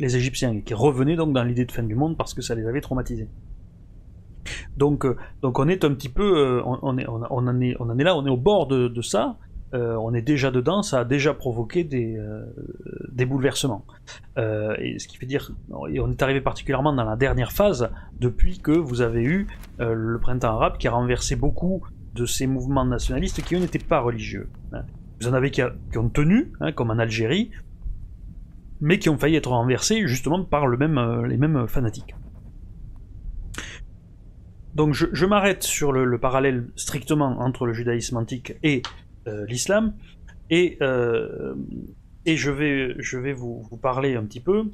les 0.00 0.16
Égyptiens, 0.16 0.52
et 0.52 0.62
qui 0.62 0.74
revenait 0.74 1.14
donc 1.14 1.32
dans 1.32 1.44
l'idée 1.44 1.64
de 1.64 1.70
fin 1.70 1.84
du 1.84 1.94
monde 1.94 2.16
parce 2.16 2.34
que 2.34 2.42
ça 2.42 2.56
les 2.56 2.66
avait 2.66 2.80
traumatisés. 2.80 3.28
Donc, 4.76 5.06
euh, 5.06 5.16
donc 5.42 5.60
on 5.60 5.68
est 5.68 5.84
un 5.84 5.94
petit 5.94 6.08
peu, 6.08 6.60
on, 6.64 6.98
est, 6.98 7.06
on, 7.06 7.22
en 7.22 7.60
est, 7.60 7.76
on 7.78 7.88
en 7.88 7.98
est 8.00 8.04
là, 8.04 8.16
on 8.16 8.26
est 8.26 8.30
au 8.30 8.36
bord 8.36 8.66
de, 8.66 8.88
de 8.88 9.00
ça. 9.00 9.38
Euh, 9.74 9.96
on 9.96 10.12
est 10.12 10.22
déjà 10.22 10.50
dedans, 10.50 10.82
ça 10.82 11.00
a 11.00 11.04
déjà 11.04 11.34
provoqué 11.34 11.84
des, 11.84 12.18
des 13.10 13.24
bouleversements. 13.24 13.84
et 14.36 14.98
ce 14.98 15.08
qui 15.08 15.16
fait 15.16 15.26
dire, 15.26 15.52
on 15.70 16.10
est 16.10 16.22
arrivé 16.22 16.40
particulièrement 16.40 16.92
dans 16.92 17.04
la 17.04 17.16
dernière 17.16 17.52
phase 17.52 17.90
depuis 18.20 18.58
que 18.58 18.72
vous 18.72 19.00
avez 19.00 19.22
eu 19.22 19.46
le 19.78 20.18
printemps 20.18 20.54
arabe 20.54 20.76
qui 20.78 20.88
a 20.88 20.92
renversé 20.92 21.36
beaucoup 21.36 21.82
de 22.14 22.26
ces 22.26 22.46
mouvements 22.46 22.84
nationalistes 22.84 23.42
qui 23.42 23.54
eux 23.54 23.58
n'étaient 23.58 23.78
pas 23.78 24.00
religieux. 24.00 24.48
Hein. 24.72 24.82
Vous 25.20 25.28
en 25.28 25.34
avez 25.34 25.50
qui, 25.50 25.62
ont 25.62 26.08
tenu, 26.08 26.52
hein, 26.60 26.72
comme 26.72 26.90
en 26.90 26.98
Algérie, 26.98 27.50
mais 28.80 28.98
qui 28.98 29.08
ont 29.08 29.16
failli 29.16 29.36
être 29.36 29.50
renversés 29.50 30.06
justement 30.06 30.44
par 30.44 30.66
les 30.68 30.76
mêmes 31.36 31.68
fanatiques. 31.68 32.14
Donc 34.74 34.94
je, 34.94 35.26
m'arrête 35.26 35.62
sur 35.62 35.92
le, 35.92 36.18
parallèle 36.18 36.66
strictement 36.76 37.40
entre 37.40 37.66
le 37.66 37.72
judaïsme 37.72 38.16
antique 38.16 38.54
et 38.62 38.80
euh, 38.80 38.88
l'islam, 39.26 39.94
et, 40.50 40.76
euh, 40.82 41.54
et 42.26 42.36
je 42.36 42.50
vais, 42.50 42.94
je 42.98 43.18
vais 43.18 43.32
vous, 43.32 43.62
parler 43.80 44.16
un 44.16 44.24
petit 44.24 44.40
peu 44.40 44.64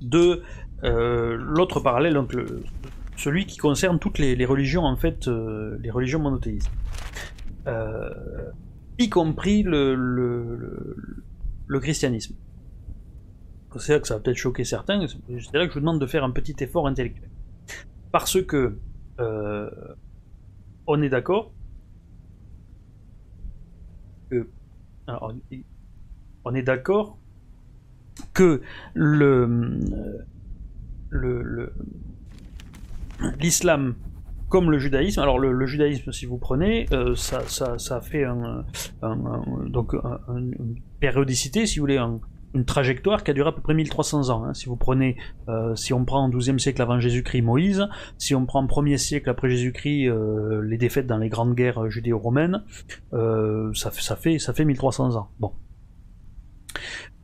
de 0.00 0.42
euh, 0.82 1.36
l'autre 1.36 1.80
parallèle, 1.80 2.14
donc 2.14 2.34
celui 3.16 3.46
qui 3.46 3.58
concerne 3.58 3.98
toutes 3.98 4.18
les, 4.18 4.44
religions 4.44 4.84
en 4.84 4.96
fait, 4.96 5.28
les 5.28 5.90
religions 5.90 6.18
monothéistes, 6.18 6.70
y 8.98 9.08
compris 9.08 9.62
le, 9.62 9.94
le, 9.94 11.80
christianisme. 11.80 12.34
C'est 13.78 13.92
là 13.92 13.98
que 13.98 14.06
ça 14.06 14.14
va 14.14 14.20
peut-être 14.20 14.36
choquer 14.36 14.64
certains, 14.64 15.06
c'est 15.08 15.54
là 15.54 15.66
que 15.66 15.70
je 15.70 15.74
vous 15.74 15.80
demande 15.80 16.00
de 16.00 16.06
faire 16.06 16.22
un 16.22 16.30
petit 16.30 16.54
effort 16.60 16.86
intellectuel. 16.86 17.28
Parce 18.12 18.40
que 18.42 18.78
euh, 19.20 19.70
on 20.86 21.02
est 21.02 21.08
d'accord 21.08 21.52
que 24.30 24.48
on 25.08 26.54
est 26.54 26.62
d'accord 26.62 27.18
que 28.32 28.62
le 28.94 29.80
le 31.10 31.72
l'islam 33.38 33.94
comme 34.54 34.70
le 34.70 34.78
judaïsme, 34.78 35.18
alors 35.20 35.40
le, 35.40 35.66
judaïsme, 35.66 36.12
si 36.12 36.26
vous 36.26 36.38
prenez, 36.38 36.86
euh, 36.92 37.16
ça, 37.16 37.40
ça, 37.48 38.00
fait 38.00 38.22
un, 38.22 38.64
donc 39.66 39.94
une 40.28 40.76
périodicité, 41.00 41.66
si 41.66 41.80
vous 41.80 41.82
voulez, 41.82 41.96
un, 41.96 42.20
une 42.54 42.64
trajectoire 42.64 43.24
qui 43.24 43.30
a 43.32 43.34
duré 43.34 43.48
à 43.48 43.52
peu 43.52 43.60
près 43.60 43.74
1300 43.74 44.30
ans. 44.30 44.44
Hein. 44.44 44.54
Si 44.54 44.66
vous 44.66 44.76
prenez, 44.76 45.16
euh, 45.48 45.74
si 45.74 45.92
on 45.92 46.04
prend 46.04 46.28
12e 46.30 46.58
siècle 46.58 46.80
avant 46.80 47.00
Jésus-Christ 47.00 47.42
Moïse, 47.42 47.88
si 48.16 48.34
on 48.34 48.46
prend 48.46 48.64
1er 48.64 48.96
siècle 48.96 49.28
après 49.28 49.50
Jésus-Christ 49.50 50.08
euh, 50.08 50.62
les 50.62 50.78
défaites 50.78 51.06
dans 51.06 51.18
les 51.18 51.28
grandes 51.28 51.54
guerres 51.54 51.90
judéo-romaines, 51.90 52.62
euh, 53.12 53.72
ça, 53.74 53.90
ça, 53.90 54.16
fait, 54.16 54.38
ça 54.38 54.52
fait 54.52 54.64
1300 54.64 55.16
ans. 55.16 55.28
Bon. 55.40 55.52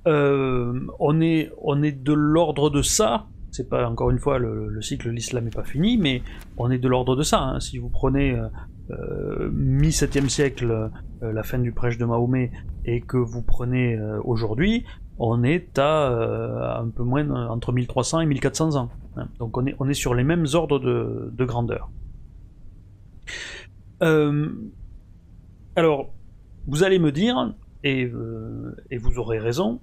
on, 0.04 1.20
est, 1.20 1.50
on 1.62 1.82
est 1.82 1.92
de 1.92 2.12
l'ordre 2.12 2.68
de 2.70 2.82
ça, 2.82 3.26
c'est 3.52 3.68
pas 3.68 3.88
encore 3.88 4.10
une 4.10 4.18
fois 4.18 4.38
le, 4.38 4.80
cycle 4.82 5.06
de 5.06 5.12
l'islam 5.12 5.44
n'est 5.44 5.50
pas 5.50 5.64
fini, 5.64 5.96
mais 5.96 6.22
on 6.56 6.70
est 6.70 6.78
de 6.78 6.88
l'ordre 6.88 7.14
de 7.14 7.22
ça. 7.22 7.40
Hein. 7.40 7.60
Si 7.60 7.78
vous 7.78 7.88
prenez 7.88 8.36
euh, 8.90 9.50
mi-7e 9.52 10.28
siècle, 10.28 10.90
la 11.22 11.42
fin 11.42 11.58
du 11.58 11.70
prêche 11.70 11.98
de 11.98 12.04
Mahomet, 12.04 12.50
et 12.84 13.02
que 13.02 13.18
vous 13.18 13.42
prenez 13.42 14.00
aujourd'hui, 14.24 14.84
on 15.20 15.44
est 15.44 15.78
à 15.78 16.10
euh, 16.10 16.80
un 16.82 16.88
peu 16.88 17.02
moins 17.02 17.48
entre 17.48 17.72
1300 17.72 18.20
et 18.20 18.26
1400 18.26 18.76
ans. 18.76 18.88
Hein. 19.16 19.28
Donc 19.38 19.58
on 19.58 19.66
est, 19.66 19.94
sur 19.94 20.14
les 20.14 20.24
mêmes 20.24 20.46
ordres 20.54 20.78
de, 20.78 21.44
grandeur. 21.44 21.90
Euh, 24.02 24.48
alors, 25.76 26.14
vous 26.66 26.84
allez 26.84 26.98
me 26.98 27.12
dire, 27.12 27.54
et, 27.84 28.06
euh, 28.06 28.74
vous 28.98 29.18
aurez 29.18 29.38
raison, 29.38 29.80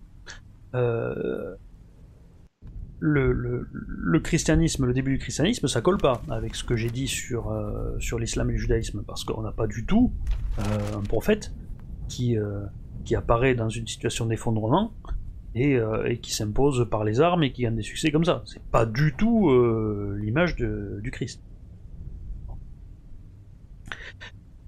le, 2.99 4.19
christianisme, 4.23 4.87
le 4.87 4.93
début 4.93 5.11
du 5.11 5.19
christianisme, 5.19 5.67
ça 5.67 5.81
colle 5.81 5.99
pas 5.99 6.23
avec 6.31 6.55
ce 6.55 6.63
que 6.63 6.75
j'ai 6.75 6.89
dit 6.89 7.07
sur, 7.07 7.53
l'islam 8.17 8.49
et 8.49 8.53
le 8.53 8.59
judaïsme, 8.59 9.03
parce 9.05 9.23
qu'on 9.23 9.43
n'a 9.43 9.51
pas 9.51 9.67
du 9.67 9.85
tout 9.85 10.11
un 10.57 11.01
prophète 11.01 11.53
qui 12.07 12.35
apparaît 13.15 13.53
dans 13.53 13.69
une 13.69 13.85
situation 13.85 14.25
d'effondrement 14.25 14.93
euh, 15.59 16.05
et, 16.05 16.19
qui 16.19 16.33
s'impose 16.33 16.87
par 16.89 17.03
les 17.03 17.21
armes 17.21 17.43
et 17.43 17.51
qui 17.51 17.63
gagne 17.63 17.75
des 17.75 17.81
succès 17.81 18.11
comme 18.11 18.25
ça. 18.25 18.43
C'est 18.45 18.61
pas 18.63 18.85
du 18.85 19.13
tout 19.15 19.49
euh, 19.49 20.17
l'image 20.21 20.55
du 20.55 21.11
Christ. 21.11 21.41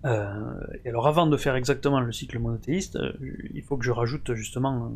Euh, 0.05 0.61
alors 0.85 1.07
avant 1.07 1.27
de 1.27 1.35
faire 1.35 1.55
exactement 1.55 1.99
le 1.99 2.11
cycle 2.11 2.39
monothéiste, 2.39 2.97
il 3.53 3.61
faut 3.63 3.77
que 3.77 3.85
je 3.85 3.91
rajoute 3.91 4.33
justement 4.33 4.93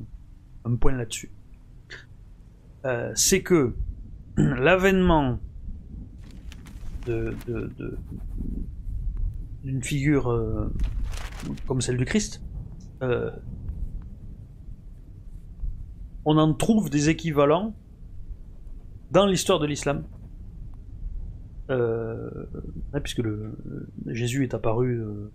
un, 0.63 0.75
point 0.75 0.93
là-dessus. 0.93 1.31
c'est 3.15 3.41
que 3.41 3.75
l'avènement 4.37 5.39
de, 7.05 7.35
d'une 9.63 9.83
figure 9.83 10.69
comme 11.67 11.81
celle 11.81 11.97
du 11.97 12.05
Christ 12.05 12.41
on 16.26 16.38
en 16.38 16.53
trouve 16.53 16.89
des 16.89 17.09
équivalents 17.09 17.74
dans 19.11 19.26
l'histoire 19.26 19.59
de 19.59 19.67
l'islam. 19.67 20.03
Euh, 21.69 22.30
puisque 23.01 23.21
Jésus 24.07 24.43
est 24.43 24.53
apparu 24.53 24.99
euh, 24.99 25.32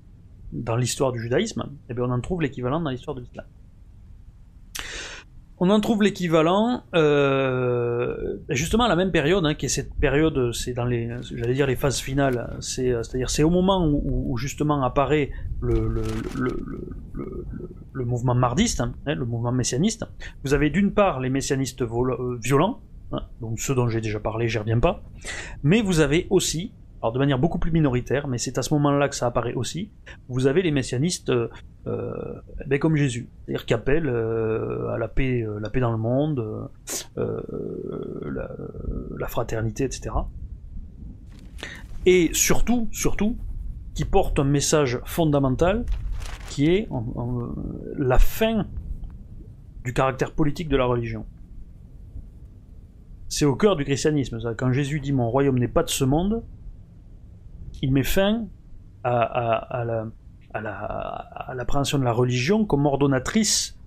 dans 0.52 0.76
l'histoire 0.76 1.10
du 1.10 1.20
judaïsme, 1.20 1.62
et 1.62 1.72
eh 1.90 1.94
bien 1.94 2.04
on 2.04 2.10
en 2.10 2.20
trouve 2.20 2.42
l'équivalent 2.42 2.80
dans 2.80 2.90
l'histoire 2.90 3.14
de 3.14 3.22
l'islam. 3.22 3.46
On 5.58 5.70
en 5.70 5.80
trouve 5.80 6.02
l'équivalent 6.02 6.84
euh, 6.94 8.36
justement 8.50 8.84
à 8.84 8.88
la 8.88 8.94
même 8.94 9.10
période, 9.10 9.44
hein, 9.46 9.54
qui 9.54 9.66
est 9.66 9.70
cette 9.70 9.94
période, 9.94 10.52
c'est 10.52 10.74
dans 10.74 10.84
les, 10.84 11.10
j'allais 11.34 11.54
dire 11.54 11.66
les 11.66 11.76
phases 11.76 11.98
finales, 11.98 12.56
c'est, 12.60 12.92
c'est-à-dire 13.02 13.30
c'est 13.30 13.42
au 13.42 13.50
moment 13.50 13.88
où, 13.88 14.36
justement 14.36 14.82
apparaît 14.84 15.30
le, 15.60 15.88
le, 15.88 17.46
le 17.92 18.04
mouvement 18.04 18.34
mardiste, 18.34 18.80
hein, 18.80 18.94
le 19.06 19.24
mouvement 19.24 19.52
messianiste, 19.52 20.04
vous 20.44 20.54
avez 20.54 20.70
d'une 20.70 20.92
part 20.92 21.20
les 21.20 21.30
messianistes 21.30 21.82
violents, 22.42 22.80
hein, 23.12 23.22
donc 23.40 23.60
ceux 23.60 23.74
dont 23.74 23.88
j'ai 23.88 24.00
déjà 24.00 24.20
parlé, 24.20 24.48
j'y 24.48 24.58
reviens 24.58 24.80
pas, 24.80 25.02
mais 25.62 25.82
vous 25.82 26.00
avez 26.00 26.26
aussi 26.30 26.72
alors 27.00 27.12
de 27.12 27.18
manière 27.18 27.38
beaucoup 27.38 27.58
plus 27.58 27.70
minoritaire, 27.70 28.26
mais 28.26 28.38
c'est 28.38 28.58
à 28.58 28.62
ce 28.62 28.74
moment-là 28.74 29.08
que 29.08 29.14
ça 29.14 29.26
apparaît 29.26 29.54
aussi, 29.54 29.90
vous 30.28 30.46
avez 30.46 30.62
les 30.62 30.70
messianistes 30.70 31.30
euh, 31.30 31.48
euh 31.86 32.12
ben 32.66 32.78
comme 32.78 32.96
Jésus, 32.96 33.28
c'est-à-dire 33.44 33.66
qui 33.66 33.74
appellent 33.74 34.08
euh, 34.08 34.88
à 34.88 34.98
la 34.98 35.08
paix, 35.08 35.42
euh, 35.42 35.60
la 35.60 35.70
paix 35.70 35.80
dans 35.80 35.92
le 35.92 35.98
monde, 35.98 36.68
la, 37.16 38.50
la, 39.16 39.28
fraternité, 39.28 39.84
etc. 39.84 40.14
Et 42.04 42.30
surtout, 42.32 42.88
surtout, 42.90 43.36
qui 43.94 44.04
portent 44.04 44.38
un 44.38 44.44
message 44.44 45.00
fondamental 45.04 45.84
qui 46.48 46.66
est 46.66 46.88
la 47.96 48.18
fin 48.18 48.66
du 49.84 49.92
caractère 49.92 50.32
politique 50.32 50.68
de 50.68 50.76
la 50.76 50.84
religion. 50.84 51.24
C'est 53.28 53.44
au 53.44 53.56
cœur 53.56 53.76
du 53.76 53.84
christianisme. 53.84 54.38
Quand 54.56 54.72
Jésus 54.72 55.00
dit 55.00 55.12
mon 55.12 55.30
royaume 55.30 55.58
n'est 55.58 55.68
pas 55.68 55.82
de 55.82 55.90
ce 55.90 56.04
monde, 56.04 56.42
il 57.82 57.92
met 57.92 58.02
fin 58.02 58.46
à, 59.04 59.84
l'appréhension 61.54 61.98
de 61.98 62.04
la 62.04 62.12
religion 62.12 62.64
comme 62.64 62.86
ordonnatrice 62.86 63.78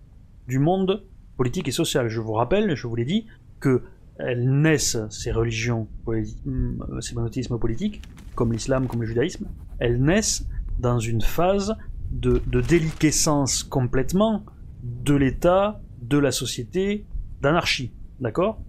du 0.48 0.60
monde 0.60 1.04
politique 1.38 1.68
et 1.68 1.72
social. 1.72 2.08
Je 2.08 2.20
vous 2.20 2.34
rappelle, 2.34 2.76
je 2.76 2.88
vous 2.88 2.96
l'ai 2.96 3.06
dit, 3.06 3.26
que 3.60 3.84
elles 4.18 4.48
naissent, 4.62 5.00
ces 5.10 5.32
religions, 5.32 5.88
mm, 6.06 7.00
ces 7.02 7.16
monothéismes 7.16 7.58
politiques, 7.58 8.02
comme 8.36 8.54
l'islam, 8.54 8.88
comme 8.88 9.02
le 9.02 9.08
judaïsme, 9.08 9.48
elles 9.80 10.02
naissent 10.02 10.48
dans 10.80 11.00
une 11.00 11.22
phase 11.22 11.76
de, 12.12 12.62
déliquescence 12.62 13.64
complètement 13.64 14.46
de 14.84 15.16
l'État, 15.16 15.82
de 16.02 16.18
la 16.18 16.32
société, 16.32 17.06
d'anarchie. 17.42 17.92
D'accord? 18.20 18.60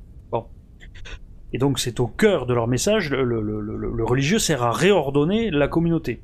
Et 1.55 1.59
donc 1.59 1.79
c'est 1.79 2.01
au 2.01 2.07
cœur 2.07 2.47
de 2.47 2.55
leur 2.55 2.67
message, 2.67 3.11
le, 3.11 4.05
religieux 4.05 4.39
sert 4.39 4.63
à 4.63 4.73
réordonner 4.73 5.51
la 5.51 5.69
communauté. 5.69 6.23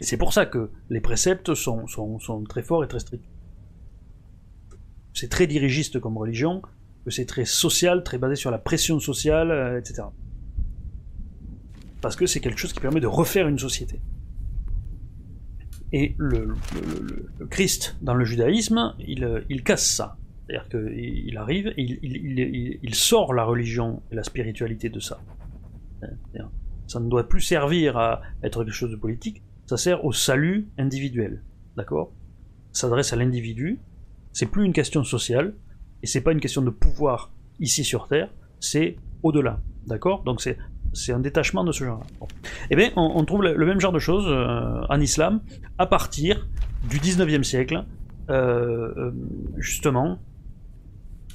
Et 0.00 0.04
c'est 0.04 0.18
pour 0.18 0.34
ça 0.34 0.44
que 0.44 0.70
les 0.90 1.00
préceptes 1.00 1.54
sont, 1.54 1.86
sont, 1.86 2.44
très 2.44 2.62
forts 2.62 2.84
et 2.84 2.88
très 2.88 2.98
stricts. 2.98 3.24
C'est 5.14 5.30
très 5.30 5.46
dirigiste 5.46 6.00
comme 6.00 6.18
religion, 6.18 6.60
que 7.04 7.10
c'est 7.10 7.24
très 7.24 7.46
social, 7.46 8.02
très 8.02 8.18
basé 8.18 8.34
sur 8.34 8.50
la 8.50 8.58
pression 8.58 9.00
sociale, 9.00 9.50
euh, 9.50 9.78
etc. 9.78 10.02
Parce 12.02 12.16
que 12.16 12.26
c'est 12.26 12.40
quelque 12.40 12.58
chose 12.58 12.72
qui 12.72 12.80
permet 12.80 13.00
de 13.00 13.06
refaire 13.06 13.48
une 13.48 13.58
société. 13.58 14.00
Et 15.94 16.16
le, 16.18 16.56
Christ, 17.50 17.96
dans 18.02 18.14
le 18.14 18.24
judaïsme, 18.24 18.96
il, 18.98 19.44
il 19.48 19.62
casse 19.62 19.86
ça. 19.86 20.16
C'est-à-dire 20.44 20.68
qu'il 20.68 21.38
arrive 21.38 21.68
et 21.76 21.98
il, 22.82 22.94
sort 22.96 23.32
la 23.32 23.44
religion 23.44 24.02
et 24.10 24.16
la 24.16 24.24
spiritualité 24.24 24.88
de 24.88 24.98
ça. 24.98 25.20
Ça 26.88 26.98
ne 26.98 27.08
doit 27.08 27.28
plus 27.28 27.40
servir 27.40 27.96
à 27.96 28.22
être 28.42 28.64
quelque 28.64 28.74
chose 28.74 28.90
de 28.90 28.96
politique, 28.96 29.42
ça 29.66 29.76
sert 29.76 30.04
au 30.04 30.12
salut 30.12 30.68
individuel. 30.78 31.42
D'accord? 31.76 32.12
S'adresse 32.72 33.12
à 33.12 33.16
l'individu, 33.16 33.78
c'est 34.32 34.46
plus 34.46 34.64
une 34.64 34.72
question 34.72 35.04
sociale, 35.04 35.54
et 36.02 36.08
c'est 36.08 36.22
pas 36.22 36.32
une 36.32 36.40
question 36.40 36.60
de 36.60 36.70
pouvoir 36.70 37.32
ici 37.60 37.84
sur 37.84 38.08
Terre, 38.08 38.30
c'est 38.58 38.96
au-delà. 39.22 39.60
D'accord? 39.86 40.24
Donc 40.24 40.42
c'est 40.42 40.58
c'est 40.94 41.12
un 41.12 41.20
détachement 41.20 41.64
de 41.64 41.72
ce 41.72 41.84
genre. 41.84 42.04
Eh 42.70 42.76
bien, 42.76 42.90
on, 42.96 43.24
trouve 43.24 43.42
le, 43.42 43.66
même 43.66 43.80
genre 43.80 43.92
de 43.92 43.98
choses 43.98 44.26
euh, 44.28 44.86
en 44.88 45.00
islam 45.00 45.40
à 45.78 45.86
partir 45.86 46.46
du 46.88 46.98
19e 46.98 47.42
siècle, 47.42 47.84
euh, 48.30 48.92
euh, 48.96 49.10
justement, 49.56 50.18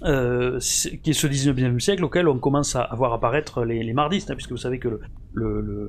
qui 0.02 0.06
est 0.06 1.14
ce 1.14 1.28
19e 1.28 1.80
siècle 1.80 2.06
auquel 2.06 2.28
on 2.28 2.40
commence 2.40 2.76
à 2.76 2.90
voir 2.96 3.14
apparaître 3.14 3.66
les, 3.66 3.94
mardistes, 3.94 4.32
hein, 4.32 4.36
puisque 4.36 4.52
vous 4.52 4.58
savez 4.58 4.80
que 4.80 5.00
le, 5.34 5.88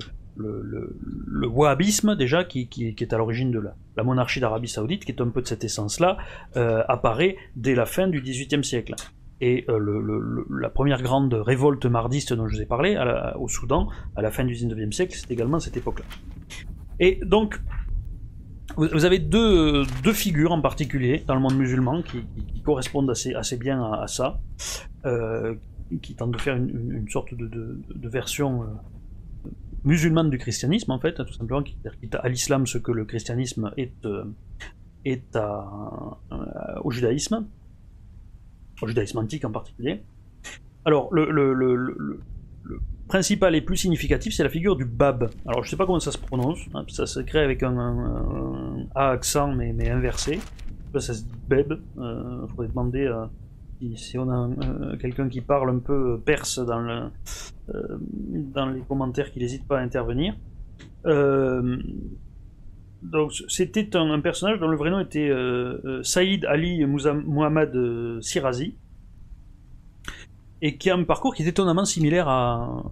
wahhabisme, 1.47 2.15
déjà, 2.15 2.43
qui, 2.43 2.67
est 2.99 3.13
à 3.13 3.17
l'origine 3.17 3.51
de 3.51 3.59
la, 3.59 3.75
la 3.95 4.03
monarchie 4.03 4.41
d'Arabie 4.41 4.67
Saoudite, 4.67 5.05
qui 5.05 5.11
est 5.11 5.21
un 5.21 5.29
peu 5.29 5.41
de 5.41 5.47
cette 5.47 5.63
essence-là, 5.63 6.17
apparaît 6.55 7.37
dès 7.55 7.73
la 7.73 7.85
fin 7.85 8.07
du 8.07 8.21
18e 8.21 8.63
siècle. 8.63 8.95
Et 9.41 9.65
euh, 9.69 10.45
la 10.49 10.69
première 10.69 11.01
grande 11.01 11.33
révolte 11.33 11.87
mardiste 11.87 12.31
dont 12.33 12.47
je 12.47 12.55
vous 12.55 12.61
ai 12.61 12.65
parlé, 12.65 12.95
au 13.39 13.47
Soudan, 13.47 13.89
à 14.15 14.21
la 14.21 14.29
fin 14.29 14.45
du 14.45 14.53
19e 14.53 14.91
siècle, 14.91 15.15
c'est 15.15 15.31
également 15.31 15.59
cette 15.59 15.75
époque-là. 15.75 16.05
Et 16.99 17.19
donc, 17.25 17.59
vous 18.77 19.05
avez 19.05 19.17
deux, 19.19 19.83
deux, 20.03 20.13
figures 20.13 20.51
en 20.51 20.61
particulier 20.61 21.23
dans 21.25 21.33
le 21.33 21.41
monde 21.41 21.57
musulman 21.57 22.03
qui, 22.03 22.23
correspondent 22.63 23.09
assez, 23.09 23.33
assez 23.33 23.57
bien 23.57 23.83
à, 23.83 24.05
ça, 24.07 24.39
euh, 25.05 25.55
qui 26.03 26.13
tentent 26.15 26.31
de 26.31 26.37
faire 26.39 26.55
une, 26.55 27.09
sorte 27.09 27.33
de, 27.33 27.47
de, 27.47 28.09
version 28.09 28.61
euh, 28.61 29.49
musulmane 29.83 30.29
du 30.29 30.37
christianisme, 30.37 30.91
en 30.91 30.99
fait, 30.99 31.15
tout 31.15 31.33
simplement, 31.33 31.63
qui, 31.63 31.75
qui 31.99 32.09
à 32.15 32.29
l'islam 32.29 32.67
ce 32.67 32.77
que 32.77 32.91
le 32.91 33.05
christianisme 33.05 33.73
est, 33.77 34.07
est 35.05 35.35
à, 35.35 36.19
au 36.83 36.91
judaïsme, 36.91 37.47
au 38.81 38.87
judaïsme 38.87 39.17
antique 39.17 39.45
en 39.45 39.51
particulier. 39.51 40.03
Alors, 40.85 41.13
le, 41.13 41.29
le, 41.29 41.53
le 41.53 42.19
principal 43.11 43.53
et 43.55 43.61
plus 43.61 43.75
significatif, 43.75 44.33
c'est 44.33 44.43
la 44.43 44.49
figure 44.49 44.77
du 44.77 44.85
Bab. 44.85 45.29
Alors 45.45 45.65
je 45.65 45.69
sais 45.69 45.75
pas 45.75 45.85
comment 45.85 45.99
ça 45.99 46.13
se 46.13 46.17
prononce, 46.17 46.59
hein, 46.73 46.85
ça 46.87 47.05
se 47.05 47.19
crée 47.19 47.41
avec 47.41 47.61
un, 47.61 48.87
A 48.95 49.09
accent 49.09 49.53
mais, 49.53 49.89
inversé. 49.89 50.39
Ça 50.93 51.13
se 51.13 51.23
dit 51.23 51.31
Beb. 51.49 51.73
Il 51.97 52.01
euh, 52.01 52.47
faudrait 52.47 52.69
demander 52.69 53.05
euh, 53.05 53.25
si, 53.97 54.17
on 54.17 54.29
a 54.29 54.47
euh, 54.47 54.95
quelqu'un 54.95 55.27
qui 55.27 55.41
parle 55.41 55.69
un 55.71 55.79
peu 55.79 56.21
perse 56.21 56.59
dans, 56.59 56.79
le, 56.79 57.09
dans 58.53 58.67
les 58.67 58.79
commentaires 58.81 59.29
qui 59.31 59.39
n'hésite 59.39 59.67
pas 59.67 59.79
à 59.79 59.81
intervenir. 59.81 60.33
Donc 63.01 63.31
c'était 63.47 63.95
un, 63.95 64.19
personnage 64.19 64.59
dont 64.59 64.67
le 64.67 64.77
vrai 64.77 64.91
nom 64.91 64.99
était 64.99 65.31
Saïd 66.03 66.45
Ali 66.45 66.85
Muhammad 66.85 67.75
Sirazi 68.21 68.75
et 70.61 70.77
qui 70.77 70.89
a 70.89 70.95
un 70.95 71.03
parcours 71.03 71.33
qui 71.33 71.43
est 71.43 71.47
étonnamment 71.47 71.85
similaire 71.85 72.27
à, 72.27 72.83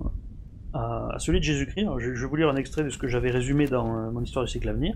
celui 1.17 1.39
de 1.39 1.43
Jésus-Christ. 1.43 1.87
Je, 1.97 2.09
vais 2.09 2.25
vous 2.25 2.35
lire 2.35 2.49
un 2.49 2.55
extrait 2.55 2.83
de 2.83 2.89
ce 2.89 2.97
que 2.97 3.07
j'avais 3.07 3.31
résumé 3.31 3.65
dans 3.65 3.95
euh, 3.95 4.11
mon 4.11 4.21
histoire 4.21 4.45
du 4.45 4.51
siècle 4.51 4.69
à 4.69 4.73
venir. 4.73 4.95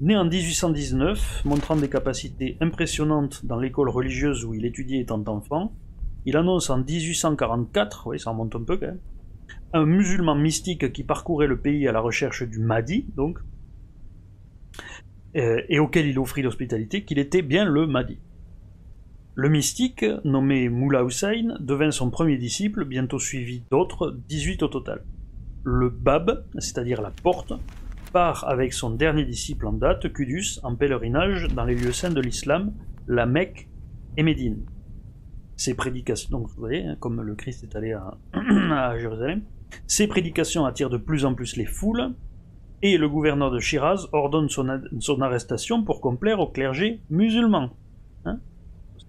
Né 0.00 0.16
en 0.16 0.24
1819, 0.24 1.44
montrant 1.44 1.76
des 1.76 1.88
capacités 1.88 2.56
impressionnantes 2.60 3.46
dans 3.46 3.58
l'école 3.58 3.88
religieuse 3.88 4.44
où 4.44 4.54
il 4.54 4.64
étudiait 4.64 5.00
étant 5.00 5.22
enfant, 5.28 5.72
il 6.26 6.36
annonce 6.36 6.70
en 6.70 6.78
1844, 6.78 8.08
oui 8.08 8.18
ça 8.18 8.30
remonte 8.30 8.54
un 8.56 8.62
peu 8.62 8.76
quand 8.76 8.86
même, 8.86 8.98
un 9.72 9.86
musulman 9.86 10.34
mystique 10.34 10.92
qui 10.92 11.04
parcourait 11.04 11.46
le 11.46 11.58
pays 11.58 11.86
à 11.86 11.92
la 11.92 12.00
recherche 12.00 12.42
du 12.42 12.58
Mahdi, 12.58 13.06
donc, 13.16 13.38
euh, 13.38 13.42
et 15.34 15.78
auquel 15.78 16.06
il 16.06 16.18
offrit 16.18 16.42
l'hospitalité, 16.42 17.04
qu'il 17.04 17.18
était 17.18 17.42
bien 17.42 17.64
le 17.64 17.86
Mahdi. 17.86 18.18
Le 19.34 19.48
mystique, 19.48 20.04
nommé 20.24 20.68
Moula 20.68 21.04
Hussein, 21.04 21.56
devint 21.58 21.90
son 21.90 22.10
premier 22.10 22.36
disciple, 22.36 22.84
bientôt 22.84 23.18
suivi 23.18 23.62
d'autres, 23.70 24.18
18 24.28 24.62
au 24.62 24.68
total. 24.68 25.04
Le 25.64 25.88
Bab, 25.88 26.44
c'est-à-dire 26.58 27.00
la 27.00 27.10
porte, 27.10 27.54
part 28.12 28.46
avec 28.46 28.74
son 28.74 28.90
dernier 28.90 29.24
disciple 29.24 29.66
en 29.66 29.72
date, 29.72 30.12
Qudus, 30.12 30.60
en 30.62 30.76
pèlerinage 30.76 31.48
dans 31.48 31.64
les 31.64 31.74
lieux 31.74 31.92
saints 31.92 32.10
de 32.10 32.20
l'islam, 32.20 32.74
la 33.08 33.24
Mecque 33.24 33.68
et 34.18 34.22
Médine. 34.22 34.66
Ses 35.56 35.74
prédications, 35.74 36.30
donc 36.30 36.48
vous 36.48 36.60
voyez, 36.60 36.84
hein, 36.84 36.96
comme 37.00 37.22
le 37.22 37.34
Christ 37.34 37.64
est 37.64 37.74
allé 37.74 37.92
à, 37.92 38.98
Jérusalem, 38.98 39.42
ses 39.86 40.08
prédications 40.08 40.66
attirent 40.66 40.90
de 40.90 40.98
plus 40.98 41.24
en 41.24 41.32
plus 41.32 41.56
les 41.56 41.64
foules, 41.64 42.12
et 42.82 42.98
le 42.98 43.08
gouverneur 43.08 43.50
de 43.50 43.58
Shiraz 43.58 44.08
ordonne 44.12 44.48
son 44.48 45.20
arrestation 45.20 45.84
pour 45.84 46.00
complaire 46.00 46.40
au 46.40 46.48
clergé 46.48 47.00
musulman 47.10 47.70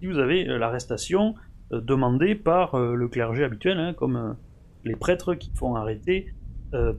vous 0.06 0.18
avez 0.18 0.48
euh, 0.48 0.58
l'arrestation 0.58 1.34
euh, 1.72 1.80
demandée 1.80 2.34
par 2.34 2.74
euh, 2.74 2.94
le 2.94 3.08
clergé 3.08 3.44
habituel, 3.44 3.78
hein, 3.78 3.94
comme 3.94 4.36
les 4.84 4.96
prêtres 4.96 5.34
qui 5.34 5.50
font 5.54 5.74
arrêter 5.76 6.32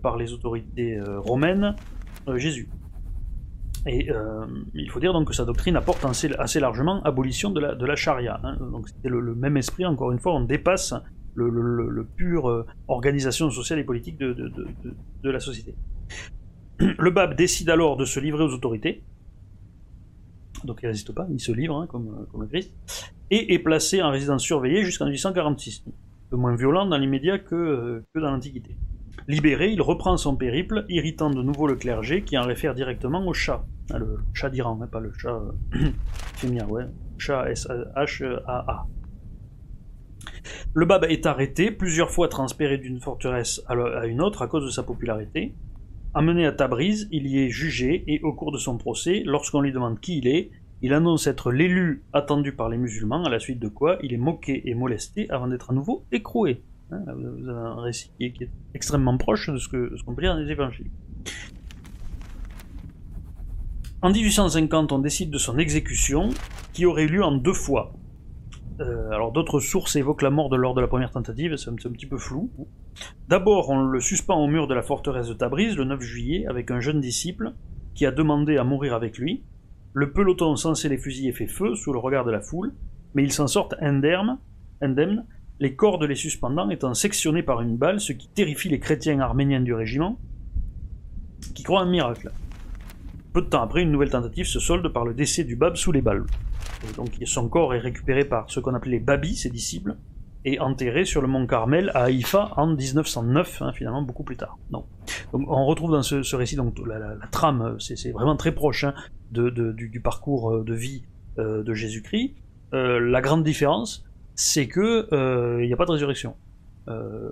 par 0.01 0.15
les 0.15 0.31
autorités 0.31 0.97
romaines 1.17 1.75
Jésus. 2.37 2.69
Et 3.85 4.09
il 4.73 4.89
faut 4.89 5.01
dire 5.01 5.11
donc 5.11 5.27
que 5.27 5.33
sa 5.33 5.43
doctrine 5.43 5.75
apporte 5.75 6.05
assez, 6.05 6.59
largement 6.61 7.03
abolition 7.03 7.49
de 7.49 7.59
la, 7.85 7.95
charia. 7.97 8.39
Hein. 8.41 8.55
Donc 8.71 8.87
c'était 8.87 9.09
le, 9.09 9.35
même 9.35 9.57
esprit, 9.57 9.85
encore 9.85 10.13
une 10.13 10.19
fois, 10.19 10.33
on 10.33 10.39
dépasse 10.39 10.93
le, 11.35 12.07
pur 12.15 12.65
organisation 12.87 13.51
sociale 13.51 13.79
et 13.79 13.83
politique 13.83 14.17
de, 14.17 15.29
la 15.29 15.41
société. 15.41 15.75
Le 16.97 17.11
Bab 17.11 17.35
décide 17.35 17.69
alors 17.69 17.97
de 17.97 18.05
se 18.05 18.19
livrer 18.19 18.43
aux 18.43 18.53
autorités, 18.53 19.03
donc 20.63 20.79
il 20.81 20.87
résiste 20.87 21.13
pas, 21.13 21.27
il 21.29 21.39
se 21.39 21.51
livre, 21.51 21.77
hein, 21.77 21.87
comme, 21.87 22.25
comme, 22.31 22.41
le 22.41 22.47
Christ, 22.47 22.73
et 23.31 23.53
est 23.53 23.59
placé 23.59 24.01
en 24.01 24.11
résidence 24.11 24.43
surveillée 24.43 24.83
jusqu'en 24.83 25.05
1846. 25.05 25.83
Un 25.87 25.91
peu 26.29 26.37
moins 26.37 26.55
violent 26.55 26.85
dans 26.85 26.97
l'immédiat 26.97 27.39
que, 27.39 28.03
que 28.13 28.19
dans 28.19 28.31
l'Antiquité. 28.31 28.75
Libéré, 29.27 29.71
il 29.71 29.81
reprend 29.81 30.17
son 30.17 30.35
périple, 30.35 30.85
irritant 30.89 31.29
de 31.31 31.41
nouveau 31.41 31.67
le 31.67 31.75
clergé 31.75 32.23
qui 32.23 32.37
en 32.37 32.43
réfère 32.43 32.75
directement 32.75 33.25
au 33.25 33.33
chat. 33.33 33.65
Ah, 33.91 33.97
le 33.97 34.19
chat 34.33 34.49
d'Iran, 34.49 34.79
hein, 34.81 34.87
pas 34.87 34.99
le 34.99 35.11
chat 35.17 35.41
euh, 35.73 36.49
ouais. 36.69 36.83
Chat 37.17 37.49
S-H-A-A. 37.49 38.87
Le 40.73 40.85
Bab 40.85 41.05
est 41.05 41.25
arrêté, 41.25 41.71
plusieurs 41.71 42.11
fois 42.11 42.27
transféré 42.27 42.77
d'une 42.77 42.99
forteresse 42.99 43.63
à 43.67 44.05
une 44.05 44.21
autre 44.21 44.41
à 44.41 44.47
cause 44.47 44.65
de 44.65 44.69
sa 44.69 44.83
popularité. 44.83 45.55
Amené 46.17 46.45
à 46.45 46.53
Tabriz, 46.53 47.09
il 47.11 47.27
y 47.27 47.39
est 47.39 47.49
jugé 47.49 48.05
et 48.07 48.21
au 48.21 48.31
cours 48.31 48.53
de 48.53 48.57
son 48.57 48.77
procès, 48.77 49.23
lorsqu'on 49.25 49.59
lui 49.59 49.73
demande 49.73 49.99
qui 49.99 50.19
il 50.19 50.27
est, 50.27 50.49
il 50.81 50.93
annonce 50.93 51.27
être 51.27 51.51
l'élu 51.51 52.03
attendu 52.13 52.53
par 52.53 52.69
les 52.69 52.77
musulmans, 52.77 53.25
à 53.25 53.29
la 53.29 53.37
suite 53.37 53.59
de 53.59 53.67
quoi 53.67 53.99
il 54.01 54.13
est 54.13 54.17
moqué 54.17 54.61
et 54.69 54.75
molesté 54.75 55.29
avant 55.29 55.49
d'être 55.49 55.71
à 55.71 55.73
nouveau 55.73 56.05
écroué. 56.13 56.63
Hein, 56.91 57.03
vous 57.17 57.49
avez 57.49 57.59
un 57.59 57.81
récit 57.81 58.11
qui 58.17 58.23
est, 58.27 58.49
extrêmement 58.73 59.17
proche 59.17 59.49
de 59.49 59.57
ce 59.57 59.67
qu'on 59.67 60.15
peut 60.15 60.21
lire 60.21 60.35
dans 60.35 60.39
les 60.39 60.49
évangiles. 60.49 60.89
En 64.01 64.09
1850, 64.09 64.93
on 64.93 64.99
décide 64.99 65.31
de 65.31 65.37
son 65.37 65.57
exécution, 65.57 66.29
qui 66.71 66.85
aurait 66.85 67.03
eu 67.03 67.09
lieu 67.09 67.25
en 67.25 67.33
deux 67.33 67.51
fois. 67.51 67.93
Euh, 68.81 69.09
alors 69.11 69.31
d'autres 69.31 69.59
sources 69.59 69.95
évoquent 69.95 70.21
la 70.21 70.29
mort 70.29 70.49
de 70.49 70.57
lors 70.57 70.73
de 70.73 70.81
la 70.81 70.87
première 70.87 71.11
tentative, 71.11 71.55
c'est 71.55 71.69
un, 71.69 71.75
petit 71.75 72.05
peu 72.05 72.17
flou. 72.17 72.51
D'abord, 73.29 73.69
on 73.69 73.83
le 73.83 73.99
suspend 73.99 74.35
au 74.35 74.47
mur 74.47 74.67
de 74.67 74.73
la 74.73 74.81
forteresse 74.81 75.29
de 75.29 75.33
Tabriz 75.33 75.75
le 75.77 75.85
9 75.85 76.01
juillet 76.01 76.45
avec 76.47 76.71
un 76.71 76.81
jeune 76.81 76.99
disciple 76.99 77.53
qui 77.93 78.05
a 78.05 78.11
demandé 78.11 78.57
à 78.57 78.63
mourir 78.63 78.93
avec 78.93 79.17
lui. 79.17 79.43
Le 79.93 80.11
peloton 80.11 80.55
censé 80.57 80.89
les 80.89 80.97
fusiller 80.97 81.31
fait 81.31 81.47
feu 81.47 81.75
sous 81.75 81.93
le 81.93 81.99
regard 81.99 82.25
de 82.25 82.31
la 82.31 82.41
foule, 82.41 82.73
mais 83.13 83.23
ils 83.23 83.31
s'en 83.31 83.47
sortent 83.47 83.75
indemnes, 83.79 84.37
indemnes 84.81 85.25
les 85.59 85.75
cordes 85.75 86.03
les 86.03 86.15
suspendant 86.15 86.69
étant 86.69 86.93
sectionnés 86.93 87.43
par 87.43 87.61
une 87.61 87.77
balle, 87.77 88.01
ce 88.01 88.11
qui 88.11 88.27
terrifie 88.27 88.67
les 88.67 88.79
chrétiens 88.79 89.21
arméniens 89.21 89.61
du 89.61 89.73
régiment, 89.73 90.19
qui 91.53 91.63
croient 91.63 91.81
un 91.81 91.89
miracle. 91.89 92.31
Peu 93.35 93.41
de 93.41 93.47
temps 93.47 93.63
après, 93.63 93.81
une 93.81 93.91
nouvelle 93.91 94.11
tentative 94.11 94.45
se 94.45 94.61
solde 94.61 94.87
par 94.87 95.03
le 95.03 95.13
décès 95.13 95.43
du 95.43 95.57
Bab 95.57 95.75
sous 95.75 95.91
les 95.91 96.01
balles. 96.01 96.23
donc 96.95 97.09
son 97.25 97.49
corps 97.49 97.73
est 97.73 97.79
récupéré 97.79 98.23
par 98.23 98.49
ce 98.49 98.61
qu'on 98.61 98.73
appelait 98.73 98.93
les 98.93 98.99
Babis, 98.99 99.35
ses 99.35 99.49
disciples, 99.49 99.97
et 100.45 100.61
enterré 100.61 101.03
sur 101.03 101.21
le 101.21 101.27
mont 101.27 101.45
Carmel 101.45 101.91
à 101.95 102.03
Haïfa 102.03 102.53
en 102.55 102.67
1909, 102.67 103.61
hein, 103.61 103.73
finalement 103.73 104.01
beaucoup 104.03 104.23
plus 104.23 104.37
tard. 104.37 104.57
Donc, 104.71 104.85
on 105.33 105.65
retrouve 105.65 105.91
dans 105.91 106.01
ce, 106.01 106.33
récit 106.33 106.55
donc 106.55 106.79
la, 106.87 107.17
trame, 107.29 107.75
c'est 107.77 108.11
vraiment 108.13 108.37
très 108.37 108.53
proche 108.53 108.85
hein, 108.85 108.93
de, 109.33 109.49
du, 109.49 109.99
parcours 109.99 110.53
euh, 110.53 110.63
de 110.63 110.73
vie 110.73 111.03
euh, 111.37 111.61
de 111.61 111.73
Jésus-Christ. 111.73 112.35
Euh, 112.73 113.01
la 113.01 113.19
grande 113.19 113.43
différence, 113.43 114.05
c'est 114.35 114.69
que 114.69 115.13
euh, 115.13 115.61
il 115.61 115.67
n'y 115.67 115.73
a 115.73 115.77
pas 115.77 115.85
de 115.85 115.91
résurrection. 115.91 116.37
Euh, 116.87 117.31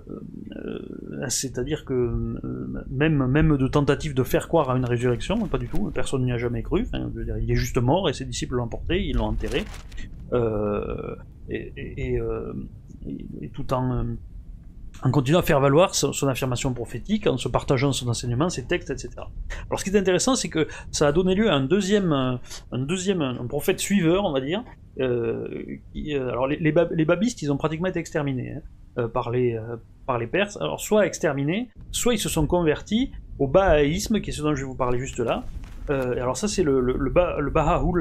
euh, 0.56 1.28
c'est-à-dire 1.28 1.84
que 1.84 1.94
même, 2.90 3.26
même 3.26 3.56
de 3.56 3.68
tentatives 3.68 4.14
de 4.14 4.24
faire 4.24 4.48
croire 4.48 4.70
à 4.70 4.76
une 4.76 4.84
résurrection, 4.84 5.46
pas 5.46 5.58
du 5.58 5.68
tout, 5.68 5.90
personne 5.94 6.24
n'y 6.24 6.32
a 6.32 6.38
jamais 6.38 6.62
cru. 6.62 6.86
il 7.40 7.50
est 7.50 7.54
juste 7.54 7.78
mort 7.78 8.08
et 8.08 8.12
ses 8.12 8.24
disciples 8.24 8.56
l'ont 8.56 8.64
emporté, 8.64 9.04
ils 9.04 9.16
l'ont 9.16 9.26
enterré. 9.26 9.64
et, 11.48 12.18
tout 13.52 13.72
en, 13.72 14.16
en 15.02 15.10
continuant 15.10 15.40
à 15.40 15.42
faire 15.42 15.60
valoir 15.60 15.94
son, 15.94 16.28
affirmation 16.28 16.72
prophétique, 16.72 17.26
en 17.26 17.36
se 17.36 17.48
partageant 17.48 17.92
son 17.92 18.08
enseignement, 18.08 18.48
ses 18.48 18.64
textes, 18.64 18.90
etc. 18.90 19.10
Alors 19.66 19.78
ce 19.78 19.84
qui 19.84 19.90
est 19.90 19.98
intéressant, 19.98 20.34
c'est 20.34 20.48
que 20.48 20.68
ça 20.90 21.08
a 21.08 21.12
donné 21.12 21.34
lieu 21.34 21.50
à 21.50 21.54
un 21.54 21.64
deuxième, 21.64 22.12
un 22.12 22.78
deuxième 22.78 23.46
prophète 23.48 23.80
suiveur, 23.80 24.24
on 24.24 24.32
va 24.32 24.40
dire. 24.40 24.64
Euh, 25.00 25.48
euh, 25.96 26.28
alors 26.28 26.46
les, 26.46 27.04
babistes, 27.04 27.42
ils 27.42 27.52
ont 27.52 27.56
pratiquement 27.56 27.88
été 27.88 27.98
exterminés 27.98 28.52
hein, 28.52 28.60
euh, 28.98 29.08
par, 29.08 29.30
les, 29.30 29.58
par 30.06 30.18
les 30.18 30.26
Perses. 30.26 30.56
Alors 30.58 30.80
soit 30.80 31.06
exterminés, 31.06 31.70
soit 31.90 32.14
ils 32.14 32.18
se 32.18 32.28
sont 32.28 32.46
convertis 32.46 33.12
au 33.38 33.48
bahaïsme, 33.48 34.20
qui 34.20 34.30
est 34.30 34.32
ce 34.32 34.42
dont 34.42 34.54
je 34.54 34.62
vais 34.62 34.68
vous 34.68 34.76
parler 34.76 34.98
juste 34.98 35.18
là. 35.18 35.44
alors 35.88 36.36
ça 36.36 36.48
c'est 36.48 36.62
le, 36.62 36.80
le, 36.80 37.12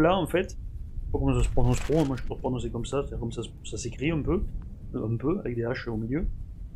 en 0.09 0.27
fait. 0.27 0.43
Je 0.43 0.49
sais 0.49 1.11
pas 1.11 1.19
comment 1.19 1.37
ça 1.37 1.43
se 1.43 1.53
prononce 1.53 1.79
trop, 1.81 2.05
moi 2.05 2.15
je 2.17 2.23
peux 2.23 2.35
prononcer 2.35 2.69
comme 2.69 2.85
ça, 2.85 3.03
c'est 3.07 3.19
comme 3.19 3.31
ça, 3.31 3.41
ça 3.65 3.77
s'écrit 3.77 4.11
un 4.11 4.21
peu, 4.21 4.43
un 4.95 5.15
peu, 5.15 5.39
avec 5.39 5.55
des 5.55 5.63
H 5.63 5.89
au 5.89 5.97
milieu. 5.97 6.25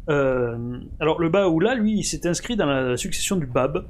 Euh, 0.10 0.80
alors 0.99 1.20
le 1.20 1.30
Baoula, 1.30 1.76
lui, 1.76 1.93
il 1.99 2.03
s'est 2.03 2.28
inscrit 2.28 2.55
dans 2.55 2.66
la 2.66 2.97
succession 2.97 3.36
du 3.36 3.45
Bab. 3.45 3.86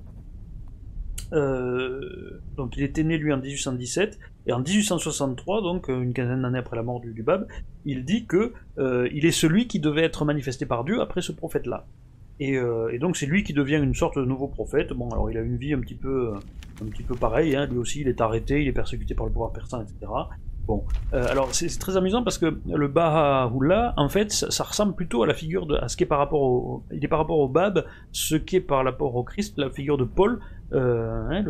Euh, 1.34 2.41
donc 2.55 2.78
il 2.78 2.84
était 2.84 3.03
né 3.03 3.18
lui 3.18 3.34
en 3.34 3.38
1817 3.38 4.18
et 4.45 4.53
en 4.53 4.59
1863, 4.59 5.61
donc 5.61 5.89
une 5.89 6.13
quinzaine 6.13 6.41
d'années 6.41 6.59
après 6.59 6.78
la 6.78 6.84
mort 6.84 7.01
du, 7.01 7.22
Bab, 7.22 7.47
il 7.84 8.05
dit 8.05 8.26
que 8.26 8.53
euh, 8.78 9.09
il 9.11 9.26
est 9.26 9.32
celui 9.32 9.68
qui 9.68 9.82
devait 9.82 10.03
être 10.03 10.24
manifesté 10.24 10.65
par 10.65 10.86
Dieu 10.86 11.01
après 11.01 11.22
ce 11.22 11.34
prophète-là. 11.34 11.86
Et, 12.39 12.59
donc 12.99 13.18
c'est 13.18 13.26
lui 13.26 13.43
qui 13.43 13.53
devient 13.53 13.80
une 13.84 13.95
sorte 13.95 14.18
de 14.18 14.24
nouveau 14.24 14.47
prophète. 14.47 14.93
Bon, 14.93 15.09
alors 15.09 15.32
il 15.32 15.38
a 15.38 15.41
une 15.41 15.57
vie 15.57 15.74
un 15.74 15.80
petit 15.80 15.95
peu, 15.95 16.34
un 16.82 16.86
petit 16.86 17.01
peu 17.01 17.15
pareille. 17.15 17.55
Hein. 17.55 17.65
Lui 17.65 17.80
aussi, 17.80 18.01
il 18.01 18.07
est 18.07 18.22
arrêté, 18.22 18.61
il 18.61 18.68
est 18.68 18.74
persécuté 18.74 19.15
par 19.15 19.26
le 19.26 19.32
pouvoir 19.32 19.51
persan, 19.51 19.82
etc. 19.82 20.11
Bon, 20.68 20.84
euh, 21.13 21.26
alors 21.30 21.55
c'est 21.55 21.70
très 21.80 21.95
amusant 21.95 22.24
parce 22.26 22.38
que 22.38 22.59
le 22.65 22.88
Baha'u'llah, 22.89 23.93
en 23.95 24.09
fait, 24.09 24.34
ça, 24.34 24.63
ressemble 24.65 24.95
plutôt 24.95 25.24
à 25.24 25.28
la 25.28 25.34
figure 25.34 25.65
de, 25.65 25.76
à 25.76 25.88
ce 25.88 25.95
qui 25.95 26.03
est 26.03 26.07
par 26.07 26.20
rapport 26.20 26.41
au, 26.41 26.84
il 26.91 27.03
est 27.05 27.07
par 27.07 27.20
rapport 27.20 27.39
au 27.39 27.47
Bab, 27.47 27.86
ce 28.11 28.36
qui 28.36 28.57
est 28.57 28.61
par 28.61 28.84
rapport 28.84 29.15
au 29.15 29.24
Christ, 29.24 29.57
la 29.57 29.70
figure 29.70 29.97
de 29.97 30.03
Paul, 30.03 30.41
euh, 30.74 31.26
hein, 31.30 31.45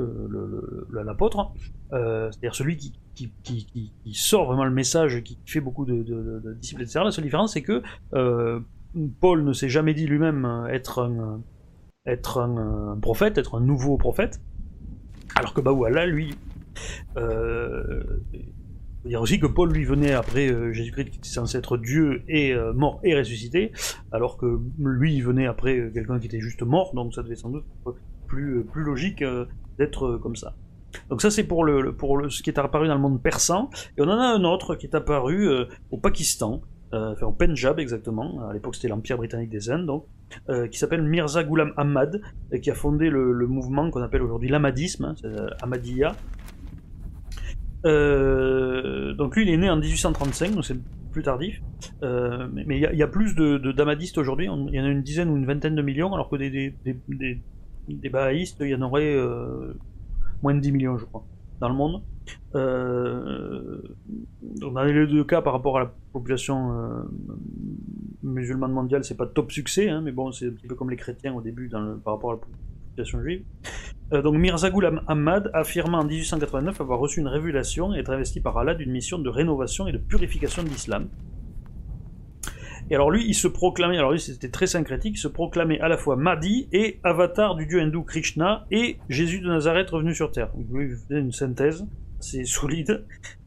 l'apôtre, 0.93 1.51
euh, 1.93 2.29
c'est-à-dire 2.29 2.53
celui 2.53 2.77
qui, 2.77 4.13
sort 4.13 4.45
vraiment 4.45 4.65
le 4.65 4.71
message, 4.71 5.23
qui 5.23 5.39
fait 5.47 5.61
beaucoup 5.61 5.85
de, 5.85 6.03
de, 6.03 6.39
de 6.39 6.53
disciples, 6.53 6.83
etc. 6.83 6.99
La 7.03 7.09
seule 7.09 7.23
différence, 7.23 7.53
c'est 7.53 7.63
que 7.63 7.81
Paul 9.19 9.43
ne 9.43 9.53
s'est 9.53 9.69
jamais 9.69 9.95
dit 9.95 10.05
lui-même 10.05 10.67
être 10.69 10.99
un, 12.37 12.99
prophète, 13.01 13.39
être 13.39 13.55
un 13.55 13.61
nouveau 13.61 13.97
prophète, 13.97 14.39
alors 15.35 15.55
que 15.55 15.61
Baha'u'llah, 15.61 16.05
lui, 16.05 16.35
dire 19.05 19.21
aussi 19.21 19.39
que 19.39 19.47
Paul 19.47 19.71
lui 19.71 19.85
venait 19.85 20.13
après 20.13 20.49
euh, 20.49 20.73
Jésus-Christ 20.73 21.09
qui 21.09 21.17
était 21.17 21.29
censé 21.29 21.57
être 21.57 21.77
Dieu 21.77 22.23
et 22.27 22.53
euh, 22.53 22.73
mort 22.73 22.99
et 23.03 23.15
ressuscité, 23.15 23.71
alors 24.11 24.37
que 24.37 24.59
lui 24.79 25.15
il 25.15 25.23
venait 25.23 25.47
après 25.47 25.77
euh, 25.77 25.91
quelqu'un 25.91 26.19
qui 26.19 26.27
était 26.27 26.39
juste 26.39 26.63
mort, 26.63 26.93
donc 26.93 27.13
ça 27.13 27.23
devait 27.23 27.35
sans 27.35 27.49
doute 27.49 27.65
être 27.87 27.95
plus, 28.27 28.65
logique 28.75 29.23
d'être 29.77 30.17
comme 30.17 30.35
ça. 30.35 30.53
Donc 31.09 31.21
ça 31.21 31.31
c'est 31.31 31.43
pour, 31.43 31.65
ce 31.65 32.43
qui 32.43 32.49
est 32.49 32.59
apparu 32.59 32.87
dans 32.87 32.95
le 32.95 33.01
monde 33.01 33.21
persan, 33.21 33.69
et 33.97 34.01
on 34.01 34.09
en 34.09 34.19
a 34.19 34.25
un 34.25 34.43
autre 34.43 34.75
qui 34.75 34.85
est 34.85 34.95
apparu 34.95 35.47
au 35.91 35.97
Pakistan, 35.97 36.61
enfin 36.91 37.25
au 37.25 37.31
Punjab 37.31 37.79
exactement, 37.79 38.49
à 38.49 38.53
l'époque 38.53 38.75
c'était 38.75 38.89
l'Empire 38.89 39.15
britannique 39.15 39.49
des 39.49 39.69
Indes, 39.69 39.85
donc, 39.85 40.05
qui 40.69 40.77
s'appelle 40.77 41.03
Mirza 41.03 41.45
Ghulam 41.45 41.71
Ahmad, 41.77 42.21
qui 42.61 42.69
a 42.69 42.75
fondé 42.75 43.09
le, 43.09 43.47
mouvement 43.47 43.89
qu'on 43.91 44.01
appelle 44.01 44.23
aujourd'hui 44.23 44.49
l'Ahmadisme, 44.49 45.15
hein, 45.23 45.47
Ahmadiyya, 45.61 46.13
euh, 47.85 49.13
donc 49.13 49.35
lui, 49.35 49.43
il 49.43 49.49
est 49.49 49.57
né 49.57 49.69
en 49.69 49.77
1835, 49.77 50.55
donc 50.55 50.65
c'est 50.65 50.77
plus 51.11 51.23
tardif. 51.23 51.61
Euh, 52.03 52.47
mais 52.53 52.77
il 52.77 52.97
y, 52.97 53.03
a 53.03 53.07
plus 53.07 53.35
de, 53.35 53.71
damadistes 53.71 54.17
aujourd'hui. 54.17 54.45
Il 54.45 54.75
y 54.75 54.79
en 54.79 54.85
a 54.85 54.89
une 54.89 55.03
dizaine 55.03 55.29
ou 55.29 55.37
une 55.37 55.45
vingtaine 55.45 55.75
de 55.75 55.81
millions, 55.81 56.13
alors 56.13 56.29
que 56.29 56.35
des, 56.35 56.49
des, 56.49 56.75
des, 57.07 57.41
des 57.87 58.09
bahaïstes, 58.09 58.57
il 58.61 58.69
y 58.69 58.75
en 58.75 58.81
aurait 58.81 59.15
euh, 59.15 59.73
moins 60.43 60.53
de 60.53 60.59
10 60.59 60.71
millions, 60.71 60.97
je 60.97 61.05
crois, 61.05 61.25
dans 61.59 61.69
le 61.69 61.75
monde. 61.75 62.01
dans 62.53 64.83
les 64.83 65.07
deux 65.07 65.23
cas, 65.23 65.41
par 65.41 65.53
rapport 65.53 65.77
à 65.77 65.81
la 65.81 65.91
population 66.13 67.05
musulmane 68.23 68.71
mondiale, 68.71 69.03
c'est 69.03 69.17
pas 69.17 69.27
top 69.27 69.51
succès, 69.51 69.89
hein, 69.89 70.01
mais 70.01 70.11
bon, 70.11 70.31
c'est 70.31 70.47
un 70.47 70.51
petit 70.51 70.67
peu 70.67 70.75
comme 70.75 70.89
les 70.89 70.97
chrétiens 70.97 71.33
au 71.33 71.41
début 71.41 71.69
par 71.69 72.15
rapport 72.15 72.31
à 72.31 72.33
la 72.33 72.39
juive. 73.03 73.43
Euh, 74.13 74.21
donc 74.21 74.35
Mirza 74.35 74.69
Ahmad 75.07 75.51
affirma 75.53 75.99
en 75.99 76.05
1889 76.05 76.79
avoir 76.79 76.99
reçu 76.99 77.19
une 77.19 77.27
révélation 77.27 77.93
et 77.93 77.99
être 77.99 78.11
investi 78.11 78.39
par 78.39 78.57
Allah 78.57 78.73
d'une 78.73 78.91
mission 78.91 79.19
de 79.19 79.29
rénovation 79.29 79.87
et 79.87 79.91
de 79.91 79.97
purification 79.97 80.63
de 80.63 80.69
l'islam. 80.69 81.09
Et 82.89 82.95
alors 82.95 83.11
lui, 83.11 83.25
il 83.27 83.33
se 83.33 83.49
proclamait, 83.49 83.97
alors 83.97 84.11
lui 84.13 84.19
c'était 84.19 84.49
très 84.49 84.67
syncrétique, 84.67 85.15
il 85.15 85.19
se 85.19 85.27
proclamait 85.27 85.79
à 85.81 85.89
la 85.89 85.97
fois 85.97 86.15
Mahdi 86.15 86.69
et 86.71 86.99
avatar 87.03 87.55
du 87.55 87.65
dieu 87.65 87.81
hindou 87.81 88.03
Krishna 88.03 88.65
et 88.71 88.97
Jésus 89.09 89.41
de 89.41 89.47
Nazareth 89.47 89.89
revenu 89.89 90.15
sur 90.15 90.31
terre. 90.31 90.51
Donc 90.53 90.67
lui, 90.71 90.85
il 90.85 90.95
faisait 90.95 91.19
une 91.19 91.33
synthèse, 91.33 91.85
c'est 92.19 92.45
solide. 92.45 93.05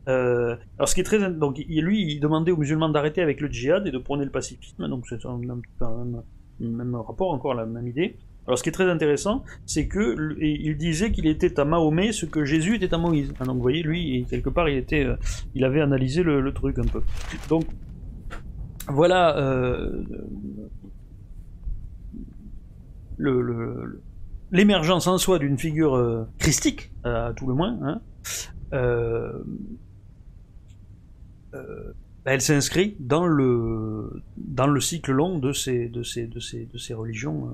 Euh, 0.09 0.57
alors 0.77 0.89
ce 0.89 0.95
qui 0.95 1.01
est 1.01 1.05
très, 1.05 1.31
donc 1.31 1.59
lui, 1.59 2.13
il 2.13 2.21
demandait 2.21 2.53
aux 2.53 2.57
musulmans 2.59 2.91
d'arrêter 2.91 3.23
avec 3.23 3.41
le 3.41 3.49
djihad 3.49 3.87
et 3.87 3.91
de 3.91 3.99
prôner 3.99 4.25
le 4.25 4.31
pacifisme, 4.31 4.89
donc 4.89 5.07
c'est 5.09 5.25
un, 5.25 5.41
un, 5.81 6.23
même 6.61 6.95
rapport, 6.97 7.31
encore 7.31 7.55
la 7.55 7.65
même 7.65 7.89
idée. 7.89 8.19
Alors 8.51 8.59
ce 8.59 8.65
qui 8.65 8.71
est 8.71 8.73
très 8.73 8.91
intéressant, 8.91 9.45
c'est 9.65 9.87
que 9.87 10.37
il 10.41 10.77
disait 10.77 11.13
qu'il 11.13 11.29
était 11.29 11.61
à 11.61 11.65
Mahomet 11.65 12.11
ce 12.11 12.27
que 12.27 12.45
Jésus 12.45 12.75
était 12.75 12.93
à 12.93 12.99
Moïse. 12.99 13.33
Ah, 13.39 13.45
donc 13.45 13.59
vous 13.59 13.63
voyez, 13.63 13.85
lui, 13.85 14.27
quelque 14.29 14.51
part, 14.51 14.69
il 14.69 14.77
était, 14.77 15.05
euh, 15.05 15.15
il 15.55 15.63
avait 15.63 15.81
analysé 15.81 16.25
le, 16.25 16.53
truc 16.53 16.81
un 16.81 16.85
peu. 16.85 17.01
Donc 17.49 17.65
voilà 18.89 19.39
euh, 19.39 20.03
l'émergence 24.51 25.07
en 25.07 25.17
soi 25.17 25.39
d'une 25.39 25.57
figure 25.57 25.95
euh, 25.95 26.25
christique, 26.41 26.91
à 27.05 27.33
tout 27.37 27.47
le 27.47 27.55
moins. 27.55 27.79
Hein. 27.85 28.01
elle 32.25 32.41
s'inscrit 32.41 32.97
dans 32.99 33.27
le 33.27 34.25
dans 34.37 34.67
le 34.67 34.81
cycle 34.81 35.13
long 35.13 35.39
de 35.39 35.53
ces 35.53 35.89
de 35.89 36.03
ces 36.03 36.27
de 36.27 36.41
ces 36.41 36.67
de 36.67 36.79
ces 36.79 36.95
religions 36.95 37.49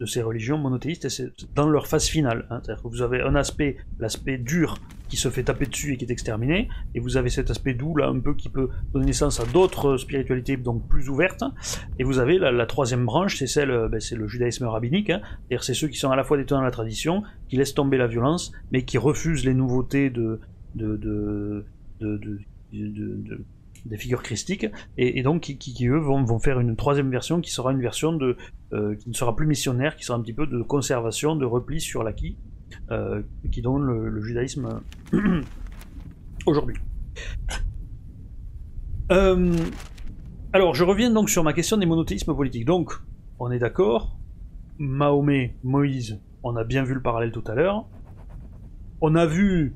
de 0.00 0.06
ces 0.06 0.22
religions 0.22 0.58
monothéistes, 0.58 1.04
et 1.04 1.10
c'est 1.10 1.30
dans 1.54 1.68
leur 1.68 1.86
phase 1.86 2.06
finale. 2.06 2.46
Hein. 2.50 2.62
Vous 2.84 3.02
avez 3.02 3.20
un 3.20 3.34
aspect, 3.34 3.76
l'aspect 3.98 4.38
dur, 4.38 4.78
qui 5.08 5.16
se 5.16 5.28
fait 5.28 5.42
taper 5.42 5.66
dessus 5.66 5.92
et 5.92 5.96
qui 5.96 6.04
est 6.04 6.10
exterminé, 6.10 6.68
et 6.94 7.00
vous 7.00 7.16
avez 7.16 7.30
cet 7.30 7.50
aspect 7.50 7.74
doux, 7.74 7.96
là, 7.96 8.08
un 8.08 8.20
peu, 8.20 8.34
qui 8.34 8.48
peut 8.48 8.70
donner 8.92 9.06
naissance 9.06 9.40
à 9.40 9.44
d'autres 9.44 9.96
spiritualités, 9.96 10.56
donc 10.56 10.88
plus 10.88 11.10
ouvertes, 11.10 11.44
et 11.98 12.04
vous 12.04 12.18
avez 12.18 12.38
la, 12.38 12.66
troisième 12.66 13.04
branche, 13.04 13.36
c'est 13.36 13.46
celle, 13.46 13.70
euh, 13.70 13.88
ben, 13.88 14.00
c'est 14.00 14.16
le 14.16 14.26
judaïsme 14.28 14.64
rabbinique, 14.66 15.10
hein. 15.10 15.20
c'est-à-dire 15.22 15.64
c'est 15.64 15.74
ceux 15.74 15.88
qui 15.88 15.98
sont 15.98 16.10
à 16.10 16.16
la 16.16 16.24
fois 16.24 16.36
des 16.36 16.46
tenants 16.46 16.60
de 16.60 16.66
la 16.66 16.70
tradition, 16.70 17.22
qui 17.48 17.56
laissent 17.56 17.74
tomber 17.74 17.98
la 17.98 18.06
violence, 18.06 18.52
mais 18.72 18.84
qui 18.84 18.98
refusent 18.98 19.44
les 19.44 19.54
nouveautés 19.54 20.10
de 20.10 20.40
des 23.86 23.96
figures 23.96 24.22
christiques, 24.22 24.66
et, 24.96 25.22
donc 25.22 25.42
qui, 25.42 25.86
eux 25.86 25.98
vont, 25.98 26.22
vont, 26.24 26.38
faire 26.38 26.60
une 26.60 26.76
troisième 26.76 27.10
version 27.10 27.40
qui 27.40 27.50
sera 27.50 27.72
une 27.72 27.80
version 27.80 28.12
de 28.12 28.36
euh, 28.72 28.94
qui 28.96 29.08
ne 29.08 29.14
sera 29.14 29.34
plus 29.34 29.46
missionnaire, 29.46 29.96
qui 29.96 30.04
sera 30.04 30.18
un 30.18 30.22
petit 30.22 30.32
peu 30.32 30.46
de 30.46 30.62
conservation, 30.62 31.36
de 31.36 31.44
repli 31.44 31.80
sur 31.80 32.02
l'acquis, 32.04 32.36
euh, 32.90 33.22
qui 33.50 33.62
donne 33.62 33.82
le, 33.82 34.20
judaïsme 34.20 34.80
aujourd'hui. 36.46 36.76
Euh, 39.10 39.56
alors, 40.52 40.74
je 40.74 40.84
reviens 40.84 41.10
donc 41.10 41.30
sur 41.30 41.42
ma 41.42 41.52
question 41.52 41.76
des 41.76 41.86
monothéismes 41.86 42.34
politiques. 42.34 42.64
Donc, 42.64 42.92
on 43.38 43.50
est 43.50 43.58
d'accord, 43.58 44.16
Mahomet, 44.78 45.56
Moïse, 45.62 46.20
on 46.42 46.56
a 46.56 46.64
bien 46.64 46.84
vu 46.84 46.94
le 46.94 47.02
parallèle 47.02 47.32
tout 47.32 47.44
à 47.46 47.54
l'heure. 47.54 47.86
On 49.00 49.14
a 49.14 49.26
vu 49.26 49.74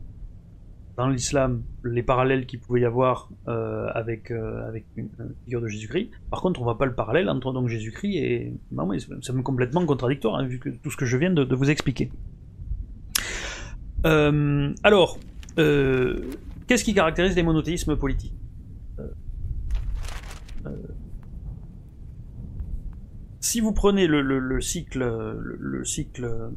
dans 0.97 1.09
l'islam 1.09 1.63
les 1.83 2.03
parallèles 2.03 2.47
qu'il 2.47 2.61
pouvait 2.61 2.83
y 2.83 2.85
avoir 2.85 3.29
euh, 3.49 3.89
avec, 3.95 4.31
euh, 4.31 4.67
avec 4.69 4.85
une, 4.97 5.09
figure 5.45 5.61
de 5.61 5.67
Jésus-Christ. 5.67 6.11
Par 6.31 6.41
contre, 6.41 6.61
on 6.61 6.65
voit 6.65 6.79
pas 6.79 6.87
le 6.87 6.95
parallèle 6.95 7.29
entre 7.29 7.53
donc 7.53 7.69
Jésus-Christ 7.69 8.17
et 8.17 8.55
Mahomet. 8.71 8.99
C'est 9.21 9.43
complètement 9.43 9.85
contradictoire, 9.87 10.37
hein, 10.37 10.47
vu 10.47 10.59
que 10.59 10.69
tout 10.69 10.91
ce 10.91 10.97
que 10.97 11.05
je 11.05 11.17
viens 11.17 11.31
de, 11.31 11.55
vous 11.55 11.71
expliquer. 11.71 12.11
Euh, 14.07 14.73
alors, 14.83 15.19
qu'est-ce 15.57 16.85
qui 16.85 16.95
caractérise 16.95 17.35
les 17.35 17.43
monothéismes 17.43 17.97
politiques? 17.97 18.35
Si 23.41 23.61
vous 23.61 23.73
prenez 23.73 24.07
le, 24.07 24.61
cycle, 24.61 25.05
le, 25.39 25.85
cycle, 25.85 26.51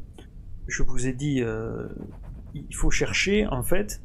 je 0.68 0.84
vous 0.84 1.08
ai 1.08 1.14
dit, 1.14 1.44
il 2.54 2.76
faut 2.76 2.92
chercher 2.92 3.46
en 3.48 3.64
fait 3.64 4.02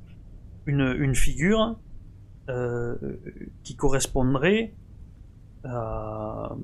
une, 0.67 1.15
figure 1.15 1.77
euh, 2.49 2.97
qui 3.63 3.77
correspondrait 3.77 4.75
à, 5.65 6.57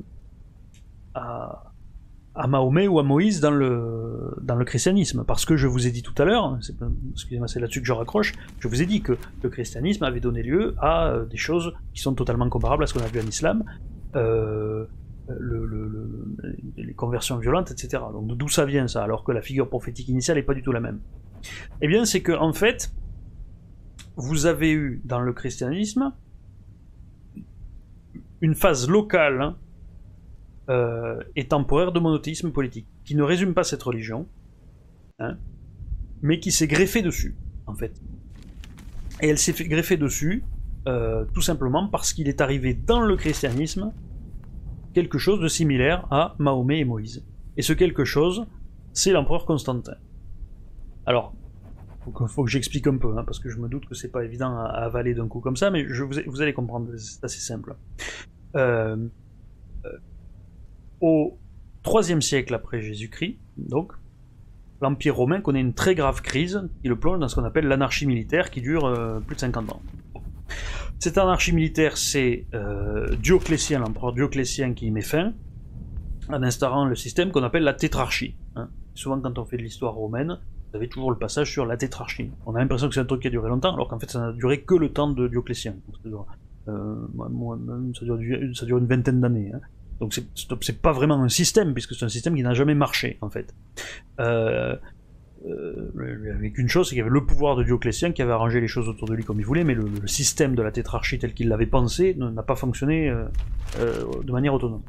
à, 1.15 2.47
Mahomet 2.47 2.87
ou 2.87 2.99
à 3.01 3.03
Moïse 3.03 3.41
dans 3.41 3.51
le, 3.51 4.37
dans 4.41 4.55
le 4.55 4.65
christianisme. 4.65 5.25
Parce 5.25 5.45
que 5.45 5.57
je 5.57 5.67
vous 5.67 5.87
ai 5.87 5.91
dit 5.91 6.03
tout 6.03 6.15
à 6.19 6.25
l'heure, 6.25 6.59
excusez-moi, 7.13 7.49
c'est 7.49 7.61
là-dessus 7.61 7.81
que 7.81 7.87
je 7.87 7.93
raccroche, 7.93 8.35
je 8.61 8.69
vous 8.69 8.83
ai 8.83 8.87
dit 8.87 9.03
que 9.03 9.17
le 9.43 9.49
christianisme 9.49 10.05
avait 10.05 10.21
donné 10.21 10.43
lieu 10.43 10.75
à 10.79 11.09
euh, 11.09 11.27
des 11.27 11.37
choses 11.37 11.75
qui 11.93 12.01
sont 12.01 12.15
totalement 12.15 12.49
comparables 12.49 12.85
à 12.85 12.87
ce 12.87 12.95
qu'on 12.95 13.03
a 13.03 13.09
vu 13.09 13.21
en 13.21 13.27
islam. 13.27 13.65
Euh, 14.17 14.87
les 16.77 16.95
conversions 16.95 17.37
violentes, 17.37 17.71
etc. 17.71 18.03
Donc 18.13 18.37
d'où 18.37 18.49
ça 18.49 18.65
vient 18.65 18.89
ça, 18.89 19.03
alors 19.03 19.25
que 19.25 19.33
la 19.33 19.43
figure 19.43 19.69
prophétique 19.69 20.09
initiale 20.09 20.39
n'est 20.39 20.43
pas 20.43 20.55
du 20.55 20.63
tout 20.63 20.73
la 20.73 20.81
même 20.81 21.01
Eh 21.83 21.89
bien, 21.89 22.05
c'est 22.05 22.23
que 22.23 22.33
en 22.33 22.53
fait, 22.53 22.93
vous 24.19 24.47
avez 24.47 24.73
eu 24.73 25.01
dans 25.05 25.21
le 25.21 25.33
christianisme 25.33 26.13
une 28.41 28.55
phase 28.57 28.89
locale 28.89 29.41
hein, 29.41 29.57
euh, 30.69 31.23
et 31.37 31.47
temporaire 31.47 31.93
de 31.93 32.01
monothéisme 32.01 32.51
politique, 32.51 32.87
qui 33.05 33.15
ne 33.15 33.23
résume 33.23 33.55
pas 33.55 33.65
cette 33.65 33.83
religion, 33.83 34.27
hein, 35.21 35.39
mais 36.21 36.41
qui 36.41 36.51
s'est 36.51 36.67
greffée 36.67 37.01
dessus, 37.01 37.37
en 37.67 37.75
fait. 37.75 38.01
Et 39.23 39.29
elle 39.29 39.39
s'est 39.39 39.53
greffer 39.53 39.97
dessus, 39.97 40.45
euh, 40.89 41.25
tout 41.33 41.43
simplement 41.43 41.89
parce 41.89 42.13
qu'il 42.13 42.29
est 42.29 42.41
arrivé 42.41 42.75
dans 42.75 43.01
le 43.01 43.17
christianisme 43.17 43.93
quelque 44.95 45.19
chose 45.19 45.41
de 45.41 45.49
similaire 45.49 46.07
à 46.11 46.35
Mahomet 46.39 46.81
et 46.81 46.85
Moïse. 46.85 47.25
Et 47.57 47.63
ce 47.63 47.73
quelque 47.73 48.05
chose, 48.05 48.47
c'est 48.93 49.13
l'empereur 49.13 49.47
Constantin. 49.47 49.95
Alors, 51.07 51.35
il 52.21 52.29
faut 52.29 52.45
que 52.45 52.51
j'explique 52.51 52.87
un 52.87 52.97
peu, 52.97 53.17
hein, 53.17 53.25
parce 53.25 53.39
que 53.39 53.49
je 53.49 53.59
me 53.59 53.69
doute 53.69 53.87
que 53.87 53.95
c'est 53.95 54.11
pas 54.11 54.25
évident 54.25 54.57
à, 54.59 54.65
avaler 54.67 55.15
d'un 55.15 55.29
coup 55.29 55.41
comme 55.41 55.57
ça, 55.57 55.71
mais 55.71 55.85
vous, 56.27 56.43
allez 56.43 56.53
comprendre, 56.53 56.97
c'est 56.97 57.25
assez 57.25 57.41
simple. 57.41 57.77
Euh, 58.57 58.97
euh, 59.85 59.99
au 61.01 61.39
IIIe 61.87 62.23
siècle 62.23 62.55
après 62.55 62.81
Jésus-Christ, 62.81 63.39
donc, 63.57 63.93
l'Empire 64.81 65.17
romain 65.17 65.41
connaît 65.41 65.61
une 65.61 65.75
très 65.75 65.95
grave 65.95 66.23
crise 66.23 66.69
qui 66.83 66.89
le 66.89 66.97
plonge 66.97 67.19
dans 67.19 67.29
ce 67.29 67.35
qu'on 67.35 67.45
appelle 67.45 67.67
l'anarchie 67.67 68.07
militaire 68.07 68.51
qui 68.51 68.61
dure 68.61 68.85
euh, 68.85 69.21
plus 69.21 69.35
de 69.35 69.41
50 69.41 69.73
ans. 69.73 69.83
Cette 70.99 71.19
anarchie 71.19 71.53
militaire, 71.53 71.97
c'est 71.97 72.47
Dioclétien, 73.21 73.79
l'empereur 73.79 74.13
Dioclétien 74.13 74.75
qui 74.75 74.87
y 74.87 74.91
met 74.91 75.03
fin, 75.03 75.33
en 76.29 76.43
instaurant 76.43 76.87
le 76.87 76.97
système 76.97 77.31
qu'on 77.31 77.45
appelle 77.45 77.63
la 77.63 77.75
tétrarchie. 77.75 78.35
Hein. 78.57 78.69
Souvent, 78.95 79.21
quand 79.21 79.39
on 79.39 79.45
fait 79.45 79.57
de 79.57 79.63
l'histoire 79.63 79.95
romaine, 79.95 80.39
vous 80.71 80.77
avez 80.77 80.89
toujours 80.89 81.11
le 81.11 81.17
passage 81.17 81.51
sur 81.51 81.65
la 81.65 81.77
tétrarchie. 81.77 82.31
On 82.47 82.55
a 82.55 82.59
l'impression 82.59 82.89
que 82.89 82.95
c'est 82.95 83.01
un 83.01 83.07
truc 83.07 83.23
qui 83.23 83.29
a 83.29 83.31
duré 83.31 83.49
longtemps, 83.49 83.73
alors 83.73 83.89
qu'en 83.89 83.99
fait 83.99 84.11
ça 84.11 84.21
n'a 84.21 84.33
duré 84.33 84.61
que 84.63 84.75
le 84.75 84.93
temps 84.93 85.11
de 85.11 85.29
Dioclétien. 85.29 85.77
Euh, 86.69 86.95
ça, 87.95 88.05
dure, 88.67 88.79
une 88.79 88.87
vingtaine 88.87 89.21
d'années. 89.21 89.53
Hein. 89.55 89.61
Donc 90.01 90.15
c'est 90.61 90.81
pas 90.81 90.93
vraiment 90.93 91.23
un 91.23 91.29
système, 91.29 91.73
puisque 91.73 91.95
c'est 91.95 92.05
un 92.05 92.11
système 92.11 92.37
qui 92.37 92.43
n'a 92.43 92.55
jamais 92.55 92.75
marché, 92.75 93.19
en 93.21 93.31
fait. 93.31 93.55
Euh, 94.21 94.77
euh, 95.47 96.35
avec 96.35 96.59
une 96.59 96.69
chose, 96.69 96.87
c'est 96.87 96.91
qu'il 96.91 96.99
y 96.99 97.01
avait 97.01 97.11
le 97.11 97.25
pouvoir 97.25 97.57
de 97.57 97.65
Dioclétien 97.65 98.13
qui 98.13 98.21
avait 98.21 98.33
arrangé 98.33 98.61
les 98.61 98.69
choses 98.69 98.89
autour 98.89 99.09
de 99.09 99.15
lui 99.15 99.25
comme 99.25 99.41
il 99.41 99.47
voulait, 99.47 99.65
mais 99.65 99.75
le, 99.75 100.07
système 100.07 100.55
de 100.55 100.63
la 100.63 100.71
tétrarchie 100.71 101.19
tel 101.19 101.33
qu'il 101.33 101.49
l'avait 101.49 101.67
pensé 101.67 102.15
n'a 102.15 102.43
pas 102.43 102.57
fonctionné 102.57 103.13
de 103.79 104.33
manière 104.33 104.55
autonome. 104.55 104.83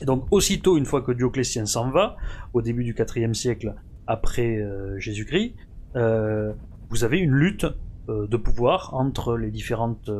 Et 0.00 0.04
donc 0.04 0.26
aussitôt, 0.30 0.78
une 0.78 0.84
fois 0.84 1.02
que 1.02 1.12
Dioclétien 1.12 1.66
s'en 1.66 1.90
va, 1.90 2.16
au 2.54 2.62
début 2.62 2.82
du 2.82 2.94
IVe 2.98 3.34
siècle, 3.34 3.74
après 4.06 4.56
euh, 4.56 4.98
Jésus-Christ, 4.98 5.54
euh, 5.96 6.52
vous 6.90 7.04
avez 7.04 7.18
une 7.18 7.32
lutte 7.32 7.66
euh, 8.08 8.26
de 8.26 8.36
pouvoir 8.36 8.94
entre 8.94 9.36
les 9.36 9.50
différentes, 9.50 10.10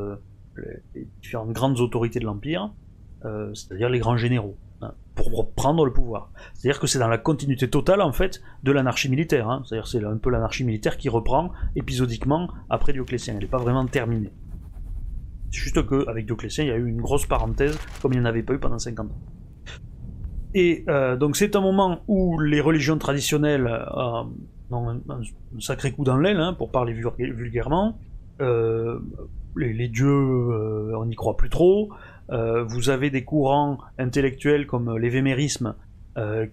grandes 1.49 1.81
autorités 1.81 2.21
de 2.21 2.25
l'Empire, 2.25 2.73
c'est-à-dire 3.55 3.89
les 3.89 4.01
grands 4.01 4.17
généraux 4.17 4.57
hein, 4.81 4.95
pour 5.15 5.53
prendre 5.53 5.85
le 5.85 5.93
pouvoir. 5.93 6.33
C'est-à-dire 6.55 6.81
que 6.81 6.87
c'est 6.87 6.99
dans 6.99 7.09
la 7.09 7.19
continuité 7.19 7.71
totale 7.71 8.01
en 8.01 8.13
fait 8.13 8.43
de 8.65 8.73
l'anarchie 8.73 9.09
militaire. 9.09 9.49
Hein. 9.49 9.63
C'est-à-dire 9.65 9.87
c'est 9.87 10.05
un 10.05 10.17
peu 10.17 10.31
l'anarchie 10.31 10.65
militaire 10.65 10.97
qui 10.97 11.09
reprend 11.09 11.53
épisodiquement 11.77 12.51
après 12.69 12.93
Dioclétien. 12.93 13.35
Elle 13.35 13.41
n'est 13.41 13.47
pas 13.47 13.59
vraiment 13.59 13.87
terminée. 13.87 14.33
C'est 15.53 15.61
juste 15.61 15.87
qu'avec 15.87 16.27
Dioclétien, 16.27 16.65
il 16.65 16.69
y 16.69 16.73
a 16.73 16.77
eu 16.77 16.89
une 16.89 17.01
grosse 17.01 17.27
parenthèse 17.27 17.79
comme 18.01 18.13
il 18.13 18.19
n'y 18.19 18.23
en 18.23 18.29
avait 18.29 18.43
pas 18.43 18.55
eu 18.55 18.59
pendant 18.59 18.79
50 18.79 19.11
ans. 19.11 19.21
Et 20.55 20.85
euh, 20.89 21.17
donc 21.17 21.37
c'est 21.37 21.57
un 21.57 21.61
moment 21.61 22.01
où 22.09 22.39
les 22.39 22.61
religions 22.61 22.99
traditionnelles 22.99 23.67
euh, 23.67 24.23
ont 24.71 24.89
un, 24.91 25.01
sacré 25.61 25.93
coup 25.93 26.05
dans 26.05 26.19
l'aile, 26.19 26.41
hein, 26.41 26.55
pour 26.55 26.71
parler 26.71 26.93
vulgairement. 26.93 27.99
Euh, 28.41 28.99
les, 29.57 29.89
dieux, 29.89 30.95
on 30.97 31.05
n'y 31.05 31.15
croit 31.15 31.37
plus 31.37 31.51
trop. 31.51 31.91
vous 32.31 32.89
avez 32.89 33.11
des 33.11 33.23
courants 33.23 33.79
intellectuels 33.99 34.67
comme 34.67 34.97
l'évémérisme 34.97 35.75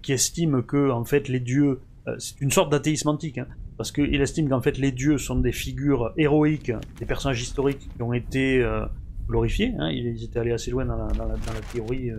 qui 0.02 0.12
estiment 0.12 0.60
que 0.60 0.90
en 0.90 1.04
fait 1.06 1.28
les 1.28 1.40
dieux, 1.40 1.80
c'est 2.18 2.38
une 2.42 2.50
sorte 2.50 2.70
d'athéisme 2.70 3.08
antique, 3.08 3.38
hein, 3.38 3.46
parce 3.78 3.90
qu'il 3.90 4.20
estime 4.20 4.50
qu'en 4.50 4.60
fait 4.60 4.76
les 4.76 4.92
dieux 4.92 5.16
sont 5.16 5.36
des 5.36 5.52
figures 5.52 6.12
héroïques, 6.18 6.72
des 6.98 7.06
personnages 7.06 7.40
historiques 7.40 7.88
qui 7.96 8.02
ont 8.02 8.12
été 8.12 8.62
glorifiés. 9.26 9.72
Hein, 9.78 9.88
ils 9.90 10.22
étaient 10.22 10.40
allés 10.40 10.52
assez 10.52 10.70
loin 10.70 10.84
dans 10.84 10.98
la, 10.98 11.36
théorie 11.72 12.10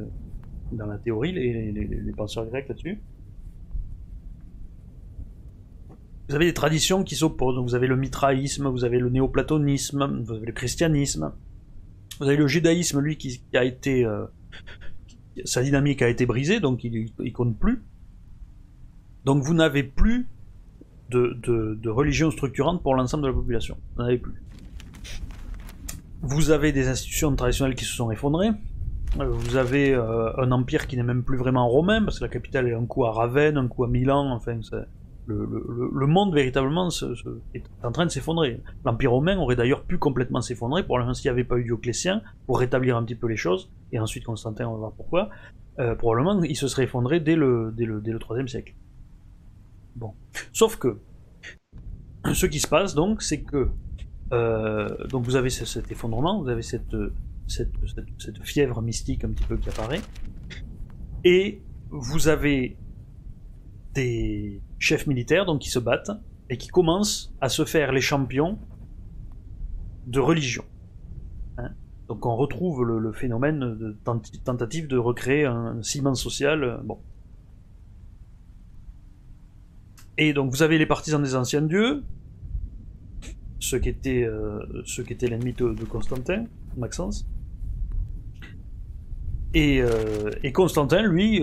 dans 0.72 0.86
la 0.86 0.98
théorie, 0.98 1.32
les, 1.32 2.14
penseurs 2.16 2.46
grecs 2.46 2.68
là-dessus. 2.68 3.00
Vous 6.30 6.36
avez 6.36 6.46
des 6.46 6.54
traditions 6.54 7.04
qui 7.04 7.16
s'opposent. 7.16 7.60
vous 7.60 7.76
avez 7.76 7.88
le 7.88 7.98
mitraïsme, 7.98 8.68
vous 8.68 8.86
avez 8.86 9.00
le 9.00 9.10
néoplatonisme, 9.10 10.24
vous 10.24 10.34
avez 10.34 10.46
le 10.46 10.54
christianisme. 10.54 11.34
Vous 12.20 12.28
avez 12.28 12.38
le 12.38 12.48
judaïsme, 12.48 13.00
lui, 13.00 13.18
qui, 13.18 13.42
a 13.54 13.64
été... 13.64 14.06
Euh, 14.06 14.26
sa 15.46 15.64
dynamique 15.64 16.02
a 16.02 16.10
été 16.10 16.26
brisée, 16.26 16.60
donc 16.60 16.84
il, 16.84 17.12
il 17.20 17.34
compte 17.34 17.58
plus. 17.58 17.84
Donc 19.26 19.44
vous 19.44 19.54
n'avez 19.54 19.84
plus 19.84 20.28
de, 21.10 21.76
de, 21.76 21.90
religion 21.90 22.32
structurante 22.32 22.82
pour 22.82 22.96
l'ensemble 22.96 23.24
de 23.24 23.28
la 23.28 23.34
population. 23.34 23.78
Vous 23.94 24.02
n'en 24.02 24.08
avez 24.08 24.18
plus. 24.18 24.34
Vous 26.22 26.52
avez 26.52 26.72
des 26.72 26.88
institutions 26.88 27.36
traditionnelles 27.36 27.76
qui 27.76 27.86
se 27.86 27.94
sont 27.94 28.12
effondrées. 28.12 28.52
Euh, 29.20 29.30
vous 29.30 29.58
avez 29.58 29.94
euh, 29.94 30.32
un 30.38 30.52
empire 30.52 30.88
qui 30.88 30.96
n'est 30.96 31.04
même 31.04 31.24
plus 31.24 31.38
vraiment 31.38 31.68
romain, 31.68 32.02
parce 32.04 32.20
que 32.20 32.26
la 32.26 32.30
capitale 32.30 32.68
est 32.68 32.74
un 32.74 32.86
coup 32.86 33.06
à 33.06 33.12
Ravenne, 33.12 33.58
un 33.58 33.68
coup 33.68 33.84
à 33.84 33.88
Milan, 33.88 34.32
enfin, 34.32 34.60
le, 35.28 36.08
monde 36.08 36.34
véritablement 36.34 36.90
est 37.54 37.64
en 37.84 37.92
train 37.92 38.06
de 38.06 38.12
s'effondrer. 38.12 38.62
L'empire 38.86 39.12
romain 39.12 39.38
aurait 39.38 39.56
d'ailleurs 39.56 39.84
pu 39.84 39.98
complètement 39.98 40.42
s'effondrer, 40.42 40.84
l'instant 40.90 41.14
s'il 41.14 41.30
n'y 41.30 41.34
avait 41.34 41.44
pas 41.44 41.58
eu 41.58 41.64
Dioclétien, 41.64 42.22
pour 42.46 42.60
rétablir 42.60 42.98
un 42.98 43.04
petit 43.04 43.16
peu 43.16 43.28
les 43.28 43.38
choses, 43.38 43.70
et 43.92 44.00
ensuite 44.00 44.24
Constantin, 44.24 44.68
on 44.68 44.74
va 44.74 44.78
voir 44.78 44.92
pourquoi. 44.94 45.30
probablement 45.98 46.42
il 46.44 46.56
se 46.56 46.68
serait 46.68 46.84
effondré 46.84 47.20
dès 47.20 47.36
le, 47.36 47.74
dès 47.76 47.86
le, 47.86 48.02
dès 48.02 48.12
le 48.12 48.20
3 48.20 48.48
siècle. 48.48 48.76
Bon. 49.96 50.14
Sauf 50.54 50.78
que, 50.78 51.00
ce 52.34 52.46
qui 52.46 52.60
se 52.60 52.68
passe 52.68 52.94
donc, 52.96 53.22
c'est 53.22 53.42
que 53.42 53.70
donc 55.10 55.24
vous 55.24 55.36
avez 55.36 55.50
cet 55.50 55.92
effondrement, 55.92 56.42
vous 56.42 56.50
avez 56.50 56.62
cette, 56.62 56.96
cette, 57.52 58.44
fièvre 58.44 58.82
mystique 58.82 59.24
un 59.24 59.30
petit 59.30 59.46
peu 59.46 59.58
qui 59.58 59.70
apparaît, 59.70 60.02
et 61.24 61.62
vous 61.90 62.28
avez 62.28 62.78
des 63.94 64.62
chefs 64.80 65.08
militaires 65.08 65.46
donc 65.46 65.62
qui 65.62 65.70
se 65.70 65.80
battent 65.80 66.12
et 66.50 66.58
qui 66.58 66.70
commencent 66.70 67.34
à 67.42 67.50
se 67.50 67.66
faire 67.66 67.92
les 67.92 68.02
champions 68.02 68.58
de 70.08 70.20
religion. 70.20 70.64
Hein. 71.58 71.72
donc 72.08 72.26
on 72.26 72.36
retrouve 72.36 72.84
le, 72.84 73.12
phénomène 73.12 73.60
de 73.60 73.98
tentative 74.44 74.88
de 74.88 74.98
recréer 74.98 75.46
un 75.46 75.82
ciment 75.84 76.16
social. 76.16 76.64
Euh, 76.64 76.78
bon. 76.84 77.00
Et 80.18 80.34
donc 80.34 80.52
vous 80.52 80.64
avez 80.64 80.78
les 80.78 80.86
partisans 80.86 81.22
des 81.22 81.36
anciens 81.36 81.62
dieux, 81.62 82.04
ceux 83.60 83.80
qui 83.80 83.90
étaient, 83.90 84.24
euh, 84.24 84.84
étaient 85.10 85.28
l'ennemi 85.28 85.54
de, 85.54 85.86
Constantin, 85.86 86.46
Maxence. 86.78 87.26
Et, 89.54 89.82
euh, 89.82 90.32
et 90.44 90.52
Constantin, 90.52 91.04
lui, 91.04 91.42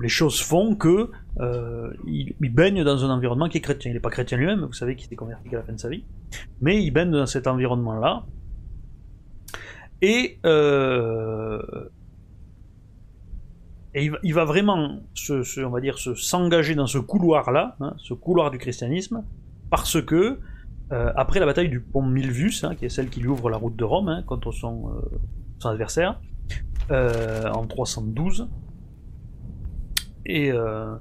les 0.00 0.08
choses 0.08 0.40
font 0.40 0.74
que 0.74 1.10
euh, 1.40 1.92
il, 2.06 2.34
baigne 2.50 2.84
dans 2.84 3.04
un 3.04 3.10
environnement 3.10 3.48
qui 3.48 3.58
est 3.58 3.60
chrétien. 3.60 3.90
Il 3.90 3.94
n'est 3.94 4.00
pas 4.00 4.10
chrétien 4.10 4.38
lui-même, 4.38 4.64
vous 4.64 4.72
savez 4.72 4.96
qu'il 4.96 5.08
s'est 5.08 5.16
converti 5.16 5.48
à 5.54 5.58
la 5.58 5.62
fin 5.62 5.72
de 5.72 5.80
sa 5.80 5.88
vie, 5.88 6.04
mais 6.60 6.82
il 6.82 6.90
baigne 6.90 7.10
dans 7.10 7.26
cet 7.26 7.46
environnement-là. 7.46 8.24
Et, 10.02 10.38
euh, 10.44 11.62
il, 13.94 14.34
va, 14.34 14.44
vraiment, 14.44 15.00
on 15.30 15.68
va 15.70 15.80
dire, 15.80 15.98
s'engager 15.98 16.74
dans 16.74 16.86
ce 16.86 16.98
couloir-là, 16.98 17.76
hein, 17.80 17.94
ce 17.98 18.12
couloir 18.12 18.50
du 18.50 18.58
christianisme, 18.58 19.24
parce 19.70 20.02
que 20.02 20.38
euh, 20.92 21.12
après 21.16 21.40
la 21.40 21.46
bataille 21.46 21.70
du 21.70 21.80
pont 21.80 22.02
Milvius, 22.02 22.62
hein, 22.64 22.74
qui 22.74 22.84
est 22.84 22.90
celle 22.90 23.08
qui 23.08 23.20
lui 23.20 23.28
ouvre 23.28 23.48
la 23.48 23.56
route 23.56 23.74
de 23.74 23.84
Rome 23.84 24.08
hein, 24.08 24.22
contre 24.22 24.52
son 24.52 25.02
adversaire, 25.64 26.20
en 26.90 27.66
312 27.66 28.48
et 30.26 30.50
euh, 30.50 30.96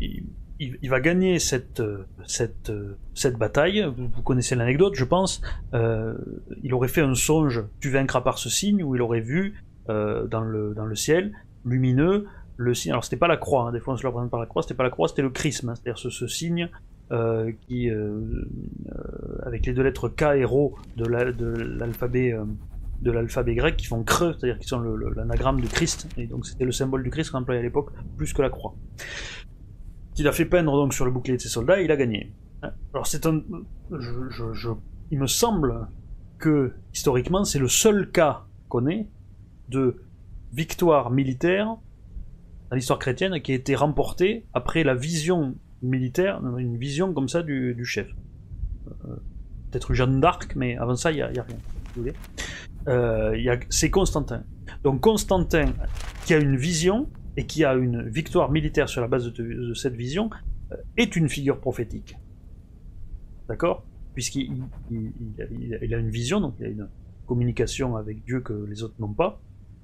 il, 0.00 0.90
va 0.90 1.00
gagner 1.00 1.38
cette, 1.38 1.82
cette, 2.26 2.72
cette 3.14 3.38
bataille. 3.38 3.86
Vous, 3.96 4.22
connaissez 4.22 4.56
l'anecdote, 4.56 4.94
je 4.96 5.04
pense. 5.04 5.40
Euh, 5.72 6.14
il 6.62 6.74
aurait 6.74 6.88
fait 6.88 7.00
un 7.00 7.14
songe, 7.14 7.64
tu 7.80 7.90
vaincras 7.90 8.20
par 8.20 8.38
ce 8.38 8.50
signe, 8.50 8.82
où 8.82 8.94
il 8.96 9.02
aurait 9.02 9.20
vu 9.20 9.62
euh, 9.88 10.26
dans, 10.26 10.40
le, 10.40 10.74
dans 10.74 10.84
le 10.84 10.96
ciel, 10.96 11.32
lumineux, 11.64 12.26
le 12.56 12.74
signe. 12.74 12.90
Alors 12.90 13.04
c'était 13.04 13.16
pas 13.16 13.28
la 13.28 13.36
croix, 13.36 13.68
hein, 13.68 13.72
des 13.72 13.80
fois 13.80 13.94
on 13.94 13.96
se 13.96 14.02
le 14.02 14.08
représente 14.08 14.30
par 14.30 14.40
la 14.40 14.46
croix, 14.46 14.62
c'était 14.62 14.74
pas 14.74 14.84
la 14.84 14.90
croix, 14.90 15.08
c'était 15.08 15.22
le 15.22 15.30
chrisme, 15.30 15.68
hein, 15.68 15.74
c'est-à-dire 15.76 15.98
ce, 15.98 16.10
ce, 16.10 16.26
signe 16.26 16.68
qui, 17.68 17.88
avec 19.42 19.64
les 19.64 19.72
deux 19.72 19.82
lettres 19.82 20.08
K 20.08 20.22
et 20.34 20.44
Rho 20.44 20.74
de 20.96 21.04
l'alphabet 21.06 22.34
de 23.02 23.10
l'alphabet 23.10 23.54
grec 23.54 23.76
qui 23.76 23.86
font 23.86 24.02
creux, 24.02 24.34
c'est-à-dire 24.38 24.58
qui 24.58 24.66
sont 24.66 24.80
l'anagramme 24.80 25.60
du 25.60 25.68
Christ, 25.68 26.08
et 26.16 26.26
donc 26.26 26.46
c'était 26.46 26.64
le 26.64 26.72
symbole 26.72 27.02
du 27.02 27.10
Christ 27.10 27.34
employait 27.34 27.60
à 27.60 27.62
l'époque, 27.62 27.90
plus 28.16 28.32
que 28.32 28.42
la 28.42 28.50
croix. 28.50 28.74
Qu'il 30.14 30.26
a 30.28 30.32
fait 30.32 30.46
peindre 30.46 30.72
donc 30.72 30.94
sur 30.94 31.04
le 31.04 31.10
bouclier 31.10 31.36
de 31.36 31.42
ses 31.42 31.48
soldats, 31.48 31.80
et 31.80 31.84
il 31.84 31.92
a 31.92 31.96
gagné. 31.96 32.32
Alors 32.92 33.06
c'est 33.06 33.26
un... 33.26 33.42
Il 35.10 35.20
me 35.20 35.26
semble 35.26 35.88
que, 36.38 36.72
historiquement, 36.92 37.44
c'est 37.44 37.58
le 37.58 37.68
seul 37.68 38.10
cas 38.10 38.44
qu'on 38.68 38.86
ait 38.86 39.08
de 39.68 40.02
victoire 40.52 41.10
militaire 41.10 41.76
dans 42.70 42.76
l'histoire 42.76 42.98
chrétienne 42.98 43.40
qui 43.40 43.52
a 43.52 43.54
été 43.54 43.74
remportée 43.74 44.46
après 44.52 44.82
la 44.82 44.94
vision 44.94 45.54
militaire, 45.82 46.40
une 46.58 46.76
vision 46.76 47.12
comme 47.12 47.28
ça 47.28 47.42
du, 47.42 47.84
chef. 47.84 48.08
Euh, 48.88 49.16
peut-être 49.70 49.94
Jeanne 49.94 50.20
d'Arc, 50.20 50.56
mais 50.56 50.76
avant 50.76 50.96
ça, 50.96 51.12
il 51.12 51.16
n'y 51.16 51.22
a, 51.22 51.28
rien. 51.28 52.12
Euh, 52.88 53.56
c'est 53.68 53.90
Constantin. 53.90 54.44
Donc 54.84 55.00
Constantin, 55.00 55.72
qui 56.24 56.34
a 56.34 56.38
une 56.38 56.56
vision 56.56 57.08
et 57.36 57.46
qui 57.46 57.64
a 57.64 57.74
une 57.74 58.08
victoire 58.08 58.50
militaire 58.50 58.88
sur 58.88 59.00
la 59.00 59.08
base 59.08 59.32
de, 59.32 59.74
cette 59.74 59.94
vision, 59.94 60.30
euh, 60.72 60.76
est 60.96 61.16
une 61.16 61.28
figure 61.28 61.60
prophétique. 61.60 62.16
D'accord? 63.48 63.84
Puisqu'il 64.14 64.50
il, 64.90 65.94
a 65.94 65.98
une 65.98 66.10
vision, 66.10 66.40
donc 66.40 66.54
il 66.60 66.66
a 66.66 66.68
une 66.68 66.88
communication 67.26 67.96
avec 67.96 68.24
Dieu 68.24 68.40
que 68.40 68.52
les 68.68 68.82
autres 68.82 68.94
n'ont 68.98 69.12
pas, 69.12 69.40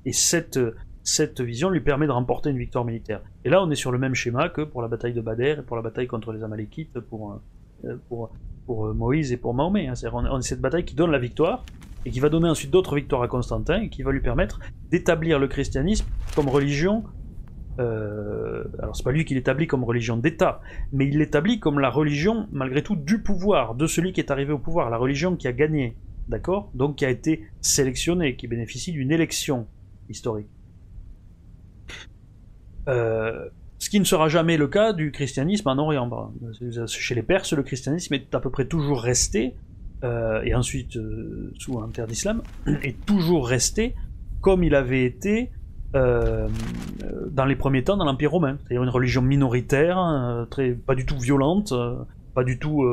et 0.06 0.12
cette, 0.12 0.58
cette 1.02 1.40
vision 1.40 1.68
lui 1.68 1.80
permet 1.80 2.06
de 2.06 2.12
remporter 2.12 2.50
une 2.50 2.58
victoire 2.58 2.84
militaire. 2.84 3.20
Et 3.44 3.50
là, 3.50 3.62
on 3.62 3.70
est 3.70 3.76
sur 3.76 3.92
le 3.92 3.98
même 3.98 4.14
schéma 4.14 4.48
que 4.48 4.62
pour 4.62 4.80
la 4.80 4.88
bataille 4.88 5.12
de 5.12 5.20
Badr 5.20 5.60
et 5.60 5.62
pour 5.62 5.76
la 5.76 5.82
bataille 5.82 6.06
contre 6.06 6.32
les 6.32 6.42
Amalékites, 6.42 6.98
pour, 7.00 7.40
euh, 7.84 7.96
pour, 8.08 8.30
pour 8.64 8.94
Moïse 8.94 9.32
et 9.32 9.36
pour 9.36 9.52
Mahomet. 9.52 9.88
Hein. 9.88 9.94
C'est-à-dire, 9.94 10.30
on 10.32 10.38
est 10.38 10.42
cette 10.42 10.60
bataille 10.60 10.84
qui 10.84 10.94
donne 10.94 11.10
la 11.10 11.18
victoire, 11.18 11.64
et 12.04 12.10
qui 12.10 12.20
va 12.20 12.28
donner 12.28 12.48
ensuite 12.48 12.70
d'autres 12.70 12.96
victoires 12.96 13.22
à 13.22 13.28
Constantin, 13.28 13.82
et 13.82 13.88
qui 13.88 14.02
va 14.02 14.12
lui 14.12 14.20
permettre 14.20 14.60
d'établir 14.90 15.38
le 15.38 15.48
christianisme 15.48 16.06
comme 16.34 16.48
religion. 16.48 17.04
Euh, 17.78 18.64
alors 18.80 18.94
c'est 18.94 19.02
pas 19.02 19.12
lui 19.12 19.24
qui 19.24 19.34
l'établit 19.34 19.66
comme 19.66 19.84
religion 19.84 20.16
d'État, 20.16 20.60
mais 20.92 21.06
il 21.06 21.18
l'établit 21.18 21.58
comme 21.58 21.78
la 21.78 21.90
religion, 21.90 22.48
malgré 22.52 22.82
tout, 22.82 22.96
du 22.96 23.22
pouvoir, 23.22 23.74
de 23.74 23.86
celui 23.86 24.12
qui 24.12 24.20
est 24.20 24.30
arrivé 24.30 24.52
au 24.52 24.58
pouvoir, 24.58 24.90
la 24.90 24.98
religion 24.98 25.36
qui 25.36 25.48
a 25.48 25.52
gagné, 25.52 25.96
d'accord? 26.28 26.70
Donc 26.74 26.96
qui 26.96 27.04
a 27.04 27.10
été 27.10 27.44
sélectionnée, 27.60 28.36
qui 28.36 28.46
bénéficie 28.46 28.92
d'une 28.92 29.10
élection 29.10 29.66
historique. 30.08 30.48
Euh, 32.88 33.48
ce 33.78 33.90
qui 33.90 33.98
ne 33.98 34.04
sera 34.04 34.28
jamais 34.28 34.56
le 34.56 34.68
cas 34.68 34.92
du 34.92 35.10
christianisme 35.10 35.68
en 35.68 35.78
Orient. 35.78 36.32
Chez 36.86 37.14
les 37.14 37.22
Perses, 37.22 37.52
le 37.52 37.62
christianisme 37.62 38.14
est 38.14 38.32
à 38.34 38.40
peu 38.40 38.50
près 38.50 38.66
toujours 38.66 39.00
resté 39.00 39.54
euh, 40.04 40.42
et 40.42 40.54
ensuite 40.54 40.96
euh, 40.96 41.52
sous 41.58 41.78
un 41.78 41.88
terre 41.88 42.06
d'islam, 42.06 42.42
est 42.82 43.04
toujours 43.06 43.48
resté 43.48 43.94
comme 44.40 44.64
il 44.64 44.74
avait 44.74 45.04
été 45.04 45.50
euh, 45.94 46.48
dans 47.30 47.44
les 47.44 47.54
premiers 47.54 47.84
temps 47.84 47.96
dans 47.96 48.04
l'Empire 48.04 48.32
romain, 48.32 48.58
c'est-à-dire 48.60 48.82
une 48.82 48.88
religion 48.88 49.22
minoritaire, 49.22 50.46
très, 50.50 50.72
pas 50.72 50.94
du 50.94 51.06
tout 51.06 51.18
violente, 51.18 51.72
pas 52.34 52.42
du 52.42 52.58
tout 52.58 52.84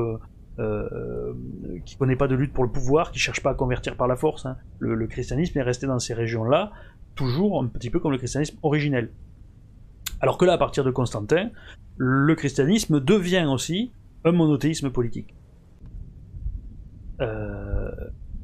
qui 1.85 1.95
connaît 1.95 2.17
pas 2.17 2.27
de 2.27 2.35
lutte 2.35 2.53
pour 2.53 2.63
le 2.63 2.69
pouvoir, 2.69 3.11
qui 3.11 3.19
cherche 3.19 3.41
pas 3.41 3.51
à 3.51 3.53
convertir 3.55 3.95
par 3.95 4.07
la 4.07 4.15
force. 4.15 4.45
Hein. 4.45 4.57
Le, 4.77 4.93
le, 4.93 5.07
christianisme 5.07 5.57
est 5.57 5.63
resté 5.63 5.87
dans 5.87 5.97
ces 5.97 6.13
régions-là, 6.13 6.71
toujours 7.15 7.63
un 7.63 7.67
petit 7.67 7.89
peu 7.89 7.99
comme 7.99 8.11
le 8.11 8.17
christianisme 8.17 8.57
originel. 8.61 9.09
Alors 10.21 10.37
que 10.37 10.45
là, 10.45 10.53
à 10.53 10.57
partir 10.57 10.83
de 10.83 10.91
Constantin, 10.91 11.49
le 11.97 12.35
christianisme 12.35 12.99
devient 12.99 13.47
aussi 13.49 13.93
un 14.25 14.33
monothéisme 14.33 14.89
politique. 14.89 15.33
Euh, 17.21 17.91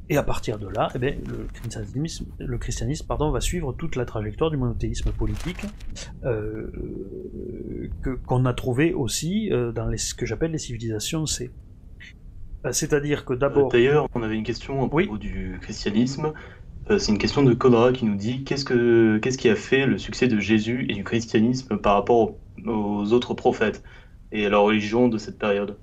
et 0.08 0.16
à 0.16 0.22
partir 0.22 0.58
de 0.58 0.68
là, 0.68 0.88
eh 0.94 0.98
bien, 0.98 1.14
le 1.26 1.48
christianisme, 1.52 2.26
le 2.38 2.58
christianisme 2.58 3.06
pardon, 3.08 3.30
va 3.30 3.40
suivre 3.40 3.72
toute 3.72 3.96
la 3.96 4.04
trajectoire 4.04 4.50
du 4.50 4.56
monothéisme 4.56 5.10
politique 5.10 5.64
euh, 6.24 6.70
qu'on 8.26 8.44
a 8.44 8.54
trouvé 8.54 8.94
aussi 8.94 9.52
euh, 9.52 9.72
dans 9.72 9.88
les, 9.88 9.96
ce 9.96 10.14
que 10.14 10.24
j'appelle 10.24 10.52
les 10.52 10.58
civilisations 10.58 11.26
C. 11.26 11.50
C'est-à-dire 12.70 13.24
que 13.24 13.34
d'abord... 13.34 13.70
D'ailleurs, 13.70 14.08
on 14.14 14.22
avait 14.22 14.36
une 14.36 14.44
question 14.44 14.84
à 14.84 14.88
propos 14.88 15.18
du 15.18 15.58
christianisme. 15.60 16.32
C'est 16.88 17.10
une 17.10 17.18
question 17.18 17.42
de 17.42 17.52
Codra 17.52 17.92
qui 17.92 18.04
nous 18.04 18.16
dit 18.16 18.44
qu'est-ce, 18.44 18.64
que, 18.64 19.18
qu'est-ce 19.18 19.38
qui 19.38 19.48
a 19.48 19.56
fait 19.56 19.86
le 19.86 19.98
succès 19.98 20.28
de 20.28 20.38
Jésus 20.38 20.86
et 20.88 20.94
du 20.94 21.02
christianisme 21.02 21.78
par 21.78 21.94
rapport 21.94 22.36
aux 22.64 23.12
autres 23.12 23.34
prophètes 23.34 23.82
et 24.32 24.46
à 24.46 24.50
la 24.50 24.58
religion 24.58 25.08
de 25.08 25.18
cette 25.18 25.38
période? 25.38 25.78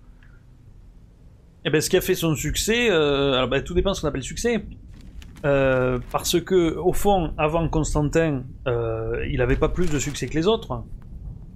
Eh 1.66 1.70
ben, 1.70 1.82
ce 1.82 1.90
qui 1.90 1.98
a 1.98 2.02
fait 2.02 2.16
son 2.16 2.36
succès, 2.36 2.90
euh, 2.90 3.34
alors 3.34 3.48
ben, 3.48 3.64
tout 3.64 3.74
dépend 3.74 3.92
de 3.92 3.96
ce 3.96 4.02
qu'on 4.02 4.08
appelle 4.08 4.24
succès. 4.24 4.66
Euh, 5.46 6.00
parce 6.12 6.40
que, 6.40 6.76
au 6.78 6.94
fond, 6.94 7.34
avant 7.38 7.68
Constantin, 7.68 8.44
euh, 8.68 9.26
il 9.30 9.38
n'avait 9.38 9.58
pas 9.58 9.70
plus 9.70 9.92
de 9.92 10.00
succès 10.00 10.28
que 10.28 10.36
les 10.36 10.48
autres. 10.48 10.84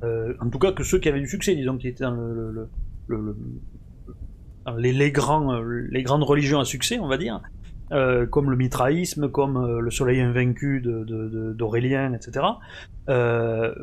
en 0.04 0.50
tout 0.50 0.60
cas, 0.60 0.72
que 0.72 0.84
ceux 0.84 1.00
qui 1.00 1.10
avaient 1.10 1.20
du 1.20 1.28
succès, 1.28 1.56
disons, 1.56 1.78
qui 1.78 1.88
étaient 1.88 2.04
dans 2.04 2.12
le, 2.12 2.70
les, 4.78 4.92
les, 4.94 5.12
grands, 5.12 5.62
les 5.62 6.04
grandes 6.04 6.24
religions 6.24 6.60
à 6.60 6.66
succès, 6.66 7.00
on 7.00 7.08
va 7.08 7.18
dire. 7.18 7.42
comme 7.90 8.50
le 8.50 8.58
mitraïsme, 8.58 9.30
comme 9.30 9.80
le 9.80 9.92
soleil 9.92 10.22
invaincu 10.22 10.82
d'Aurélien, 10.82 12.12
de, 12.12 12.16
etc. 12.16 12.46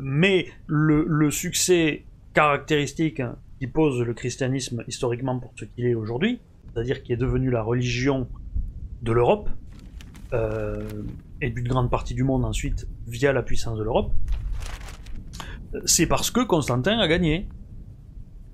mais 0.01 0.47
le, 0.67 1.29
succès 1.31 2.05
caractéristique 2.33 3.21
qui 3.59 3.67
pose 3.67 4.01
le 4.01 4.13
christianisme 4.13 4.83
historiquement 4.87 5.39
pour 5.39 5.53
ce 5.55 5.65
qu'il 5.65 5.85
est 5.85 5.95
aujourd'hui, 5.95 6.39
c'est-à-dire 6.73 7.03
qui 7.03 7.13
est 7.13 7.17
devenu 7.17 7.49
la 7.49 7.63
religion 7.63 8.27
de 9.01 9.11
l'Europe, 9.11 9.49
euh, 10.33 10.83
et 11.41 11.49
d'une 11.49 11.67
grande 11.67 11.89
partie 11.89 12.13
du 12.13 12.23
monde 12.23 12.45
ensuite 12.45 12.87
via 13.07 13.31
la 13.31 13.43
puissance 13.43 13.77
de 13.77 13.83
l'Europe, 13.83 14.11
c'est 15.85 16.07
parce 16.07 16.31
que 16.31 16.41
Constantin 16.41 16.97
a 16.99 17.07
gagné. 17.07 17.47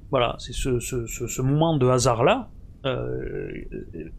Voilà, 0.09 0.35
c'est 0.39 0.53
ce, 0.53 1.41
moment 1.41 1.77
de 1.77 1.87
hasard-là, 1.87 2.49
euh, 2.85 3.49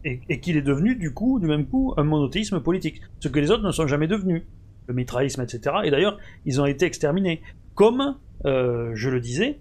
et, 0.03 0.39
qu'il 0.39 0.57
est 0.57 0.61
devenu 0.63 0.95
du 0.95 1.13
coup, 1.13 1.39
du 1.39 1.45
même 1.45 1.67
coup, 1.67 1.93
un 1.97 2.03
monothéisme 2.03 2.61
politique, 2.61 3.01
ce 3.19 3.27
que 3.27 3.39
les 3.39 3.51
autres 3.51 3.63
ne 3.63 3.71
sont 3.71 3.87
jamais 3.87 4.07
devenus. 4.07 4.43
le 4.87 4.93
mitraïsme, 4.93 5.41
etc. 5.41 5.75
Et 5.83 5.91
d'ailleurs, 5.91 6.17
ils 6.45 6.59
ont 6.59 6.65
été 6.65 6.85
exterminés. 6.85 7.41
Comme, 7.75 8.17
je 8.43 9.09
le 9.09 9.19
disais, 9.19 9.59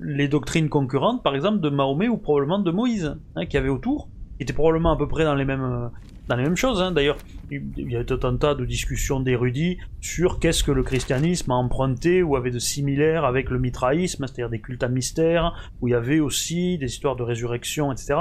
les 0.00 0.28
doctrines 0.28 0.68
concurrentes, 0.68 1.22
par 1.22 1.34
exemple, 1.34 1.60
de 1.60 1.68
Mahomet 1.68 2.08
ou 2.08 2.16
probablement 2.16 2.58
de 2.58 2.70
Moïse, 2.70 3.16
hein, 3.36 3.46
qui 3.46 3.56
avait 3.56 3.68
autour, 3.68 4.08
qui 4.36 4.44
étaient 4.44 4.52
probablement 4.52 4.92
à 4.92 4.96
peu 4.96 5.08
près 5.08 5.24
dans 5.24 5.34
les 5.34 5.44
mêmes, 5.44 5.90
dans 6.28 6.36
les 6.36 6.42
mêmes 6.42 6.56
choses. 6.56 6.80
Hein. 6.80 6.92
D'ailleurs, 6.92 7.16
il 7.50 7.90
y 7.90 7.96
a 7.96 8.04
tout 8.04 8.20
un 8.26 8.36
tas 8.36 8.54
de 8.54 8.64
discussions 8.64 9.20
d'érudits 9.20 9.78
sur 10.00 10.38
qu'est-ce 10.38 10.62
que 10.62 10.70
le 10.70 10.82
christianisme 10.82 11.50
a 11.50 11.54
emprunté 11.54 12.22
ou 12.22 12.36
avait 12.36 12.50
de 12.50 12.58
similaire 12.58 13.24
avec 13.24 13.50
le 13.50 13.58
mitraïsme, 13.58 14.26
c'est-à-dire 14.26 14.50
des 14.50 14.60
cultes 14.60 14.82
à 14.82 14.88
mystère, 14.88 15.54
où 15.80 15.88
il 15.88 15.92
y 15.92 15.94
avait 15.94 16.20
aussi 16.20 16.78
des 16.78 16.86
histoires 16.86 17.16
de 17.16 17.22
résurrection, 17.22 17.90
etc. 17.90 18.14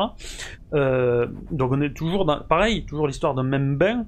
Euh, 0.74 1.28
donc 1.52 1.72
on 1.74 1.82
est 1.82 1.94
toujours 1.94 2.26
dans, 2.26 2.40
pareil, 2.40 2.86
toujours 2.86 3.08
l'histoire 3.08 3.36
d'un 3.36 3.44
même 3.44 3.78
bain, 3.78 4.06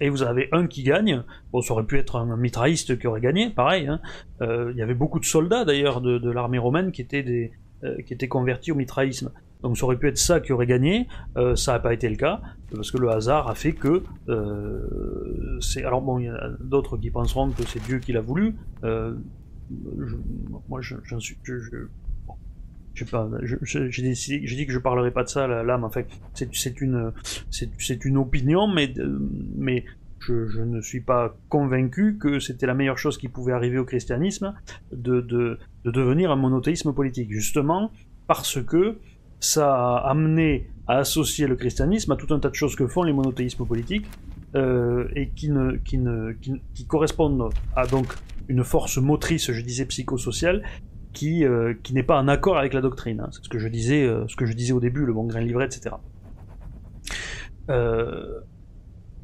et 0.00 0.08
vous 0.08 0.22
avez 0.22 0.48
un 0.52 0.66
qui 0.66 0.82
gagne. 0.82 1.22
Bon, 1.52 1.60
ça 1.62 1.74
aurait 1.74 1.84
pu 1.84 1.98
être 1.98 2.16
un 2.16 2.36
mitraïste 2.36 2.98
qui 2.98 3.06
aurait 3.06 3.20
gagné, 3.20 3.50
pareil. 3.50 3.86
Hein. 3.86 4.00
Euh, 4.42 4.70
il 4.72 4.78
y 4.78 4.82
avait 4.82 4.94
beaucoup 4.94 5.20
de 5.20 5.24
soldats 5.24 5.64
d'ailleurs 5.64 6.00
de, 6.00 6.30
l'armée 6.30 6.58
romaine 6.58 6.92
qui 6.92 7.02
étaient 7.02 7.22
des, 7.22 7.52
euh, 7.84 8.00
qui 8.02 8.14
étaient 8.14 8.28
convertis 8.28 8.72
au 8.72 8.76
mitraïsme. 8.76 9.30
Donc 9.62 9.76
ça 9.76 9.84
aurait 9.84 9.98
pu 9.98 10.08
être 10.08 10.18
ça 10.18 10.40
qui 10.40 10.52
aurait 10.52 10.66
gagné, 10.66 11.08
euh, 11.36 11.56
ça 11.56 11.72
n'a 11.72 11.78
pas 11.80 11.92
été 11.92 12.08
le 12.08 12.16
cas, 12.16 12.40
parce 12.72 12.90
que 12.90 12.98
le 12.98 13.10
hasard 13.10 13.48
a 13.48 13.54
fait 13.54 13.72
que 13.72 14.04
euh, 14.28 15.58
c'est. 15.60 15.84
Alors 15.84 16.00
bon, 16.00 16.18
il 16.18 16.26
y 16.26 16.28
a 16.28 16.50
d'autres 16.60 16.96
qui 16.96 17.10
penseront 17.10 17.50
que 17.50 17.64
c'est 17.66 17.82
Dieu 17.82 17.98
qui 17.98 18.12
l'a 18.12 18.20
voulu. 18.20 18.54
Euh, 18.84 19.14
moi, 20.68 20.80
j'en 20.80 21.20
suis. 21.20 21.36
Je, 21.42 21.58
je, 21.58 21.76
je 23.42 23.56
sais. 23.64 23.90
J'ai 23.90 24.56
dit 24.56 24.66
que 24.66 24.72
je 24.72 24.78
parlerai 24.78 25.10
pas 25.10 25.24
de 25.24 25.28
ça 25.28 25.46
là, 25.46 25.78
mais 25.78 25.84
enfin, 25.84 26.02
c'est 26.34 26.80
une, 26.80 27.12
c'est 27.50 28.04
une 28.04 28.16
opinion, 28.16 28.66
mais 28.66 28.92
mais 29.56 29.84
je, 30.20 30.48
je, 30.48 30.60
ne 30.60 30.80
suis 30.80 31.00
pas 31.00 31.36
convaincu 31.48 32.18
que 32.18 32.40
c'était 32.40 32.66
la 32.66 32.74
meilleure 32.74 32.98
chose 32.98 33.18
qui 33.18 33.28
pouvait 33.28 33.52
arriver 33.52 33.78
au 33.78 33.84
christianisme 33.84 34.52
de, 34.92 35.20
de, 35.20 35.58
de 35.84 35.90
devenir 35.90 36.30
un 36.30 36.36
monothéisme 36.36 36.92
politique, 36.92 37.30
justement 37.30 37.92
parce 38.26 38.62
que 38.62 38.98
ça 39.40 39.74
a 39.74 40.10
amené 40.10 40.68
à 40.86 40.98
associer 40.98 41.46
le 41.46 41.56
christianisme 41.56 42.12
à 42.12 42.16
tout 42.16 42.32
un 42.32 42.38
tas 42.38 42.50
de 42.50 42.54
choses 42.54 42.76
que 42.76 42.86
font 42.86 43.02
les 43.02 43.12
monothéismes 43.12 43.66
politiques 43.66 44.06
euh, 44.54 45.08
et 45.14 45.28
qui, 45.30 45.50
ne, 45.50 45.76
qui, 45.76 45.98
ne, 45.98 46.32
qui, 46.32 46.86
correspondent 46.86 47.50
à 47.76 47.86
donc 47.86 48.06
une 48.48 48.64
force 48.64 48.98
motrice, 48.98 49.52
je 49.52 49.60
disais 49.60 49.84
psychosociale, 49.86 50.62
qui, 51.18 51.44
euh, 51.44 51.74
qui 51.82 51.94
n'est 51.94 52.04
pas 52.04 52.16
en 52.16 52.28
accord 52.28 52.58
avec 52.58 52.72
la 52.74 52.80
doctrine. 52.80 53.18
Hein. 53.18 53.28
C'est 53.32 53.42
ce 53.42 53.48
que 53.48 53.58
je 53.58 53.66
disais, 53.66 54.04
euh, 54.04 54.24
ce 54.28 54.36
que 54.36 54.46
je 54.46 54.52
disais 54.52 54.72
au 54.72 54.78
début, 54.78 55.04
le 55.04 55.12
bon 55.12 55.24
grain 55.24 55.40
livret, 55.40 55.64
etc. 55.64 55.96
Euh, 57.70 58.38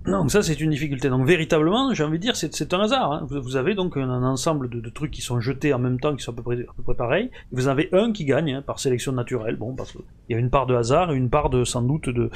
donc 0.04 0.32
ça 0.32 0.42
c'est 0.42 0.60
une 0.60 0.70
difficulté. 0.70 1.08
Donc 1.08 1.24
véritablement, 1.24 1.94
j'ai 1.94 2.02
envie 2.02 2.18
de 2.18 2.22
dire, 2.22 2.34
c'est 2.34 2.74
un 2.74 2.80
hasard. 2.80 3.12
Hein. 3.12 3.26
Vous, 3.30 3.54
avez 3.54 3.76
donc 3.76 3.96
un, 3.96 4.24
ensemble 4.24 4.68
de, 4.68 4.90
trucs 4.90 5.12
qui 5.12 5.22
sont 5.22 5.38
jetés 5.38 5.72
en 5.72 5.78
même 5.78 6.00
temps, 6.00 6.16
qui 6.16 6.24
sont 6.24 6.32
à 6.32 6.34
peu 6.34 6.42
près, 6.42 6.94
pareils. 6.96 7.30
Vous 7.52 7.68
avez 7.68 7.90
un 7.92 8.10
qui 8.10 8.24
gagne 8.24 8.54
hein, 8.54 8.62
par 8.62 8.80
sélection 8.80 9.12
naturelle. 9.12 9.54
Bon, 9.54 9.72
parce 9.76 9.92
qu'il 9.92 10.02
y 10.30 10.34
a 10.34 10.38
une 10.38 10.50
part 10.50 10.66
de 10.66 10.74
hasard 10.74 11.12
et 11.12 11.16
une 11.16 11.30
part 11.30 11.48
de 11.48 11.62
sans 11.62 11.82
doute 11.82 12.08
de, 12.08 12.28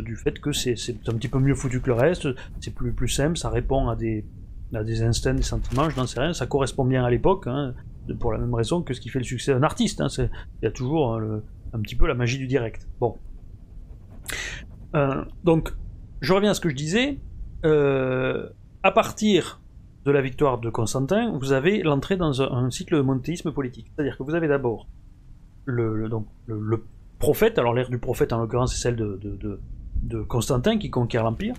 du 0.00 0.16
fait 0.16 0.40
que 0.40 0.52
c'est 0.52 0.76
un 1.08 1.12
petit 1.12 1.28
peu 1.28 1.40
mieux 1.40 1.54
foutu 1.54 1.82
que 1.82 1.88
le 1.88 1.92
reste. 1.92 2.26
C'est 2.60 2.74
plus 2.74 3.08
simple, 3.08 3.36
ça 3.36 3.50
répond 3.50 3.90
à 3.90 3.96
des 3.96 4.24
à 4.74 4.84
des 4.84 5.02
instincts, 5.02 5.34
des 5.34 5.42
sentiments. 5.42 5.88
Je 5.90 5.96
n'en 5.96 6.06
sais 6.06 6.20
rien. 6.20 6.32
Ça 6.32 6.46
correspond 6.46 6.84
bien 6.84 7.04
à 7.04 7.10
l'époque, 7.10 7.46
pour 8.14 8.32
la 8.32 8.38
même 8.38 8.54
raison 8.54 8.82
que 8.82 8.94
ce 8.94 9.00
qui 9.00 9.08
fait 9.08 9.18
le 9.18 9.24
succès 9.24 9.52
d'un 9.52 9.62
artiste. 9.62 10.00
Hein. 10.00 10.08
Il 10.18 10.64
y 10.64 10.66
a 10.66 10.70
toujours 10.70 11.14
un 11.72 11.80
petit 11.80 11.96
peu 11.96 12.06
la 12.06 12.14
magie 12.14 12.38
du 12.38 12.46
direct. 12.46 12.88
Bon. 13.00 13.16
Euh, 14.94 15.24
donc 15.44 15.72
je 16.20 16.32
reviens 16.32 16.50
à 16.50 16.54
ce 16.54 16.60
que 16.60 16.68
je 16.68 16.74
disais. 16.74 17.18
Euh, 17.64 18.48
à 18.82 18.90
partir 18.90 19.60
de 20.04 20.10
la 20.10 20.20
victoire 20.20 20.58
de 20.58 20.70
Constantin, 20.70 21.36
vous 21.38 21.52
avez 21.52 21.82
l'entrée 21.82 22.16
dans 22.16 22.40
un, 22.40 22.70
cycle 22.70 22.96
de 22.96 23.02
monothéisme 23.02 23.52
politique. 23.52 23.90
C'est-à-dire 23.94 24.16
que 24.16 24.22
vous 24.22 24.34
avez 24.34 24.48
d'abord 24.48 24.88
le, 25.64 26.08
prophète, 27.18 27.58
alors 27.58 27.74
l'ère 27.74 27.90
du 27.90 27.98
prophète 27.98 28.32
en 28.32 28.38
l'occurrence 28.38 28.74
c'est 28.74 28.80
celle 28.80 28.96
de, 28.96 29.18
de, 30.02 30.22
Constantin 30.22 30.78
qui 30.78 30.90
conquiert 30.90 31.24
l'Empire. 31.24 31.54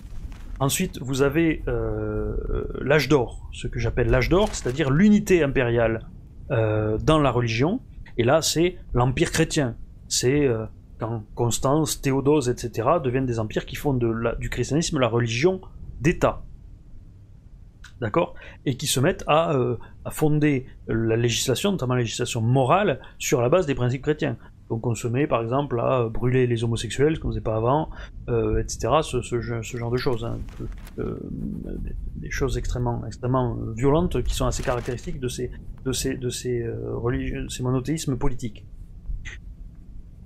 Ensuite, 0.62 1.00
vous 1.00 1.22
avez 1.22 1.64
euh, 1.68 2.36
l'âge 2.82 3.08
d'or, 3.08 3.48
ce 3.54 3.68
que 3.68 3.80
j'appelle 3.80 4.10
l'âge 4.10 4.30
d'or, 4.30 4.50
c'est-à-dire 4.54 4.90
l'unité 4.90 5.44
impériale 5.44 6.06
euh, 6.52 6.98
dans 6.98 7.20
la 7.20 7.32
religion. 7.32 7.82
Et 8.18 8.24
là, 8.24 8.42
c'est 8.42 8.78
l'empire 8.94 9.32
chrétien. 9.32 9.76
C'est 10.08 10.46
euh, 10.46 10.66
quand 11.00 11.24
Constance, 11.36 12.02
Théodose, 12.02 12.50
etc., 12.50 12.88
deviennent 13.04 13.26
des 13.26 13.40
empires 13.40 13.66
qui 13.66 13.76
font 13.76 13.94
du 13.94 14.50
christianisme 14.50 15.00
la 15.00 15.08
religion 15.08 15.62
d'État. 16.02 16.44
D'accord? 18.02 18.36
Et 18.66 18.78
qui 18.78 18.88
se 18.88 19.00
mettent 19.00 19.24
euh, 19.28 19.78
à, 20.06 20.12
fonder 20.12 20.66
la 20.88 21.16
législation, 21.16 21.72
notamment 21.72 21.96
la 21.96 22.02
législation 22.02 22.42
morale, 22.42 23.00
sur 23.18 23.42
la 23.42 23.50
base 23.50 23.66
des 23.66 23.76
principes 23.76 24.02
chrétiens. 24.02 24.38
Donc 24.70 24.86
on 24.86 24.96
se 24.96 25.08
met 25.08 25.28
par 25.28 25.42
exemple 25.42 25.80
à 25.80 26.08
brûler 26.10 26.48
les 26.48 26.64
homosexuels, 26.64 27.16
ce 27.16 27.20
qu'on 27.20 27.30
faisait 27.30 27.42
pas 27.42 27.56
avant, 27.56 27.90
euh, 28.30 28.62
etc. 28.62 28.90
Ce, 29.02 29.22
ce, 29.22 29.42
ce, 29.42 29.78
genre 29.78 29.92
de 29.92 29.98
choses. 29.98 30.24
Hein. 30.26 30.38
Euh, 31.00 31.18
des 32.16 32.30
choses 32.30 32.58
extrêmement, 32.58 33.06
extrêmement 33.06 33.58
violentes 33.76 34.22
qui 34.24 34.36
sont 34.36 34.46
assez 34.46 34.64
caractéristiques 34.64 35.20
de 35.20 35.28
ces, 35.28 35.52
de 35.86 35.92
ces, 35.92 36.16
de 36.16 36.30
ces, 36.30 36.68
religieux, 36.68 37.50
ces 37.50 37.64
monothéismes 37.64 38.18
politiques. 38.18 38.66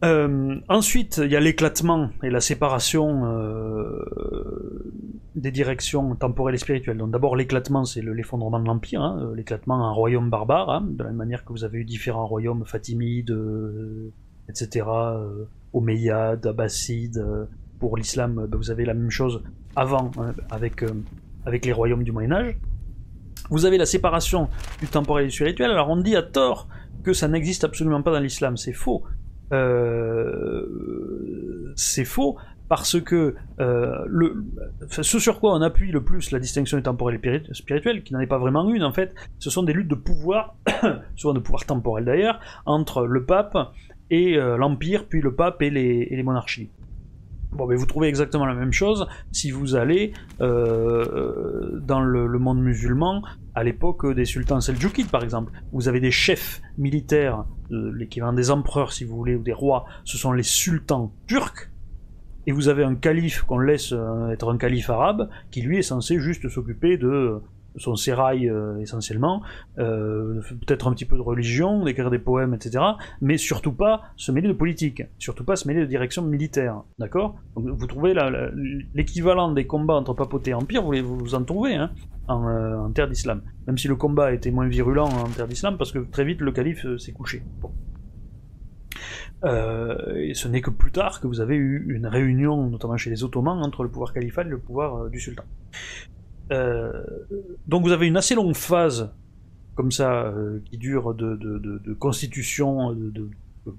Euh, 0.03 0.59
ensuite, 0.67 1.21
il 1.23 1.31
y 1.31 1.35
a 1.35 1.39
l'éclatement 1.39 2.09
et 2.23 2.29
la 2.29 2.41
séparation 2.41 3.25
euh, 3.25 4.03
des 5.35 5.51
directions 5.51 6.13
temporelles 6.15 6.55
et 6.55 6.57
spirituelles. 6.57 6.97
Donc 6.97 7.11
d'abord 7.11 7.37
l'éclatement, 7.37 7.85
c'est 7.85 8.01
l'effondrement 8.01 8.59
de 8.59 8.65
l'Empire, 8.65 9.01
hein, 9.01 9.19
euh, 9.21 9.35
l'éclatement 9.35 9.87
un 9.87 9.91
royaume 9.91 10.29
barbare, 10.29 10.69
hein, 10.69 10.85
de 10.89 11.03
la 11.03 11.09
même 11.09 11.17
manière 11.17 11.45
que 11.45 11.53
vous 11.53 11.63
avez 11.63 11.79
eu 11.79 11.85
différents 11.85 12.27
royaumes 12.27 12.65
fatimides, 12.65 13.31
etc., 14.49 14.85
Omeyyades, 15.73 16.45
Abbassides. 16.45 17.25
pour 17.79 17.97
l'islam, 17.97 18.45
ben, 18.47 18.57
vous 18.57 18.71
avez 18.71 18.85
la 18.85 18.93
même 18.93 19.09
chose 19.09 19.41
avant 19.75 20.11
hein, 20.17 20.33
avec, 20.51 20.83
avec 21.45 21.65
les 21.65 21.73
royaumes 21.73 22.03
du 22.03 22.11
Moyen 22.11 22.31
Âge. 22.31 22.55
Vous 23.49 23.65
avez 23.65 23.77
la 23.77 23.85
séparation 23.85 24.49
du 24.79 24.87
temporel 24.87 25.25
et 25.25 25.27
du 25.27 25.33
spirituel. 25.33 25.71
Alors 25.71 25.89
on 25.89 25.97
dit 25.97 26.15
à 26.15 26.21
tort 26.21 26.67
que 27.03 27.13
ça 27.13 27.27
n'existe 27.27 27.63
absolument 27.63 28.01
pas 28.01 28.11
dans 28.11 28.19
l'islam, 28.19 28.57
c'est 28.57 28.73
faux. 28.73 29.03
Euh, 29.51 30.65
c'est 31.75 32.05
faux 32.05 32.37
parce 32.69 32.99
que 32.99 33.35
euh, 33.59 34.05
ce 34.89 35.19
sur 35.19 35.39
quoi 35.39 35.53
on 35.53 35.61
appuie 35.61 35.91
le 35.91 36.03
plus 36.03 36.31
la 36.31 36.39
distinction 36.39 36.81
temporelle 36.81 37.19
et 37.23 37.53
spirituelle, 37.53 38.03
qui 38.03 38.13
n'en 38.13 38.19
est 38.19 38.27
pas 38.27 38.37
vraiment 38.37 38.67
une 38.73 38.83
en 38.83 38.93
fait, 38.93 39.13
ce 39.37 39.49
sont 39.49 39.63
des 39.63 39.73
luttes 39.73 39.89
de 39.89 39.95
pouvoir, 39.95 40.55
souvent 41.15 41.33
de 41.33 41.39
pouvoir 41.39 41.65
temporel 41.65 42.05
d'ailleurs, 42.05 42.39
entre 42.65 43.05
le 43.05 43.25
pape 43.25 43.57
et 44.09 44.37
euh, 44.37 44.57
l'empire, 44.57 45.07
puis 45.07 45.21
le 45.21 45.33
pape 45.33 45.61
et 45.61 45.69
les 45.69 46.23
monarchies. 46.23 46.69
Bon, 47.55 47.67
mais 47.67 47.75
vous 47.75 47.85
trouvez 47.85 48.07
exactement 48.07 48.45
la 48.45 48.55
même 48.55 48.73
chose 48.73 49.07
si 49.31 49.51
vous 49.51 49.75
allez 49.75 50.13
euh, 50.41 51.79
dans 51.79 52.01
le, 52.01 52.27
monde 52.39 52.59
musulman 52.59 53.21
à 53.53 53.63
l'époque 53.63 54.11
des 54.13 54.25
sultans 54.25 54.59
seldjoukides, 54.59 55.11
par 55.11 55.23
exemple. 55.23 55.51
Vous 55.71 55.87
avez 55.87 55.99
des 55.99 56.09
chefs 56.09 56.61
militaires, 56.79 57.45
euh, 57.71 57.91
l'équivalent 57.95 58.33
des 58.33 58.49
empereurs, 58.49 58.91
si 58.91 59.03
vous 59.03 59.15
voulez, 59.15 59.35
ou 59.35 59.43
des 59.43 59.53
rois. 59.53 59.85
Ce 60.03 60.17
sont 60.17 60.31
les 60.31 60.43
sultans 60.43 61.13
turcs. 61.27 61.69
Et 62.47 62.51
vous 62.51 62.69
avez 62.69 62.83
un 62.83 62.95
calife 62.95 63.43
qu'on 63.43 63.59
laisse 63.59 63.93
euh, 63.93 64.31
être 64.31 64.51
un 64.51 64.57
calife 64.57 64.89
arabe, 64.89 65.29
qui 65.51 65.61
lui 65.61 65.77
est 65.77 65.83
censé 65.83 66.19
juste 66.19 66.49
s'occuper 66.49 66.97
de 66.97 67.39
son 67.77 67.95
sérail 67.95 68.49
euh, 68.49 68.79
essentiellement, 68.79 69.41
euh, 69.79 70.41
peut-être 70.65 70.87
un 70.87 70.93
petit 70.93 71.05
peu 71.05 71.15
de 71.15 71.21
religion, 71.21 71.83
d'écrire 71.83 72.09
des 72.09 72.19
poèmes, 72.19 72.53
etc., 72.53 72.83
mais 73.21 73.37
surtout 73.37 73.73
pas 73.73 74.01
se 74.15 74.31
mêler 74.31 74.47
de 74.47 74.53
politique, 74.53 75.03
surtout 75.17 75.43
pas 75.43 75.55
se 75.55 75.67
mêler 75.67 75.81
de 75.81 75.85
direction 75.85 76.21
militaire, 76.21 76.81
d'accord? 76.99 77.35
Vous 77.55 77.87
trouvez 77.87 78.13
l'équivalent 78.93 79.51
des 79.51 79.65
combats 79.65 79.95
entre 79.95 80.13
papauté 80.13 80.51
et 80.51 80.53
empire, 80.53 80.83
vous 80.83 81.17
vous 81.17 81.35
en 81.35 81.43
trouvez 81.43 81.75
hein, 81.75 81.91
euh, 82.29 82.77
en, 82.77 82.91
terre 82.91 83.07
d'islam, 83.07 83.41
même 83.67 83.77
si 83.77 83.87
le 83.87 83.95
combat 83.95 84.33
était 84.33 84.51
moins 84.51 84.67
virulent 84.67 85.07
en 85.07 85.27
terre 85.29 85.47
d'islam, 85.47 85.77
parce 85.77 85.91
que 85.91 85.99
très 85.99 86.25
vite 86.25 86.41
le 86.41 86.51
calife 86.51 86.85
s'est 86.97 87.13
couché. 87.13 87.43
et 89.43 90.33
ce 90.33 90.47
n'est 90.47 90.61
que 90.61 90.69
plus 90.69 90.91
tard 90.91 91.19
que 91.19 91.27
vous 91.27 91.41
avez 91.41 91.55
eu 91.55 91.85
une 91.89 92.07
réunion, 92.07 92.69
notamment 92.69 92.97
chez 92.97 93.09
les 93.09 93.23
Ottomans, 93.23 93.61
entre 93.61 93.83
le 93.83 93.89
pouvoir 93.89 94.13
califal 94.13 94.47
et 94.47 94.51
le 94.51 94.59
pouvoir 94.59 95.09
du 95.09 95.19
sultan. 95.19 95.43
Euh, 96.51 97.03
donc 97.67 97.83
vous 97.83 97.91
avez 97.91 98.07
une 98.07 98.17
assez 98.17 98.35
longue 98.35 98.55
phase 98.55 99.11
comme 99.75 99.91
ça 99.91 100.25
euh, 100.25 100.59
qui 100.65 100.77
dure 100.77 101.13
de, 101.13 101.93
constitution 101.99 102.95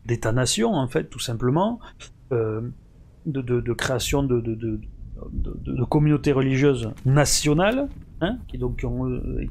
d'État-nation 0.07 0.73
en 0.73 0.89
fait 0.89 1.05
tout 1.05 1.19
simplement 1.19 1.78
euh, 2.32 2.62
de, 3.27 3.73
création 3.74 4.23
de, 4.23 4.81
communautés 5.89 6.32
religieuses 6.32 6.91
nationales 7.05 7.89
hein, 8.23 8.39
qui 8.49 8.59
donc 8.59 8.85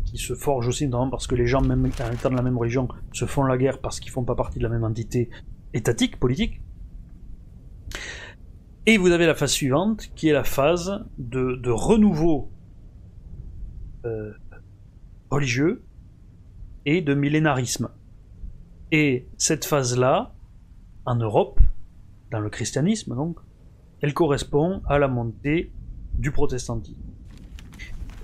qui 0.05 0.17
se 0.17 0.33
forgent 0.33 0.67
aussi 0.67 0.85
notamment 0.85 1.09
parce 1.09 1.27
que 1.27 1.35
les 1.35 1.45
gens 1.45 1.61
même 1.61 1.85
étant 1.85 2.29
de 2.29 2.35
la 2.35 2.41
même 2.41 2.57
religion 2.57 2.87
se 3.13 3.25
font 3.25 3.43
la 3.43 3.57
guerre 3.57 3.79
parce 3.79 3.99
qu'ils 3.99 4.11
font 4.11 4.23
pas 4.23 4.35
partie 4.35 4.57
de 4.57 4.63
la 4.63 4.69
même 4.69 4.83
entité 4.83 5.29
étatique 5.73 6.19
politique. 6.19 6.61
Et 8.85 8.97
vous 8.97 9.11
avez 9.11 9.25
la 9.25 9.35
phase 9.35 9.51
suivante 9.51 10.09
qui 10.15 10.27
est 10.27 10.33
la 10.33 10.43
phase 10.43 11.05
de, 11.17 11.69
renouveau 11.69 12.49
religieux 15.29 15.83
et 16.85 17.01
de 17.01 17.13
millénarisme. 17.13 17.89
Et 18.91 19.27
cette 19.37 19.65
phase-là, 19.65 20.33
en 21.05 21.15
Europe, 21.15 21.59
dans 22.31 22.39
le 22.39 22.49
christianisme 22.49 23.15
donc, 23.15 23.39
elle 24.01 24.13
correspond 24.13 24.81
à 24.87 24.99
la 24.99 25.07
montée 25.07 25.71
du 26.13 26.31
protestantisme. 26.31 26.99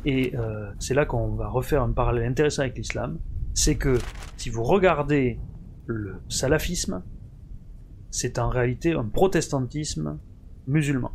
Et 0.06 0.36
euh, 0.36 0.72
c'est 0.80 0.94
là 0.94 1.06
qu'on 1.06 1.36
va 1.36 1.48
refaire 1.48 1.84
un 1.84 1.92
parallèle 1.92 2.30
intéressant 2.30 2.64
avec 2.64 2.78
l'islam, 2.78 3.20
c'est 3.54 3.76
que 3.76 3.98
si 4.38 4.50
vous 4.50 4.64
regardez 4.64 5.40
le 5.86 6.22
salafisme, 6.30 7.04
c'est 8.10 8.40
en 8.40 8.50
réalité 8.50 8.94
un 8.94 9.06
protestantisme 9.06 10.20
musulman. 10.68 11.12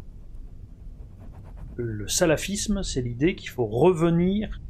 Le 1.76 2.06
salafisme, 2.09 2.82
c'est 2.82 3.02
l'idée 3.02 3.34
qu'il 3.34 3.51
faut 3.51 3.66
revenir 3.66 4.60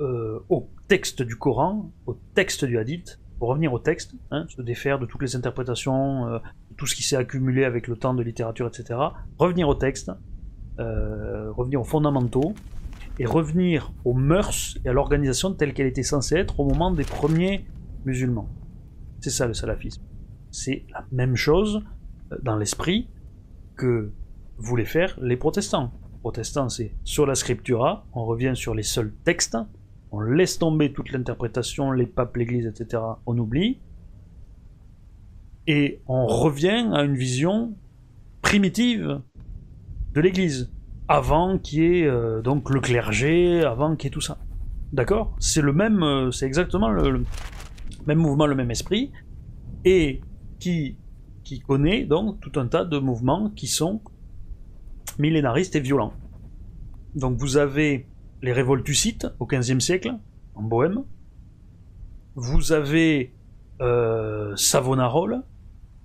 euh, 0.00 0.40
au 0.48 0.68
texte 0.88 1.22
du 1.22 1.36
Coran, 1.36 1.90
au 2.06 2.18
texte 2.34 2.64
du 2.64 2.78
hadith, 2.78 3.20
revenir 3.40 3.72
au 3.72 3.78
texte, 3.78 4.14
hein, 4.30 4.46
se 4.48 4.60
défaire 4.62 4.98
de 4.98 5.06
toutes 5.06 5.22
les 5.22 5.36
interprétations, 5.36 6.26
euh, 6.26 6.38
tout 6.76 6.86
ce 6.86 6.94
qui 6.94 7.02
s'est 7.02 7.16
accumulé 7.16 7.64
avec 7.64 7.88
le 7.88 7.96
temps 7.96 8.14
de 8.14 8.22
littérature, 8.22 8.66
etc. 8.66 8.98
Revenir 9.38 9.68
au 9.68 9.74
texte, 9.74 10.10
euh, 10.78 11.50
revenir 11.52 11.80
aux 11.80 11.84
fondamentaux, 11.84 12.54
et 13.18 13.26
revenir 13.26 13.92
aux 14.06 14.14
mœurs 14.14 14.78
et 14.82 14.88
à 14.88 14.94
l'organisation 14.94 15.52
telle 15.52 15.74
qu'elle 15.74 15.86
était 15.86 16.02
censée 16.02 16.36
être 16.36 16.58
au 16.58 16.64
moment 16.64 16.90
des 16.90 17.04
premiers 17.04 17.66
musulmans. 18.06 18.48
C'est 19.20 19.30
ça 19.30 19.46
le 19.46 19.52
salafisme. 19.52 20.02
C'est 20.50 20.84
la 20.90 21.04
même 21.12 21.36
chose 21.36 21.82
dans 22.42 22.56
l'esprit 22.56 23.08
que 23.76 24.10
voulaient 24.60 24.84
faire 24.84 25.18
les 25.20 25.36
protestants. 25.36 25.92
Protestants, 26.20 26.68
c'est 26.68 26.92
sur 27.04 27.26
la 27.26 27.34
scriptura, 27.34 28.06
on 28.12 28.24
revient 28.24 28.52
sur 28.54 28.74
les 28.74 28.82
seuls 28.82 29.12
textes, 29.24 29.56
on 30.12 30.20
laisse 30.20 30.58
tomber 30.58 30.92
toute 30.92 31.12
l'interprétation, 31.12 31.92
les 31.92 32.06
papes, 32.06 32.36
l'église, 32.36 32.66
etc. 32.66 33.02
On 33.26 33.38
oublie. 33.38 33.78
Et 35.66 36.00
on 36.06 36.26
revient 36.26 36.90
à 36.92 37.04
une 37.04 37.14
vision 37.14 37.74
primitive 38.42 39.20
de 40.14 40.20
l'église 40.20 40.70
avant 41.08 41.58
qu'il 41.58 41.80
y 41.80 42.00
ait 42.00 42.06
euh, 42.06 42.42
donc 42.42 42.70
le 42.70 42.80
clergé, 42.80 43.62
avant 43.62 43.96
qu'il 43.96 44.06
y 44.06 44.08
ait 44.08 44.10
tout 44.10 44.20
ça. 44.20 44.38
D'accord? 44.92 45.36
C'est 45.38 45.62
le 45.62 45.72
même, 45.72 46.02
euh, 46.02 46.30
c'est 46.32 46.46
exactement 46.46 46.88
le, 46.88 47.24
même 48.06 48.18
mouvement, 48.18 48.46
le 48.46 48.54
même 48.54 48.70
esprit, 48.70 49.12
et 49.84 50.20
qui, 50.58 50.96
qui 51.44 51.60
connaît 51.60 52.04
donc 52.04 52.40
tout 52.40 52.58
un 52.58 52.66
tas 52.66 52.84
de 52.84 52.98
mouvements 52.98 53.50
qui 53.50 53.66
sont 53.66 54.02
millénaristes 55.20 55.76
et 55.76 55.80
violents. 55.80 56.12
Donc 57.14 57.38
vous 57.38 57.56
avez 57.56 58.06
les 58.42 58.52
révoltucites 58.52 59.26
au 59.38 59.46
XVe 59.46 59.80
siècle, 59.80 60.14
en 60.54 60.62
Bohème. 60.62 61.04
Vous 62.34 62.72
avez 62.72 63.32
euh, 63.80 64.54
Savonarole, 64.56 65.42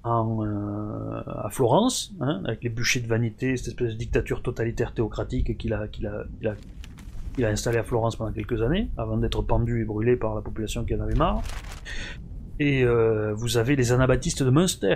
euh, 0.06 1.22
à 1.26 1.50
Florence, 1.50 2.14
hein, 2.20 2.42
avec 2.46 2.64
les 2.64 2.70
bûchers 2.70 3.00
de 3.00 3.08
vanité, 3.08 3.58
cette 3.58 3.70
espèce 3.70 3.94
de 3.94 3.98
dictature 3.98 4.42
totalitaire 4.42 4.94
théocratique 4.94 5.58
qu'il 5.58 5.74
a, 5.74 5.88
qu'il 5.88 6.06
a, 6.08 6.26
qu'il 6.38 6.48
a, 6.48 6.56
il 7.38 7.46
a 7.46 7.50
installé 7.50 7.78
à 7.78 7.84
Florence 7.84 8.16
pendant 8.16 8.32
quelques 8.32 8.62
années, 8.62 8.90
avant 8.98 9.18
d'être 9.18 9.42
pendu 9.42 9.82
et 9.82 9.86
brûlé 9.86 10.16
par 10.16 10.36
la 10.36 10.42
population 10.42 10.84
qui 10.86 10.96
en 10.96 11.02
avait 11.02 11.16
marre. 11.16 11.42
Et 12.60 12.84
euh, 12.84 13.34
vous 13.34 13.58
avez 13.58 13.76
les 13.76 13.92
anabaptistes 13.92 14.44
de 14.44 14.50
Münster 14.50 14.96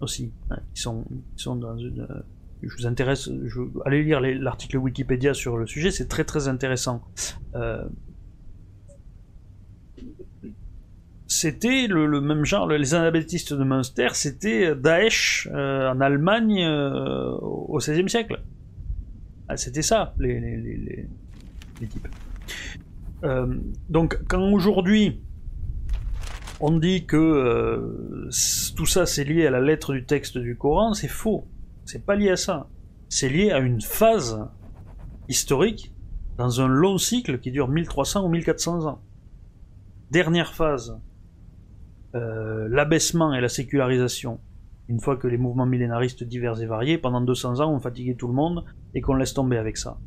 aussi, 0.00 0.32
hein, 0.50 0.58
qui 0.74 0.82
sont 0.82 1.56
dans 1.56 1.76
une... 1.76 2.06
Je 2.62 2.74
vous 2.76 2.86
intéresse, 2.86 3.28
allez 3.84 4.02
lire 4.02 4.20
l'article 4.20 4.78
Wikipédia 4.78 5.34
sur 5.34 5.56
le 5.56 5.66
sujet, 5.66 5.90
c'est 5.90 6.08
très 6.08 6.24
très 6.24 6.48
intéressant. 6.48 7.02
Euh, 7.54 7.84
c'était 11.28 11.86
le, 11.88 12.20
même 12.20 12.44
genre, 12.44 12.66
les 12.68 12.94
anabaptistes 12.94 13.52
de 13.52 13.64
Münster, 13.64 14.08
c'était 14.14 14.74
Daesh 14.74 15.48
euh, 15.52 15.90
en 15.90 16.00
Allemagne 16.00 16.62
euh, 16.62 17.32
au 17.32 17.78
XVIe 17.78 18.08
siècle. 18.08 18.42
Ah, 19.48 19.56
c'était 19.56 19.82
ça, 19.82 20.14
les, 20.18 20.40
les, 20.40 21.06
les, 21.80 21.86
types. 21.88 22.08
Euh, 23.24 23.54
donc, 23.88 24.18
quand 24.28 24.50
aujourd'hui 24.52 25.20
on 26.60 26.78
dit 26.78 27.04
que 27.04 28.30
tout 28.76 28.86
ça 28.86 29.04
c'est 29.04 29.24
lié 29.24 29.46
à 29.46 29.50
la 29.50 29.60
lettre 29.60 29.92
du 29.92 30.04
texte 30.06 30.38
du 30.38 30.56
Coran, 30.56 30.94
c'est 30.94 31.08
faux. 31.08 31.46
C'est 31.86 32.04
pas 32.04 32.16
lié 32.16 32.30
à 32.30 32.36
ça. 32.36 32.68
C'est 33.08 33.28
lié 33.28 33.52
à 33.52 33.58
une 33.60 33.80
phase 33.80 34.38
historique 35.28 35.94
dans 36.36 36.60
un 36.60 36.66
long 36.66 36.98
cycle 36.98 37.38
qui 37.38 37.50
dure 37.50 37.68
1300 37.68 38.24
ou 38.24 38.28
1400 38.28 38.86
ans. 38.86 39.00
Dernière 40.10 40.52
phase, 40.52 41.00
euh, 42.14 42.68
l'abaissement 42.68 43.32
et 43.32 43.40
la 43.40 43.48
sécularisation, 43.48 44.40
une 44.88 45.00
fois 45.00 45.16
que 45.16 45.28
les 45.28 45.38
mouvements 45.38 45.66
millénaristes 45.66 46.24
divers 46.24 46.60
et 46.60 46.66
variés, 46.66 46.98
pendant 46.98 47.20
200 47.20 47.60
ans, 47.60 47.72
ont 47.72 47.80
fatigué 47.80 48.16
tout 48.16 48.28
le 48.28 48.34
monde 48.34 48.64
et 48.94 49.00
qu'on 49.00 49.14
laisse 49.14 49.34
tomber 49.34 49.56
avec 49.56 49.76
ça. 49.76 49.98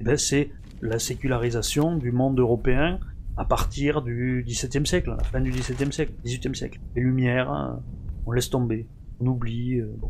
Eh 0.00 0.04
ben, 0.04 0.16
c'est 0.16 0.50
la 0.82 0.98
sécularisation 0.98 1.96
du 1.96 2.12
monde 2.12 2.38
européen 2.38 3.00
à 3.36 3.44
partir 3.44 4.02
du 4.02 4.44
XVIIe 4.46 4.86
siècle, 4.86 5.14
la 5.16 5.24
fin 5.24 5.40
du 5.40 5.50
XVIIe 5.50 5.92
siècle, 5.92 6.12
XVIIIe 6.24 6.54
siècle. 6.54 6.80
Les 6.94 7.02
Lumières, 7.02 7.50
hein, 7.50 7.82
on 8.26 8.32
laisse 8.32 8.50
tomber, 8.50 8.86
on 9.18 9.26
oublie, 9.26 9.80
euh, 9.80 9.84
euh, 9.84 10.06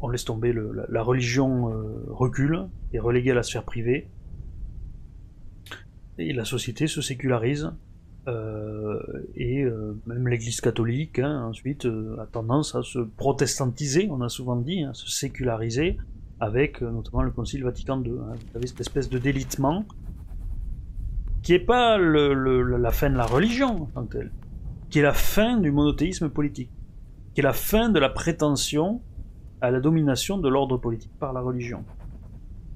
on 0.00 0.08
laisse 0.08 0.24
tomber 0.24 0.54
la, 0.88 1.02
religion 1.02 1.72
recule, 2.08 2.68
est 2.92 2.98
reléguée 2.98 3.32
à 3.32 3.34
la 3.34 3.42
sphère 3.42 3.64
privée, 3.64 4.08
et 6.18 6.32
la 6.32 6.44
société 6.44 6.86
se 6.86 7.00
sécularise 7.00 7.72
euh, 8.28 9.00
et 9.34 9.62
euh, 9.62 9.98
même 10.06 10.28
l'Église 10.28 10.60
catholique, 10.60 11.18
hein, 11.18 11.44
ensuite, 11.44 11.86
euh, 11.86 12.20
a 12.20 12.26
tendance 12.26 12.74
à 12.74 12.82
se 12.82 12.98
protestantiser, 12.98 14.08
on 14.10 14.20
a 14.20 14.28
souvent 14.28 14.56
dit, 14.56 14.84
à 14.84 14.90
hein, 14.90 14.94
se 14.94 15.10
séculariser, 15.10 15.96
avec 16.38 16.82
notamment 16.82 17.22
le 17.22 17.30
Concile 17.30 17.64
Vatican 17.64 18.02
II. 18.02 18.12
Hein. 18.12 18.34
Vous 18.34 18.56
avez 18.56 18.66
cette 18.66 18.80
espèce 18.80 19.08
de 19.08 19.18
délitement 19.18 19.84
qui 21.42 21.52
n'est 21.52 21.58
pas 21.58 21.96
la 21.98 22.90
fin 22.90 23.08
de 23.08 23.16
la 23.16 23.26
religion 23.26 23.82
en 23.82 23.86
tant 23.86 24.04
que 24.04 24.18
telle, 24.18 24.32
qui 24.90 24.98
est 24.98 25.02
la 25.02 25.14
fin 25.14 25.56
du 25.56 25.70
monothéisme 25.70 26.28
politique, 26.28 26.70
est 27.40 27.42
la 27.42 27.52
fin 27.52 27.88
de 27.88 27.98
la 27.98 28.08
prétention 28.08 29.02
à 29.60 29.70
la 29.70 29.80
domination 29.80 30.38
de 30.38 30.48
l'ordre 30.48 30.78
politique 30.78 31.12
par 31.18 31.32
la 31.32 31.40
religion. 31.40 31.84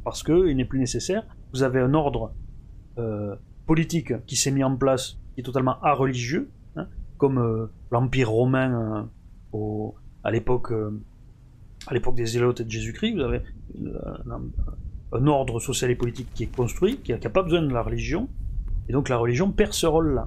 Parce 0.05 0.23
qu'il 0.23 0.57
n'est 0.57 0.65
plus 0.65 0.78
nécessaire, 0.78 1.24
vous 1.53 1.62
avez 1.62 1.81
un 1.81 1.95
ordre 1.95 2.32
politique 3.66 4.12
qui 4.27 4.36
s'est 4.36 4.51
mis 4.51 4.62
en 4.62 4.77
place 4.77 5.19
qui 5.35 5.41
est 5.41 5.45
totalement 5.45 5.77
religieux, 5.82 6.51
hein, 6.77 6.86
comme 7.19 7.39
euh, 7.39 7.66
l'Empire 7.91 8.31
romain 8.31 9.09
euh, 9.55 9.89
à 10.23 10.31
l'époque 10.31 10.73
euh, 10.73 10.91
à 11.86 11.93
l'époque 11.93 12.15
des 12.15 12.24
zélotes 12.24 12.61
et 12.61 12.65
de 12.65 12.70
Jésus-Christ, 12.70 13.15
vous 13.15 13.20
avez 13.20 13.43
un, 15.12 15.27
ordre 15.27 15.61
social 15.61 15.91
et 15.91 15.95
politique 15.95 16.28
qui 16.35 16.45
est 16.45 16.57
construit, 16.57 16.97
qui 16.99 17.12
n'a 17.12 17.19
pas 17.19 17.43
besoin 17.43 17.61
de 17.61 17.73
la 17.73 17.82
religion, 17.82 18.31
et 18.89 18.93
donc 18.93 19.11
la 19.11 19.19
religion 19.19 19.53
perd 19.53 19.74
ce 19.74 19.86
rôle-là. 19.86 20.27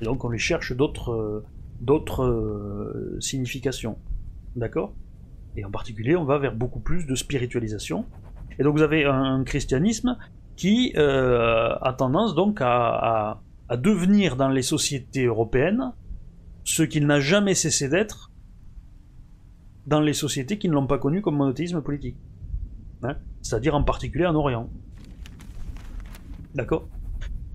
Et 0.00 0.06
donc 0.06 0.24
on 0.24 0.30
lui 0.30 0.38
cherche 0.38 0.74
d'autres 0.74 1.44
d'autres 1.80 3.16
significations. 3.20 3.98
D'accord? 4.56 4.94
Et 5.56 5.64
en 5.64 5.70
particulier, 5.70 6.16
on 6.16 6.24
va 6.24 6.38
vers 6.38 6.54
beaucoup 6.54 6.80
plus 6.80 7.06
de 7.06 7.14
spiritualisation. 7.14 8.04
Et 8.58 8.62
donc 8.62 8.76
vous 8.76 8.82
avez 8.82 9.04
un, 9.04 9.42
christianisme 9.44 10.16
qui 10.56 10.94
a 10.96 11.94
tendance 11.96 12.34
donc 12.34 12.58
à 12.60 13.40
à 13.70 13.76
devenir 13.76 14.34
dans 14.34 14.48
les 14.48 14.62
sociétés 14.62 15.26
européennes 15.26 15.92
ce 16.64 16.82
qu'il 16.82 17.06
n'a 17.06 17.20
jamais 17.20 17.54
cessé 17.54 17.88
d'être 17.88 18.32
dans 19.86 20.00
les 20.00 20.12
sociétés 20.12 20.58
qui 20.58 20.68
ne 20.68 20.74
l'ont 20.74 20.88
pas 20.88 20.98
connu 20.98 21.22
comme 21.22 21.36
monothéisme 21.36 21.80
politique. 21.80 22.16
Hein? 23.04 23.14
C'est-à-dire 23.42 23.76
en 23.76 23.84
particulier 23.84 24.26
en 24.26 24.34
Orient. 24.34 24.68
D'accord? 26.56 26.88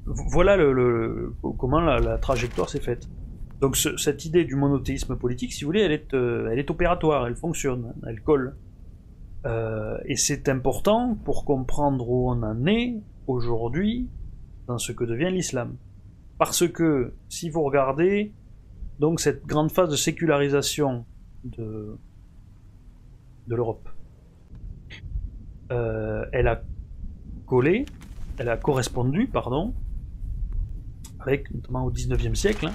Voilà 0.05 0.55
le, 0.55 1.35
comment 1.59 1.81
la, 1.81 2.17
trajectoire 2.17 2.69
s'est 2.69 2.79
faite. 2.79 3.09
Donc 3.65 3.77
cette 3.77 4.25
idée 4.25 4.45
du 4.45 4.55
monothéisme 4.55 5.15
politique, 5.15 5.51
si 5.51 5.63
vous 5.63 5.69
voulez, 5.69 5.81
elle 5.81 5.91
est, 5.91 6.13
euh, 6.13 6.63
opératoire, 6.69 7.25
elle 7.25 7.35
fonctionne, 7.35 7.95
elle 8.05 8.21
colle. 8.21 8.55
Euh, 9.47 9.97
et 10.05 10.17
c'est 10.17 10.49
important 10.49 11.17
pour 11.25 11.45
comprendre 11.45 12.07
où 12.07 12.29
on 12.29 12.43
en 12.43 12.67
est 12.67 13.01
aujourd'hui 13.25 14.07
dans 14.67 14.77
ce 14.77 14.91
que 14.91 15.03
devient 15.03 15.31
l'islam. 15.31 15.77
Parce 16.37 16.67
que, 16.67 17.15
si 17.27 17.49
vous 17.49 17.63
regardez, 17.63 18.33
donc 18.99 19.19
cette 19.19 19.47
grande 19.47 19.71
phase 19.71 19.89
de 19.89 19.95
sécularisation 19.95 21.03
de, 21.43 21.97
de 23.47 23.55
l'Europe, 23.55 23.89
euh, 25.71 26.23
elle 26.33 26.49
a 26.49 26.61
collé, 27.47 27.87
elle 28.37 28.49
a 28.49 28.57
correspondu, 28.57 29.25
pardon, 29.25 29.73
avec, 31.19 31.51
notamment 31.51 31.85
au 31.85 31.91
19e 31.91 32.35
siècle, 32.35 32.67
hein, 32.67 32.73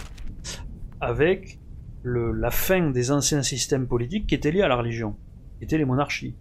avec 1.00 1.58
le, 2.02 2.32
la 2.32 2.50
fin 2.50 2.90
des 2.90 3.10
anciens 3.10 3.42
systèmes 3.42 3.86
politiques 3.86 4.26
qui 4.26 4.34
étaient 4.34 4.50
liés 4.50 4.62
à 4.62 4.68
la 4.68 4.76
religion, 4.76 5.16
qui 5.58 5.64
étaient 5.64 5.78
les 5.78 5.84
monarchies. 5.84 6.34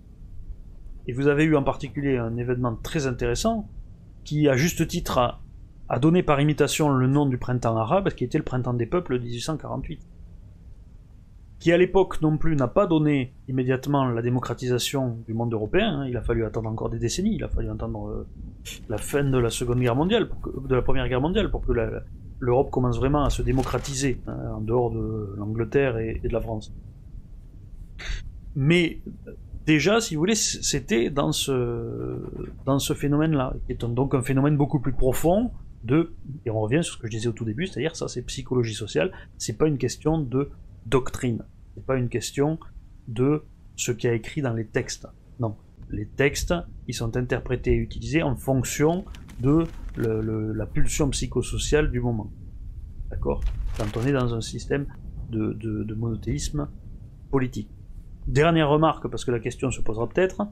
Et 1.08 1.14
vous 1.14 1.28
avez 1.28 1.44
eu 1.44 1.56
en 1.56 1.64
particulier 1.64 2.18
un 2.18 2.38
événement 2.38 2.76
très 2.76 3.08
intéressant 3.08 3.68
qui, 4.24 4.48
à 4.48 4.56
juste 4.56 4.88
titre, 4.88 5.40
a, 5.90 6.00
donné 6.00 6.24
par 6.24 6.40
imitation 6.40 6.90
le 6.90 7.08
nom 7.08 7.26
du 7.26 7.38
printemps 7.38 7.78
arabe, 7.78 8.10
qui 8.10 8.24
était 8.24 8.38
le 8.38 8.44
printemps 8.44 8.74
des 8.74 8.86
peuples 8.86 9.18
de 9.18 9.24
1848 9.24 10.02
qui 11.60 11.74
à 11.74 11.78
l'époque 11.78 12.22
non 12.22 12.38
plus 12.38 12.56
n'a 12.56 12.68
pas 12.68 12.88
donné 12.88 13.34
immédiatement 13.50 14.06
la 14.06 14.22
démocratisation 14.22 15.18
du 15.28 15.34
monde 15.34 15.54
européen. 15.54 16.00
Hein. 16.00 16.08
Il 16.08 16.16
a 16.16 16.22
fallu 16.22 16.46
attendre 16.46 16.70
encore 16.70 16.90
des 16.90 17.00
décennies, 17.00 17.36
il 17.36 17.44
a 17.44 17.50
fallu 17.50 17.70
attendre 17.70 18.08
euh, 18.08 18.28
la 18.88 18.98
fin 18.98 19.24
de 19.24 19.38
la 19.38 19.50
Seconde 19.50 19.80
Guerre 19.80 19.96
mondiale, 19.96 20.30
de 20.68 20.74
la 20.76 20.82
Première 20.82 21.08
Guerre 21.10 21.20
mondiale, 21.22 21.52
pour 21.52 21.66
que 21.66 21.74
l'Europe 22.40 22.72
commence 22.72 22.98
vraiment 22.98 23.24
à 23.24 23.30
se 23.30 23.42
démocratiser 23.42 24.22
hein, 24.28 24.38
en 24.56 24.62
dehors 24.62 24.92
de 24.92 25.36
l'Angleterre 25.38 25.98
et, 25.98 26.22
de 26.24 26.30
la 26.30 26.42
France. 26.42 26.74
Mais 28.56 29.02
déjà, 29.66 30.00
si 30.00 30.16
vous 30.16 30.22
voulez, 30.22 30.36
c'était 30.36 31.10
dans 31.10 31.32
ce 31.32 32.22
dans 32.66 32.80
ce 32.80 32.94
phénomène-là, 32.94 33.54
qui 33.66 33.74
est 33.74 33.86
donc 33.86 34.16
un 34.16 34.22
phénomène 34.22 34.58
beaucoup 34.58 34.80
plus 34.80 34.94
profond 34.94 35.52
de, 35.84 36.14
et 36.46 36.50
on 36.50 36.60
revient 36.60 36.84
sur 36.84 36.96
ce 36.96 36.98
que 37.00 37.08
je 37.08 37.12
disais 37.12 37.28
au 37.28 37.32
tout 37.32 37.46
début, 37.46 37.68
c'est-à-dire 37.68 37.96
ça, 37.96 38.08
c'est 38.08 38.22
psychologie 38.24 38.74
sociale. 38.74 39.12
C'est 39.38 39.58
pas 39.58 39.68
une 39.68 39.78
question 39.78 40.18
de 40.18 40.50
doctrine. 40.86 41.44
C'est 41.76 41.86
pas 41.86 41.96
une 41.96 42.10
question 42.10 42.60
de 43.08 43.44
ce 43.76 43.92
qui 43.92 44.08
a 44.08 44.14
écrit 44.14 44.42
dans 44.42 44.54
les 44.54 44.66
textes. 44.66 45.08
Non. 45.40 45.56
Les 45.90 46.06
textes, 46.06 46.54
ils 46.88 46.94
sont 46.94 47.16
interprétés 47.18 47.72
et 47.72 47.78
utilisés 47.78 48.22
en 48.22 48.36
fonction 48.36 49.06
de 49.40 49.64
la 50.00 50.66
pulsion 50.66 51.10
psychosociale 51.10 51.92
du 51.92 52.00
moment. 52.00 52.32
D'accord? 53.10 53.42
Quand 53.78 53.98
on 53.98 54.06
est 54.06 54.12
dans 54.12 54.34
un 54.34 54.42
système 54.42 54.88
de, 55.30 55.94
monothéisme 55.96 56.68
politique. 57.32 57.70
Dernière 58.28 58.70
remarque, 58.70 59.08
parce 59.08 59.26
que 59.26 59.32
la 59.32 59.40
question 59.40 59.72
se 59.72 59.82
posera 59.82 60.08
peut-être. 60.08 60.48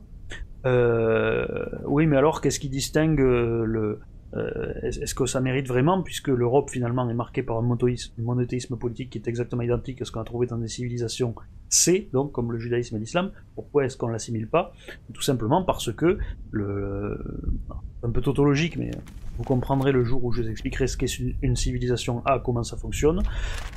Euh, 0.65 1.65
oui, 1.85 2.07
mais 2.07 2.17
alors, 2.17 2.41
qu'est-ce 2.41 2.59
qui 2.59 2.69
distingue 2.69 3.19
le, 3.19 3.99
euh, 4.35 4.73
est-ce 4.83 5.15
que 5.15 5.25
ça 5.25 5.39
mérite 5.39 5.67
vraiment, 5.67 6.01
puisque 6.01 6.27
l'Europe 6.27 6.69
finalement 6.69 7.09
est 7.09 7.13
marquée 7.13 7.43
par 7.43 7.57
un 7.57 7.61
monothéisme, 7.61 8.77
politique 8.77 9.09
qui 9.11 9.17
est 9.17 9.27
exactement 9.27 9.61
identique 9.61 10.01
à 10.01 10.05
ce 10.05 10.11
qu'on 10.11 10.19
a 10.19 10.25
trouvé 10.25 10.47
dans 10.47 10.57
des 10.57 10.67
civilisations 10.67 11.33
C, 11.69 12.09
donc 12.11 12.33
comme 12.33 12.51
le 12.51 12.59
judaïsme 12.59 12.97
et 12.97 12.99
l'islam, 12.99 13.31
pourquoi 13.55 13.85
est-ce 13.85 13.95
qu'on 13.95 14.07
l'assimile 14.07 14.47
pas? 14.47 14.73
Tout 15.13 15.21
simplement 15.21 15.63
parce 15.63 15.93
que, 15.93 16.17
le, 16.51 17.19
un 18.03 18.09
peu 18.09 18.21
tautologique, 18.21 18.77
mais 18.77 18.91
vous 19.37 19.43
comprendrez 19.43 19.91
le 19.91 20.03
jour 20.03 20.23
où 20.23 20.31
je 20.31 20.41
vous 20.41 20.49
expliquerai 20.49 20.87
ce 20.87 20.97
qu'est 20.97 21.19
une 21.41 21.55
civilisation 21.55 22.23
A, 22.25 22.39
comment 22.39 22.63
ça 22.63 22.77
fonctionne, 22.77 23.21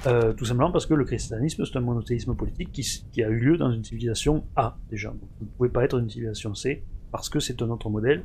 euh, 0.07 0.33
tout 0.33 0.45
simplement 0.45 0.73
parce 0.73 0.87
que 0.87 0.95
le 0.95 1.05
christianisme 1.05 1.65
c'est 1.65 1.77
un 1.77 1.83
monothéisme 1.83 2.35
politique 2.35 2.73
qui, 2.73 3.23
a 3.23 3.29
eu 3.29 3.39
lieu 3.39 3.57
dans 3.57 3.71
une 3.71 3.85
civilisation 3.85 4.45
A 4.57 4.79
déjà. 4.89 5.11
Vous 5.11 5.47
ne 5.47 5.51
pouvez 5.57 5.69
pas 5.69 5.85
être 5.85 5.99
une 5.99 6.09
civilisation 6.09 6.55
C 6.55 6.83
parce 7.13 7.29
que 7.29 7.41
c'est 7.41 7.61
un 7.63 7.71
autre 7.71 7.91
modèle 7.91 8.25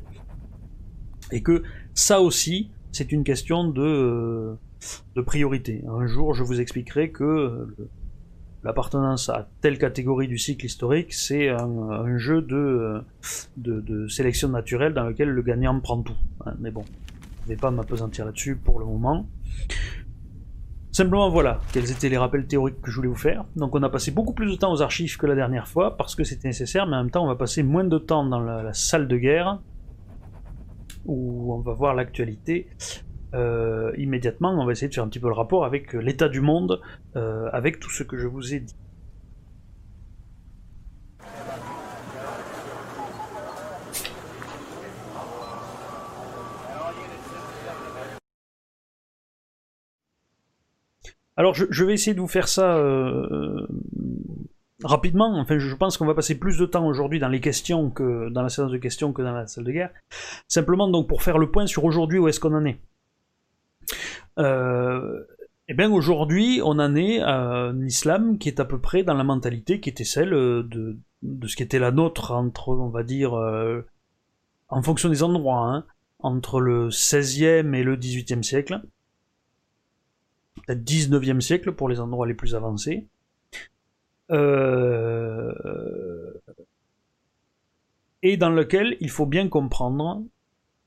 et 1.32 1.42
que 1.42 1.62
ça 1.94 2.20
aussi, 2.20 2.70
c'est 2.92 3.12
une 3.12 3.24
question 3.24 3.68
de, 3.68 4.56
de 5.14 5.20
priorité. 5.20 5.82
Un 5.88 6.06
jour, 6.06 6.34
je 6.34 6.44
vous 6.44 6.60
expliquerai 6.60 7.10
que 7.10 7.24
euh, 7.24 7.88
l'appartenance 8.64 9.28
à 9.28 9.48
telle 9.60 9.78
catégorie 9.78 10.28
du 10.28 10.38
cycle 10.38 10.66
historique, 10.66 11.12
c'est 11.12 11.48
un, 11.48 12.18
jeu 12.18 12.42
de, 12.42 13.02
de, 13.56 14.08
sélection 14.08 14.48
naturelle 14.48 14.92
dans 14.94 15.04
lequel 15.04 15.28
le 15.28 15.42
gagnant 15.42 15.78
prend 15.80 16.02
tout. 16.02 16.16
Hein, 16.44 16.54
mais 16.58 16.70
bon, 16.70 16.84
ne 17.46 17.54
vais 17.54 17.60
pas 17.60 17.70
m'apesantir 17.70 18.24
là-dessus 18.24 18.56
pour 18.56 18.78
le 18.78 18.86
moment. 18.86 19.26
Simplement 20.92 21.28
voilà, 21.28 21.60
quels 21.72 21.90
étaient 21.90 22.08
les 22.08 22.16
rappels 22.16 22.46
théoriques 22.46 22.80
que 22.80 22.90
je 22.90 22.96
voulais 22.96 23.08
vous 23.08 23.14
faire. 23.14 23.44
Donc 23.54 23.74
on 23.74 23.82
a 23.82 23.90
passé 23.90 24.10
beaucoup 24.10 24.32
plus 24.32 24.50
de 24.50 24.56
temps 24.56 24.72
aux 24.72 24.82
archives 24.82 25.16
que 25.18 25.26
la 25.26 25.34
dernière 25.34 25.68
fois, 25.68 25.96
parce 25.96 26.14
que 26.14 26.24
c'était 26.24 26.48
nécessaire, 26.48 26.86
mais 26.86 26.96
en 26.96 27.02
même 27.02 27.10
temps 27.10 27.24
on 27.24 27.28
va 27.28 27.36
passer 27.36 27.62
moins 27.62 27.84
de 27.84 27.98
temps 27.98 28.24
dans 28.24 28.40
la 28.40 28.72
salle 28.72 29.06
de 29.06 29.16
guerre, 29.16 29.60
où 31.06 31.54
on 31.54 31.60
va 31.60 31.72
voir 31.72 31.94
l'actualité. 31.94 32.68
Euh, 33.34 33.92
immédiatement, 33.98 34.50
on 34.50 34.64
va 34.64 34.72
essayer 34.72 34.88
de 34.88 34.94
faire 34.94 35.04
un 35.04 35.08
petit 35.08 35.20
peu 35.20 35.28
le 35.28 35.34
rapport 35.34 35.64
avec 35.64 35.94
euh, 35.94 35.98
l'état 35.98 36.28
du 36.28 36.40
monde, 36.40 36.80
euh, 37.16 37.48
avec 37.52 37.80
tout 37.80 37.90
ce 37.90 38.02
que 38.02 38.16
je 38.16 38.26
vous 38.26 38.54
ai 38.54 38.60
dit. 38.60 38.74
Alors 51.36 51.54
je, 51.54 51.84
vais 51.84 51.94
essayer 51.94 52.14
de 52.14 52.20
vous 52.20 52.28
faire 52.28 52.48
ça 52.48 52.80
rapidement, 54.82 55.38
enfin 55.38 55.58
je 55.58 55.74
pense 55.74 55.96
qu'on 55.96 56.06
va 56.06 56.14
passer 56.14 56.38
plus 56.38 56.58
de 56.58 56.66
temps 56.66 56.86
aujourd'hui 56.86 57.18
dans 57.18 57.28
les 57.28 57.40
questions 57.40 57.90
que 57.90 58.28
dans 58.30 58.42
la 58.42 58.48
séance 58.48 58.70
de 58.70 58.78
questions 58.78 59.12
que 59.12 59.22
dans 59.22 59.32
la 59.32 59.46
salle 59.46 59.64
de 59.64 59.72
guerre. 59.72 59.90
Simplement 60.48 60.88
donc 60.88 61.08
pour 61.08 61.22
faire 61.22 61.38
le 61.38 61.50
point 61.50 61.66
sur 61.66 61.84
aujourd'hui 61.84 62.18
où 62.18 62.28
est-ce 62.28 62.40
qu'on 62.40 62.54
en 62.54 62.64
est. 62.64 62.80
Euh, 64.38 65.24
eh 65.68 65.74
bien 65.74 65.90
aujourd'hui 65.90 66.60
on 66.64 66.78
en 66.78 66.94
est 66.94 67.20
à 67.20 67.36
un 67.36 67.84
islam 67.84 68.38
qui 68.38 68.48
est 68.48 68.60
à 68.60 68.64
peu 68.64 68.80
près 68.80 69.02
dans 69.02 69.14
la 69.14 69.24
mentalité 69.24 69.80
qui 69.80 69.88
était 69.88 70.04
celle 70.04 70.30
de, 70.30 70.96
de 71.22 71.46
ce 71.46 71.56
qui 71.56 71.62
était 71.62 71.78
la 71.78 71.90
nôtre 71.90 72.32
entre 72.32 72.68
on 72.70 72.88
va 72.88 73.02
dire 73.02 73.34
euh, 73.34 73.82
en 74.68 74.82
fonction 74.82 75.08
des 75.08 75.22
endroits, 75.22 75.60
hein, 75.60 75.84
entre 76.18 76.60
le 76.60 76.88
16e 76.88 77.74
et 77.74 77.82
le 77.82 77.96
18e 77.96 78.42
siècle, 78.42 78.82
peut-être 80.66 80.84
19e 80.84 81.40
siècle 81.40 81.72
pour 81.72 81.88
les 81.88 82.00
endroits 82.00 82.26
les 82.26 82.34
plus 82.34 82.54
avancés. 82.54 83.06
Euh, 84.30 85.52
et 88.22 88.36
dans 88.36 88.50
lequel 88.50 88.96
il 89.00 89.10
faut 89.10 89.26
bien 89.26 89.48
comprendre 89.48 90.24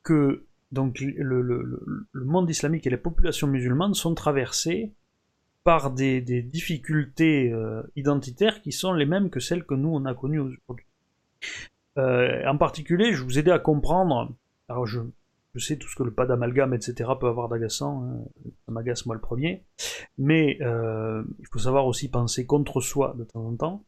que 0.04 0.46
donc, 0.72 1.00
le, 1.00 1.82
monde 2.14 2.50
islamique 2.50 2.86
et 2.86 2.90
les 2.90 2.98
populations 2.98 3.48
musulmanes 3.48 3.96
sont 3.96 4.14
traversées 4.14 4.91
par 5.64 5.91
des, 5.91 6.22
difficultés 6.22 7.52
euh, 7.52 7.82
identitaires 7.96 8.62
qui 8.62 8.72
sont 8.72 8.94
les 8.94 9.06
mêmes 9.06 9.30
que 9.30 9.40
celles 9.40 9.66
que 9.66 9.74
nous 9.74 9.90
on 9.90 10.06
a 10.06 10.14
connues 10.14 10.40
aujourd'hui. 10.40 10.86
Euh, 11.98 12.46
en 12.48 12.58
particulier, 12.58 13.14
je 13.14 13.24
vous 13.24 13.40
aidais 13.40 13.52
à 13.52 13.60
comprendre, 13.60 14.32
alors 14.68 14.86
je, 14.86 15.02
je 15.60 15.65
sais 15.65 15.77
tout 15.77 15.88
ce 15.88 15.95
que 15.95 16.03
le 16.03 16.14
pas 16.14 16.26
d'amalgame, 16.26 16.73
etc. 16.73 17.11
peut 17.19 17.27
avoir 17.27 17.49
d'agaçant, 17.49 18.03
hein. 18.03 18.23
ça 18.65 18.72
m'agace 18.72 19.06
moi 19.06 19.15
le 19.15 19.22
premier, 19.22 19.64
mais 20.18 20.57
euh, 20.61 21.23
il 21.40 21.48
faut 21.48 21.60
savoir 21.60 21.86
aussi 21.86 22.10
penser 22.10 22.45
contre 22.45 22.81
soi 22.81 23.15
de 23.18 23.23
temps 23.23 23.45
en 23.45 23.56
temps, 23.56 23.86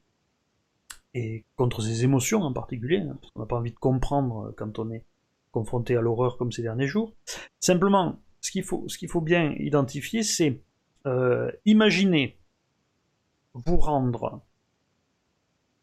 et 1.14 1.46
contre 1.56 1.82
ses 1.82 2.04
émotions 2.04 2.42
en 2.42 2.54
particulier, 2.54 3.00
hein, 3.00 3.18
parce 3.20 3.32
qu'on 3.32 3.42
n'a 3.42 3.46
pas 3.46 3.58
envie 3.58 3.72
de 3.72 3.80
comprendre 3.80 4.54
quand 4.56 4.80
on 4.80 4.92
est 4.92 5.06
confronté 5.52 5.96
à 5.96 6.02
l'horreur 6.02 6.38
comme 6.38 6.52
ces 6.52 6.62
derniers 6.62 6.88
jours. 6.88 7.14
Simplement, 7.60 8.22
ce 8.40 8.52
qu'il 8.52 8.64
faut, 8.64 8.88
faut 9.10 9.22
bien 9.22 9.54
identifier, 9.60 10.24
c'est 10.24 10.62
euh, 11.06 11.52
imaginer 11.66 12.38
vous 13.54 13.78
rendre 13.78 14.42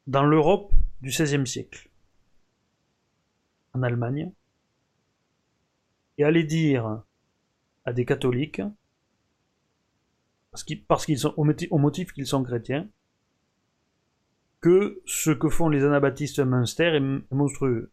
dans 0.06 0.24
l'Europe 0.24 0.72
du 1.02 1.10
XVIe 1.10 1.46
siècle, 1.46 1.90
en 3.74 3.82
Allemagne, 3.82 4.32
et 6.18 6.24
aller 6.24 6.44
dire 6.44 7.02
à 7.84 7.92
des 7.92 8.04
catholiques, 8.04 8.60
parce 10.88 11.06
qu'ils 11.06 11.18
sont 11.18 11.34
au 11.36 11.78
motif, 11.78 12.12
qu'ils 12.12 12.26
sont 12.26 12.42
chrétiens, 12.42 12.88
que 14.60 15.00
ce 15.06 15.30
que 15.30 15.48
font 15.48 15.68
les 15.68 15.84
anabaptistes 15.84 16.40
Münster 16.40 16.96
est 16.96 17.34
monstrueux. 17.34 17.92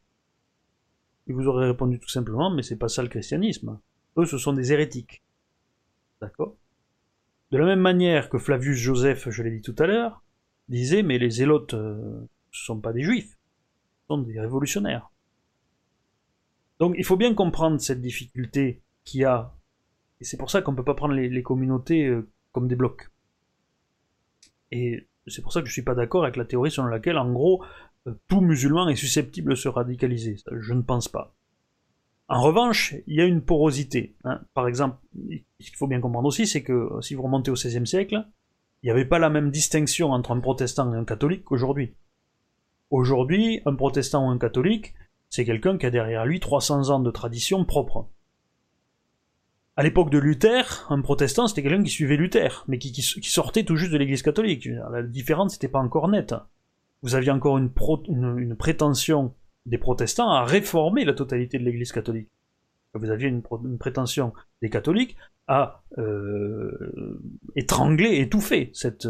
Ils 1.27 1.35
vous 1.35 1.47
auraient 1.47 1.67
répondu 1.67 1.99
tout 1.99 2.09
simplement, 2.09 2.49
mais 2.49 2.63
c'est 2.63 2.77
pas 2.77 2.87
ça 2.87 3.03
le 3.03 3.09
christianisme. 3.09 3.79
Eux, 4.17 4.25
ce 4.25 4.37
sont 4.37 4.53
des 4.53 4.73
hérétiques. 4.73 5.23
D'accord? 6.21 6.55
De 7.51 7.57
la 7.57 7.65
même 7.65 7.79
manière 7.79 8.29
que 8.29 8.39
Flavius 8.39 8.77
Joseph, 8.77 9.29
je 9.29 9.43
l'ai 9.43 9.51
dit 9.51 9.61
tout 9.61 9.75
à 9.77 9.85
l'heure, 9.85 10.23
disait, 10.67 11.03
mais 11.03 11.19
les 11.19 11.29
zélotes, 11.29 11.75
euh, 11.75 12.27
ce 12.51 12.65
sont 12.65 12.79
pas 12.79 12.93
des 12.93 13.03
juifs, 13.03 13.37
ce 14.01 14.07
sont 14.07 14.17
des 14.19 14.39
révolutionnaires. 14.39 15.11
Donc 16.79 16.95
il 16.97 17.05
faut 17.05 17.17
bien 17.17 17.33
comprendre 17.33 17.79
cette 17.79 18.01
difficulté 18.01 18.81
qu'il 19.03 19.21
y 19.21 19.25
a, 19.25 19.53
et 20.19 20.25
c'est 20.25 20.37
pour 20.37 20.49
ça 20.49 20.61
qu'on 20.61 20.71
ne 20.71 20.77
peut 20.77 20.83
pas 20.83 20.93
prendre 20.93 21.13
les, 21.13 21.43
communautés 21.43 22.07
euh, 22.07 22.27
comme 22.51 22.67
des 22.67 22.75
blocs. 22.75 23.09
Et 24.71 25.07
c'est 25.27 25.41
pour 25.41 25.53
ça 25.53 25.61
que 25.61 25.67
je 25.67 25.71
ne 25.71 25.73
suis 25.73 25.83
pas 25.83 25.95
d'accord 25.95 26.23
avec 26.23 26.35
la 26.35 26.45
théorie 26.45 26.71
selon 26.71 26.87
laquelle, 26.87 27.17
en 27.17 27.31
gros, 27.31 27.63
euh, 28.07 28.13
tout 28.27 28.41
musulman 28.41 28.87
est 28.89 28.95
susceptible 28.95 29.51
de 29.51 29.55
se 29.55 29.67
radicaliser. 29.67 30.37
Je 30.51 30.73
ne 30.73 30.81
pense 30.81 31.07
pas. 31.07 31.35
En 32.27 32.41
revanche, 32.41 32.95
il 33.05 33.15
y 33.15 33.21
a 33.21 33.25
une 33.25 33.41
porosité. 33.41 34.15
Hein. 34.23 34.41
Par 34.53 34.67
exemple, 34.67 34.97
ce 35.59 35.67
qu'il 35.67 35.75
faut 35.77 35.87
bien 35.87 36.01
comprendre 36.01 36.27
aussi, 36.27 36.47
c'est 36.47 36.63
que 36.63 36.73
euh, 36.73 37.01
si 37.01 37.13
vous 37.13 37.21
remontez 37.21 37.51
au 37.51 37.53
XVIe 37.53 37.85
siècle, 37.85 38.25
il 38.81 38.87
n'y 38.87 38.91
avait 38.91 39.05
pas 39.05 39.19
la 39.19 39.29
même 39.29 39.51
distinction 39.51 40.11
entre 40.11 40.31
un 40.31 40.39
protestant 40.39 40.93
et 40.93 40.97
un 40.97 41.05
catholique 41.05 41.43
qu'aujourd'hui. 41.43 41.95
Aujourd'hui, 42.89 43.61
un 43.65 43.75
protestant 43.75 44.27
ou 44.27 44.29
un 44.29 44.37
catholique, 44.37 44.93
c'est 45.29 45.45
quelqu'un 45.45 45.77
qui 45.77 45.85
a 45.85 45.89
derrière 45.89 46.25
lui 46.25 46.39
300 46.39 46.89
ans 46.89 46.99
de 46.99 47.11
tradition 47.11 47.65
propre. 47.65 48.07
À 49.77 49.83
l'époque 49.83 50.09
de 50.09 50.17
Luther, 50.17 50.87
un 50.89 51.01
protestant, 51.01 51.47
c'était 51.47 51.61
quelqu'un 51.61 51.83
qui 51.83 51.89
suivait 51.89 52.15
Luther, 52.15 52.63
mais 52.67 52.77
qui, 52.77 53.01
sortait 53.01 53.63
tout 53.63 53.75
juste 53.75 53.91
de 53.91 53.97
l'église 53.97 54.21
catholique. 54.21 54.69
La 54.91 55.03
différence 55.03 55.53
n'était 55.53 55.67
pas 55.67 55.79
encore 55.79 56.07
nette. 56.07 56.33
Vous 57.01 57.15
aviez 57.15 57.31
encore 57.31 57.57
une, 57.57 58.55
prétention 58.55 59.33
des 59.65 59.77
protestants 59.77 60.29
à 60.29 60.45
réformer 60.45 61.03
la 61.03 61.13
totalité 61.13 61.59
de 61.59 61.63
l'Église 61.63 61.91
catholique. 61.91 62.29
Vous 62.93 63.09
aviez 63.09 63.27
une, 63.27 63.43
prétention 63.77 64.33
des 64.61 64.69
catholiques 64.69 65.17
à 65.47 65.83
euh, 65.97 67.19
étrangler, 67.55 68.19
étouffer 68.21 68.71
cette, 68.73 69.07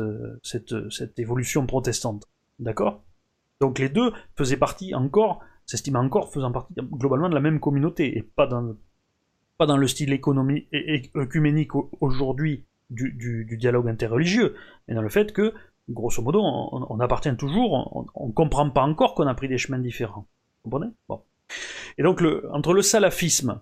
évolution 1.17 1.67
protestante. 1.67 2.27
D'accord? 2.59 3.03
Donc 3.61 3.77
les 3.77 3.89
deux 3.89 4.11
faisaient 4.35 4.57
partie 4.57 4.95
encore, 4.95 5.41
s'estimaient 5.65 5.99
encore 5.99 6.31
faisant 6.31 6.51
partie 6.51 6.73
globalement 6.75 7.29
de 7.29 7.35
la 7.35 7.41
même 7.41 7.59
communauté, 7.59 8.17
et 8.17 8.23
pas 8.23 8.47
dans, 8.47 8.75
pas 9.57 9.65
dans 9.65 9.77
le 9.77 9.87
style 9.87 10.13
économique 10.13 10.67
et, 10.71 11.11
œcuménique 11.15 11.71
aujourd'hui 12.01 12.65
du, 12.89 13.11
du, 13.13 13.57
dialogue 13.57 13.87
interreligieux, 13.87 14.55
mais 14.87 14.95
dans 14.95 15.01
le 15.01 15.09
fait 15.09 15.33
que, 15.33 15.53
grosso 15.89 16.21
modo, 16.21 16.41
on, 16.43 16.99
appartient 16.99 17.35
toujours, 17.35 18.07
on 18.15 18.27
ne 18.27 18.31
comprend 18.31 18.69
pas 18.69 18.83
encore 18.83 19.15
qu'on 19.15 19.27
a 19.27 19.33
pris 19.33 19.47
des 19.47 19.57
chemins 19.57 19.79
différents. 19.79 20.27
Vous 20.63 20.69
comprenez? 20.69 20.91
Bon. 21.07 21.21
Et 21.97 22.03
donc, 22.03 22.21
le, 22.21 22.47
entre 22.51 22.73
le 22.73 22.81
salafisme, 22.81 23.61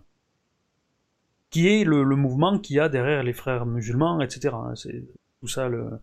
qui 1.49 1.67
est 1.67 1.84
le, 1.84 2.03
mouvement 2.15 2.57
qui 2.59 2.80
a 2.80 2.89
derrière 2.89 3.23
les 3.23 3.34
frères 3.34 3.65
musulmans, 3.65 4.19
etc. 4.21 4.55
Hein, 4.55 4.75
c'est 4.75 5.03
tout 5.39 5.47
ça, 5.47 5.69
le, 5.69 5.99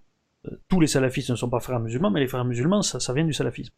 euh, 0.47 0.51
tous 0.69 0.81
les 0.81 0.87
salafistes 0.87 1.31
ne 1.31 1.37
sont 1.37 1.51
pas 1.51 1.61
frères 1.61 1.81
musulmans, 1.81 2.11
mais 2.11 2.21
les 2.21 2.29
frères 2.29 2.45
musulmans, 2.45 2.83
ça, 2.83 3.01
ça 3.01 3.13
vient 3.13 3.25
du 3.25 3.33
salafisme. 3.33 3.75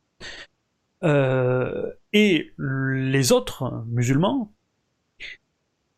Euh, 1.02 1.90
et 2.12 2.52
les 2.58 3.32
autres 3.32 3.84
musulmans, 3.88 4.52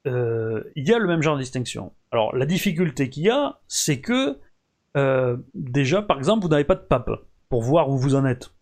euh, 0.06 0.62
il 0.76 0.86
y 0.86 0.92
a 0.92 0.98
le 0.98 1.06
même 1.06 1.22
genre 1.22 1.36
de 1.36 1.40
distinction. 1.40 1.92
Alors 2.12 2.34
la 2.36 2.46
difficulté 2.46 3.08
qu'il 3.10 3.24
y 3.24 3.30
a, 3.30 3.60
c'est 3.68 4.00
que 4.00 4.38
euh, 4.96 5.36
déjà, 5.54 6.02
par 6.02 6.18
exemple, 6.18 6.44
vous 6.44 6.50
n'avez 6.50 6.64
pas 6.64 6.76
de 6.76 6.82
pape 6.82 7.10
pour 7.48 7.62
voir 7.62 7.88
où 7.88 7.98
vous 7.98 8.14
en 8.14 8.24
êtes. 8.24 8.52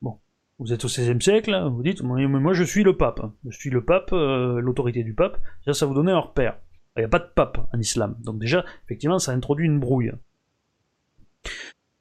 Bon, 0.00 0.18
vous 0.58 0.72
êtes 0.72 0.84
au 0.84 0.88
XVIe 0.88 1.20
siècle, 1.20 1.60
vous 1.72 1.82
dites, 1.82 2.02
moi, 2.02 2.24
moi 2.28 2.52
je 2.52 2.62
suis 2.62 2.84
le 2.84 2.96
pape, 2.96 3.20
je 3.48 3.56
suis 3.56 3.70
le 3.70 3.84
pape, 3.84 4.12
euh, 4.12 4.60
l'autorité 4.60 5.02
du 5.02 5.14
pape. 5.14 5.38
Ça, 5.64 5.72
ça 5.72 5.86
vous 5.86 5.94
donne 5.94 6.08
un 6.08 6.18
repère. 6.18 6.58
Il 6.96 7.00
n'y 7.00 7.06
a 7.06 7.08
pas 7.08 7.18
de 7.18 7.28
pape 7.34 7.58
en 7.72 7.78
islam, 7.78 8.16
donc 8.20 8.38
déjà, 8.38 8.64
effectivement, 8.84 9.18
ça 9.18 9.32
introduit 9.32 9.66
une 9.66 9.80
brouille. 9.80 10.12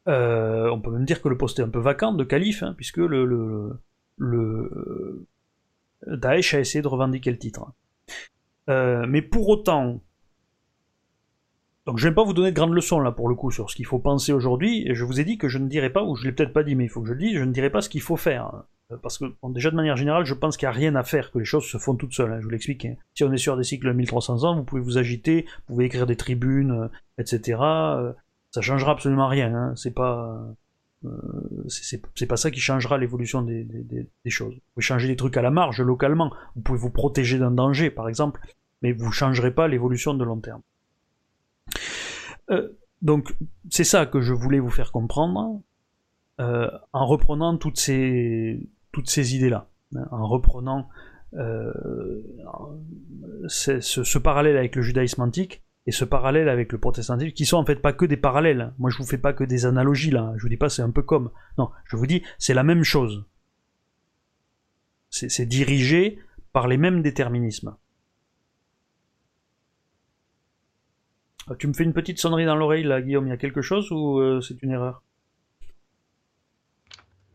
on 0.05 0.81
peut 0.83 0.91
même 0.91 1.05
dire 1.05 1.21
que 1.21 1.29
le 1.29 1.37
poste 1.37 1.59
est 1.59 1.63
un 1.63 1.69
peu 1.69 1.79
vacant 1.79 2.11
de 2.11 2.25
calife, 2.25 2.61
hein, 2.61 2.73
puisque 2.75 2.97
le, 2.97 3.79
le 4.21 5.25
Daesh 6.07 6.53
a 6.53 6.59
essayé 6.59 6.81
de 6.81 6.87
revendiquer 6.87 7.31
le 7.31 7.37
titre. 7.37 7.73
Euh, 8.69 9.05
mais 9.07 9.21
pour 9.21 9.49
autant, 9.49 10.01
donc 11.85 11.97
je 11.97 12.05
ne 12.05 12.11
vais 12.11 12.15
pas 12.15 12.23
vous 12.23 12.33
donner 12.33 12.51
de 12.51 12.55
grandes 12.55 12.73
leçons 12.73 12.99
là 12.99 13.11
pour 13.11 13.27
le 13.27 13.35
coup 13.35 13.49
sur 13.49 13.69
ce 13.69 13.75
qu'il 13.75 13.85
faut 13.85 13.99
penser 13.99 14.31
aujourd'hui, 14.31 14.87
je 14.93 15.03
vous 15.03 15.19
ai 15.19 15.25
dit 15.25 15.37
que 15.37 15.47
je 15.47 15.57
ne 15.57 15.67
dirais 15.67 15.89
pas, 15.89 16.03
ou 16.03 16.15
je 16.15 16.25
l'ai 16.25 16.31
peut-être 16.31 16.53
pas 16.53 16.63
dit, 16.63 16.75
mais 16.75 16.85
il 16.85 16.89
faut 16.89 17.01
que 17.01 17.07
je 17.07 17.13
le 17.13 17.19
dise, 17.19 17.37
je 17.37 17.43
ne 17.43 17.51
dirais 17.51 17.71
pas 17.71 17.81
ce 17.81 17.89
qu'il 17.89 18.01
faut 18.01 18.17
faire. 18.17 18.63
Euh, 18.91 18.97
parce 19.01 19.17
que 19.17 19.25
déjà 19.49 19.71
de 19.71 19.75
manière 19.75 19.97
générale, 19.97 20.25
je 20.25 20.35
pense 20.35 20.57
qu'il 20.57 20.67
n'y 20.67 20.73
a 20.73 20.77
rien 20.77 20.95
à 20.95 21.03
faire, 21.03 21.31
que 21.31 21.39
les 21.39 21.45
choses 21.45 21.65
se 21.65 21.79
font 21.79 21.95
toutes 21.95 22.13
seules, 22.13 22.31
hein, 22.31 22.39
je 22.39 22.45
vous 22.45 22.51
l'explique. 22.51 22.85
Hein. 22.85 22.95
Si 23.15 23.23
on 23.23 23.31
est 23.31 23.37
sur 23.37 23.57
des 23.57 23.63
cycles 23.63 23.87
de 23.87 23.93
1300 23.93 24.43
ans, 24.43 24.55
vous 24.55 24.63
pouvez 24.63 24.81
vous 24.81 24.99
agiter, 24.99 25.45
vous 25.67 25.73
pouvez 25.73 25.85
écrire 25.85 26.05
des 26.05 26.15
tribunes, 26.15 26.71
euh, 26.71 26.87
etc. 27.17 27.57
ça 28.51 28.61
changera 28.61 28.91
absolument 28.91 29.27
rien, 29.27 29.53
hein. 29.53 29.75
c'est 29.75 29.93
pas... 29.93 30.45
c'est 31.67 32.27
pas 32.27 32.37
ça 32.37 32.51
qui 32.51 32.59
changera 32.59 32.97
l'évolution 32.97 33.41
des, 33.41 33.65
choses. 34.27 34.53
Vous 34.53 34.61
pouvez 34.73 34.83
changer 34.83 35.07
des 35.07 35.15
trucs 35.15 35.37
à 35.37 35.41
la 35.41 35.51
marge 35.51 35.81
localement. 35.81 36.31
Vous 36.55 36.61
pouvez 36.61 36.77
vous 36.77 36.91
protéger 36.91 37.39
d'un 37.39 37.51
danger, 37.51 37.89
par 37.89 38.07
exemple, 38.07 38.41
mais 38.81 38.91
vous 38.91 39.07
ne 39.07 39.11
changerez 39.11 39.51
pas 39.51 39.67
l'évolution 39.67 40.13
de 40.13 40.23
long 40.23 40.39
terme. 40.39 40.61
Euh, 42.49 42.69
donc 43.01 43.35
c'est 43.69 43.83
ça 43.83 44.05
que 44.05 44.21
je 44.21 44.33
voulais 44.33 44.59
vous 44.59 44.69
faire 44.69 44.91
comprendre 44.91 45.61
euh, 46.39 46.69
en 46.93 47.05
reprenant 47.05 47.57
toutes 47.57 47.77
ces, 47.77 48.59
idées-là, 49.15 49.67
hein, 49.95 50.07
en 50.11 50.27
reprenant 50.27 50.89
euh, 51.33 51.71
ce, 53.47 54.17
parallèle 54.17 54.57
avec 54.57 54.75
le 54.75 54.81
judaïsme 54.81 55.21
antique 55.21 55.63
et 55.87 55.91
ce 55.91 56.05
parallèle 56.05 56.49
avec 56.49 56.71
le 56.71 56.77
protestantisme, 56.77 57.31
qui 57.31 57.45
sont 57.45 57.57
en 57.57 57.65
fait 57.65 57.81
pas 57.81 57.93
que 57.93 58.05
des 58.05 58.17
parallèles. 58.17 58.73
Moi 58.77 58.89
je 58.89 58.97
vous 58.97 59.05
fais 59.05 59.17
pas 59.17 59.33
que 59.33 59.43
des 59.43 59.65
analogies 59.65 60.11
là, 60.11 60.33
je 60.37 60.43
vous 60.43 60.49
dis 60.49 60.57
pas 60.57 60.69
c'est 60.69 60.81
un 60.81 60.91
peu 60.91 61.01
comme. 61.01 61.31
Non, 61.57 61.71
je 61.85 61.95
vous 61.95 62.05
dis 62.05 62.23
c'est 62.37 62.53
la 62.53 62.63
même 62.63 62.83
chose. 62.83 63.25
C'est 65.09 65.45
dirigé 65.45 66.19
par 66.53 66.67
les 66.67 66.77
mêmes 66.77 67.01
déterminismes. 67.01 67.75
Ah, 71.47 71.55
tu 71.55 71.67
me 71.67 71.73
fais 71.73 71.83
une 71.83 71.93
petite 71.93 72.19
sonnerie 72.19 72.45
dans 72.45 72.55
l'oreille 72.55 72.83
là, 72.83 73.01
Guillaume, 73.01 73.27
il 73.27 73.31
y 73.31 73.33
a 73.33 73.37
quelque 73.37 73.61
chose 73.61 73.91
ou 73.91 74.19
euh, 74.19 74.39
c'est 74.41 74.61
une 74.61 74.71
erreur? 74.71 75.03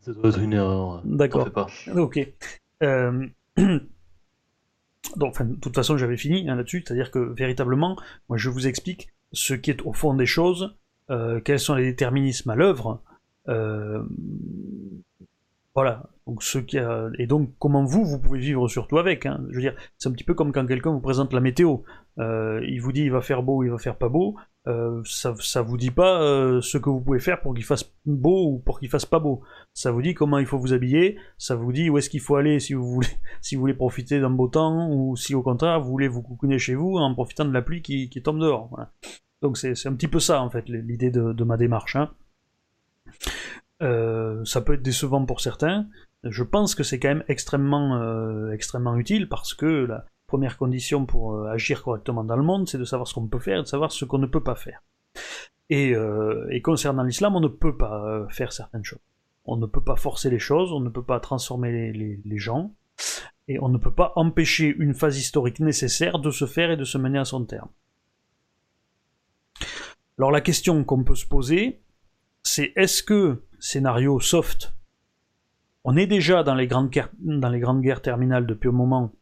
Ça 0.01 0.13
doit 0.13 0.29
être 0.29 0.39
une 0.39 0.53
erreur. 0.53 1.01
D'accord. 1.03 1.69
Ok. 1.95 2.19
Euh, 2.81 3.27
donc, 5.15 5.41
de 5.41 5.55
toute 5.55 5.75
façon, 5.75 5.97
j'avais 5.97 6.17
fini 6.17 6.49
hein, 6.49 6.55
là-dessus, 6.55 6.83
c'est-à-dire 6.85 7.11
que 7.11 7.19
véritablement, 7.19 7.97
moi 8.29 8.37
je 8.37 8.49
vous 8.49 8.67
explique 8.67 9.09
ce 9.31 9.53
qui 9.53 9.71
est 9.71 9.81
au 9.83 9.93
fond 9.93 10.13
des 10.13 10.25
choses, 10.25 10.75
euh, 11.09 11.39
quels 11.39 11.59
sont 11.59 11.75
les 11.75 11.85
déterminismes 11.85 12.49
à 12.49 12.55
l'œuvre. 12.55 13.01
Voilà. 15.75 16.09
Donc 16.27 16.43
ce 16.43 16.59
qui 16.59 16.77
a... 16.77 17.09
Et 17.17 17.25
donc 17.25 17.51
comment 17.57 17.85
vous, 17.85 18.03
vous 18.03 18.19
pouvez 18.19 18.39
vivre 18.39 18.67
surtout 18.67 18.97
avec. 18.97 19.25
Hein. 19.25 19.43
Je 19.49 19.55
veux 19.55 19.61
dire, 19.61 19.75
c'est 19.97 20.09
un 20.09 20.11
petit 20.11 20.25
peu 20.25 20.33
comme 20.33 20.51
quand 20.51 20.65
quelqu'un 20.65 20.91
vous 20.91 20.99
présente 20.99 21.33
la 21.33 21.39
météo. 21.39 21.77
Euh, 22.19 22.61
il 22.67 22.81
vous 22.81 22.91
dit 22.91 23.01
il 23.01 23.11
va 23.11 23.21
faire 23.21 23.43
beau, 23.43 23.63
il 23.63 23.69
va 23.69 23.77
faire 23.77 23.97
pas 23.97 24.09
beau. 24.09 24.35
Euh, 24.67 25.01
ça, 25.05 25.33
ça 25.39 25.61
vous 25.61 25.77
dit 25.77 25.91
pas 25.91 26.21
euh, 26.21 26.59
ce 26.59 26.77
que 26.77 26.89
vous 26.89 26.99
pouvez 26.99 27.19
faire 27.19 27.39
pour 27.39 27.53
qu'il 27.53 27.63
fasse 27.63 27.89
beau 28.05 28.51
ou 28.51 28.59
pour 28.59 28.79
qu'il 28.79 28.89
fasse 28.89 29.05
pas 29.05 29.19
beau. 29.19 29.41
Ça 29.73 29.91
vous 29.91 30.01
dit 30.01 30.13
comment 30.13 30.37
il 30.37 30.45
faut 30.45 30.59
vous 30.59 30.73
habiller. 30.73 31.17
Ça 31.37 31.55
vous 31.55 31.71
dit 31.71 31.89
où 31.89 31.97
est-ce 31.97 32.09
qu'il 32.09 32.19
faut 32.19 32.35
aller 32.35 32.59
si 32.59 32.73
vous 32.73 32.85
voulez, 32.85 33.07
si 33.41 33.55
vous 33.55 33.61
voulez 33.61 33.73
profiter 33.73 34.19
d'un 34.19 34.29
beau 34.29 34.49
temps 34.49 34.89
ou 34.91 35.15
si 35.15 35.33
au 35.33 35.41
contraire 35.41 35.79
vous 35.79 35.89
voulez 35.89 36.09
vous 36.09 36.21
coucouner 36.21 36.59
chez 36.59 36.75
vous 36.75 36.97
en 36.97 37.13
profitant 37.13 37.45
de 37.45 37.53
la 37.53 37.61
pluie 37.61 37.81
qui, 37.81 38.09
qui 38.09 38.21
tombe 38.21 38.39
dehors. 38.39 38.67
Voilà. 38.69 38.91
Donc 39.41 39.57
c'est 39.57 39.87
un 39.87 39.93
petit 39.93 40.07
peu 40.07 40.19
ça 40.19 40.41
en 40.41 40.49
fait 40.49 40.67
l'idée 40.67 41.11
de, 41.11 41.31
de, 41.31 41.43
ma 41.43 41.57
démarche. 41.57 41.95
Hein. 41.95 42.09
Euh, 43.83 44.43
ça 44.45 44.61
peut 44.61 44.73
être 44.73 44.81
décevant 44.81 45.25
pour 45.25 45.41
certains. 45.41 45.87
Je 46.23 46.43
pense 46.43 46.75
que 46.75 46.83
c'est 46.83 46.99
quand 46.99 47.09
même 47.09 47.23
extrêmement, 47.27 48.01
euh, 48.01 48.51
extrêmement 48.51 48.95
utile 48.95 49.29
parce 49.29 49.53
que 49.53 49.85
la 49.85 50.05
première 50.25 50.57
condition 50.57 51.05
pour 51.05 51.35
euh, 51.35 51.47
agir 51.47 51.83
correctement 51.83 52.23
dans 52.23 52.35
le 52.35 52.43
monde, 52.43 52.67
c'est 52.67 52.77
de 52.77 52.85
savoir 52.85 53.07
ce 53.07 53.13
qu'on 53.13 53.27
peut 53.27 53.39
faire 53.39 53.59
et 53.59 53.63
de 53.63 53.67
savoir 53.67 53.91
ce 53.91 54.05
qu'on 54.05 54.17
ne 54.17 54.27
peut 54.27 54.43
pas 54.43 54.55
faire. 54.55 54.83
Et, 55.69 55.93
et 56.51 56.61
concernant 56.61 57.03
l'islam, 57.03 57.35
on 57.35 57.41
ne 57.41 57.49
peut 57.49 57.75
pas 57.75 58.25
faire 58.29 58.53
certaines 58.53 58.85
choses. 58.85 59.01
On 59.43 59.57
ne 59.57 59.65
peut 59.65 59.83
pas 59.83 59.97
forcer 59.97 60.29
les 60.29 60.39
choses, 60.39 60.71
on 60.71 60.79
ne 60.79 60.87
peut 60.87 61.03
pas 61.03 61.19
transformer 61.19 61.91
les 61.91 62.37
gens, 62.37 62.73
et 63.47 63.59
on 63.59 63.69
ne 63.69 63.77
peut 63.77 63.93
pas 63.93 64.13
empêcher 64.15 64.75
une 64.77 64.93
phase 64.93 65.17
historique 65.17 65.59
nécessaire 65.59 66.19
de 66.19 66.31
se 66.31 66.45
faire 66.45 66.71
et 66.71 66.77
de 66.77 66.83
se 66.83 66.97
mener 66.97 67.19
à 67.19 67.25
son 67.25 67.45
terme. 67.45 67.69
Alors 70.17 70.31
la 70.31 70.41
question 70.41 70.83
qu'on 70.83 71.03
peut 71.03 71.15
se 71.15 71.25
poser, 71.25 71.81
c'est 72.43 72.73
est-ce 72.75 73.03
que 73.03 73.43
scénario 73.59 74.19
soft. 74.19 74.73
On 75.89 75.95
est 75.95 76.05
déjà 76.05 76.43
dans 76.43 76.53
les 76.53 76.67
grandes, 76.67 76.89
guerres, 76.89 78.01
terminales 78.01 78.45
depuis 78.45 78.67
un 78.67 78.73
moment, 78.73 79.13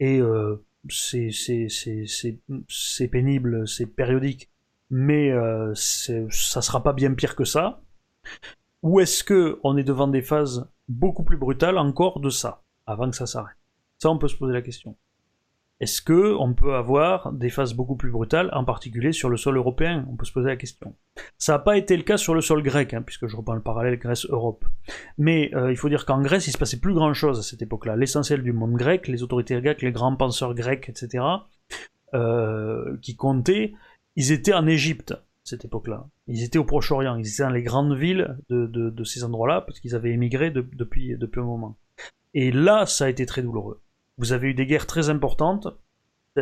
et 0.00 0.20
euh, 0.20 0.56
c'est 0.88 1.30
pénible, 3.12 3.68
c'est 3.68 3.86
périodique, 3.86 4.50
mais 4.90 5.30
euh, 5.30 5.72
ça 5.76 6.62
sera 6.62 6.82
pas 6.82 6.94
bien 6.94 7.14
pire 7.14 7.36
que 7.36 7.44
ça. 7.44 7.80
Ou 8.82 8.98
est-ce 8.98 9.22
que 9.22 9.60
on 9.62 9.76
est 9.76 9.84
devant 9.84 10.08
des 10.08 10.20
phases 10.20 10.68
beaucoup 10.88 11.22
plus 11.22 11.36
brutales 11.36 11.78
encore 11.78 12.18
de 12.18 12.28
ça, 12.28 12.64
avant 12.86 13.08
que 13.08 13.14
ça 13.14 13.26
s'arrête? 13.26 13.56
Ça, 13.98 14.10
on 14.10 14.18
peut 14.18 14.26
se 14.26 14.36
poser 14.36 14.52
la 14.52 14.62
question. 14.62 14.96
Est-ce 15.80 16.00
que 16.00 16.34
on 16.38 16.54
peut 16.54 16.74
avoir 16.74 17.32
des 17.32 17.50
phases 17.50 17.74
beaucoup 17.74 17.96
plus 17.96 18.10
brutales, 18.10 18.48
en 18.52 18.64
particulier 18.64 19.12
sur 19.12 19.28
le 19.28 19.36
sol 19.36 19.56
européen? 19.56 20.06
On 20.10 20.16
peut 20.16 20.24
se 20.24 20.32
poser 20.32 20.48
la 20.48 20.56
question. 20.56 20.94
Ça 21.36 21.52
n'a 21.52 21.58
pas 21.58 21.76
été 21.76 21.96
le 21.96 22.04
cas 22.04 22.16
sur 22.16 22.34
le 22.34 22.40
sol 22.40 22.62
grec, 22.62 22.94
hein, 22.94 23.02
puisque 23.02 23.26
je 23.26 23.36
reprends 23.36 23.54
le 23.54 23.62
parallèle 23.62 23.98
Grèce-Europe. 23.98 24.64
Mais 25.18 25.50
euh, 25.54 25.72
il 25.72 25.76
faut 25.76 25.88
dire 25.88 26.06
qu'en 26.06 26.22
Grèce, 26.22 26.46
il 26.46 26.52
se 26.52 26.58
passait 26.58 26.78
plus 26.78 26.94
grand-chose 26.94 27.40
à 27.40 27.42
cette 27.42 27.60
époque-là. 27.60 27.96
L'essentiel 27.96 28.42
du 28.42 28.52
monde 28.52 28.74
grec, 28.74 29.08
les 29.08 29.22
autorités 29.24 29.60
grecques, 29.60 29.82
les 29.82 29.92
grands 29.92 30.14
penseurs 30.16 30.54
grecs, 30.54 30.88
etc., 30.88 31.24
euh, 32.14 32.96
qui 33.02 33.16
comptaient, 33.16 33.74
ils 34.14 34.30
étaient 34.30 34.54
en 34.54 34.68
Égypte 34.68 35.14
cette 35.42 35.64
époque-là. 35.64 36.06
Ils 36.28 36.44
étaient 36.44 36.58
au 36.58 36.64
Proche-Orient, 36.64 37.16
ils 37.16 37.28
étaient 37.28 37.42
dans 37.42 37.50
les 37.50 37.62
grandes 37.62 37.96
villes 37.96 38.38
de, 38.48 39.04
ces 39.04 39.24
endroits-là, 39.24 39.60
parce 39.60 39.80
qu'ils 39.80 39.94
avaient 39.94 40.12
émigré 40.12 40.50
depuis, 40.50 41.16
depuis 41.18 41.40
un 41.40 41.44
moment. 41.44 41.76
Et 42.32 42.50
là, 42.50 42.86
ça 42.86 43.04
a 43.04 43.08
été 43.08 43.26
très 43.26 43.42
douloureux. 43.42 43.80
Vous 44.18 44.32
avez 44.32 44.48
eu 44.48 44.54
des 44.54 44.66
guerres 44.66 44.86
très 44.86 45.10
importantes. 45.10 45.68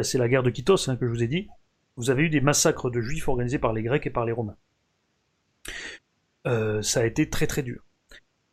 C'est 0.03 0.19
la 0.19 0.29
guerre 0.29 0.43
de 0.43 0.51
Kitos 0.51 0.89
hein, 0.89 0.97
que 0.97 1.07
je 1.07 1.11
vous 1.11 1.23
ai 1.23 1.29
dit. 1.29 1.49
Vous 1.97 2.11
avez 2.11 2.25
eu 2.25 2.31
des 2.31 2.41
massacres 2.41 2.91
de 2.91 3.01
juifs 3.01 3.29
organisés 3.29 3.59
par 3.59 3.73
les 3.73 3.83
Grecs 3.83 4.07
et 4.07 4.11
par 4.11 4.25
les 4.25 4.33
Romains. 4.33 4.57
Euh, 6.47 6.83
ça 6.83 7.01
a 7.01 7.05
été 7.05 7.29
très 7.29 7.47
très 7.47 7.63
dur. 7.63 7.83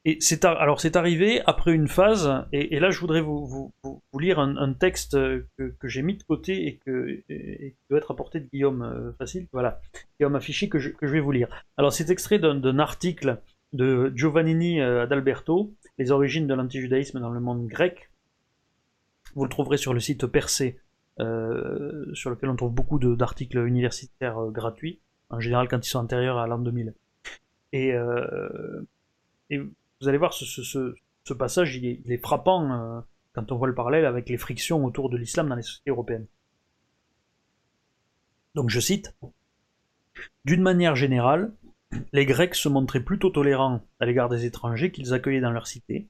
Et 0.05 0.17
c'est 0.21 0.45
alors 0.45 0.79
c'est 0.79 0.95
arrivé 0.95 1.41
après 1.45 1.73
une 1.73 1.89
phase, 1.89 2.45
et, 2.53 2.79
là 2.79 2.89
je 2.89 2.99
voudrais 3.01 3.19
vous, 3.19 3.73
lire 4.17 4.39
un, 4.39 4.73
texte 4.73 5.17
que, 5.57 5.75
j'ai 5.83 6.01
mis 6.01 6.15
de 6.15 6.23
côté 6.23 6.67
et, 6.67 6.77
que, 6.77 7.21
qui 7.27 7.75
doit 7.89 7.99
être 7.99 8.11
apporté 8.11 8.39
de 8.39 8.47
Guillaume 8.47 8.81
euh, 8.81 9.11
Facile, 9.17 9.47
voilà, 9.51 9.81
Guillaume 10.17 10.35
Affiché 10.35 10.69
que 10.69 10.79
je, 10.79 10.89
que 10.89 11.05
je 11.05 11.11
vais 11.11 11.19
vous 11.19 11.33
lire. 11.33 11.49
Alors 11.75 11.91
c'est 11.91 12.09
extrait 12.09 12.39
d'un 12.39 12.79
article 12.79 13.41
de 13.73 14.13
Giovannini 14.15 14.79
euh, 14.79 15.03
Adalberto, 15.03 15.73
les 15.97 16.11
origines 16.11 16.47
de 16.47 16.53
l'antijudaïsme 16.53 17.19
dans 17.19 17.29
le 17.29 17.41
monde 17.41 17.67
grec. 17.67 18.08
Vous 19.35 19.43
le 19.43 19.49
trouverez 19.49 19.77
sur 19.77 19.93
le 19.93 19.99
site 19.99 20.25
Percé, 20.27 20.79
sur 21.17 22.29
lequel 22.29 22.49
on 22.49 22.55
trouve 22.55 22.73
beaucoup 22.73 22.99
d'articles 22.99 23.65
universitaires 23.65 24.39
gratuits, 24.51 24.99
en 25.29 25.39
général 25.39 25.67
quand 25.67 25.85
ils 25.85 25.89
sont 25.89 25.99
antérieurs 25.99 26.37
à 26.37 26.47
l'an 26.47 26.59
2000. 26.59 26.93
Et, 27.73 27.93
et, 29.49 29.57
vous 29.57 30.07
allez 30.07 30.17
voir, 30.17 30.33
ce, 30.33 31.33
passage, 31.33 31.75
il 31.75 31.85
est, 31.85 32.01
il 32.05 32.11
est 32.11 32.17
frappant 32.17 33.03
quand 33.33 33.51
on 33.51 33.57
voit 33.57 33.67
le 33.67 33.75
parallèle 33.75 34.05
avec 34.05 34.29
les 34.29 34.37
frictions 34.37 34.83
autour 34.85 35.09
de 35.09 35.17
l'islam 35.17 35.49
dans 35.49 35.55
les 35.55 35.61
sociétés 35.61 35.91
européennes. 35.91 36.27
Donc 38.55 38.69
je 38.69 38.79
cite, 38.79 39.13
D'une 40.45 40.61
manière 40.61 40.95
générale, 40.95 41.53
les 42.13 42.25
Grecs 42.25 42.55
se 42.55 42.69
montraient 42.69 43.03
plutôt 43.03 43.29
tolérants 43.29 43.81
à 43.99 44.05
l'égard 44.05 44.29
des 44.29 44.45
étrangers 44.45 44.91
qu'ils 44.91 45.13
accueillaient 45.13 45.41
dans 45.41 45.51
leur 45.51 45.67
cité. 45.67 46.07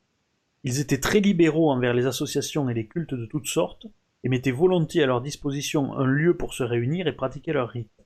Ils 0.63 0.79
étaient 0.79 0.99
très 0.99 1.19
libéraux 1.19 1.71
envers 1.71 1.93
les 1.93 2.05
associations 2.05 2.69
et 2.69 2.73
les 2.73 2.87
cultes 2.87 3.13
de 3.13 3.25
toutes 3.25 3.47
sortes, 3.47 3.87
et 4.23 4.29
mettaient 4.29 4.51
volontiers 4.51 5.03
à 5.03 5.05
leur 5.05 5.21
disposition 5.21 5.93
un 5.97 6.05
lieu 6.05 6.35
pour 6.35 6.53
se 6.53 6.63
réunir 6.63 7.07
et 7.07 7.15
pratiquer 7.15 7.53
leurs 7.53 7.69
rites. 7.69 8.05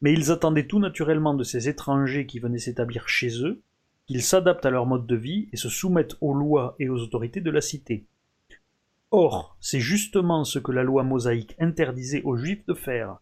Mais 0.00 0.12
ils 0.12 0.30
attendaient 0.30 0.66
tout 0.66 0.78
naturellement 0.78 1.34
de 1.34 1.44
ces 1.44 1.68
étrangers 1.68 2.26
qui 2.26 2.38
venaient 2.38 2.58
s'établir 2.58 3.08
chez 3.08 3.42
eux, 3.44 3.60
qu'ils 4.06 4.22
s'adaptent 4.22 4.66
à 4.66 4.70
leur 4.70 4.86
mode 4.86 5.06
de 5.06 5.16
vie 5.16 5.48
et 5.52 5.56
se 5.56 5.68
soumettent 5.68 6.16
aux 6.20 6.34
lois 6.34 6.76
et 6.78 6.88
aux 6.88 6.98
autorités 6.98 7.40
de 7.40 7.50
la 7.50 7.60
cité. 7.60 8.06
Or, 9.10 9.56
c'est 9.60 9.80
justement 9.80 10.44
ce 10.44 10.58
que 10.58 10.72
la 10.72 10.82
loi 10.82 11.02
mosaïque 11.02 11.56
interdisait 11.58 12.22
aux 12.22 12.36
Juifs 12.36 12.64
de 12.66 12.74
faire. 12.74 13.18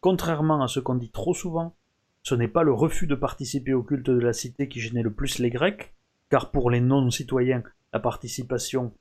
Contrairement 0.00 0.62
à 0.62 0.68
ce 0.68 0.80
qu'on 0.80 0.94
dit 0.94 1.10
trop 1.10 1.34
souvent, 1.34 1.74
ce 2.22 2.34
n'est 2.34 2.48
pas 2.48 2.62
le 2.62 2.72
refus 2.72 3.06
de 3.06 3.14
participer 3.14 3.74
au 3.74 3.82
culte 3.82 4.06
de 4.06 4.18
la 4.18 4.32
cité 4.32 4.68
qui 4.68 4.80
gênait 4.80 5.02
le 5.02 5.12
plus 5.12 5.38
les 5.38 5.50
Grecs, 5.50 5.94
car 6.30 6.50
pour 6.50 6.70
les 6.70 6.80
non-citoyens, 6.80 7.62
la 7.94 8.00
participation... 8.00 8.92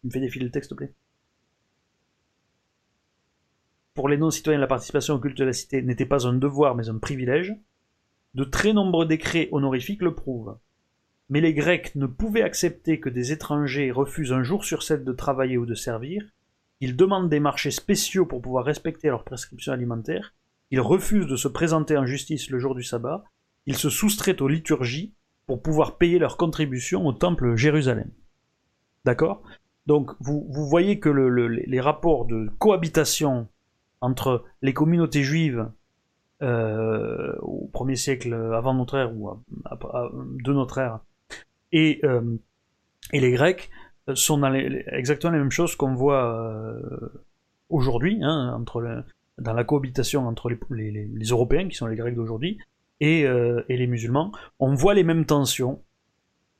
Tu 0.00 0.08
me 0.08 0.10
fais 0.10 0.20
défiler 0.20 0.46
le 0.46 0.50
texte, 0.50 0.70
s'il 0.70 0.76
te 0.76 0.82
plaît. 0.82 0.94
Pour 3.94 4.08
les 4.08 4.16
non-citoyens, 4.16 4.58
la 4.58 4.66
participation 4.66 5.14
au 5.14 5.18
culte 5.20 5.38
de 5.38 5.44
la 5.44 5.52
cité 5.52 5.82
n'était 5.82 6.06
pas 6.06 6.26
un 6.26 6.32
devoir, 6.32 6.74
mais 6.74 6.88
un 6.88 6.98
privilège. 6.98 7.54
De 8.34 8.44
très 8.44 8.72
nombreux 8.72 9.04
décrets 9.04 9.50
honorifiques 9.52 10.00
le 10.00 10.14
prouvent. 10.14 10.58
Mais 11.28 11.42
les 11.42 11.52
Grecs 11.52 11.94
ne 11.94 12.06
pouvaient 12.06 12.42
accepter 12.42 12.98
que 12.98 13.10
des 13.10 13.30
étrangers 13.30 13.92
refusent 13.92 14.32
un 14.32 14.42
jour 14.42 14.64
sur 14.64 14.82
sept 14.82 15.04
de 15.04 15.12
travailler 15.12 15.58
ou 15.58 15.66
de 15.66 15.74
servir, 15.74 16.24
ils 16.80 16.96
demandent 16.96 17.28
des 17.28 17.40
marchés 17.40 17.70
spéciaux 17.70 18.26
pour 18.26 18.40
pouvoir 18.40 18.64
respecter 18.64 19.08
leurs 19.08 19.24
prescriptions 19.24 19.72
alimentaires, 19.72 20.34
ils 20.70 20.80
refusent 20.80 21.28
de 21.28 21.36
se 21.36 21.48
présenter 21.48 21.96
en 21.96 22.06
justice 22.06 22.50
le 22.50 22.58
jour 22.58 22.74
du 22.74 22.82
sabbat, 22.82 23.22
ils 23.66 23.76
se 23.76 23.90
soustraient 23.90 24.40
aux 24.42 24.48
liturgies 24.48 25.14
pour 25.52 25.60
pouvoir 25.60 25.98
payer 25.98 26.18
leurs 26.18 26.38
contributions 26.38 27.06
au 27.06 27.12
temple 27.12 27.56
Jérusalem. 27.56 28.10
D'accord? 29.04 29.42
Donc 29.84 30.12
vous, 30.18 30.46
voyez 30.48 30.98
que 30.98 31.10
les 31.10 31.80
rapports 31.80 32.24
de 32.24 32.48
cohabitation 32.58 33.48
entre 34.00 34.44
les 34.62 34.72
communautés 34.72 35.22
juives 35.22 35.70
euh, 36.40 37.34
au 37.42 37.70
1er 37.74 37.96
siècle 37.96 38.32
avant 38.32 38.72
notre 38.72 38.96
ère 38.96 39.14
ou 39.14 39.28
de 40.42 40.52
notre 40.54 40.78
ère 40.78 41.00
et, 41.70 42.00
euh, 42.04 42.38
et 43.12 43.20
les 43.20 43.32
Grecs 43.32 43.68
sont 44.14 44.38
dans 44.38 44.54
exactement 44.54 45.34
les 45.34 45.38
mêmes 45.38 45.50
choses 45.50 45.76
qu'on 45.76 45.94
voit 45.94 46.34
euh, 46.34 46.80
aujourd'hui, 47.68 48.20
hein, 48.22 48.54
entre 48.58 49.04
dans 49.36 49.52
la 49.52 49.64
cohabitation 49.64 50.26
entre 50.26 50.50
les, 50.70 51.28
Européens, 51.28 51.68
qui 51.68 51.76
sont 51.76 51.88
les 51.88 51.96
Grecs 51.96 52.14
d'aujourd'hui, 52.14 52.58
et, 53.02 53.26
euh, 53.26 53.64
et, 53.68 53.76
les 53.76 53.88
musulmans. 53.88 54.30
On 54.60 54.74
voit 54.74 54.94
les 54.94 55.02
mêmes 55.02 55.26
tensions. 55.26 55.82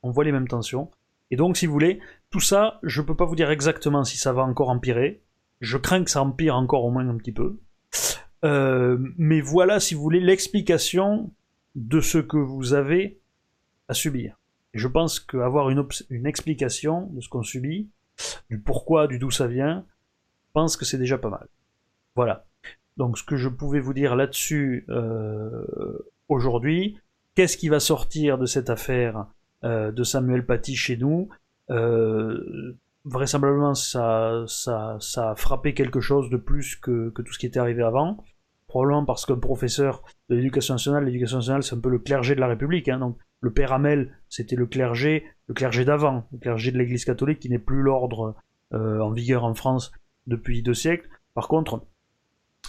On 0.03 0.11
voit 0.11 0.25
les 0.25 0.33
mêmes 0.33 0.47
tensions. 0.47 0.91
Et 1.31 1.37
donc, 1.37 1.55
si 1.55 1.65
vous 1.65 1.71
voulez, 1.71 2.01
tout 2.29 2.41
ça, 2.41 2.79
je 2.83 3.01
peux 3.01 3.15
pas 3.15 3.23
vous 3.25 3.37
dire 3.37 3.49
exactement 3.49 4.03
si 4.03 4.17
ça 4.17 4.33
va 4.33 4.43
encore 4.43 4.69
empirer. 4.69 5.23
Je 5.61 5.77
crains 5.77 6.03
que 6.03 6.11
ça 6.11 6.21
empire 6.21 6.55
encore 6.57 6.83
au 6.83 6.91
moins 6.91 7.07
un 7.07 7.15
petit 7.15 7.31
peu. 7.31 7.59
Euh, 8.43 8.97
mais 9.17 9.39
voilà, 9.39 9.79
si 9.79 9.95
vous 9.95 10.01
voulez, 10.01 10.19
l'explication 10.19 11.31
de 11.75 12.01
ce 12.01 12.17
que 12.17 12.35
vous 12.35 12.73
avez 12.73 13.21
à 13.87 13.93
subir. 13.93 14.37
Et 14.73 14.79
je 14.79 14.89
pense 14.89 15.21
qu'avoir 15.21 15.69
une, 15.69 15.87
une 16.09 16.25
explication 16.25 17.07
de 17.13 17.21
ce 17.21 17.29
qu'on 17.29 17.43
subit, 17.43 17.89
du 18.49 18.59
pourquoi, 18.59 19.07
du 19.07 19.17
d'où 19.17 19.31
ça 19.31 19.47
vient, 19.47 19.85
je 20.47 20.51
pense 20.51 20.75
que 20.75 20.83
c'est 20.83 20.97
déjà 20.97 21.17
pas 21.17 21.29
mal. 21.29 21.47
Voilà. 22.17 22.45
Donc 22.97 23.17
ce 23.17 23.23
que 23.23 23.37
je 23.37 23.47
pouvais 23.47 23.79
vous 23.79 23.93
dire 23.93 24.17
là-dessus 24.17 24.85
euh, 24.89 25.65
aujourd'hui, 26.33 26.97
qu'est-ce 27.35 27.57
qui 27.57 27.69
va 27.69 27.79
sortir 27.79 28.37
de 28.37 28.45
cette 28.45 28.69
affaire 28.69 29.27
euh, 29.63 29.91
de 29.91 30.03
Samuel 30.03 30.45
Paty 30.45 30.75
chez 30.75 30.97
nous? 30.97 31.29
Euh, 31.69 32.75
Vraisemblablement 33.05 33.73
ça, 33.73 34.45
ça, 34.47 34.95
ça 35.01 35.31
a 35.31 35.35
frappé 35.35 35.73
quelque 35.73 35.99
chose 35.99 36.29
de 36.29 36.37
plus 36.37 36.77
que, 36.77 37.09
tout 37.09 37.33
ce 37.33 37.37
qui 37.37 37.45
était 37.45 37.59
arrivé 37.59 37.83
avant. 37.83 38.23
Probablement 38.67 39.03
parce 39.03 39.25
qu'un 39.25 39.37
professeur 39.37 40.03
de 40.29 40.35
l'éducation 40.35 40.75
nationale, 40.75 41.03
l'éducation 41.03 41.37
nationale 41.37 41.63
c'est 41.63 41.75
un 41.75 41.79
peu 41.79 41.89
le 41.89 41.99
clergé 41.99 42.33
de 42.33 42.39
la 42.39 42.47
République, 42.47 42.87
hein, 42.87 42.99
donc 42.99 43.17
le 43.41 43.51
père 43.51 43.73
Hamel, 43.73 44.17
c'était 44.29 44.55
le 44.55 44.65
clergé, 44.67 45.25
le 45.47 45.53
clergé 45.53 45.83
d'avant, 45.83 46.27
le 46.31 46.37
clergé 46.37 46.71
de 46.71 46.77
l'Église 46.77 47.03
catholique 47.03 47.39
qui 47.39 47.49
n'est 47.49 47.59
plus 47.59 47.81
l'ordre 47.81 48.35
euh, 48.73 49.01
en 49.01 49.11
vigueur 49.11 49.43
en 49.43 49.53
France 49.53 49.91
depuis 50.25 50.63
deux 50.63 50.73
siècles. 50.73 51.09
Par 51.33 51.49
contre, 51.49 51.85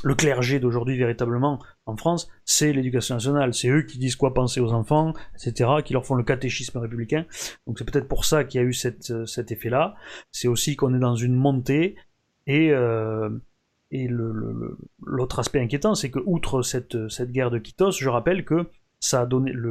le 0.04 0.14
clergé 0.14 0.60
d'aujourd'hui 0.60 0.96
véritablement 0.98 1.58
en 1.86 1.96
France, 1.96 2.28
c'est 2.44 2.72
l'éducation 2.72 3.16
nationale. 3.16 3.54
C'est 3.54 3.68
eux 3.68 3.82
qui 3.82 3.98
disent 3.98 4.16
quoi 4.16 4.34
penser 4.34 4.60
aux 4.60 4.72
enfants, 4.72 5.14
etc., 5.34 5.70
qui 5.84 5.94
leur 5.94 6.04
font 6.04 6.14
le 6.14 6.24
catéchisme 6.24 6.78
républicain. 6.78 7.24
Donc 7.66 7.78
c'est 7.78 7.90
peut-être 7.90 8.06
pour 8.06 8.24
ça 8.24 8.44
qu'il 8.44 8.60
y 8.60 8.64
a 8.64 8.66
eu 8.66 8.74
cette, 8.74 9.26
cet 9.26 9.50
effet-là. 9.50 9.94
C'est 10.30 10.48
aussi 10.48 10.76
qu'on 10.76 10.94
est 10.94 10.98
dans 10.98 11.16
une 11.16 11.34
montée 11.34 11.96
et 12.46 12.70
euh, 12.72 13.30
et 13.90 14.08
l'autre 14.08 15.38
aspect 15.38 15.60
inquiétant, 15.60 15.94
c'est 15.94 16.10
que 16.10 16.18
outre 16.26 16.62
cette, 16.62 17.08
cette 17.08 17.30
guerre 17.30 17.50
de 17.50 17.58
Kitos, 17.58 17.92
je 17.92 18.08
rappelle 18.08 18.44
que 18.44 18.68
ça 18.98 19.20
a 19.20 19.26
donné 19.26 19.52
le, 19.52 19.70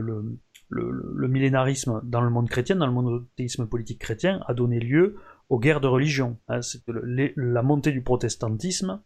le, 0.70 1.28
millénarisme 1.28 2.00
dans 2.06 2.22
le 2.22 2.30
monde 2.30 2.50
chrétien, 2.50 2.78
dans 2.78 2.88
le 2.88 2.94
monothéisme 2.94 3.68
politique 3.68 4.00
chrétien, 4.00 4.40
a 4.48 4.54
donné 4.54 4.80
lieu 4.80 5.18
aux 5.50 5.60
guerres 5.60 5.82
de 5.82 5.88
religion. 5.88 6.38
Hein, 6.48 6.62
la 7.36 7.64
montée 7.64 7.92
du 7.92 8.02
protestantisme, 8.02 9.02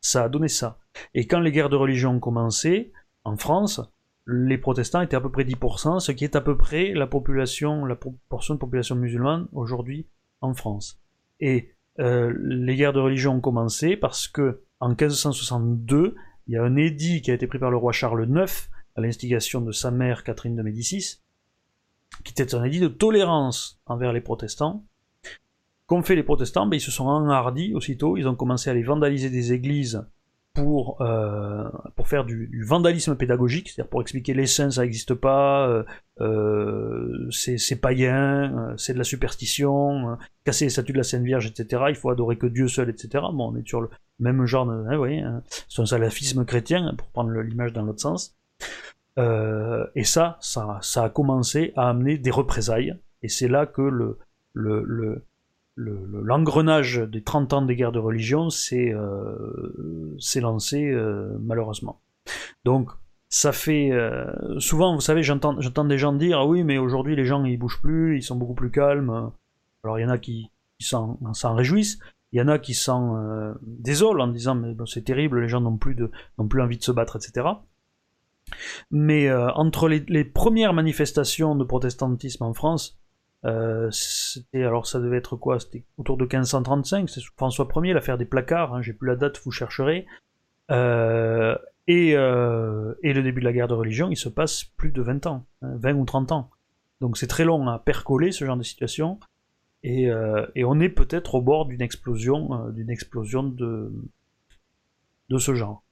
ça 0.00 0.24
a 0.24 0.28
donné 0.28 0.48
ça. 0.48 0.78
Et 1.14 1.26
quand 1.26 1.40
les 1.40 1.52
guerres 1.52 1.70
de 1.70 1.76
religion 1.76 2.12
ont 2.12 2.20
commencé, 2.20 2.92
en 3.24 3.36
France, 3.36 3.80
les 4.26 4.58
protestants 4.58 5.00
étaient 5.00 5.16
à 5.16 5.20
peu 5.20 5.30
près 5.30 5.44
10%, 5.44 6.00
ce 6.00 6.12
qui 6.12 6.24
est 6.24 6.36
à 6.36 6.40
peu 6.40 6.56
près 6.56 6.92
la 6.92 7.06
population, 7.06 7.84
la 7.84 7.96
proportion 7.96 8.54
de 8.54 8.58
population 8.58 8.96
musulmane 8.96 9.46
aujourd'hui 9.52 10.06
en 10.40 10.54
France. 10.54 11.00
Et 11.40 11.74
euh, 11.98 12.34
les 12.40 12.76
guerres 12.76 12.92
de 12.92 13.00
religion 13.00 13.34
ont 13.34 13.40
commencé 13.40 13.96
parce 13.96 14.28
que 14.28 14.62
en 14.80 14.88
1562, 14.88 16.14
il 16.46 16.54
y 16.54 16.56
a 16.56 16.62
un 16.62 16.76
édit 16.76 17.22
qui 17.22 17.30
a 17.30 17.34
été 17.34 17.46
pris 17.46 17.58
par 17.58 17.70
le 17.70 17.76
roi 17.76 17.92
Charles 17.92 18.28
IX 18.28 18.68
à 18.96 19.00
l'instigation 19.00 19.60
de 19.60 19.72
sa 19.72 19.90
mère 19.90 20.24
Catherine 20.24 20.56
de 20.56 20.62
Médicis, 20.62 21.20
qui 22.24 22.32
était 22.32 22.54
un 22.54 22.64
édit 22.64 22.80
de 22.80 22.88
tolérance 22.88 23.80
envers 23.86 24.12
les 24.12 24.20
protestants. 24.20 24.84
Qu'ont 25.86 26.02
fait 26.02 26.16
les 26.16 26.22
protestants? 26.22 26.66
Ben, 26.66 26.76
Ils 26.76 26.80
se 26.80 26.90
sont 26.90 27.06
enhardis 27.06 27.74
aussitôt, 27.74 28.16
ils 28.16 28.26
ont 28.28 28.34
commencé 28.34 28.70
à 28.70 28.72
aller 28.72 28.82
vandaliser 28.82 29.30
des 29.30 29.52
églises 29.52 30.04
pour, 30.56 31.00
euh, 31.02 31.68
pour 31.96 32.08
faire 32.08 32.24
du, 32.24 32.64
vandalisme 32.64 33.14
pédagogique, 33.14 33.68
c'est-à-dire 33.68 33.90
pour 33.90 34.00
expliquer 34.00 34.32
les 34.32 34.46
saints, 34.46 34.70
ça 34.70 34.82
n'existe 34.82 35.14
pas, 35.14 35.68
euh, 35.68 35.84
euh 36.20 37.28
c'est 37.30 37.76
païen, 37.76 38.56
euh, 38.56 38.74
c'est 38.78 38.94
de 38.94 38.98
la 38.98 39.04
superstition, 39.04 40.12
euh, 40.12 40.14
casser 40.44 40.64
les 40.64 40.70
statues 40.70 40.92
de 40.92 40.98
la 40.98 41.04
Sainte 41.04 41.24
Vierge, 41.24 41.46
etc. 41.46 41.84
Il 41.90 41.94
faut 41.94 42.08
adorer 42.08 42.38
que 42.38 42.46
Dieu 42.46 42.68
seul, 42.68 42.88
etc. 42.88 43.24
Bon, 43.34 43.52
on 43.52 43.56
est 43.56 43.68
sur 43.68 43.82
le 43.82 43.90
même 44.18 44.46
genre. 44.46 44.70
Hein, 44.70 44.86
vous 44.90 44.96
voyez, 44.96 45.20
hein, 45.20 45.42
c'est 45.68 45.82
un 45.82 45.86
salafisme 45.86 46.46
chrétien, 46.46 46.94
pour 46.96 47.08
prendre 47.08 47.30
l'image 47.32 47.74
dans 47.74 47.82
l'autre 47.82 48.00
sens. 48.00 48.34
Euh, 49.18 49.86
et 49.94 50.04
ça, 50.04 50.38
ça, 50.40 50.78
ça 50.82 51.04
a 51.04 51.10
commencé 51.10 51.72
à 51.76 51.88
amener 51.88 52.18
des 52.18 52.30
représailles. 52.30 52.94
Et 53.22 53.28
c'est 53.28 53.48
là 53.48 53.66
que 53.66 53.82
le, 53.82 54.18
le, 54.52 54.82
le, 54.84 55.24
l'engrenage 55.76 56.98
des 56.98 57.22
30 57.22 57.52
ans 57.52 57.62
des 57.62 57.76
guerres 57.76 57.92
de 57.92 57.98
religion 57.98 58.50
s'est 58.50 58.92
euh, 58.92 60.16
lancé 60.36 60.90
euh, 60.90 61.36
malheureusement. 61.40 62.00
Donc 62.64 62.90
ça 63.28 63.52
fait 63.52 63.90
euh, 63.92 64.58
souvent, 64.58 64.94
vous 64.94 65.00
savez, 65.00 65.22
j'entends 65.22 65.84
des 65.84 65.98
gens 65.98 66.12
dire 66.12 66.38
ah 66.38 66.46
oui 66.46 66.64
mais 66.64 66.78
aujourd'hui 66.78 67.16
les 67.16 67.24
gens 67.24 67.44
ils 67.44 67.58
bougent 67.58 67.80
plus, 67.80 68.16
ils 68.16 68.22
sont 68.22 68.36
beaucoup 68.36 68.54
plus 68.54 68.70
calmes. 68.70 69.30
Alors 69.84 69.98
il 69.98 70.02
y 70.02 70.04
en 70.06 70.10
a 70.10 70.18
qui, 70.18 70.50
qui 70.78 70.86
s'en 70.86 71.18
réjouissent, 71.54 71.98
il 72.32 72.38
y 72.38 72.42
en 72.42 72.48
a 72.48 72.58
qui 72.58 72.74
s'en 72.74 73.16
euh, 73.16 73.54
désolent 73.62 74.22
en 74.22 74.28
disant 74.28 74.54
mais 74.54 74.74
bon, 74.74 74.86
c'est 74.86 75.02
terrible, 75.02 75.40
les 75.40 75.48
gens 75.48 75.60
n'ont 75.60 75.76
plus 75.76 75.96
plus 75.96 76.60
envie 76.60 76.78
de 76.78 76.82
se 76.82 76.92
battre, 76.92 77.16
etc. 77.16 77.46
Mais 78.90 79.28
euh, 79.28 79.50
entre 79.52 79.88
les, 79.88 80.24
premières 80.24 80.72
manifestations 80.72 81.54
de 81.54 81.64
protestantisme 81.64 82.44
en 82.44 82.52
France, 82.52 82.98
euh, 83.46 83.90
alors 84.54 84.86
ça 84.86 85.00
devait 85.00 85.18
être 85.18 85.36
quoi? 85.36 85.60
C'était 85.60 85.84
autour 85.98 86.16
de 86.16 86.24
1535, 86.24 87.08
c'est 87.08 87.22
François 87.36 87.68
Ier, 87.76 87.92
l'affaire 87.92 88.18
des 88.18 88.24
placards, 88.24 88.74
hein, 88.74 88.82
j'ai 88.82 88.92
plus 88.92 89.08
la 89.08 89.16
date, 89.16 89.40
vous 89.44 89.50
chercherez. 89.50 90.06
Euh, 90.70 91.56
et, 91.86 92.10
et, 92.10 92.14
le 93.12 93.22
début 93.22 93.40
de 93.40 93.44
la 93.44 93.52
guerre 93.52 93.68
de 93.68 93.74
religion, 93.74 94.10
il 94.10 94.16
se 94.16 94.28
passe 94.28 94.64
plus 94.64 94.90
de 94.90 95.00
20 95.00 95.26
ans, 95.26 95.46
20 95.62 95.88
hein, 95.88 95.94
ou 95.94 96.04
30 96.04 96.32
ans. 96.32 96.50
Donc 97.00 97.16
c'est 97.16 97.28
très 97.28 97.44
long 97.44 97.68
à 97.68 97.78
percoler 97.78 98.32
ce 98.32 98.44
genre 98.44 98.56
de 98.56 98.64
situation. 98.64 99.20
Et, 99.84 100.10
on 100.12 100.80
est 100.80 100.88
peut-être 100.88 101.36
au 101.36 101.42
bord 101.42 101.66
d'une 101.66 101.82
explosion, 101.82 102.70
d'une 102.70 102.90
explosion 102.90 103.44
de 103.44 103.92
ce 105.38 105.54
genre. 105.54 105.85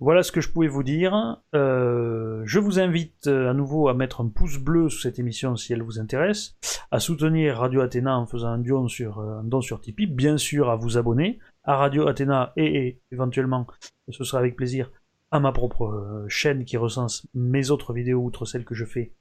Voilà 0.00 0.22
ce 0.22 0.30
que 0.30 0.40
je 0.40 0.50
pouvais 0.50 0.68
vous 0.68 0.84
dire. 0.84 1.42
Euh, 1.56 2.42
je 2.44 2.60
vous 2.60 2.78
invite 2.78 3.26
euh, 3.26 3.50
à 3.50 3.54
nouveau 3.54 3.88
à 3.88 3.94
mettre 3.94 4.20
un 4.20 4.28
pouce 4.28 4.58
bleu 4.58 4.88
sous 4.88 5.00
cette 5.00 5.18
émission 5.18 5.56
si 5.56 5.72
elle 5.72 5.82
vous 5.82 5.98
intéresse, 5.98 6.56
à 6.92 7.00
soutenir 7.00 7.56
Radio 7.56 7.80
Athéna 7.80 8.16
en 8.16 8.26
faisant 8.26 8.48
un 8.48 8.58
don 8.58 8.86
sur, 8.86 9.18
euh, 9.18 9.40
un 9.40 9.44
don 9.44 9.60
sur 9.60 9.80
Tipeee, 9.80 10.06
bien 10.06 10.36
sûr 10.36 10.70
à 10.70 10.76
vous 10.76 10.98
abonner 10.98 11.40
à 11.64 11.76
Radio 11.76 12.06
Athéna 12.06 12.52
et, 12.56 13.00
éventuellement, 13.10 13.66
ce 14.08 14.22
sera 14.22 14.38
avec 14.38 14.54
plaisir, 14.54 14.90
à 15.32 15.40
ma 15.40 15.50
propre 15.50 16.24
chaîne 16.28 16.64
qui 16.64 16.76
recense 16.76 17.26
mes 17.34 17.70
autres 17.70 17.92
vidéos 17.92 18.22
outre 18.22 18.46
celles 18.46 18.64
que 18.64 18.74
je 18.74 18.86
fais 18.86 19.12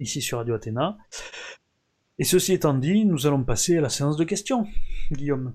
ici 0.00 0.20
sur 0.20 0.38
Radio 0.38 0.54
Athéna. 0.54 0.98
Et 2.18 2.24
ceci 2.24 2.54
étant 2.54 2.74
dit, 2.74 3.04
nous 3.04 3.28
allons 3.28 3.44
passer 3.44 3.78
à 3.78 3.80
la 3.80 3.88
séance 3.88 4.16
de 4.16 4.24
questions, 4.24 4.66
Guillaume. 5.12 5.54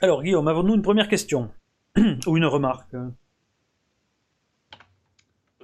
Alors, 0.00 0.22
Guillaume, 0.22 0.48
avons-nous 0.48 0.74
une 0.74 0.82
première 0.82 1.08
question 1.08 1.50
Ou 2.26 2.36
une 2.36 2.46
remarque? 2.46 2.94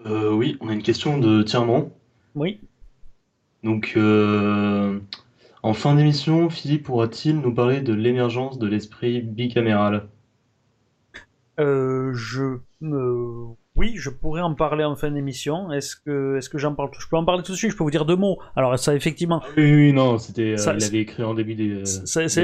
Euh, 0.05 0.33
Oui, 0.33 0.57
on 0.61 0.69
a 0.69 0.73
une 0.75 0.83
question 0.83 1.19
de 1.19 1.43
Tirement. 1.43 1.91
Oui. 2.35 2.61
Donc, 3.63 3.95
euh, 3.97 5.01
en 5.63 5.73
fin 5.73 5.95
d'émission, 5.95 6.51
Philippe 6.51 6.85
pourra-t-il 6.85 7.41
nous 7.41 7.55
parler 7.55 7.81
de 7.81 7.95
l'émergence 7.95 8.59
de 8.59 8.67
l'esprit 8.67 9.23
bicaméral? 9.23 10.09
Euh, 11.59 12.13
Je. 12.15 12.59
Oui, 13.77 13.93
je 13.97 14.09
pourrais 14.09 14.41
en 14.41 14.55
parler 14.55 14.85
en 14.85 14.97
fin 14.97 15.11
d'émission. 15.11 15.71
Est-ce 15.71 15.97
que, 15.97 16.39
est-ce 16.39 16.49
que 16.49 16.57
j'en 16.57 16.75
parle 16.75 16.89
Je 16.99 17.07
peux 17.09 17.17
en 17.17 17.27
parler 17.27 17.43
tout 17.43 17.53
de 17.53 17.57
suite. 17.57 17.73
Je 17.73 17.77
peux 17.77 17.85
vous 17.85 17.91
dire 17.91 18.07
deux 18.07 18.17
mots. 18.17 18.39
Alors 18.57 18.79
ça, 18.79 18.95
effectivement. 18.95 19.43
Ah 19.45 19.49
oui, 19.59 19.71
oui, 19.71 19.93
non, 19.93 20.17
c'était. 20.17 20.55
Euh, 20.59 20.75
il 20.79 20.85
avait 20.85 21.01
écrit 21.01 21.23
en 21.23 21.35
début 21.35 21.55
des, 21.55 21.83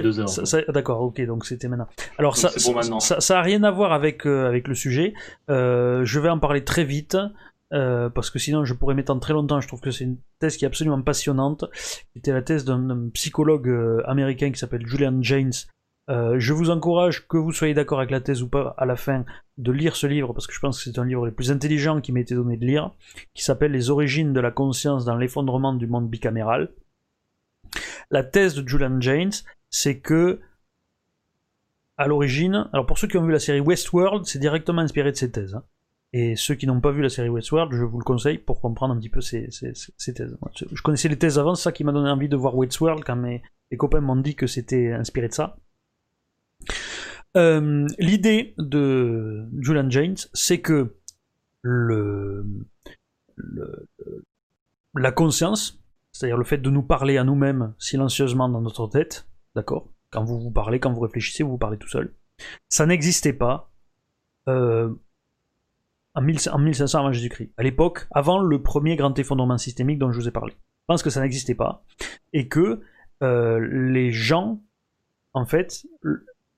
deux 0.02 0.20
heures. 0.20 0.64
D'accord, 0.68 1.00
ok, 1.00 1.22
donc 1.22 1.46
c'était 1.46 1.68
maintenant. 1.68 1.88
Alors 2.18 2.36
ça, 2.36 2.50
ça, 2.50 3.20
ça, 3.20 3.38
a 3.38 3.42
rien 3.42 3.62
à 3.62 3.70
voir 3.70 3.92
avec 3.92 4.26
euh, 4.26 4.46
avec 4.46 4.68
le 4.68 4.74
sujet. 4.74 5.14
Euh, 5.48 6.04
je 6.04 6.20
vais 6.20 6.28
en 6.28 6.38
parler 6.38 6.64
très 6.64 6.84
vite. 6.84 7.16
parce 7.70 8.28
que 8.28 8.38
sinon 8.38 8.66
je 8.66 8.74
pourrais 8.74 8.94
m'étendre 8.94 9.22
très 9.22 9.32
longtemps. 9.32 9.60
Je 9.62 9.68
trouve 9.68 9.80
que 9.80 9.90
c'est 9.90 10.04
une 10.04 10.18
thèse 10.38 10.58
qui 10.58 10.66
est 10.66 10.68
absolument 10.68 11.00
passionnante. 11.00 11.64
C'était 12.14 12.32
la 12.32 12.42
thèse 12.42 12.66
d'un 12.66 13.08
psychologue 13.14 13.74
américain 14.04 14.52
qui 14.52 14.58
s'appelle 14.58 14.86
Julian 14.86 15.22
James, 15.22 15.52
euh, 16.10 16.36
je 16.38 16.52
vous 16.52 16.70
encourage, 16.70 17.26
que 17.28 17.36
vous 17.36 17.52
soyez 17.52 17.74
d'accord 17.74 17.98
avec 17.98 18.10
la 18.10 18.20
thèse 18.20 18.42
ou 18.42 18.48
pas, 18.48 18.74
à 18.76 18.86
la 18.86 18.96
fin, 18.96 19.24
de 19.58 19.70
lire 19.70 19.94
ce 19.94 20.06
livre, 20.06 20.32
parce 20.32 20.46
que 20.46 20.54
je 20.54 20.60
pense 20.60 20.78
que 20.78 20.90
c'est 20.90 20.98
un 20.98 21.04
livre 21.04 21.26
les 21.26 21.32
plus 21.32 21.50
intelligents 21.52 22.00
qui 22.00 22.12
m'a 22.12 22.20
été 22.20 22.34
donné 22.34 22.56
de 22.56 22.66
lire, 22.66 22.90
qui 23.34 23.44
s'appelle 23.44 23.72
Les 23.72 23.90
origines 23.90 24.32
de 24.32 24.40
la 24.40 24.50
conscience 24.50 25.04
dans 25.04 25.16
l'effondrement 25.16 25.74
du 25.74 25.86
monde 25.86 26.08
bicaméral. 26.08 26.72
La 28.10 28.24
thèse 28.24 28.54
de 28.54 28.66
Julian 28.66 29.00
James, 29.00 29.32
c'est 29.70 30.00
que, 30.00 30.40
à 31.96 32.08
l'origine, 32.08 32.68
alors 32.72 32.86
pour 32.86 32.98
ceux 32.98 33.06
qui 33.06 33.16
ont 33.16 33.24
vu 33.24 33.32
la 33.32 33.38
série 33.38 33.60
Westworld, 33.60 34.26
c'est 34.26 34.40
directement 34.40 34.82
inspiré 34.82 35.12
de 35.12 35.16
ces 35.16 35.30
thèses. 35.30 35.54
Hein. 35.54 35.64
Et 36.12 36.36
ceux 36.36 36.54
qui 36.54 36.66
n'ont 36.66 36.80
pas 36.80 36.90
vu 36.90 37.00
la 37.00 37.08
série 37.08 37.30
Westworld, 37.30 37.72
je 37.72 37.84
vous 37.84 37.98
le 37.98 38.04
conseille 38.04 38.36
pour 38.36 38.60
comprendre 38.60 38.92
un 38.94 38.98
petit 38.98 39.08
peu 39.08 39.22
ces, 39.22 39.48
thèses. 39.48 40.36
Je 40.72 40.82
connaissais 40.82 41.08
les 41.08 41.16
thèses 41.16 41.38
avant, 41.38 41.54
c'est 41.54 41.62
ça 41.62 41.72
qui 41.72 41.84
m'a 41.84 41.92
donné 41.92 42.10
envie 42.10 42.28
de 42.28 42.36
voir 42.36 42.54
Westworld 42.56 43.02
quand 43.04 43.16
mes 43.16 43.42
copains 43.78 44.00
m'ont 44.00 44.16
dit 44.16 44.34
que 44.34 44.46
c'était 44.46 44.92
inspiré 44.92 45.28
de 45.28 45.32
ça. 45.32 45.56
Euh, 47.36 47.86
l'idée 47.98 48.54
de 48.58 49.46
Julian 49.60 49.88
James, 49.90 50.16
c'est 50.34 50.60
que 50.60 50.94
la 54.94 55.12
conscience, 55.12 55.82
c'est-à-dire 56.12 56.36
le 56.36 56.44
fait 56.44 56.58
de 56.58 56.70
nous 56.70 56.82
parler 56.82 57.16
à 57.16 57.24
nous-mêmes 57.24 57.74
silencieusement 57.78 58.48
dans 58.48 58.60
notre 58.60 58.86
tête, 58.88 59.26
d'accord? 59.54 59.88
Quand 60.10 60.24
vous 60.24 60.38
vous 60.38 60.50
parlez, 60.50 60.78
quand 60.78 60.92
vous 60.92 61.00
réfléchissez, 61.00 61.42
vous 61.42 61.52
vous 61.52 61.58
parlez 61.58 61.78
tout 61.78 61.88
seul. 61.88 62.14
Ça 62.68 62.84
n'existait 62.84 63.32
pas 63.32 63.70
euh, 64.48 64.92
en, 66.14 66.20
1500 66.20 66.98
avant 66.98 67.12
Jésus-Christ. 67.12 67.52
À 67.56 67.62
l'époque, 67.62 68.06
avant 68.10 68.38
le 68.38 68.62
premier 68.62 68.96
grand 68.96 69.18
effondrement 69.18 69.56
systémique 69.56 69.98
dont 69.98 70.12
je 70.12 70.20
vous 70.20 70.28
ai 70.28 70.32
parlé. 70.32 70.52
Je 70.52 70.86
pense 70.86 71.02
que 71.02 71.10
ça 71.10 71.20
n'existait 71.20 71.54
pas. 71.54 71.84
Et 72.34 72.48
que 72.48 72.82
euh, 73.22 73.60
les 73.90 74.12
gens, 74.12 74.62
en 75.32 75.46
fait, 75.46 75.86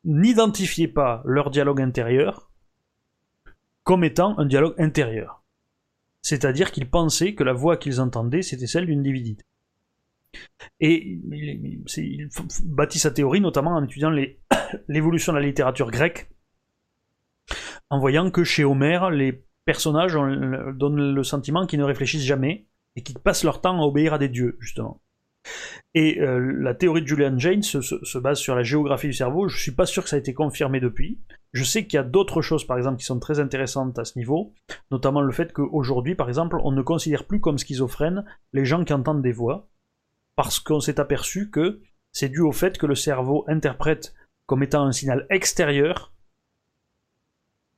n'identifiaient 0.05 0.89
pas 0.89 1.23
leur 1.25 1.51
dialogue 1.51 1.81
intérieur 1.81 2.51
comme 3.83 4.05
étant 4.05 4.39
un 4.39 4.47
dialogue 4.47 4.75
intérieur. 4.79 5.43
C'est-à-dire 6.23 6.73
qu'ils 6.73 6.89
pensaient 6.89 7.35
que 7.35 7.45
la 7.45 7.53
voix 7.53 7.77
qu'ils 7.77 8.01
entendaient, 8.01 8.43
c'était 8.43 8.67
celle 8.67 8.87
d'une 8.87 9.03
divinité. 9.03 9.45
Et 10.81 11.21
il, 11.31 12.29
bâtit 12.65 12.99
sa 12.99 13.11
théorie 13.11 13.41
notamment 13.41 13.73
en 13.73 13.85
étudiant 13.85 14.11
l'évolution 14.89 15.33
de 15.33 15.39
la 15.39 15.45
littérature 15.45 15.91
grecque, 15.91 16.31
en 17.91 18.01
voyant 18.01 18.31
que 18.31 18.43
chez 18.43 18.65
Homère, 18.65 19.11
les 19.11 19.45
personnages 19.67 20.15
donnent 20.15 21.15
le 21.15 21.23
sentiment 21.23 21.67
qu'ils 21.67 21.79
ne 21.79 21.85
réfléchissent 21.85 22.25
jamais 22.25 22.67
et 22.97 23.03
qu'ils 23.03 23.19
passent 23.19 23.45
leur 23.45 23.61
temps 23.61 23.81
à 23.81 23.85
obéir 23.85 24.15
à 24.15 24.19
des 24.19 24.29
dieux, 24.29 24.57
justement. 24.61 25.03
Et 25.95 26.21
euh, 26.21 26.39
la 26.39 26.75
théorie 26.75 27.03
de 27.03 27.07
Julian 27.07 27.39
Jaynes 27.39 27.63
se, 27.63 28.19
base 28.19 28.39
sur 28.39 28.55
la 28.55 28.63
géographie 28.63 29.07
du 29.07 29.13
cerveau. 29.13 29.49
Je 29.49 29.61
suis 29.61 29.73
pas 29.73 29.87
sûr 29.87 30.03
que 30.03 30.09
ça 30.09 30.17
a 30.17 30.19
été 30.19 30.35
confirmé 30.35 30.81
depuis. 30.81 31.21
Je 31.53 31.63
sais 31.63 31.85
qu'il 31.85 31.95
y 31.95 32.01
a 32.01 32.03
d'autres 32.03 32.43
choses, 32.43 32.67
par 32.67 32.77
exemple, 32.77 32.99
qui 32.99 33.05
sont 33.05 33.21
très 33.21 33.39
intéressantes 33.39 33.99
à 33.99 34.05
ce 34.05 34.19
niveau, 34.19 34.53
notamment 34.91 35.21
le 35.21 35.33
fait 35.33 35.53
qu'aujourd'hui, 35.53 36.15
par 36.15 36.29
exemple, 36.29 36.57
on 36.65 36.73
ne 36.73 36.83
considère 36.83 37.25
plus 37.25 37.41
comme 37.41 37.59
schizophrènes 37.59 38.25
les 38.53 38.65
gens 38.65 38.85
qui 38.85 38.93
entendent 38.93 39.23
des 39.23 39.33
voix, 39.33 39.69
parce 40.35 40.59
qu'on 40.59 40.81
s'est 40.81 40.99
aperçu 40.99 41.51
que 41.51 41.81
c'est 42.11 42.29
dû 42.29 42.41
au 42.41 42.53
fait 42.53 42.77
que 42.77 42.87
le 42.87 42.97
cerveau 42.97 43.45
interprète 43.47 44.15
comme 44.47 44.63
étant 44.63 44.85
un 44.85 44.93
signal 44.93 45.27
extérieur 45.31 46.13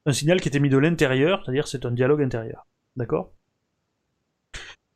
un 0.07 0.13
signal 0.13 0.41
qui 0.41 0.49
était 0.49 0.61
mis 0.61 0.71
de 0.71 0.79
l'intérieur, 0.79 1.43
c'est-à-dire 1.45 1.67
c'est 1.67 1.85
un 1.85 1.91
dialogue 1.91 2.23
intérieur. 2.23 2.67
D'accord? 2.95 3.33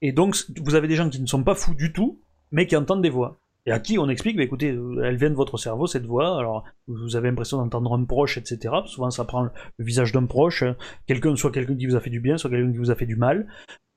Et 0.00 0.12
donc, 0.12 0.36
vous 0.62 0.76
avez 0.76 0.88
des 0.88 0.96
gens 0.96 1.10
qui 1.10 1.20
ne 1.20 1.26
sont 1.26 1.42
pas 1.42 1.54
fous 1.56 1.74
du 1.74 1.92
tout, 1.92 2.22
mais 2.50 2.66
qui 2.66 2.76
entendent 2.76 3.02
des 3.02 3.10
voix. 3.10 3.40
Et 3.66 3.72
à 3.72 3.78
qui 3.78 3.98
on 3.98 4.08
explique, 4.08 4.36
bah, 4.36 4.42
écoutez, 4.42 4.68
elle 4.68 5.16
vient 5.16 5.30
de 5.30 5.34
votre 5.34 5.58
cerveau, 5.58 5.86
cette 5.86 6.06
voix, 6.06 6.38
alors 6.38 6.64
vous 6.88 7.16
avez 7.16 7.28
l'impression 7.28 7.58
d'entendre 7.58 7.94
un 7.94 8.04
proche, 8.04 8.38
etc. 8.38 8.74
Souvent 8.86 9.10
ça 9.10 9.24
prend 9.24 9.42
le 9.42 9.84
visage 9.84 10.12
d'un 10.12 10.24
proche, 10.24 10.64
quelqu'un, 11.06 11.36
soit 11.36 11.52
quelqu'un 11.52 11.76
qui 11.76 11.86
vous 11.86 11.96
a 11.96 12.00
fait 12.00 12.10
du 12.10 12.20
bien, 12.20 12.38
soit 12.38 12.50
quelqu'un 12.50 12.72
qui 12.72 12.78
vous 12.78 12.90
a 12.90 12.94
fait 12.94 13.06
du 13.06 13.16
mal. 13.16 13.46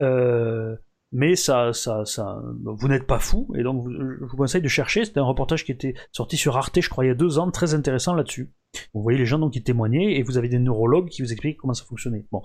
Euh, 0.01 0.75
mais 1.13 1.35
ça, 1.35 1.73
ça, 1.73 2.05
ça, 2.05 2.41
vous 2.63 2.87
n'êtes 2.87 3.05
pas 3.05 3.19
fou, 3.19 3.47
et 3.55 3.61
donc 3.61 3.87
je 3.87 4.25
vous 4.25 4.35
conseille 4.35 4.63
de 4.63 4.67
chercher. 4.67 5.05
C'était 5.05 5.19
un 5.19 5.25
reportage 5.25 5.63
qui 5.63 5.71
était 5.71 5.93
sorti 6.11 6.37
sur 6.37 6.57
Arte, 6.57 6.81
je 6.81 6.89
crois, 6.89 7.05
il 7.05 7.09
y 7.09 7.11
a 7.11 7.15
deux 7.15 7.37
ans, 7.37 7.51
très 7.51 7.75
intéressant 7.75 8.15
là-dessus. 8.15 8.51
Vous 8.95 9.03
voyez 9.03 9.19
les 9.19 9.27
gens 9.27 9.37
donc 9.37 9.53
qui 9.53 9.61
témoignaient, 9.61 10.17
et 10.17 10.23
vous 10.23 10.39
avez 10.39 10.49
des 10.49 10.57
neurologues 10.57 11.09
qui 11.09 11.21
vous 11.21 11.31
expliquent 11.31 11.57
comment 11.57 11.75
ça 11.75 11.85
fonctionnait. 11.85 12.25
Bon, 12.31 12.41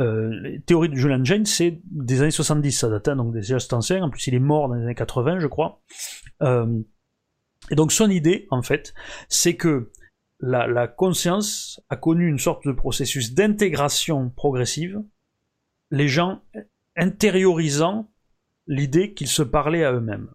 euh, 0.00 0.30
les 0.42 0.60
théories 0.60 0.88
de 0.88 0.96
Julian 0.96 1.24
Jaynes, 1.24 1.46
c'est 1.46 1.80
des 1.84 2.20
années 2.20 2.32
70, 2.32 2.72
ça 2.72 2.88
date, 2.88 3.06
hein, 3.06 3.14
donc 3.14 3.32
déjà 3.32 3.60
c'est 3.60 3.72
ancien. 3.72 4.02
En 4.02 4.10
plus, 4.10 4.26
il 4.26 4.34
est 4.34 4.40
mort 4.40 4.68
dans 4.68 4.74
les 4.74 4.82
années 4.82 4.96
80, 4.96 5.38
je 5.38 5.46
crois. 5.46 5.80
Euh, 6.42 6.82
et 7.70 7.76
donc 7.76 7.92
son 7.92 8.10
idée, 8.10 8.48
en 8.50 8.62
fait, 8.62 8.94
c'est 9.28 9.54
que 9.54 9.92
la, 10.40 10.66
la 10.66 10.88
conscience 10.88 11.80
a 11.88 11.94
connu 11.94 12.28
une 12.28 12.38
sorte 12.38 12.66
de 12.66 12.72
processus 12.72 13.32
d'intégration 13.34 14.30
progressive. 14.30 15.00
Les 15.92 16.08
gens 16.08 16.42
intériorisant 16.98 18.10
l'idée 18.66 19.14
qu'ils 19.14 19.28
se 19.28 19.42
parlaient 19.42 19.84
à 19.84 19.92
eux-mêmes. 19.92 20.28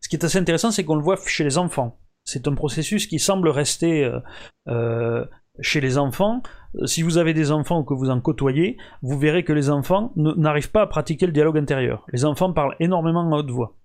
Ce 0.00 0.08
qui 0.08 0.16
est 0.16 0.24
assez 0.24 0.38
intéressant, 0.38 0.70
c'est 0.70 0.84
qu'on 0.84 0.96
le 0.96 1.02
voit 1.02 1.18
chez 1.26 1.44
les 1.44 1.58
enfants. 1.58 1.98
C'est 2.24 2.46
un 2.46 2.54
processus 2.54 3.06
qui 3.06 3.18
semble 3.18 3.48
rester 3.48 4.04
euh, 4.04 4.20
euh, 4.68 5.24
chez 5.60 5.80
les 5.80 5.98
enfants. 5.98 6.42
Si 6.84 7.02
vous 7.02 7.18
avez 7.18 7.34
des 7.34 7.50
enfants 7.50 7.80
ou 7.80 7.84
que 7.84 7.94
vous 7.94 8.10
en 8.10 8.20
côtoyez, 8.20 8.76
vous 9.02 9.18
verrez 9.18 9.44
que 9.44 9.52
les 9.52 9.70
enfants 9.70 10.12
n'arrivent 10.16 10.70
pas 10.70 10.82
à 10.82 10.86
pratiquer 10.86 11.26
le 11.26 11.32
dialogue 11.32 11.58
intérieur. 11.58 12.06
Les 12.12 12.24
enfants 12.24 12.52
parlent 12.52 12.76
énormément 12.78 13.30
à 13.32 13.38
haute 13.38 13.50
voix. 13.50 13.76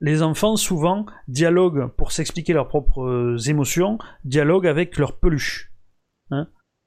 Les 0.00 0.22
enfants, 0.22 0.56
souvent, 0.56 1.04
dialoguent 1.28 1.88
pour 1.88 2.12
s'expliquer 2.12 2.54
leurs 2.54 2.68
propres 2.68 3.36
émotions, 3.48 3.98
dialoguent 4.24 4.66
avec 4.66 4.96
leur 4.96 5.18
peluche. 5.18 5.69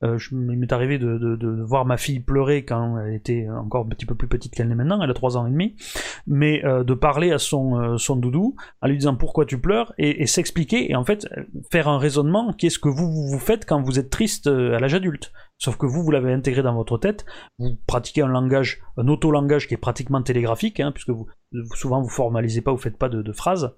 Euh, 0.04 0.18
il 0.32 0.38
m'est 0.38 0.72
arrivé 0.74 0.98
de, 1.00 1.64
voir 1.64 1.86
ma 1.86 1.98
fille 1.98 2.20
pleurer 2.20 2.66
quand 2.66 3.00
elle 3.00 3.14
était 3.14 3.48
encore 3.50 3.86
un 3.86 3.90
petit 3.90 4.06
peu 4.06 4.16
plus 4.16 4.28
petite 4.28 4.54
qu'elle 4.54 4.68
n'est 4.68 4.76
maintenant, 4.76 5.02
elle 5.02 5.10
a 5.10 5.14
3 5.14 5.38
ans 5.38 5.48
et 5.48 5.52
demi, 5.52 5.76
mais 6.28 6.64
euh, 6.66 6.84
de 6.84 6.94
parler 6.94 7.32
à 7.32 7.40
son, 7.40 7.80
euh, 7.80 7.98
son 7.98 8.16
doudou 8.16 8.56
en 8.82 8.88
lui 8.88 8.98
disant 8.98 9.16
pourquoi 9.16 9.46
tu 9.46 9.60
pleures 9.60 9.94
et, 9.98 10.26
s'expliquer 10.28 10.92
et 10.92 10.96
en 10.96 11.04
fait 11.04 11.28
faire 11.72 11.88
un 11.88 11.98
raisonnement 11.98 12.54
qu'est-ce 12.54 12.80
que 12.80 12.90
vous, 12.90 13.28
vous 13.30 13.40
faites 13.40 13.66
quand 13.66 13.82
vous 13.82 14.00
êtes 14.00 14.10
triste 14.10 14.48
à 14.48 14.80
l'âge 14.80 14.94
adulte? 14.94 15.32
Sauf 15.58 15.78
que 15.78 15.86
vous, 15.86 16.04
vous 16.04 16.12
l'avez 16.12 16.34
intégré 16.34 16.62
dans 16.62 16.74
votre 16.74 16.98
tête, 16.98 17.26
vous 17.58 17.78
pratiquez 17.88 18.22
un 18.22 18.28
langage, 18.28 18.82
un 18.98 19.08
auto-langage 19.08 19.68
qui 19.68 19.76
est 19.76 19.78
pratiquement 19.78 20.22
télégraphique, 20.22 20.80
hein, 20.80 20.92
puisque 20.92 21.12
souvent 21.76 22.02
vous 22.02 22.10
formalisez 22.10 22.62
pas, 22.62 22.72
vous 22.72 22.78
faites 22.78 22.98
pas 22.98 23.10
de, 23.10 23.32
phrases. 23.32 23.74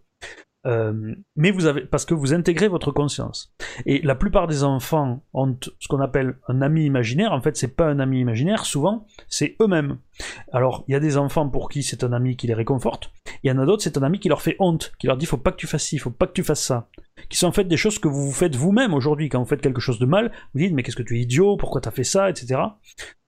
Euh, 0.66 1.14
mais 1.36 1.52
vous 1.52 1.66
avez, 1.66 1.82
parce 1.82 2.06
que 2.06 2.14
vous 2.14 2.34
intégrez 2.34 2.68
votre 2.68 2.92
conscience. 2.92 3.54
Et 3.86 4.02
la 4.02 4.16
plupart 4.16 4.48
des 4.48 4.64
enfants 4.64 5.24
ont 5.34 5.56
ce 5.80 5.88
qu'on 5.88 6.00
appelle 6.00 6.38
un 6.48 6.62
ami 6.62 6.86
imaginaire. 6.86 7.34
En 7.34 7.42
fait, 7.42 7.56
c'est 7.56 7.76
pas 7.76 7.88
un 7.88 8.00
ami 8.00 8.20
imaginaire. 8.20 8.66
Souvent, 8.66 9.06
c'est 9.28 9.56
eux-mêmes. 9.62 10.00
Alors, 10.52 10.84
il 10.88 10.94
y 10.94 10.96
a 10.96 11.00
des 11.00 11.18
enfants 11.18 11.50
pour 11.50 11.70
qui 11.70 11.84
c'est 11.84 12.04
un 12.04 12.14
ami 12.14 12.36
qui 12.36 12.48
les 12.48 12.54
réconforte. 12.54 13.12
Il 13.44 13.50
y 13.50 13.52
en 13.52 13.60
a 13.60 13.66
d'autres, 13.66 13.84
c'est 13.84 13.98
un 13.98 14.04
ami 14.04 14.20
qui 14.20 14.30
leur 14.30 14.42
fait 14.42 14.56
honte, 14.60 14.94
qui 15.00 15.08
leur 15.08 15.18
dit 15.18 15.26
faut 15.26 15.38
pas 15.38 15.52
que 15.52 15.58
tu 15.58 15.68
fasses 15.68 15.84
ci, 15.84 15.98
faut 15.98 16.10
pas 16.10 16.28
que 16.28 16.34
tu 16.34 16.44
fasses 16.44 16.64
ça. 16.64 16.90
Qui 17.30 17.38
sont 17.38 17.48
en 17.48 17.52
fait 17.52 17.66
des 17.66 17.78
choses 17.78 18.00
que 18.00 18.08
vous 18.08 18.26
vous 18.26 18.32
faites 18.32 18.56
vous-même 18.56 18.94
aujourd'hui. 18.94 19.30
Quand 19.30 19.40
vous 19.40 19.46
faites 19.46 19.62
quelque 19.62 19.82
chose 19.82 20.00
de 20.00 20.06
mal, 20.06 20.32
vous 20.54 20.62
dites 20.62 20.74
mais 20.74 20.84
qu'est-ce 20.84 20.96
que 20.96 21.04
tu 21.04 21.18
es 21.18 21.22
idiot, 21.22 21.58
pourquoi 21.58 21.82
tu 21.82 21.88
as 21.88 21.92
fait 21.92 22.04
ça, 22.04 22.30
etc. 22.30 22.62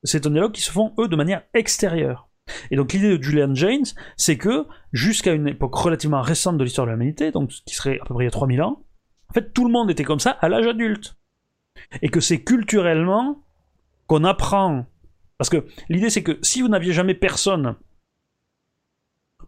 C'est 0.04 0.26
un 0.26 0.32
dialogue 0.32 0.54
qui 0.54 0.62
se 0.62 0.72
font 0.72 0.94
eux 1.00 1.08
de 1.08 1.16
manière 1.16 1.44
extérieure. 1.54 2.27
Et 2.72 2.76
donc 2.76 2.94
l'idée 2.94 3.18
de 3.18 3.22
Julian 3.22 3.54
James, 3.56 3.86
c'est 4.16 4.38
que 4.38 4.66
jusqu'à 4.94 5.34
une 5.34 5.48
époque 5.48 5.76
relativement 5.76 6.22
récente 6.22 6.58
de 6.58 6.64
l'histoire 6.64 6.88
de 6.88 6.92
l'humanité, 6.92 7.32
donc 7.32 7.50
qui 7.50 7.76
serait 7.76 8.00
à 8.02 8.06
peu 8.06 8.14
près 8.14 8.24
il 8.24 8.28
y 8.28 8.30
a 8.30 8.32
3000 8.32 8.62
ans, 8.62 8.84
en 9.30 9.34
fait 9.34 9.54
tout 9.54 9.66
le 9.66 9.72
monde 9.72 9.92
était 9.92 10.04
comme 10.04 10.20
ça 10.20 10.32
à 10.32 10.50
l'âge 10.50 10.68
adulte. 10.68 11.18
Et 12.02 12.10
que 12.10 12.20
c'est 12.20 12.42
culturellement 12.42 13.44
qu'on 14.08 14.24
apprend. 14.24 14.86
Parce 15.38 15.50
que 15.50 15.66
l'idée 15.90 16.10
c'est 16.10 16.24
que 16.24 16.40
si 16.42 16.62
vous 16.62 16.68
n'aviez 16.68 16.94
jamais 16.94 17.14
personne 17.14 17.76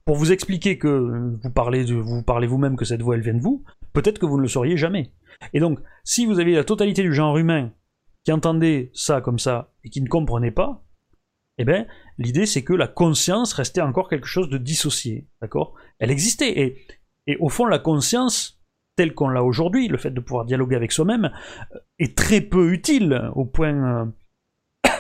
pour 0.05 0.15
vous 0.15 0.31
expliquer 0.31 0.77
que 0.77 1.37
vous 1.41 1.51
parlez, 1.51 1.83
vous 1.83 2.23
parlez 2.23 2.47
vous-même 2.47 2.75
que 2.75 2.85
cette 2.85 3.01
voix 3.01 3.15
elle 3.15 3.21
vient 3.21 3.33
de 3.33 3.41
vous, 3.41 3.63
peut-être 3.93 4.19
que 4.19 4.25
vous 4.25 4.37
ne 4.37 4.41
le 4.41 4.47
sauriez 4.47 4.77
jamais. 4.77 5.11
Et 5.53 5.59
donc, 5.59 5.79
si 6.03 6.25
vous 6.25 6.39
aviez 6.39 6.55
la 6.55 6.63
totalité 6.63 7.01
du 7.01 7.13
genre 7.13 7.37
humain 7.37 7.71
qui 8.23 8.31
entendait 8.31 8.91
ça 8.93 9.21
comme 9.21 9.39
ça 9.39 9.71
et 9.83 9.89
qui 9.89 10.01
ne 10.01 10.07
comprenait 10.07 10.51
pas, 10.51 10.83
eh 11.59 11.65
bien, 11.65 11.85
l'idée 12.17 12.45
c'est 12.45 12.63
que 12.63 12.73
la 12.73 12.87
conscience 12.87 13.51
restait 13.53 13.81
encore 13.81 14.09
quelque 14.09 14.27
chose 14.27 14.49
de 14.49 14.57
dissocié, 14.57 15.27
d'accord? 15.41 15.75
Elle 15.99 16.09
existait, 16.09 16.57
et, 16.57 16.87
et 17.27 17.35
au 17.41 17.49
fond, 17.49 17.65
la 17.65 17.79
conscience, 17.79 18.61
telle 18.95 19.13
qu'on 19.13 19.27
l'a 19.27 19.43
aujourd'hui, 19.43 19.89
le 19.89 19.97
fait 19.97 20.11
de 20.11 20.21
pouvoir 20.21 20.45
dialoguer 20.45 20.77
avec 20.77 20.93
soi-même, 20.93 21.31
euh, 21.75 21.79
est 21.99 22.17
très 22.17 22.39
peu 22.39 22.71
utile 22.71 23.29
au 23.35 23.43
point, 23.43 23.73
euh, 23.73 24.05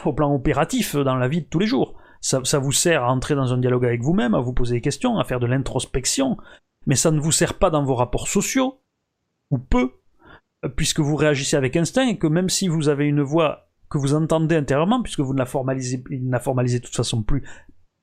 au 0.05 0.11
plan 0.11 0.33
opératif 0.35 0.97
dans 0.97 1.15
la 1.15 1.29
vie 1.29 1.41
de 1.41 1.47
tous 1.47 1.59
les 1.59 1.65
jours. 1.65 1.97
Ça, 2.19 2.41
ça 2.43 2.59
vous 2.59 2.73
sert 2.73 3.05
à 3.05 3.11
entrer 3.11 3.35
dans 3.35 3.53
un 3.53 3.57
dialogue 3.57 3.85
avec 3.85 4.01
vous-même, 4.01 4.35
à 4.35 4.41
vous 4.41 4.53
poser 4.53 4.75
des 4.75 4.81
questions, 4.81 5.17
à 5.17 5.23
faire 5.23 5.39
de 5.39 5.47
l'introspection, 5.47 6.35
mais 6.85 6.95
ça 6.95 7.11
ne 7.11 7.21
vous 7.21 7.31
sert 7.31 7.53
pas 7.53 7.69
dans 7.69 7.85
vos 7.85 7.95
rapports 7.95 8.27
sociaux, 8.27 8.81
ou 9.49 9.59
peu, 9.59 9.93
puisque 10.75 10.99
vous 10.99 11.15
réagissez 11.15 11.55
avec 11.55 11.77
instinct, 11.77 12.07
et 12.07 12.17
que 12.17 12.27
même 12.27 12.49
si 12.49 12.67
vous 12.67 12.89
avez 12.89 13.05
une 13.05 13.21
voix 13.21 13.68
que 13.89 13.97
vous 13.97 14.13
entendez 14.13 14.55
intérieurement, 14.55 15.01
puisque 15.01 15.19
vous 15.19 15.33
ne 15.33 15.39
la 15.39 15.45
formalisez, 15.45 16.03
il 16.09 16.27
n'a 16.29 16.39
formalisé 16.39 16.79
de 16.79 16.85
toute 16.85 16.95
façon 16.95 17.23
plus 17.23 17.43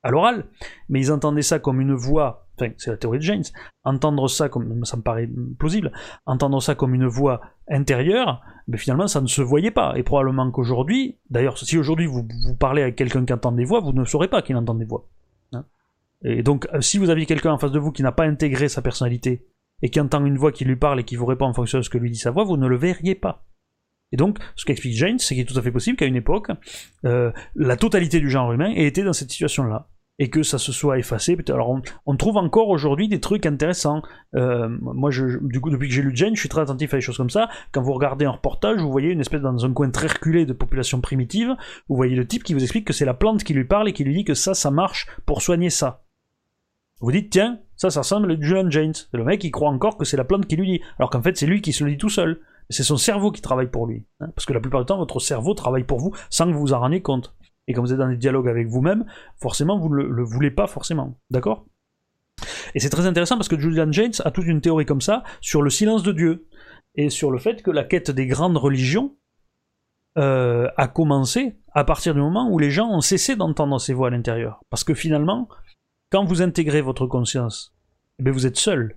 à 0.03 0.11
l'oral, 0.11 0.45
mais 0.89 0.99
ils 0.99 1.11
entendaient 1.11 1.41
ça 1.41 1.59
comme 1.59 1.81
une 1.81 1.93
voix, 1.93 2.47
enfin 2.55 2.71
c'est 2.77 2.91
la 2.91 2.97
théorie 2.97 3.17
de 3.17 3.23
James, 3.23 3.43
entendre 3.83 4.27
ça 4.27 4.47
comme, 4.47 4.85
ça 4.85 4.97
me 4.97 5.01
paraît 5.01 5.29
plausible, 5.57 5.91
entendre 6.25 6.61
ça 6.61 6.75
comme 6.75 6.93
une 6.93 7.07
voix 7.07 7.41
intérieure, 7.69 8.41
mais 8.67 8.77
finalement 8.77 9.07
ça 9.07 9.21
ne 9.21 9.27
se 9.27 9.41
voyait 9.41 9.71
pas, 9.71 9.97
et 9.97 10.03
probablement 10.03 10.49
qu'aujourd'hui, 10.51 11.17
d'ailleurs 11.29 11.57
si 11.57 11.77
aujourd'hui 11.77 12.05
vous, 12.05 12.27
vous 12.45 12.55
parlez 12.55 12.83
avec 12.83 12.95
quelqu'un 12.95 13.25
qui 13.25 13.33
entend 13.33 13.51
des 13.51 13.65
voix, 13.65 13.79
vous 13.79 13.93
ne 13.93 14.05
saurez 14.05 14.27
pas 14.27 14.41
qu'il 14.41 14.55
entend 14.55 14.75
des 14.75 14.85
voix. 14.85 15.07
Hein. 15.53 15.65
et 16.23 16.43
donc 16.43 16.67
euh, 16.73 16.81
si 16.81 16.97
vous 16.97 17.09
aviez 17.09 17.25
quelqu'un 17.25 17.51
en 17.51 17.57
face 17.57 17.71
de 17.71 17.79
vous 17.79 17.91
qui 17.91 18.03
n'a 18.03 18.11
pas 18.11 18.25
intégré 18.25 18.69
sa 18.69 18.81
personnalité, 18.81 19.47
et 19.81 19.89
qui 19.89 19.99
entend 19.99 20.25
une 20.25 20.37
voix 20.37 20.51
qui 20.51 20.65
lui 20.65 20.75
parle 20.75 20.99
et 20.99 21.03
qui 21.03 21.15
vous 21.15 21.25
répond 21.25 21.45
en 21.45 21.53
fonction 21.53 21.77
de 21.77 21.83
ce 21.83 21.89
que 21.89 21.97
lui 21.97 22.11
dit 22.11 22.17
sa 22.17 22.31
voix, 22.31 22.43
vous 22.43 22.57
ne 22.57 22.67
le 22.67 22.77
verriez 22.77 23.15
pas. 23.15 23.43
Et 24.11 24.17
donc, 24.17 24.39
ce 24.55 24.65
qu'explique 24.65 24.95
James, 24.95 25.19
c'est 25.19 25.35
qu'il 25.35 25.43
est 25.43 25.45
tout 25.45 25.57
à 25.57 25.61
fait 25.61 25.71
possible 25.71 25.97
qu'à 25.97 26.05
une 26.05 26.15
époque, 26.15 26.49
euh, 27.05 27.31
la 27.55 27.75
totalité 27.75 28.19
du 28.19 28.29
genre 28.29 28.51
humain 28.51 28.71
ait 28.71 28.85
été 28.85 29.03
dans 29.03 29.13
cette 29.13 29.31
situation-là. 29.31 29.89
Et 30.19 30.31
que 30.31 30.41
ça 30.41 30.57
se 30.57 30.71
soit 30.71 30.97
effacé. 30.97 31.37
Alors, 31.49 31.79
on, 32.07 32.15
trouve 32.15 32.37
encore 32.37 32.69
aujourd'hui 32.69 33.07
des 33.07 33.19
trucs 33.19 33.45
intéressants. 33.45 34.01
Euh, 34.35 34.67
moi, 34.81 35.11
je, 35.11 35.37
du 35.43 35.61
coup, 35.61 35.69
depuis 35.69 35.89
que 35.89 35.93
j'ai 35.93 36.01
lu 36.01 36.11
James, 36.15 36.33
je 36.33 36.39
suis 36.39 36.49
très 36.49 36.61
attentif 36.61 36.91
à 36.95 36.97
des 36.97 37.01
choses 37.01 37.17
comme 37.17 37.29
ça. 37.29 37.49
Quand 37.71 37.83
vous 37.83 37.93
regardez 37.93 38.25
un 38.25 38.31
reportage, 38.31 38.81
vous 38.81 38.89
voyez 38.89 39.11
une 39.11 39.19
espèce 39.19 39.41
dans 39.41 39.63
un 39.63 39.73
coin 39.73 39.91
très 39.91 40.07
reculé 40.07 40.47
de 40.47 40.53
population 40.53 41.01
primitive. 41.01 41.55
Vous 41.87 41.95
voyez 41.95 42.15
le 42.15 42.25
type 42.25 42.43
qui 42.43 42.55
vous 42.55 42.63
explique 42.63 42.85
que 42.85 42.93
c'est 42.93 43.05
la 43.05 43.13
plante 43.13 43.43
qui 43.43 43.53
lui 43.53 43.65
parle 43.65 43.89
et 43.89 43.93
qui 43.93 44.05
lui 44.05 44.15
dit 44.15 44.25
que 44.25 44.33
ça, 44.33 44.55
ça 44.55 44.71
marche 44.71 45.05
pour 45.27 45.43
soigner 45.43 45.69
ça. 45.69 46.03
Vous 46.99 47.11
dites, 47.11 47.29
tiens, 47.29 47.59
ça, 47.75 47.91
ça 47.91 47.99
ressemble 47.99 48.31
à 48.31 48.41
Julian 48.41 48.71
James. 48.71 48.93
Le 49.13 49.23
mec, 49.23 49.43
il 49.43 49.51
croit 49.51 49.69
encore 49.69 49.97
que 49.97 50.05
c'est 50.05 50.17
la 50.17 50.23
plante 50.23 50.47
qui 50.47 50.55
lui 50.55 50.65
dit. 50.65 50.81
Alors 50.97 51.11
qu'en 51.11 51.21
fait, 51.21 51.37
c'est 51.37 51.45
lui 51.45 51.61
qui 51.61 51.73
se 51.73 51.83
le 51.83 51.91
dit 51.91 51.97
tout 51.97 52.09
seul. 52.09 52.41
C'est 52.69 52.83
son 52.83 52.97
cerveau 52.97 53.31
qui 53.31 53.41
travaille 53.41 53.69
pour 53.69 53.87
lui. 53.87 54.05
Hein. 54.19 54.29
parce 54.35 54.45
que 54.45 54.53
la 54.53 54.59
plupart 54.59 54.81
du 54.81 54.85
temps, 54.85 54.97
votre 54.97 55.19
cerveau 55.19 55.53
travaille 55.53 55.83
pour 55.83 55.99
vous 55.99 56.13
sans 56.29 56.45
que 56.47 56.51
vous 56.51 56.59
vous 56.59 56.73
en 56.73 56.79
rendiez 56.79 57.01
compte. 57.01 57.33
Et 57.67 57.73
quand 57.73 57.81
vous 57.81 57.91
êtes 57.91 57.99
dans 57.99 58.09
des 58.09 58.17
dialogues 58.17 58.47
avec 58.47 58.67
vous-même, 58.67 59.05
forcément, 59.35 59.77
vous 59.77 59.89
ne 59.89 60.03
le, 60.03 60.23
voulez 60.23 60.51
pas 60.51 60.67
forcément. 60.67 61.19
D'accord? 61.29 61.65
Et 62.75 62.79
c'est 62.79 62.89
très 62.89 63.05
intéressant 63.05 63.35
parce 63.35 63.49
que 63.49 63.59
Julian 63.59 63.91
James 63.91 64.13
a 64.23 64.31
toute 64.31 64.45
une 64.45 64.61
théorie 64.61 64.85
comme 64.85 65.01
ça 65.01 65.23
sur 65.41 65.61
le 65.61 65.69
silence 65.69 66.03
de 66.03 66.11
Dieu. 66.11 66.47
Et 66.95 67.09
sur 67.09 67.29
le 67.29 67.37
fait 67.37 67.61
que 67.61 67.71
la 67.71 67.83
quête 67.83 68.09
des 68.09 68.25
grandes 68.25 68.57
religions 68.57 69.15
euh, 70.17 70.67
a 70.77 70.87
commencé 70.87 71.57
à 71.73 71.83
partir 71.83 72.13
du 72.15 72.21
moment 72.21 72.49
où 72.49 72.57
les 72.57 72.71
gens 72.71 72.89
ont 72.89 73.01
cessé 73.01 73.35
d'entendre 73.35 73.79
ces 73.79 73.93
voix 73.93 74.07
à 74.07 74.11
l'intérieur. 74.11 74.63
Parce 74.69 74.83
que 74.83 74.93
finalement, 74.93 75.47
quand 76.09 76.23
vous 76.23 76.41
intégrez 76.41 76.81
votre 76.81 77.05
conscience, 77.05 77.75
eh 78.19 78.31
vous 78.31 78.47
êtes 78.47 78.57
seul 78.57 78.95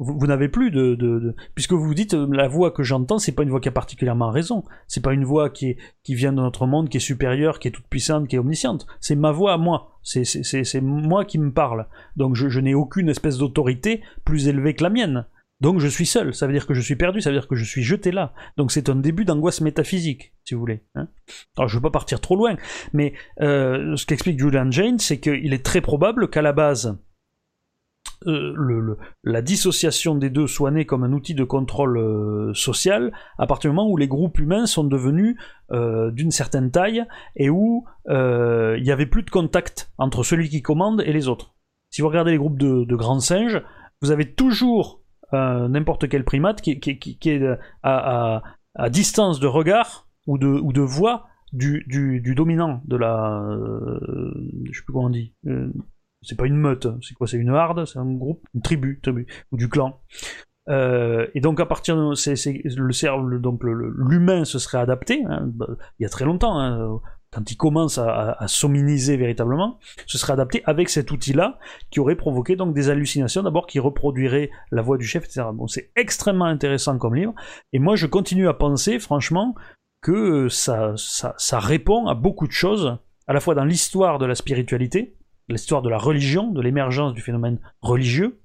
vous, 0.00 0.26
n'avez 0.26 0.48
plus 0.48 0.70
de, 0.70 1.36
puisque 1.54 1.74
vous 1.74 1.94
dites 1.94 2.14
euh, 2.14 2.26
la 2.32 2.48
voix 2.48 2.70
que 2.70 2.82
j'entends 2.82 3.18
c'est 3.18 3.32
pas 3.32 3.42
une 3.42 3.50
voix 3.50 3.60
qui 3.60 3.68
a 3.68 3.72
particulièrement 3.72 4.30
raison 4.30 4.64
c'est 4.88 5.02
pas 5.02 5.12
une 5.12 5.24
voix 5.24 5.50
qui 5.50 5.70
est 5.70 5.76
qui 6.02 6.14
vient 6.14 6.32
de 6.32 6.40
notre 6.40 6.66
monde 6.66 6.88
qui 6.88 6.96
est 6.96 7.00
supérieure 7.00 7.58
qui 7.58 7.68
est 7.68 7.70
toute 7.70 7.86
puissante 7.86 8.26
qui 8.26 8.36
est 8.36 8.38
omnisciente 8.38 8.86
c'est 9.00 9.14
ma 9.14 9.30
voix 9.30 9.52
à 9.52 9.58
moi 9.58 9.98
c'est 10.02 10.24
c'est 10.24 10.80
moi 10.80 11.24
qui 11.24 11.38
me 11.38 11.52
parle 11.52 11.86
donc 12.16 12.34
je, 12.34 12.48
je 12.48 12.60
n'ai 12.60 12.74
aucune 12.74 13.10
espèce 13.10 13.38
d'autorité 13.38 14.00
plus 14.24 14.48
élevée 14.48 14.74
que 14.74 14.82
la 14.82 14.90
mienne 14.90 15.26
donc 15.60 15.78
je 15.78 15.88
suis 15.88 16.06
seul, 16.06 16.34
ça 16.34 16.46
veut 16.46 16.54
dire 16.54 16.66
que 16.66 16.72
je 16.72 16.80
suis 16.80 16.96
perdu, 16.96 17.20
ça 17.20 17.30
veut 17.30 17.36
dire 17.36 17.46
que 17.46 17.54
je 17.54 17.64
suis 17.64 17.82
jeté 17.82 18.12
là. 18.12 18.32
Donc 18.56 18.72
c'est 18.72 18.88
un 18.88 18.96
début 18.96 19.26
d'angoisse 19.26 19.60
métaphysique, 19.60 20.32
si 20.44 20.54
vous 20.54 20.60
voulez. 20.60 20.84
Hein. 20.94 21.08
Alors 21.58 21.68
je 21.68 21.76
veux 21.76 21.82
pas 21.82 21.90
partir 21.90 22.20
trop 22.20 22.34
loin, 22.34 22.56
mais 22.94 23.12
euh, 23.42 23.94
ce 23.96 24.06
qu'explique 24.06 24.40
Julian 24.40 24.70
Jane, 24.70 24.98
c'est 24.98 25.20
qu'il 25.20 25.52
est 25.52 25.64
très 25.64 25.82
probable 25.82 26.30
qu'à 26.30 26.40
la 26.40 26.52
base, 26.52 26.98
euh, 28.26 28.96
la 29.24 29.40
dissociation 29.40 30.14
des 30.14 30.28
deux 30.28 30.46
soit 30.46 30.70
née 30.70 30.84
comme 30.84 31.04
un 31.04 31.12
outil 31.12 31.34
de 31.34 31.44
contrôle 31.44 31.96
euh, 31.96 32.52
social 32.52 33.12
à 33.38 33.46
partir 33.46 33.70
du 33.70 33.76
moment 33.76 33.90
où 33.90 33.96
les 33.96 34.08
groupes 34.08 34.38
humains 34.38 34.66
sont 34.66 34.84
devenus 34.84 35.36
euh, 35.72 36.10
d'une 36.10 36.30
certaine 36.30 36.70
taille 36.70 37.04
et 37.36 37.48
où 37.48 37.86
il 38.08 38.82
n'y 38.82 38.90
avait 38.90 39.06
plus 39.06 39.22
de 39.22 39.30
contact 39.30 39.92
entre 39.96 40.22
celui 40.22 40.48
qui 40.48 40.62
commande 40.62 41.02
et 41.06 41.12
les 41.12 41.28
autres. 41.28 41.54
Si 41.90 42.02
vous 42.02 42.08
regardez 42.08 42.32
les 42.32 42.38
groupes 42.38 42.58
de, 42.58 42.94
grands 42.94 43.20
singes, 43.20 43.62
vous 44.02 44.10
avez 44.10 44.32
toujours 44.32 45.02
n'importe 45.32 46.08
quel 46.08 46.24
primate 46.24 46.60
qui, 46.60 46.72
est 46.72 47.58
à, 47.82 48.42
distance 48.88 49.38
de 49.38 49.46
regard 49.46 50.08
ou 50.26 50.38
de, 50.38 50.80
voix 50.80 51.26
du, 51.52 51.84
dominant 52.36 52.82
de 52.84 52.96
la... 52.96 53.44
je 54.64 54.76
sais 54.76 54.84
plus 54.84 54.92
comment 54.92 55.06
on 55.06 55.10
dit 55.10 55.34
c'est 56.22 56.36
pas 56.36 56.46
une 56.46 56.56
meute, 56.56 56.86
hein. 56.86 56.98
c'est 57.02 57.14
quoi 57.14 57.26
C'est 57.26 57.38
une 57.38 57.50
harde, 57.50 57.84
c'est 57.86 57.98
un 57.98 58.12
groupe, 58.12 58.44
une 58.54 58.62
tribu, 58.62 59.00
tribu 59.02 59.26
ou 59.52 59.56
du 59.56 59.68
clan. 59.68 60.00
Euh, 60.68 61.26
et 61.34 61.40
donc 61.40 61.58
à 61.60 61.66
partir 61.66 61.96
de 61.96 62.14
c'est, 62.14 62.34
le 62.64 62.92
cerveau, 62.92 63.38
donc 63.38 63.62
l'humain 63.64 64.44
se 64.44 64.58
serait 64.58 64.78
adapté 64.78 65.24
hein, 65.26 65.50
bah, 65.54 65.66
il 65.98 66.02
y 66.02 66.06
a 66.06 66.08
très 66.08 66.24
longtemps. 66.24 66.60
Hein, 66.60 67.00
quand 67.32 67.48
il 67.50 67.56
commence 67.56 67.96
à, 67.98 68.32
à, 68.32 68.48
s'hominiser 68.48 69.16
véritablement, 69.16 69.78
se 70.06 70.18
serait 70.18 70.32
adapté 70.32 70.62
avec 70.64 70.88
cet 70.88 71.12
outil-là 71.12 71.58
qui 71.90 72.00
aurait 72.00 72.16
provoqué 72.16 72.56
donc 72.56 72.74
des 72.74 72.90
hallucinations 72.90 73.42
d'abord 73.42 73.66
qui 73.66 73.78
reproduirait 73.78 74.50
la 74.72 74.82
voix 74.82 74.98
du 74.98 75.06
chef, 75.06 75.24
etc. 75.24 75.46
Bon, 75.54 75.68
c'est 75.68 75.92
extrêmement 75.94 76.46
intéressant 76.46 76.98
comme 76.98 77.14
livre. 77.14 77.34
Et 77.72 77.78
moi, 77.78 77.94
je 77.94 78.06
continue 78.06 78.48
à 78.48 78.54
penser, 78.54 78.98
franchement, 78.98 79.54
que 80.02 80.48
ça, 80.48 80.94
ça, 80.96 81.34
ça 81.38 81.60
répond 81.60 82.06
à 82.06 82.14
beaucoup 82.14 82.48
de 82.48 82.52
choses, 82.52 82.98
à 83.28 83.32
la 83.32 83.38
fois 83.38 83.54
dans 83.54 83.64
l'histoire 83.64 84.18
de 84.18 84.26
la 84.26 84.34
spiritualité, 84.34 85.16
l'histoire 85.50 85.82
de 85.82 85.88
la 85.88 85.98
religion, 85.98 86.50
de 86.50 86.60
l'émergence 86.60 87.14
du 87.14 87.20
phénomène 87.20 87.58
religieux, 87.82 88.40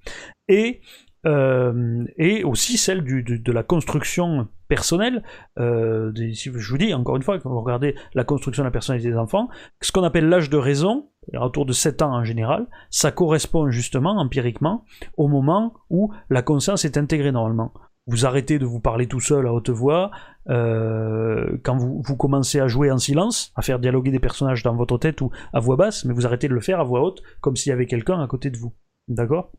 et, 0.48 0.80
euh, 1.26 2.04
et 2.16 2.44
aussi 2.44 2.76
celle 2.76 3.02
du, 3.02 3.22
de, 3.22 3.52
la 3.52 3.62
construction 3.62 4.48
personnelle. 4.68 5.22
Euh, 5.58 6.12
je 6.14 6.70
vous 6.70 6.78
dis, 6.78 6.92
encore 6.94 7.16
une 7.16 7.22
fois, 7.22 7.38
quand 7.38 7.50
vous 7.50 7.60
regardez 7.60 7.94
la 8.14 8.24
construction 8.24 8.62
de 8.62 8.66
la 8.66 8.72
personnalité 8.72 9.10
des 9.10 9.16
enfants, 9.16 9.48
ce 9.80 9.92
qu'on 9.92 10.02
appelle 10.02 10.28
l'âge 10.28 10.50
de 10.50 10.56
raison, 10.56 11.08
autour 11.34 11.66
de 11.66 11.72
7 11.72 12.02
ans 12.02 12.14
en 12.14 12.24
général, 12.24 12.66
ça 12.90 13.10
correspond 13.10 13.70
justement, 13.70 14.18
empiriquement, 14.18 14.84
au 15.16 15.28
moment 15.28 15.74
où 15.90 16.12
la 16.30 16.42
conscience 16.42 16.84
est 16.84 16.96
intégrée 16.96 17.32
normalement 17.32 17.72
vous 18.06 18.24
arrêtez 18.24 18.58
de 18.58 18.66
vous 18.66 18.80
parler 18.80 19.06
tout 19.06 19.20
seul 19.20 19.46
à 19.46 19.52
haute 19.52 19.70
voix, 19.70 20.10
euh, 20.48 21.58
quand 21.64 21.76
vous, 21.76 22.16
commencez 22.16 22.60
à 22.60 22.68
jouer 22.68 22.90
en 22.90 22.98
silence, 22.98 23.52
à 23.56 23.62
faire 23.62 23.78
dialoguer 23.78 24.12
des 24.12 24.20
personnages 24.20 24.62
dans 24.62 24.76
votre 24.76 24.96
tête 24.98 25.20
ou 25.20 25.30
à 25.52 25.60
voix 25.60 25.76
basse, 25.76 26.04
mais 26.04 26.14
vous 26.14 26.26
arrêtez 26.26 26.48
de 26.48 26.54
le 26.54 26.60
faire 26.60 26.80
à 26.80 26.84
voix 26.84 27.02
haute, 27.02 27.22
comme 27.40 27.56
s'il 27.56 27.70
y 27.70 27.72
avait 27.72 27.86
quelqu'un 27.86 28.20
à 28.20 28.26
côté 28.26 28.50
de 28.50 28.56
vous. 28.56 28.72
D'accord? 29.08 29.50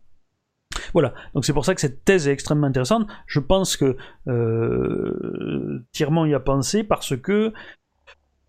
Voilà, 0.93 1.13
donc 1.33 1.43
c'est 1.43 1.53
pour 1.53 1.65
ça 1.65 1.75
que 1.75 1.81
cette 1.81 2.05
thèse 2.05 2.27
est 2.27 2.31
extrêmement 2.31 2.67
intéressante. 2.67 3.07
Je 3.25 3.39
pense 3.39 3.75
que 3.75 3.97
euh, 4.27 5.83
y 5.93 6.33
a 6.33 6.39
pensé 6.39 6.83
parce 6.83 7.17
que 7.17 7.53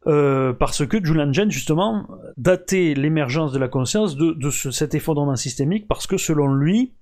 euh, 0.06 0.52
parce 0.52 0.86
que 0.86 1.04
Julian 1.04 1.32
Jaynes, 1.32 1.50
justement, 1.50 2.06
datait 2.36 2.94
l'émergence 2.94 3.52
de 3.52 3.58
la 3.58 3.68
conscience 3.68 4.16
de 4.16 4.50
cet 4.50 4.94
effondrement 4.94 5.36
systémique, 5.36 5.88
parce 5.88 6.06
que 6.06 6.16
selon 6.16 6.54
lui, 6.54 6.94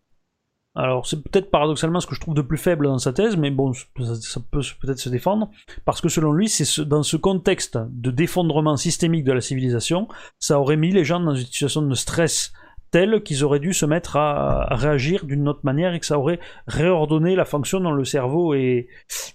Alors 0.76 1.06
c'est 1.06 1.22
peut-être 1.22 1.50
paradoxalement 1.50 2.00
ce 2.00 2.06
que 2.06 2.14
je 2.14 2.20
trouve 2.20 2.34
de 2.34 2.42
plus 2.42 2.58
faible 2.58 2.86
dans 2.86 2.98
sa 2.98 3.14
thèse, 3.14 3.38
mais 3.38 3.50
bon, 3.50 3.72
ça, 3.72 4.40
peut 4.50 4.60
peut-être 4.80 4.98
se 4.98 5.08
défendre, 5.08 5.50
parce 5.86 6.02
que 6.02 6.10
selon 6.10 6.32
lui, 6.32 6.50
c'est 6.50 6.82
dans 6.82 7.02
ce 7.02 7.16
contexte 7.16 7.78
de 7.78 8.10
défendrement 8.10 8.76
systémique 8.76 9.24
de 9.24 9.32
la 9.32 9.40
civilisation, 9.40 10.06
ça 10.38 10.60
aurait 10.60 10.76
mis 10.76 10.92
les 10.92 11.02
gens 11.02 11.18
dans 11.18 11.34
une 11.34 11.46
situation 11.46 11.80
de 11.80 11.94
stress 11.94 12.52
telle 12.90 13.22
qu'ils 13.22 13.42
auraient 13.42 13.58
dû 13.58 13.72
se 13.72 13.86
mettre 13.86 14.16
à, 14.16 14.66
réagir 14.74 15.24
d'une 15.24 15.48
autre 15.48 15.60
manière 15.64 15.94
et 15.94 16.00
que 16.00 16.06
ça 16.06 16.18
aurait 16.18 16.40
réordonné 16.66 17.36
la 17.36 17.46
fonction 17.46 17.80
dont 17.80 17.92
le 17.92 18.04
cerveau 18.04 18.52
et 18.52 18.88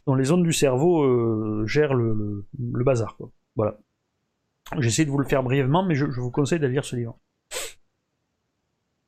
dont 0.06 0.14
les 0.14 0.32
ondes 0.32 0.44
du 0.44 0.54
cerveau 0.54 1.04
euh, 1.04 1.66
gèrent 1.66 1.96
le, 1.96 2.46
bazar. 2.60 3.18
Voilà. 3.56 3.80
J'essaie 4.78 5.06
de 5.06 5.10
vous 5.10 5.18
le 5.18 5.28
faire 5.28 5.42
brièvement, 5.42 5.84
mais 5.84 5.96
je, 5.96 6.06
je 6.12 6.22
vous 6.22 6.32
conseille 6.32 6.60
d'aller 6.60 6.74
lire 6.74 6.86
ce 6.86 6.96
livre. 6.96 7.18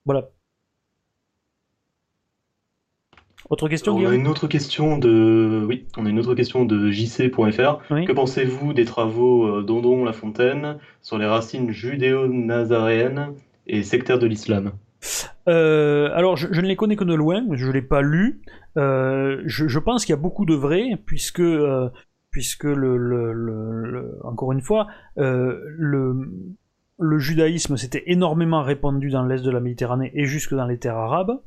Voilà. 0.05 0.29
Autre 3.53 3.69
question, 3.69 3.95
On 3.95 4.09
a 4.09 4.15
une 4.15 4.27
autre 4.27 4.47
question 4.47 4.97
de, 4.97 5.63
oui, 5.67 5.85
on 5.95 6.07
a 6.07 6.09
une 6.09 6.17
autre 6.17 6.33
question 6.33 6.65
de 6.65 6.89
jc.fr. 6.89 7.77
Que 7.87 8.11
pensez-vous 8.11 8.73
des 8.73 8.83
travaux 8.83 9.45
euh, 9.45 9.61
d'Ondon 9.61 10.03
Lafontaine 10.03 10.79
sur 11.03 11.19
les 11.19 11.27
racines 11.27 11.69
judéo-nazaréennes 11.69 13.35
et 13.67 13.83
sectaires 13.83 14.17
de 14.17 14.25
l'islam? 14.25 14.71
Euh, 15.47 16.09
alors, 16.15 16.35
je, 16.35 16.47
ne 16.47 16.67
les 16.67 16.75
connais 16.75 16.95
que 16.95 17.03
de 17.03 17.13
loin, 17.13 17.45
je 17.51 17.67
ne 17.67 17.71
l'ai 17.71 17.83
pas 17.83 18.01
lu. 18.01 18.41
Euh, 18.75 19.43
je, 19.45 19.77
pense 19.77 20.05
qu'il 20.05 20.13
y 20.13 20.17
a 20.17 20.21
beaucoup 20.21 20.45
de 20.45 20.55
vrai, 20.55 20.99
puisque, 21.05 21.43
puisque 22.31 22.63
le, 22.63 24.19
encore 24.23 24.51
une 24.51 24.61
fois, 24.61 24.87
le, 25.15 26.27
le 26.97 27.19
judaïsme 27.19 27.77
s'était 27.77 28.05
énormément 28.07 28.63
répandu 28.63 29.11
dans 29.11 29.23
l'est 29.23 29.45
de 29.45 29.51
la 29.51 29.59
Méditerranée 29.59 30.11
et 30.15 30.25
jusque 30.25 30.55
dans 30.55 30.65
les 30.65 30.79
terres 30.79 30.97
arabes. 30.97 31.39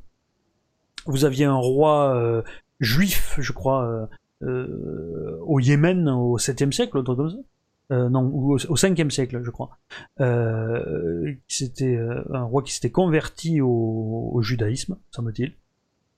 Vous 1.06 1.24
aviez 1.24 1.44
un 1.44 1.56
roi 1.56 2.14
euh, 2.16 2.42
juif, 2.80 3.36
je 3.38 3.52
crois, 3.52 3.86
euh, 3.86 4.06
euh, 4.42 5.38
au 5.42 5.60
Yémen 5.60 6.08
au 6.08 6.38
7e 6.38 6.72
siècle, 6.72 7.02
non, 7.90 8.22
ou 8.32 8.54
au, 8.54 8.76
5e 8.76 9.10
siècle, 9.10 9.42
je 9.44 9.50
crois. 9.50 9.78
c'était 11.48 11.98
un 12.32 12.42
roi 12.42 12.62
qui 12.62 12.72
s'était 12.72 12.90
converti 12.90 13.60
au, 13.60 14.30
au 14.32 14.42
judaïsme, 14.42 14.96
semble-t-il. 15.10 15.54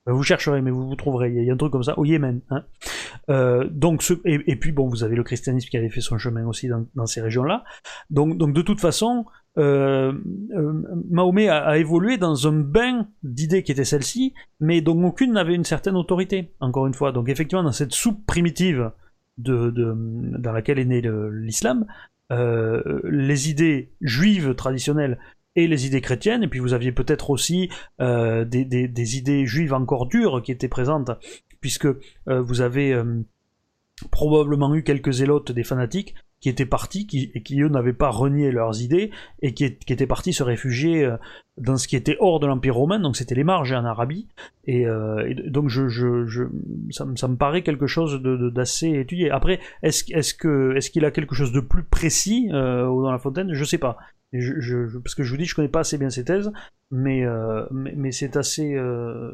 Vous 0.05 0.23
chercherez, 0.23 0.61
mais 0.61 0.71
vous 0.71 0.87
vous 0.87 0.95
trouverez. 0.95 1.29
Il 1.29 1.43
y 1.43 1.49
a 1.49 1.53
un 1.53 1.57
truc 1.57 1.71
comme 1.71 1.83
ça 1.83 1.97
au 1.99 2.05
Yémen. 2.05 2.41
Hein. 2.49 2.63
Euh, 3.29 3.67
donc, 3.69 4.03
et, 4.25 4.55
puis 4.55 4.71
bon, 4.71 4.87
vous 4.87 5.03
avez 5.03 5.15
le 5.15 5.23
christianisme 5.23 5.69
qui 5.69 5.77
avait 5.77 5.89
fait 5.89 6.01
son 6.01 6.17
chemin 6.17 6.45
aussi 6.45 6.67
dans, 6.67 7.05
ces 7.05 7.21
régions-là. 7.21 7.63
Donc, 8.09 8.37
de 8.37 8.61
toute 8.61 8.79
façon, 8.79 9.25
euh, 9.57 10.13
euh, 10.55 10.83
Mahomet 11.09 11.49
a, 11.49 11.77
évolué 11.77 12.17
dans 12.17 12.47
un 12.47 12.53
bain 12.53 13.07
d'idées 13.23 13.63
qui 13.63 13.71
étaient 13.71 13.85
celles-ci, 13.85 14.33
mais 14.59 14.81
dont 14.81 15.03
aucune 15.03 15.33
n'avait 15.33 15.55
une 15.55 15.65
certaine 15.65 15.95
autorité. 15.95 16.53
Encore 16.59 16.87
une 16.87 16.93
fois, 16.93 17.11
donc 17.11 17.29
effectivement, 17.29 17.63
dans 17.63 17.71
cette 17.71 17.93
soupe 17.93 18.25
primitive 18.25 18.91
dans 19.37 20.51
laquelle 20.51 20.79
est 20.79 20.85
né 20.85 21.01
l'islam, 21.31 21.85
les 22.31 23.49
idées 23.49 23.93
juives 24.01 24.53
traditionnelles 24.55 25.17
et 25.55 25.67
les 25.67 25.85
idées 25.85 26.01
chrétiennes, 26.01 26.43
et 26.43 26.47
puis 26.47 26.59
vous 26.59 26.73
aviez 26.73 26.91
peut-être 26.91 27.29
aussi 27.29 27.69
euh, 28.01 28.45
des, 28.45 28.65
des, 28.65 29.17
idées 29.17 29.45
juives 29.45 29.73
encore 29.73 30.07
dures 30.07 30.41
qui 30.41 30.51
étaient 30.51 30.67
présentes, 30.67 31.11
puisque 31.59 31.85
euh, 31.85 32.41
vous 32.41 32.61
avez 32.61 32.93
euh, 32.93 33.21
probablement 34.11 34.73
eu 34.75 34.83
quelques 34.83 35.11
zélotes 35.11 35.51
des 35.51 35.63
fanatiques 35.63 36.15
qui 36.39 36.47
étaient 36.47 36.65
partis 36.65 37.05
qui, 37.05 37.31
et 37.33 37.43
qui 37.43 37.59
eux 37.61 37.67
n'avaient 37.67 37.91
pas 37.91 38.09
renié 38.09 38.51
leurs 38.51 38.81
idées 38.81 39.11
et 39.41 39.53
qui, 39.53 39.75
qui 39.75 39.91
étaient 39.91 40.07
partis 40.07 40.31
se 40.31 40.41
réfugier 40.41 41.05
dans 41.57 41.75
ce 41.75 41.85
qui 41.85 41.97
était 41.97 42.15
hors 42.21 42.39
de 42.39 42.47
l'Empire 42.47 42.75
romain, 42.75 42.97
donc 42.97 43.17
c'était 43.17 43.35
les 43.35 43.43
marges 43.43 43.73
en 43.73 43.83
Arabie, 43.83 44.29
et, 44.63 44.85
donc 45.47 45.67
je, 45.67 45.89
je, 45.89 46.25
je 46.27 46.43
ça, 46.91 47.05
ça, 47.17 47.27
me 47.27 47.35
paraît 47.35 47.61
quelque 47.61 47.87
chose 47.87 48.21
d'assez 48.21 48.89
de, 48.89 48.99
étudié. 48.99 49.31
Après, 49.31 49.59
est-ce 49.83 50.13
est 50.13 50.89
qu'il 50.89 51.03
a 51.03 51.11
quelque 51.11 51.35
chose 51.35 51.51
de 51.51 51.59
plus 51.59 51.83
précis 51.83 52.47
dans 52.47 53.11
la 53.11 53.19
fontaine? 53.19 53.53
Je 53.53 53.65
sais 53.65 53.77
pas. 53.77 53.97
Je, 54.33 54.97
parce 54.99 55.15
que 55.15 55.23
je 55.23 55.31
vous 55.31 55.37
dis, 55.37 55.45
je 55.45 55.55
connais 55.55 55.69
pas 55.69 55.79
assez 55.79 55.97
bien 55.97 56.09
ces 56.09 56.23
thèses, 56.23 56.51
mais, 56.91 57.25
euh, 57.25 57.65
mais, 57.71 58.11
c'est 58.11 58.37
assez. 58.37 58.75
Euh, 58.75 59.31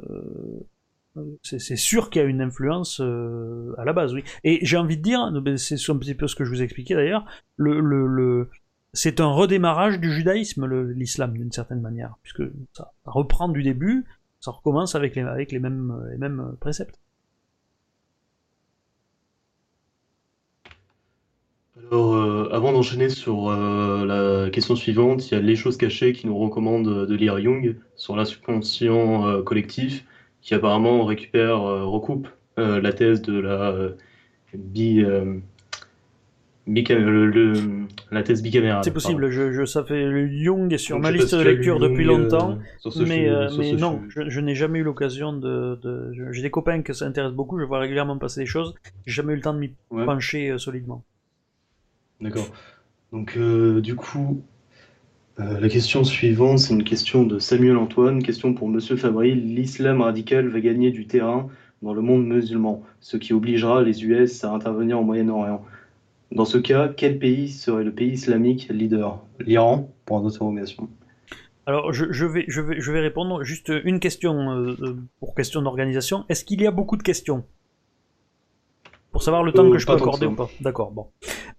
c'est 1.44 1.78
sûr 1.78 2.10
qu'il 2.10 2.22
y 2.22 2.26
a 2.26 2.28
une 2.28 2.42
influence 2.42 3.00
euh, 3.02 3.74
à 3.78 3.86
la 3.86 3.94
base, 3.94 4.14
oui. 4.14 4.24
Et 4.44 4.60
j'ai 4.66 4.78
envie 4.78 4.98
de 4.98 5.02
dire, 5.02 5.32
c'est 5.58 5.76
un 5.90 5.98
petit 5.98 6.16
peu 6.16 6.28
ce 6.28 6.36
que 6.36 6.44
je 6.44 6.50
vous 6.50 6.62
expliquais 6.62 6.96
d'ailleurs, 6.96 7.26
le, 7.56 7.80
le, 7.80 8.50
c'est 8.94 9.22
un 9.22 9.28
redémarrage 9.28 10.00
du 10.00 10.12
judaïsme, 10.12 10.66
l'islam, 10.92 11.34
d'une 11.34 11.52
certaine 11.52 11.82
manière, 11.82 12.18
puisque 12.22 12.44
ça, 12.74 12.92
reprend 13.06 13.48
du 13.50 13.64
début, 13.64 14.06
ça 14.42 14.52
recommence 14.52 14.96
avec 14.96 15.18
avec 15.18 15.52
les, 15.52 15.60
mêmes, 15.60 16.06
les 16.12 16.18
mêmes 16.18 16.56
préceptes. 16.60 17.00
Alors, 21.78 22.16
euh, 22.16 22.50
avant 22.52 22.72
d'enchaîner 22.72 23.10
sur 23.10 23.50
euh, 23.50 24.06
la 24.06 24.50
question 24.50 24.76
suivante, 24.76 25.30
il 25.30 25.34
y 25.34 25.38
a 25.38 25.42
Les 25.42 25.56
choses 25.58 25.76
cachées 25.78 26.14
qui 26.14 26.26
nous 26.26 26.38
recommande 26.38 27.06
de 27.06 27.16
lire 27.16 27.38
Jung 27.40 27.76
sur 27.96 28.16
la 28.16 28.24
subconscient 28.24 29.28
euh, 29.28 29.42
collectif, 29.44 30.06
qui 30.42 30.54
apparemment 30.54 31.04
récupère, 31.04 31.62
recoupe 31.62 32.28
la 32.58 32.94
thèse 32.94 33.22
de 33.22 33.38
la 33.38 33.76
bi, 34.54 35.04
la 38.12 38.24
thèse 38.24 38.42
bicamérale. 38.42 38.84
C'est 38.84 38.94
possible, 38.94 39.30
je, 39.30 39.52
je, 39.52 39.66
ça 39.66 39.84
fait 39.84 40.30
Jung 40.30 40.72
est 40.72 40.78
sur 40.78 41.00
ma 41.00 41.12
liste 41.12 41.36
de 41.36 41.42
lecture 41.42 41.80
depuis 41.80 42.06
longtemps, 42.06 42.58
mais, 42.96 43.30
mais 43.58 43.74
non, 43.74 44.02
je, 44.08 44.40
n'ai 44.40 44.56
jamais 44.56 44.80
eu 44.80 44.84
l'occasion 44.84 45.34
de. 45.34 46.12
J'ai 46.32 46.42
des 46.44 46.52
copains 46.52 46.84
que 46.84 46.94
ça 46.94 47.06
intéresse 47.06 47.34
beaucoup, 47.34 47.60
je 47.60 47.66
vois 47.66 47.80
régulièrement 47.80 48.18
passer 48.18 48.42
des 48.42 48.46
choses, 48.46 48.76
j'ai 49.06 49.16
jamais 49.16 49.34
eu 49.34 49.38
le 49.38 49.42
temps 49.42 49.54
de 49.54 49.60
m'y 49.60 49.74
pencher 49.90 50.58
solidement. 50.58 51.04
D'accord. 52.22 52.48
Donc, 53.12 53.38
euh, 53.38 53.82
du 53.82 53.96
coup, 53.96 54.42
euh, 55.40 55.60
la 55.60 55.70
question 55.70 56.04
suivante, 56.04 56.60
c'est 56.60 56.74
une 56.74 56.84
question 56.84 57.24
de 57.24 57.40
Samuel 57.40 57.78
Antoine. 57.78 58.24
Question 58.24 58.54
pour 58.54 58.70
Monsieur 58.70 58.96
Fabry. 58.96 59.36
L'islam 59.36 60.02
radical 60.02 60.48
va 60.48 60.60
gagner 60.60 60.92
du 60.92 61.08
terrain 61.08 61.50
dans 61.82 61.94
le 61.94 62.02
monde 62.02 62.26
musulman, 62.26 62.84
ce 63.02 63.18
qui 63.18 63.34
obligera 63.34 63.84
les 63.84 64.04
US 64.06 64.44
à 64.44 64.52
intervenir 64.52 65.00
au 65.00 65.04
Moyen-Orient. 65.04 65.64
Dans 66.32 66.46
ce 66.46 66.58
cas, 66.58 66.88
quel 66.88 67.20
pays 67.20 67.50
serait 67.50 67.84
le 67.84 67.92
pays 67.92 68.12
islamique 68.12 68.68
leader? 68.70 69.24
L'Iran 69.40 69.94
Pour 70.06 70.26
interrogation. 70.26 70.90
Alors, 71.68 71.94
je, 71.94 72.26
vais, 72.26 72.46
je, 72.48 72.62
vais, 72.62 72.80
je 72.80 72.92
vais 72.92 73.00
répondre 73.00 73.44
juste 73.44 73.72
une 73.84 74.00
question 74.00 74.52
euh, 74.52 74.76
pour 75.20 75.36
question 75.36 75.62
d'organisation. 75.62 76.24
Est-ce 76.30 76.46
qu'il 76.46 76.62
y 76.62 76.68
a 76.68 76.72
beaucoup 76.72 76.96
de 76.96 77.04
questions? 77.04 77.44
Pour 79.16 79.24
savoir 79.24 79.44
le 79.44 79.54
temps 79.54 79.72
que 79.72 79.78
je 79.78 79.86
peux 79.88 79.94
accorder 79.94 80.26
ou 80.26 80.36
pas. 80.36 80.50
D'accord, 80.60 80.92
bon. 80.92 81.08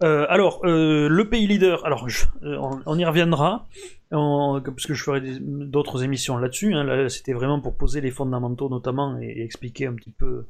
Euh, 0.03 0.27
alors, 0.29 0.61
euh, 0.67 1.09
le 1.09 1.29
pays 1.31 1.47
leader, 1.47 1.87
alors 1.87 2.07
euh, 2.43 2.59
on, 2.85 2.99
y 2.99 3.05
reviendra, 3.07 3.67
parce 4.11 4.85
que 4.87 4.93
je 4.93 5.03
ferai 5.03 5.23
d'autres 5.41 6.05
émissions 6.05 6.37
là-dessus. 6.37 6.75
Hein. 6.75 6.85
là, 6.85 7.09
c'était 7.09 7.33
vraiment 7.33 7.63
pour 7.63 7.79
poser 7.79 8.03
les 8.03 8.11
fondamentaux 8.11 8.69
notamment 8.69 9.19
et, 9.23 9.43
expliquer 9.43 9.87
un 9.87 9.95
petit 9.95 10.11
peu 10.11 10.45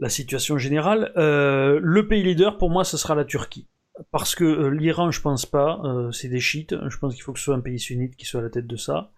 la 0.00 0.08
situation 0.08 0.58
générale. 0.58 1.12
le 1.14 2.00
pays 2.08 2.24
leader, 2.24 2.58
pour 2.58 2.68
moi, 2.68 2.82
ce 2.82 2.96
sera 2.96 3.14
la 3.14 3.24
Turquie. 3.24 3.68
Parce 4.10 4.34
que 4.34 4.66
l'Iran, 4.66 5.12
je 5.12 5.20
pense 5.20 5.46
pas, 5.46 5.80
c'est 6.10 6.26
des 6.26 6.40
chiites. 6.40 6.74
Je 6.88 6.98
pense 6.98 7.14
qu'il 7.14 7.22
faut 7.22 7.32
que 7.32 7.38
ce 7.38 7.44
soit 7.44 7.54
un 7.54 7.60
pays 7.60 7.78
sunnite 7.78 8.16
qui 8.16 8.26
soit 8.26 8.40
à 8.40 8.42
la 8.42 8.50
tête 8.50 8.66
de 8.66 8.76
ça. 8.76 9.12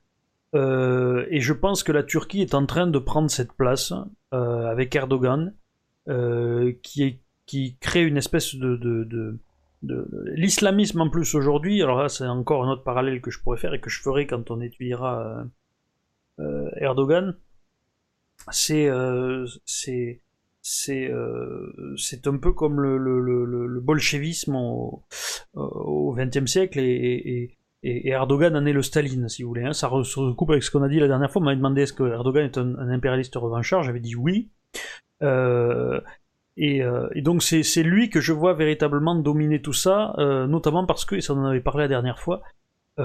et 0.54 1.40
je 1.40 1.52
pense 1.54 1.82
que 1.82 1.92
la 1.92 2.02
Turquie 2.02 2.42
est 2.42 2.54
en 2.54 2.66
train 2.66 2.86
de 2.86 2.98
prendre 2.98 3.30
cette 3.30 3.54
place 3.54 3.94
avec 4.32 4.94
Erdogan. 4.94 5.54
Euh, 6.08 6.72
qui, 6.82 7.20
crée 7.80 8.02
une 8.02 8.16
espèce 8.16 8.54
de, 8.54 9.38
l'islamisme 9.82 11.00
en 11.02 11.10
plus 11.10 11.34
aujourd'hui. 11.34 11.82
Alors 11.82 11.98
là, 12.02 12.08
c'est 12.08 12.26
encore 12.26 12.64
un 12.64 12.70
autre 12.70 12.82
parallèle 12.82 13.20
que 13.20 13.30
je 13.30 13.40
pourrais 13.40 13.58
faire 13.58 13.74
et 13.74 13.80
que 13.80 13.90
je 13.90 14.00
ferai 14.00 14.26
quand 14.26 14.50
on 14.50 14.60
étudiera 14.60 15.20
euh, 15.20 15.44
euh, 16.40 16.70
Erdogan. 16.76 17.36
C'est 18.50 18.88
un 18.88 19.44
peu 22.38 22.52
comme 22.52 22.80
le, 22.80 22.96
le, 22.96 23.80
bolchevisme 23.80 24.56
au 24.56 26.14
XXe 26.16 26.50
siècle 26.50 26.78
et, 26.80 27.56
et, 27.82 28.08
Erdogan 28.08 28.56
en 28.56 28.64
est 28.64 28.72
le 28.72 28.82
Staline, 28.82 29.28
si 29.28 29.42
vous 29.42 29.50
voulez. 29.50 29.64
Hein. 29.64 29.72
Ça 29.72 29.90
se 30.04 30.18
recoupe 30.20 30.50
avec 30.50 30.62
ce 30.62 30.70
qu'on 30.70 30.82
a 30.82 30.88
dit 30.88 31.00
la 31.00 31.08
dernière 31.08 31.30
fois. 31.30 31.42
On 31.42 31.44
m'a 31.44 31.54
demandé 31.54 31.82
est-ce 31.82 31.92
que 31.92 32.04
Erdogan 32.04 32.44
est 32.44 32.56
un, 32.56 32.76
un 32.76 32.88
impérialiste 32.88 33.34
revanchard? 33.36 33.82
J'avais 33.82 34.00
dit 34.00 34.16
oui. 34.16 34.50
Euh, 35.22 36.00
euh, 36.60 37.08
et, 37.14 37.22
donc 37.22 37.42
c'est 37.42 37.82
lui 37.82 38.10
que 38.10 38.20
je 38.20 38.32
vois 38.32 38.54
véritablement 38.54 39.14
dominer 39.14 39.62
tout 39.62 39.72
ça, 39.72 40.14
euh, 40.18 40.46
notamment 40.46 40.86
parce 40.86 41.04
que, 41.04 41.16
et 41.16 41.20
ça 41.20 41.34
en 41.34 41.44
avait 41.44 41.60
parlé 41.60 41.84
la 41.84 41.88
dernière 41.88 42.18
fois, 42.18 42.42
il, 42.98 43.04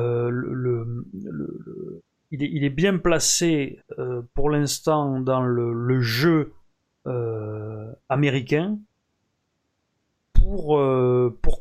est, 2.32 2.70
bien 2.70 2.98
placé 2.98 3.80
pour 4.34 4.50
l'instant 4.50 5.20
dans 5.22 5.42
le, 5.42 6.02
jeu 6.02 6.54
américain 8.10 8.78
pour, 10.34 10.80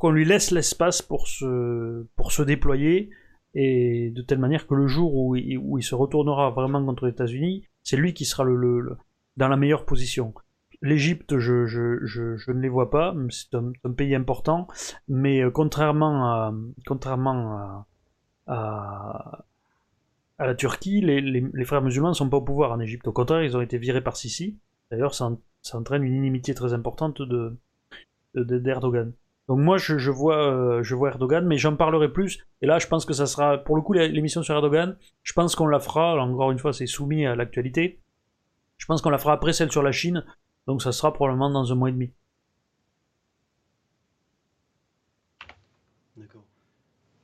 qu'on 0.00 0.10
lui 0.10 0.24
laisse 0.24 0.50
l'espace 0.50 1.02
pour 1.02 1.28
se, 1.28 2.42
déployer 2.42 3.10
et 3.54 4.10
de 4.10 4.22
telle 4.22 4.38
manière 4.38 4.66
que 4.66 4.74
le 4.74 4.88
jour 4.88 5.14
où 5.14 5.36
il, 5.36 5.82
se 5.82 5.94
retournera 5.94 6.50
vraiment 6.50 6.84
contre 6.84 7.06
les 7.06 7.12
États-Unis, 7.12 7.68
c'est 7.84 7.96
lui 7.96 8.12
qui 8.12 8.24
sera 8.24 8.44
dans 9.36 9.48
la 9.48 9.56
meilleure 9.56 9.84
position. 9.84 10.34
L'Égypte, 10.82 11.38
je, 11.38 12.50
ne 12.50 12.60
les 12.60 12.68
vois 12.68 12.90
pas, 12.90 13.14
c'est 13.30 13.54
un, 13.54 13.92
pays 13.92 14.14
important, 14.14 14.68
mais 15.08 15.42
euh, 15.42 15.50
contrairement 15.50 16.54
à, 18.46 19.44
la 20.38 20.54
Turquie, 20.54 21.00
les, 21.00 21.64
frères 21.64 21.82
musulmans 21.82 22.10
ne 22.10 22.14
sont 22.14 22.28
pas 22.28 22.36
au 22.36 22.42
pouvoir 22.42 22.72
en 22.72 22.80
Égypte. 22.80 23.08
Au 23.08 23.12
contraire, 23.12 23.42
ils 23.42 23.56
ont 23.56 23.60
été 23.60 23.78
virés 23.78 24.02
par 24.02 24.16
Sisi. 24.16 24.58
D'ailleurs, 24.90 25.14
ça, 25.14 25.30
entraîne 25.72 26.04
une 26.04 26.14
inimitié 26.14 26.54
très 26.54 26.74
importante 26.74 27.22
de, 27.22 27.56
d'Erdogan. 28.34 29.12
Donc 29.48 29.60
moi, 29.60 29.78
je, 29.78 29.98
je, 29.98 30.10
vois, 30.10 30.52
euh, 30.52 30.82
je 30.82 30.94
vois 30.94 31.10
Erdogan, 31.10 31.46
mais 31.46 31.56
j'en 31.56 31.76
parlerai 31.76 32.12
plus. 32.12 32.44
Et 32.62 32.66
là, 32.66 32.78
je 32.78 32.88
pense 32.88 33.04
que 33.04 33.14
ça 33.14 33.26
sera, 33.26 33.58
pour 33.58 33.76
le 33.76 33.82
coup, 33.82 33.92
l'émission 33.92 34.42
sur 34.42 34.54
Erdogan, 34.54 34.96
je 35.22 35.32
pense 35.32 35.54
qu'on 35.54 35.68
la 35.68 35.78
fera, 35.78 36.20
encore 36.20 36.50
une 36.50 36.58
fois, 36.58 36.72
c'est 36.72 36.86
soumis 36.86 37.26
à 37.26 37.36
l'actualité. 37.36 38.00
Je 38.76 38.86
pense 38.86 39.02
qu'on 39.02 39.10
la 39.10 39.18
fera 39.18 39.32
après 39.32 39.52
celle 39.52 39.70
sur 39.70 39.82
la 39.82 39.92
Chine, 39.92 40.24
donc 40.66 40.82
ça 40.82 40.92
sera 40.92 41.12
probablement 41.12 41.50
dans 41.50 41.72
un 41.72 41.74
mois 41.74 41.88
et 41.88 41.92
demi. 41.92 42.10
D'accord. 46.16 46.44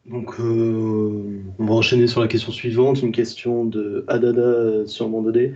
Donc 0.07 0.41
euh, 0.41 1.43
on 1.59 1.65
va 1.65 1.75
enchaîner 1.75 2.07
sur 2.07 2.21
la 2.21 2.29
question 2.29 2.53
suivante, 2.53 3.03
une 3.03 3.13
question 3.13 3.65
de 3.65 4.05
Adada 4.09 4.87
sur 4.87 5.09
Mandodé. 5.09 5.55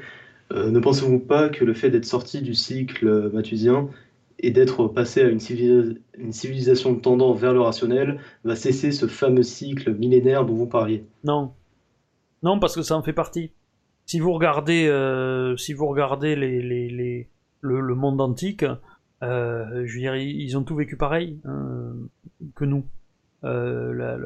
Euh, 0.53 0.71
ne 0.71 0.79
pensez-vous 0.79 1.19
pas 1.19 1.49
que 1.49 1.65
le 1.65 1.75
fait 1.75 1.91
d'être 1.91 2.05
sorti 2.05 2.41
du 2.41 2.55
cycle 2.55 3.31
mathusien 3.33 3.89
et 4.39 4.51
d'être 4.51 4.87
passé 4.89 5.23
à 5.23 5.29
une, 5.29 5.41
une, 6.19 6.33
civilisation 6.33 6.95
tendant 6.97 7.33
vers 7.33 7.53
le 7.53 7.61
rationnel 7.61 8.21
va 8.45 8.55
cesser 8.55 8.93
ce 8.93 9.07
fameux 9.07 9.43
cycle 9.43 9.95
millénaire 9.95 10.45
dont 10.45 10.55
vous 10.55 10.67
parliez? 10.67 11.05
Non. 11.25 11.53
Non, 12.43 12.59
parce 12.59 12.75
que 12.75 12.83
ça 12.83 12.97
en 12.97 13.03
fait 13.03 13.13
partie. 13.13 13.53
Si 14.05 14.21
vous 14.21 14.33
regardez, 14.33 14.87
euh, 14.87 15.57
si 15.57 15.73
vous 15.73 15.87
regardez 15.87 16.37
les, 16.37 16.63
les, 16.63 16.89
les 16.91 17.29
le, 17.67 17.95
monde 17.95 18.21
antique, 18.21 18.65
euh, 19.23 19.85
je 19.87 19.95
veux 19.95 20.01
dire, 20.01 20.17
ils 20.17 20.57
ont 20.57 20.63
tout 20.63 20.77
vécu 20.77 20.97
pareil 20.97 21.39
hein, 21.45 21.93
que 22.55 22.65
nous. 22.65 22.87
Euh, 23.45 23.93
la, 23.93 24.17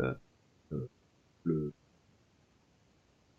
le, 1.44 1.72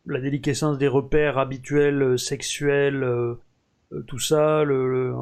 la, 0.05 0.19
déliquescence 0.19 0.77
des 0.77 0.87
repères 0.87 1.37
habituels, 1.37 2.19
sexuels, 2.19 3.05
tout 4.07 4.19
ça, 4.19 4.63
le, 4.63 5.13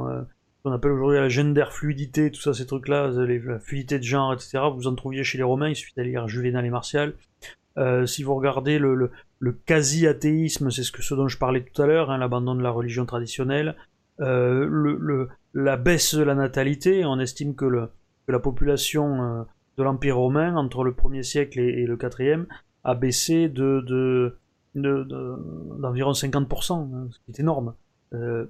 qu'on 0.63 0.71
appelle 0.71 0.91
aujourd'hui 0.91 1.17
la 1.17 1.29
gender 1.29 1.65
fluidité, 1.69 2.31
tout 2.31 2.41
ça, 2.41 2.53
ces 2.53 2.65
trucs-là, 2.65 3.07
la 3.07 3.59
fluidité 3.59 3.97
de 3.97 4.03
genre, 4.03 4.33
etc. 4.33 4.59
Vous 4.73 4.87
en 4.87 4.95
trouviez 4.95 5.23
chez 5.23 5.37
les 5.37 5.43
Romains, 5.43 5.69
il 5.69 5.75
suffit 5.75 5.93
d'aller 5.95 6.11
lire 6.11 6.27
Juvénal 6.27 6.65
et 6.65 6.69
Martial. 6.69 7.13
Euh, 7.77 8.05
si 8.05 8.23
vous 8.23 8.35
regardez 8.35 8.77
le, 8.77 9.11
le, 9.39 9.51
quasi-athéisme, 9.51 10.69
c'est 10.69 10.83
ce 10.83 11.13
dont 11.15 11.27
je 11.27 11.37
parlais 11.37 11.61
tout 11.61 11.81
à 11.81 11.87
l'heure, 11.87 12.11
hein, 12.11 12.17
l'abandon 12.17 12.55
de 12.55 12.61
la 12.61 12.71
religion 12.71 13.05
traditionnelle, 13.05 13.75
euh, 14.21 15.27
la 15.53 15.77
baisse 15.77 16.15
de 16.15 16.23
la 16.23 16.35
natalité, 16.35 17.05
on 17.05 17.19
estime 17.19 17.55
que, 17.55 17.89
la 18.27 18.39
population 18.39 19.23
euh, 19.23 19.43
de 19.77 19.83
l'Empire 19.83 20.17
romain, 20.17 20.55
entre 20.55 20.83
le 20.83 20.91
1er 20.91 21.23
siècle 21.23 21.59
et, 21.59 21.85
le 21.85 21.97
4e, 21.97 22.45
a 22.83 22.95
baissé 22.95 23.49
de, 23.49 23.81
de, 23.81 24.37
d'environ 24.75 26.11
50%, 26.11 26.73
hein, 26.73 27.07
ce 27.11 27.19
qui 27.19 27.31
est 27.31 27.39
énorme, 27.39 27.73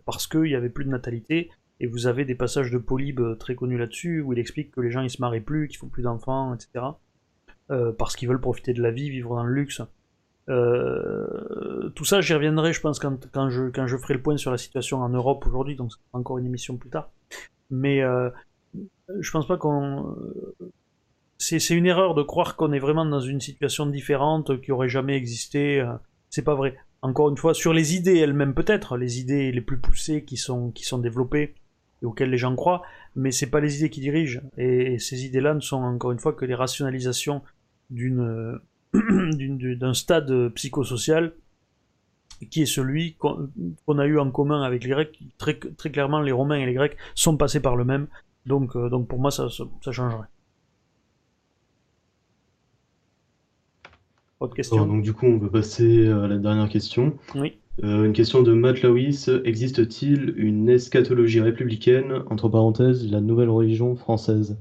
parce 0.05 0.27
qu'il 0.27 0.43
n'y 0.43 0.55
avait 0.55 0.69
plus 0.69 0.85
de 0.85 0.89
natalité, 0.89 1.49
et 1.79 1.87
vous 1.87 2.07
avez 2.07 2.25
des 2.25 2.35
passages 2.35 2.71
de 2.71 2.77
Polybe 2.77 3.37
très 3.37 3.55
connus 3.55 3.77
là-dessus, 3.77 4.21
où 4.21 4.33
il 4.33 4.39
explique 4.39 4.71
que 4.71 4.81
les 4.81 4.91
gens 4.91 5.01
ils 5.01 5.09
se 5.09 5.21
marient 5.21 5.39
plus, 5.39 5.67
qu'ils 5.67 5.79
font 5.79 5.87
plus 5.87 6.03
d'enfants, 6.03 6.53
etc. 6.53 6.85
Euh, 7.71 7.91
parce 7.91 8.15
qu'ils 8.15 8.27
veulent 8.27 8.41
profiter 8.41 8.73
de 8.73 8.81
la 8.81 8.91
vie, 8.91 9.09
vivre 9.09 9.35
dans 9.35 9.43
le 9.43 9.53
luxe. 9.53 9.81
Euh, 10.49 11.89
tout 11.95 12.05
ça, 12.05 12.21
j'y 12.21 12.33
reviendrai, 12.33 12.73
je 12.73 12.81
pense, 12.81 12.99
quand, 12.99 13.27
quand, 13.31 13.49
je, 13.49 13.69
quand 13.69 13.87
je 13.87 13.97
ferai 13.97 14.15
le 14.15 14.21
point 14.21 14.37
sur 14.37 14.51
la 14.51 14.57
situation 14.57 15.01
en 15.01 15.09
Europe 15.09 15.45
aujourd'hui, 15.45 15.75
donc 15.75 15.91
c'est 15.91 15.99
encore 16.13 16.37
une 16.37 16.45
émission 16.45 16.77
plus 16.77 16.89
tard. 16.89 17.11
Mais 17.69 18.01
euh, 18.01 18.29
je 19.19 19.31
pense 19.31 19.47
pas 19.47 19.57
qu'on. 19.57 20.15
C'est, 21.37 21.59
une 21.69 21.85
erreur 21.85 22.15
de 22.15 22.23
croire 22.23 22.55
qu'on 22.55 22.73
est 22.73 22.79
vraiment 22.79 23.05
dans 23.05 23.21
une 23.21 23.39
situation 23.39 23.85
différente, 23.85 24.59
qui 24.61 24.71
aurait 24.71 24.89
jamais 24.89 25.15
existé. 25.15 25.85
C'est 26.29 26.43
pas 26.43 26.55
vrai. 26.55 26.77
Encore 27.01 27.29
une 27.29 27.37
fois, 27.37 27.53
sur 27.53 27.71
les 27.71 27.95
idées 27.95 28.17
elles-mêmes 28.17 28.53
peut-être, 28.53 28.97
les 28.97 29.19
idées 29.19 29.51
les 29.53 29.61
plus 29.61 29.79
poussées 29.79 30.25
qui 30.25 30.35
sont, 30.35 30.71
qui 30.71 30.83
sont 30.83 30.97
développées 30.97 31.55
et 32.01 32.05
auxquelles 32.05 32.29
les 32.29 32.37
gens 32.37 32.53
croient, 32.55 32.81
mais 33.15 33.31
c'est 33.31 33.49
pas 33.49 33.61
les 33.61 33.77
idées 33.77 33.89
qui 33.89 34.01
dirigent. 34.01 34.41
Et, 34.57 34.93
et 34.93 34.99
ces 34.99 35.25
idées-là 35.25 35.53
ne 35.53 35.61
sont 35.61 35.81
encore 35.81 36.11
une 36.11 36.19
fois 36.19 36.33
que 36.33 36.43
les 36.43 36.55
rationalisations 36.55 37.41
d'une 37.89 38.59
d'un 38.93 39.93
stade 39.93 40.49
psychosocial 40.55 41.33
qui 42.49 42.61
est 42.61 42.65
celui 42.65 43.15
qu'on 43.15 43.97
a 43.97 44.05
eu 44.05 44.17
en 44.17 44.31
commun 44.31 44.61
avec 44.63 44.83
les 44.83 44.89
Grecs. 44.89 45.19
Très, 45.37 45.55
très 45.55 45.91
clairement, 45.91 46.21
les 46.21 46.31
Romains 46.31 46.57
et 46.57 46.65
les 46.65 46.73
Grecs 46.73 46.95
sont 47.15 47.37
passés 47.37 47.59
par 47.59 47.75
le 47.75 47.83
même. 47.83 48.07
Donc, 48.45 48.75
euh, 48.75 48.89
donc 48.89 49.07
pour 49.07 49.19
moi, 49.19 49.31
ça, 49.31 49.47
ça, 49.49 49.91
changerait. 49.91 50.27
Autre 54.39 54.55
question? 54.55 54.85
donc 54.85 55.03
du 55.03 55.11
coup, 55.11 55.25
on 55.25 55.37
peut 55.37 55.49
passer 55.49 56.07
à 56.07 56.27
la 56.27 56.37
dernière 56.37 56.69
question. 56.69 57.17
Oui. 57.35 57.57
Euh, 57.83 58.05
une 58.05 58.13
question 58.13 58.41
de 58.41 58.53
Matt 58.53 58.81
Lewis. 58.81 59.27
Existe-t-il 59.43 60.33
une 60.37 60.69
eschatologie 60.69 61.41
républicaine, 61.41 62.23
entre 62.29 62.49
parenthèses, 62.49 63.09
la 63.09 63.21
nouvelle 63.21 63.49
religion 63.49 63.95
française? 63.95 64.57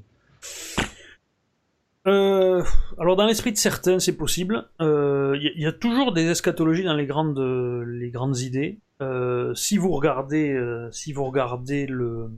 Euh, 2.06 2.62
alors 2.98 3.16
dans 3.16 3.26
l'esprit 3.26 3.52
de 3.52 3.56
certains, 3.56 3.98
c'est 3.98 4.16
possible. 4.16 4.68
Il 4.80 4.86
euh, 4.86 5.38
y, 5.40 5.66
a 5.66 5.72
toujours 5.72 6.12
des 6.12 6.26
eschatologies 6.28 6.84
dans 6.84 6.94
les 6.94 7.06
grandes, 7.06 7.38
les 7.38 8.10
grandes 8.10 8.38
idées. 8.38 8.78
Euh, 9.00 9.54
si 9.54 9.76
vous 9.76 9.90
regardez, 9.90 10.58
si 10.90 11.12
vous 11.12 11.24
regardez 11.24 11.86
le, 11.86 12.30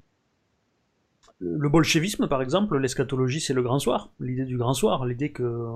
le 1.38 1.68
bolchevisme, 1.68 2.26
par 2.26 2.42
exemple, 2.42 2.78
l'eschatologie, 2.78 3.40
c'est 3.40 3.54
le 3.54 3.62
grand 3.62 3.78
soir, 3.78 4.10
l'idée 4.18 4.44
du 4.44 4.56
grand 4.56 4.74
soir, 4.74 5.04
l'idée 5.04 5.30
que 5.30 5.66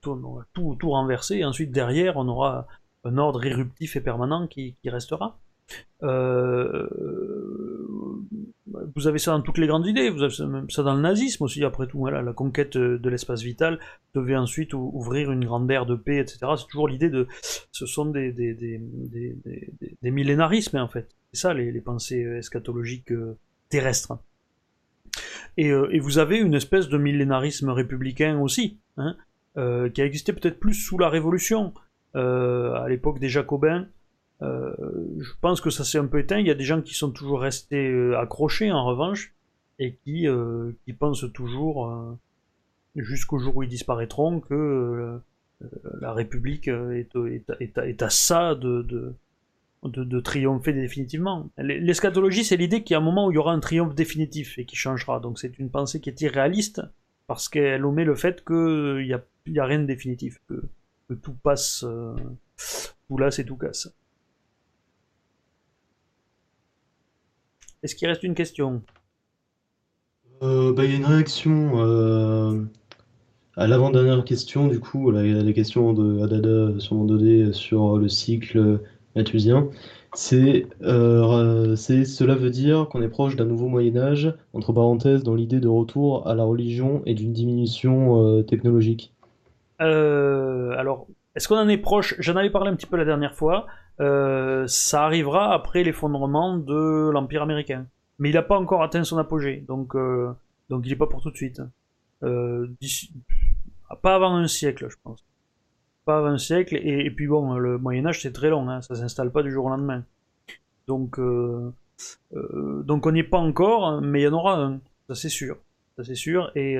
tout, 0.00 0.42
tout, 0.52 0.76
tout 0.78 0.90
renverser, 0.90 1.36
et 1.36 1.44
ensuite 1.44 1.70
derrière, 1.70 2.16
on 2.16 2.28
aura 2.28 2.66
un 3.04 3.18
ordre 3.18 3.44
éruptif 3.44 3.96
et 3.96 4.00
permanent 4.00 4.46
qui, 4.48 4.74
qui 4.82 4.90
restera. 4.90 5.38
Euh, 6.02 6.86
vous 8.94 9.06
avez 9.06 9.18
ça 9.18 9.32
dans 9.32 9.40
toutes 9.40 9.58
les 9.58 9.66
grandes 9.66 9.86
idées, 9.86 10.10
vous 10.10 10.22
avez 10.22 10.34
ça 10.34 10.82
dans 10.82 10.94
le 10.94 11.00
nazisme 11.00 11.44
aussi, 11.44 11.64
après 11.64 11.86
tout. 11.86 11.98
Voilà, 11.98 12.22
la 12.22 12.32
conquête 12.32 12.76
de 12.76 13.08
l'espace 13.08 13.42
vital 13.42 13.78
devait 14.14 14.36
ensuite 14.36 14.74
ouvrir 14.74 15.30
une 15.30 15.44
grande 15.44 15.70
ère 15.70 15.86
de 15.86 15.94
paix, 15.94 16.18
etc. 16.18 16.38
C'est 16.56 16.66
toujours 16.66 16.88
l'idée 16.88 17.10
de. 17.10 17.26
Ce 17.72 17.86
sont 17.86 18.06
des, 18.06 18.32
des, 18.32 18.54
des, 18.54 19.36
des, 20.02 20.10
millénarismes, 20.10 20.78
en 20.78 20.88
fait. 20.88 21.08
C'est 21.32 21.40
ça, 21.40 21.54
les, 21.54 21.80
pensées 21.80 22.22
eschatologiques 22.22 23.12
euh, 23.12 23.38
terrestres. 23.68 24.18
Et, 25.56 25.70
euh, 25.70 25.98
vous 26.00 26.18
avez 26.18 26.38
une 26.38 26.54
espèce 26.54 26.88
de 26.88 26.98
millénarisme 26.98 27.70
républicain 27.70 28.40
aussi, 28.40 28.78
hein, 28.96 29.16
euh, 29.56 29.88
qui 29.88 30.02
a 30.02 30.04
existé 30.04 30.32
peut-être 30.32 30.60
plus 30.60 30.74
sous 30.74 30.98
la 30.98 31.08
Révolution, 31.08 31.72
à 32.14 32.86
l'époque 32.88 33.18
des 33.18 33.28
Jacobins. 33.28 33.86
Euh, 34.42 34.74
je 35.18 35.30
pense 35.40 35.60
que 35.60 35.70
ça 35.70 35.84
s'est 35.84 35.98
un 35.98 36.06
peu 36.06 36.18
éteint. 36.18 36.38
Il 36.38 36.46
y 36.46 36.50
a 36.50 36.54
des 36.54 36.64
gens 36.64 36.82
qui 36.82 36.94
sont 36.94 37.10
toujours 37.10 37.40
restés 37.40 37.90
euh, 37.90 38.18
accrochés 38.18 38.70
en 38.70 38.84
revanche 38.84 39.34
et 39.78 39.94
qui, 40.04 40.28
euh, 40.28 40.72
qui 40.84 40.92
pensent 40.92 41.24
toujours 41.32 42.16
jusqu'au 42.94 43.38
jour 43.38 43.56
où 43.56 43.62
ils 43.62 43.68
disparaîtront 43.68 44.40
que 44.40 45.20
la 46.00 46.12
République 46.12 46.68
est, 46.68 48.02
à 48.02 48.10
ça 48.10 48.54
de, 48.54 48.82
de, 48.82 49.14
de, 49.82 50.20
triompher 50.20 50.72
définitivement. 50.72 51.50
L'eschatologie, 51.58 52.44
c'est 52.44 52.56
l'idée 52.56 52.82
qu'il 52.82 52.94
y 52.94 52.96
a 52.96 52.98
un 52.98 53.04
moment 53.04 53.26
où 53.26 53.32
il 53.32 53.34
y 53.34 53.38
aura 53.38 53.52
un 53.52 53.60
triomphe 53.60 53.94
définitif 53.94 54.58
et 54.58 54.64
qui 54.64 54.76
changera. 54.76 55.20
Donc 55.20 55.38
c'est 55.38 55.58
une 55.58 55.70
pensée 55.70 56.00
qui 56.00 56.08
est 56.08 56.20
irréaliste 56.22 56.80
parce 57.26 57.50
qu'elle 57.50 57.84
omet 57.84 58.04
le 58.04 58.14
fait 58.14 58.42
qu'il 58.46 59.04
n'y 59.06 59.12
a, 59.12 59.22
y 59.46 59.58
a 59.58 59.64
rien 59.66 59.80
de 59.80 59.86
définitif, 59.86 60.40
que, 60.48 60.62
tout 61.22 61.34
passe, 61.42 61.84
tout 63.08 63.18
là 63.18 63.30
c'est 63.30 63.44
tout 63.44 63.56
casse. 63.56 63.94
Est-ce 67.86 67.94
qu'il 67.94 68.08
reste 68.08 68.24
une 68.24 68.34
question? 68.34 68.82
Euh, 70.42 70.72
bah, 70.72 70.84
Il 70.84 70.90
y 70.90 70.94
a 70.94 70.96
une 70.96 71.04
réaction 71.04 71.74
euh, 71.76 72.64
à 73.56 73.68
l'avant-dernière 73.68 74.24
question, 74.24 74.66
du 74.66 74.80
coup, 74.80 75.12
la, 75.12 75.22
la 75.22 75.52
question 75.52 75.92
de 75.92 76.20
Adada 76.20 76.80
sur 76.80 76.96
mon 76.96 77.06
2D 77.06 77.52
sur 77.52 77.96
le 77.96 78.08
cycle 78.08 78.80
mathusien. 79.14 79.68
C'est 80.14 80.66
euh, 80.82 81.76
cela 81.76 82.34
veut 82.34 82.50
dire 82.50 82.88
qu'on 82.88 83.02
est 83.02 83.08
proche 83.08 83.36
d'un 83.36 83.44
nouveau 83.44 83.68
Moyen 83.68 83.96
Âge, 83.98 84.34
entre 84.52 84.72
parenthèses, 84.72 85.22
dans 85.22 85.36
l'idée 85.36 85.60
de 85.60 85.68
retour 85.68 86.26
à 86.26 86.34
la 86.34 86.42
religion 86.42 87.02
et 87.06 87.14
d'une 87.14 87.32
diminution 87.32 88.42
technologique. 88.42 89.12
alors, 89.78 91.06
est-ce 91.36 91.46
qu'on 91.46 91.56
en 91.56 91.68
est 91.68 91.78
proche? 91.78 92.16
J'en 92.18 92.34
avais 92.34 92.50
parlé 92.50 92.68
un 92.68 92.74
petit 92.74 92.86
peu 92.86 92.96
la 92.96 93.04
dernière 93.04 93.36
fois. 93.36 93.68
Euh, 94.00 94.66
ça 94.66 95.04
arrivera 95.04 95.54
après 95.54 95.82
l'effondrement 95.82 96.56
de 96.56 97.10
l'Empire 97.10 97.42
américain. 97.42 97.86
Mais 98.18 98.30
il 98.30 98.34
n'a 98.34 98.42
pas 98.42 98.58
encore 98.58 98.82
atteint 98.82 99.04
son 99.04 99.18
apogée, 99.18 99.64
donc, 99.68 99.94
euh, 99.94 100.32
donc 100.70 100.86
il 100.86 100.90
n'est 100.90 100.96
pas 100.96 101.06
pour 101.06 101.22
tout 101.22 101.30
de 101.30 101.36
suite. 101.36 101.60
Euh, 102.22 102.66
pas 104.02 104.14
avant 104.14 104.34
un 104.34 104.48
siècle, 104.48 104.86
je 104.88 104.96
pense. 105.02 105.24
Pas 106.04 106.18
avant 106.18 106.28
un 106.28 106.38
siècle, 106.38 106.76
et, 106.76 107.10
puis 107.10 107.26
bon, 107.26 107.56
le 107.58 107.78
Moyen-Âge 107.78 108.22
c'est 108.22 108.32
très 108.32 108.48
long, 108.48 108.68
hein, 108.68 108.80
ça 108.80 108.94
s'installe 108.94 109.30
pas 109.32 109.42
du 109.42 109.50
jour 109.50 109.66
au 109.66 109.68
lendemain. 109.68 110.04
Donc, 110.86 111.18
donc 111.18 113.06
on 113.06 113.12
n'y 113.12 113.20
est 113.20 113.24
pas 113.24 113.38
encore, 113.38 114.00
mais 114.00 114.20
il 114.20 114.24
y 114.24 114.28
en 114.28 114.32
aura 114.32 114.60
un, 114.60 114.80
ça 115.08 115.14
c'est 115.14 115.28
sûr. 115.28 115.58
Ça 115.96 116.04
c'est 116.04 116.14
sûr. 116.14 116.52
Et 116.54 116.74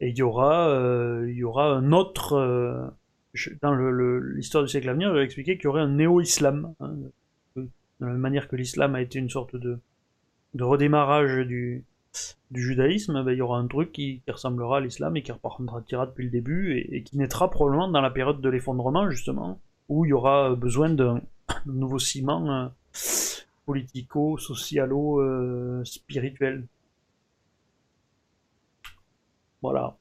il 0.00 0.18
y 0.18 0.22
aura, 0.22 1.22
il 1.26 1.34
y 1.34 1.44
aura 1.44 1.66
un 1.74 1.92
autre. 1.92 2.92
Dans 3.62 3.74
l'histoire 3.74 4.64
du 4.64 4.70
siècle 4.70 4.88
à 4.88 4.92
venir, 4.92 5.10
je 5.10 5.18
vais 5.18 5.24
expliquer 5.24 5.56
qu'il 5.56 5.64
y 5.64 5.68
aurait 5.68 5.82
un 5.82 5.88
néo-islam. 5.88 6.74
Hein, 6.80 6.94
de 7.56 8.06
la 8.06 8.12
même 8.12 8.20
manière 8.20 8.48
que 8.48 8.56
l'islam 8.56 8.94
a 8.94 9.02
été 9.02 9.18
une 9.18 9.28
sorte 9.28 9.56
de, 9.56 9.78
de 10.54 10.64
redémarrage 10.64 11.46
du, 11.46 11.84
du 12.50 12.62
judaïsme, 12.62 13.22
ben, 13.22 13.32
il 13.32 13.38
y 13.38 13.42
aura 13.42 13.58
un 13.58 13.66
truc 13.66 13.92
qui, 13.92 14.22
ressemblera 14.28 14.78
à 14.78 14.80
l'islam 14.80 15.16
et 15.16 15.22
qui 15.22 15.32
repartira 15.32 16.06
depuis 16.06 16.24
le 16.24 16.30
début 16.30 16.78
et, 16.78 17.02
qui 17.02 17.16
naîtra 17.16 17.50
probablement 17.50 17.88
dans 17.88 18.00
la 18.00 18.10
période 18.10 18.40
de 18.40 18.48
l'effondrement, 18.48 19.10
justement, 19.10 19.60
où 19.88 20.04
il 20.04 20.08
y 20.08 20.12
aura 20.12 20.54
besoin 20.54 20.88
d'un 20.94 21.20
nouveau 21.66 21.98
ciment 21.98 22.50
euh, 22.50 22.68
politico, 23.66 24.38
socialo, 24.38 25.20
euh, 25.20 25.84
spirituel. 25.84 26.66
Voilà. 29.62 29.96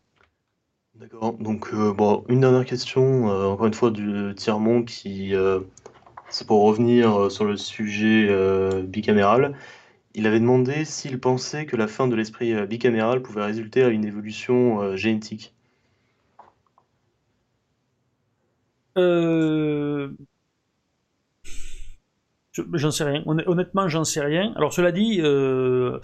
D'accord. 0.99 1.33
Donc, 1.33 1.69
euh, 1.73 1.93
bon, 1.93 2.25
une 2.29 2.41
dernière 2.41 2.65
question, 2.65 3.25
encore 3.25 3.67
une 3.67 3.73
fois, 3.73 3.89
du 3.89 4.33
Tirmont, 4.35 4.83
qui. 4.83 5.33
c'est 6.29 6.45
pour 6.45 6.63
revenir 6.63 7.31
sur 7.31 7.45
le 7.45 7.57
sujet 7.57 8.29
bicaméral. 8.83 9.55
Il 10.15 10.25
avait 10.27 10.39
demandé 10.39 10.85
s'il 10.85 11.19
pensait 11.19 11.65
que 11.65 11.75
la 11.75 11.87
fin 11.87 12.07
de 12.07 12.15
l'esprit 12.15 12.53
euh, 12.53 12.65
bicaméral 12.65 13.21
pouvait 13.21 13.43
résulter 13.43 13.83
à 13.83 13.89
une 13.89 14.05
évolution 14.05 14.81
euh, 14.81 14.95
génétique. 14.95 15.53
Euh... 18.97 20.09
J'en 22.73 22.91
sais 22.91 23.03
rien. 23.03 23.23
Honnêtement, 23.25 23.87
j'en 23.87 24.03
sais 24.03 24.21
rien. 24.21 24.51
Alors 24.55 24.73
cela 24.73 24.91
dit, 24.91 25.21
euh, 25.21 25.99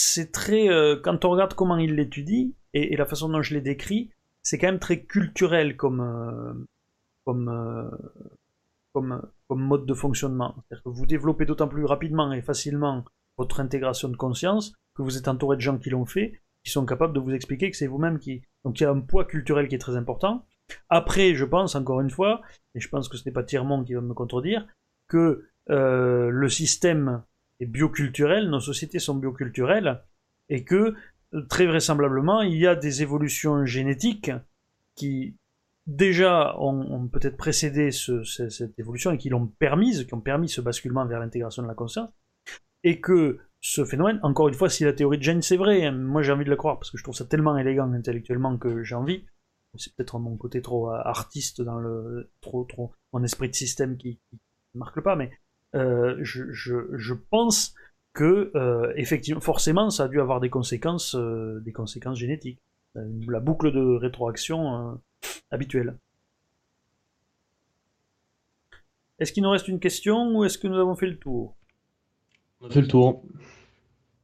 c'est 0.00 0.32
très... 0.32 0.66
quand 1.02 1.24
on 1.24 1.30
regarde 1.30 1.54
comment 1.54 1.76
il 1.76 1.94
l'étudie 1.94 2.54
et, 2.74 2.96
la 2.96 3.06
façon 3.06 3.28
dont 3.28 3.42
je 3.42 3.54
l'ai 3.54 3.60
décrit, 3.60 4.10
c'est 4.42 4.58
quand 4.58 4.68
même 4.68 4.78
très 4.78 5.02
culturel 5.02 5.76
comme, 5.76 6.66
comme, 7.24 7.90
comme, 8.92 9.22
comme 9.48 9.60
mode 9.60 9.86
de 9.86 9.94
fonctionnement. 9.94 10.54
C'est-à-dire 10.56 10.84
que 10.84 10.88
vous 10.88 11.06
développez 11.06 11.44
d'autant 11.44 11.68
plus 11.68 11.84
rapidement 11.84 12.32
et 12.32 12.42
facilement 12.42 13.04
votre 13.36 13.60
intégration 13.60 14.08
de 14.08 14.16
conscience 14.16 14.72
que 14.94 15.02
vous 15.02 15.16
êtes 15.16 15.28
entouré 15.28 15.56
de 15.56 15.62
gens 15.62 15.78
qui 15.78 15.90
l'ont 15.90 16.04
fait, 16.04 16.40
qui 16.64 16.70
sont 16.70 16.84
capables 16.84 17.14
de 17.14 17.20
vous 17.20 17.32
expliquer 17.32 17.70
que 17.70 17.76
c'est 17.76 17.86
vous-même 17.86 18.18
qui... 18.18 18.42
Donc 18.64 18.80
il 18.80 18.84
y 18.84 18.86
a 18.86 18.90
un 18.90 19.00
poids 19.00 19.24
culturel 19.24 19.68
qui 19.68 19.74
est 19.74 19.78
très 19.78 19.96
important. 19.96 20.46
Après, 20.88 21.34
je 21.34 21.44
pense, 21.44 21.74
encore 21.74 22.00
une 22.00 22.10
fois, 22.10 22.42
et 22.74 22.80
je 22.80 22.88
pense 22.88 23.08
que 23.08 23.16
ce 23.16 23.24
n'est 23.24 23.32
pas 23.32 23.42
Tirmont 23.42 23.84
qui 23.84 23.94
va 23.94 24.00
me 24.00 24.14
contredire, 24.14 24.66
que 25.08 25.48
euh, 25.70 26.30
le 26.30 26.48
système 26.48 27.22
est 27.60 27.66
bioculturel, 27.66 28.48
nos 28.48 28.60
sociétés 28.60 28.98
sont 28.98 29.14
bioculturelles, 29.14 30.02
et 30.48 30.64
que 30.64 30.94
très 31.48 31.66
vraisemblablement, 31.66 32.42
il 32.42 32.56
y 32.56 32.66
a 32.66 32.74
des 32.74 33.02
évolutions 33.02 33.64
génétiques 33.64 34.32
qui 34.96 35.36
déjà 35.86 36.56
ont, 36.58 37.08
peut-être 37.08 37.36
précédé 37.36 37.90
cette 37.90 38.78
évolution 38.78 39.12
et 39.12 39.18
qui 39.18 39.28
l'ont 39.28 39.46
permise, 39.46 40.04
qui 40.04 40.14
ont 40.14 40.20
permis 40.20 40.48
ce 40.48 40.60
basculement 40.60 41.06
vers 41.06 41.20
l'intégration 41.20 41.62
de 41.62 41.68
la 41.68 41.74
conscience, 41.74 42.10
et 42.82 43.00
que 43.00 43.38
ce 43.60 43.84
phénomène, 43.84 44.20
encore 44.22 44.48
une 44.48 44.54
fois, 44.54 44.70
si 44.70 44.84
la 44.84 44.92
théorie 44.92 45.18
de 45.18 45.22
Jane 45.22 45.42
c'est 45.42 45.56
vrai, 45.56 45.84
hein, 45.84 45.92
moi 45.92 46.22
j'ai 46.22 46.32
envie 46.32 46.44
de 46.44 46.50
le 46.50 46.56
croire 46.56 46.78
parce 46.78 46.90
que 46.90 46.96
je 46.96 47.02
trouve 47.02 47.14
ça 47.14 47.26
tellement 47.26 47.56
élégant 47.58 47.92
intellectuellement 47.92 48.56
que 48.56 48.82
j'ai 48.82 48.94
envie. 48.94 49.26
C'est 49.76 49.94
peut-être 49.94 50.18
mon 50.18 50.36
côté 50.36 50.62
trop 50.62 50.90
euh, 50.90 50.98
artiste 51.04 51.60
dans 51.62 51.78
le 51.78 52.30
trop 52.40 52.64
trop 52.64 52.92
mon 53.12 53.22
esprit 53.22 53.48
de 53.48 53.54
système 53.54 53.96
qui, 53.96 54.18
ne 54.74 54.78
marque 54.78 55.00
pas, 55.00 55.14
mais 55.14 55.30
euh, 55.74 56.16
je, 56.22 57.14
pense 57.14 57.74
que 58.12 58.50
euh, 58.54 58.92
effectivement, 58.96 59.40
forcément, 59.40 59.90
ça 59.90 60.04
a 60.04 60.08
dû 60.08 60.20
avoir 60.20 60.40
des 60.40 60.50
conséquences, 60.50 61.16
des 61.16 61.72
conséquences 61.72 62.18
génétiques. 62.18 62.60
La 62.94 63.38
boucle 63.40 63.72
de 63.72 63.96
rétroaction 63.96 65.00
habituel. 65.50 65.96
Est-ce 69.20 69.32
qu'il 69.32 69.42
nous 69.42 69.50
reste 69.50 69.68
une 69.68 69.80
question 69.80 70.36
ou 70.36 70.44
est-ce 70.44 70.58
que 70.58 70.66
nous 70.66 70.78
avons 70.78 70.96
fait 70.96 71.06
le 71.06 71.18
tour? 71.18 71.54
On 72.60 72.66
a 72.66 72.70
fait 72.70 72.80
le 72.80 72.88
tour. 72.88 73.22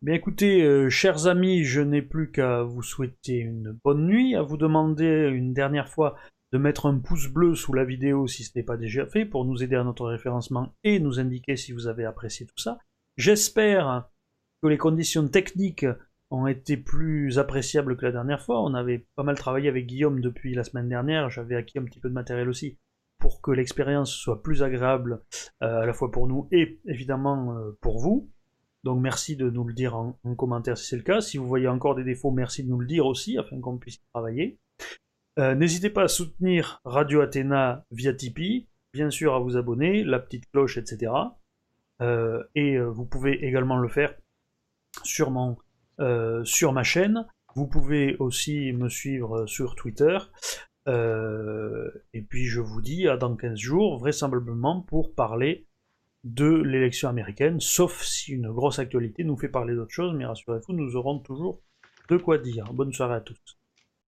Bien 0.02 0.14
écoutez, 0.14 0.62
euh, 0.62 0.88
chers 0.88 1.26
amis, 1.26 1.64
je 1.64 1.80
n'ai 1.80 2.02
plus 2.02 2.30
qu'à 2.30 2.62
vous 2.62 2.82
souhaiter 2.82 3.36
une 3.36 3.76
bonne 3.84 4.06
nuit, 4.06 4.34
à 4.34 4.42
vous 4.42 4.56
demander 4.56 5.30
une 5.32 5.52
dernière 5.52 5.88
fois 5.88 6.16
de 6.56 6.62
mettre 6.62 6.86
un 6.86 6.98
pouce 6.98 7.28
bleu 7.28 7.54
sous 7.54 7.74
la 7.74 7.84
vidéo 7.84 8.26
si 8.26 8.42
ce 8.42 8.52
n'est 8.56 8.64
pas 8.64 8.78
déjà 8.78 9.04
fait 9.04 9.26
pour 9.26 9.44
nous 9.44 9.62
aider 9.62 9.76
à 9.76 9.84
notre 9.84 10.06
référencement 10.06 10.72
et 10.84 11.00
nous 11.00 11.20
indiquer 11.20 11.54
si 11.54 11.72
vous 11.72 11.86
avez 11.86 12.06
apprécié 12.06 12.46
tout 12.46 12.58
ça. 12.58 12.78
J'espère 13.18 14.08
que 14.62 14.68
les 14.68 14.78
conditions 14.78 15.28
techniques 15.28 15.84
ont 16.30 16.46
été 16.46 16.78
plus 16.78 17.38
appréciables 17.38 17.98
que 17.98 18.06
la 18.06 18.12
dernière 18.12 18.40
fois. 18.40 18.62
On 18.62 18.72
avait 18.72 19.06
pas 19.16 19.22
mal 19.22 19.36
travaillé 19.36 19.68
avec 19.68 19.84
Guillaume 19.84 20.22
depuis 20.22 20.54
la 20.54 20.64
semaine 20.64 20.88
dernière, 20.88 21.28
j'avais 21.28 21.56
acquis 21.56 21.78
un 21.78 21.84
petit 21.84 22.00
peu 22.00 22.08
de 22.08 22.14
matériel 22.14 22.48
aussi 22.48 22.78
pour 23.18 23.42
que 23.42 23.50
l'expérience 23.50 24.10
soit 24.10 24.42
plus 24.42 24.62
agréable 24.62 25.20
euh, 25.62 25.82
à 25.82 25.84
la 25.84 25.92
fois 25.92 26.10
pour 26.10 26.26
nous 26.26 26.48
et 26.52 26.80
évidemment 26.86 27.54
euh, 27.54 27.76
pour 27.82 27.98
vous. 27.98 28.30
Donc 28.82 29.02
merci 29.02 29.36
de 29.36 29.50
nous 29.50 29.64
le 29.64 29.74
dire 29.74 29.94
en, 29.94 30.18
commentaire 30.36 30.78
si 30.78 30.86
c'est 30.86 30.96
le 30.96 31.02
cas. 31.02 31.20
Si 31.20 31.36
vous 31.36 31.46
voyez 31.46 31.68
encore 31.68 31.96
des 31.96 32.04
défauts, 32.04 32.30
merci 32.30 32.64
de 32.64 32.70
nous 32.70 32.80
le 32.80 32.86
dire 32.86 33.04
aussi 33.04 33.36
afin 33.36 33.60
qu'on 33.60 33.76
puisse 33.76 34.00
travailler. 34.14 34.58
Euh, 35.38 35.54
n'hésitez 35.54 35.90
pas 35.90 36.04
à 36.04 36.08
soutenir 36.08 36.80
Radio 36.84 37.20
Athéna 37.20 37.84
via 37.90 38.12
Tipeee, 38.14 38.68
bien 38.92 39.10
sûr 39.10 39.34
à 39.34 39.38
vous 39.38 39.56
abonner, 39.56 40.02
la 40.02 40.18
petite 40.18 40.50
cloche, 40.50 40.78
etc. 40.78 41.12
et 42.54 42.78
vous 42.78 43.04
pouvez 43.04 43.44
également 43.44 43.78
le 43.78 43.88
faire 43.88 44.14
sur 45.04 45.32
euh, 46.00 46.72
ma 46.72 46.82
chaîne. 46.82 47.26
Vous 47.54 47.66
pouvez 47.66 48.16
aussi 48.18 48.72
me 48.72 48.88
suivre 48.88 49.46
sur 49.46 49.74
Twitter. 49.74 50.18
Euh, 50.88 51.90
et 52.12 52.22
puis 52.22 52.46
je 52.46 52.60
vous 52.60 52.80
dis 52.80 53.08
à 53.08 53.16
dans 53.16 53.34
15 53.34 53.58
jours, 53.58 53.98
vraisemblablement 53.98 54.82
pour 54.82 55.14
parler 55.14 55.66
de 56.24 56.48
l'élection 56.48 57.08
américaine, 57.08 57.60
sauf 57.60 58.02
si 58.02 58.32
une 58.32 58.50
grosse 58.50 58.78
actualité 58.78 59.24
nous 59.24 59.36
fait 59.36 59.48
parler 59.48 59.74
d'autre 59.74 59.92
chose, 59.92 60.12
mais 60.14 60.26
rassurez-vous, 60.26 60.72
nous 60.72 60.96
aurons 60.96 61.20
toujours 61.20 61.60
de 62.08 62.16
quoi 62.16 62.38
dire. 62.38 62.72
Bonne 62.72 62.92
soirée 62.92 63.16
à 63.16 63.20
tous. 63.20 63.58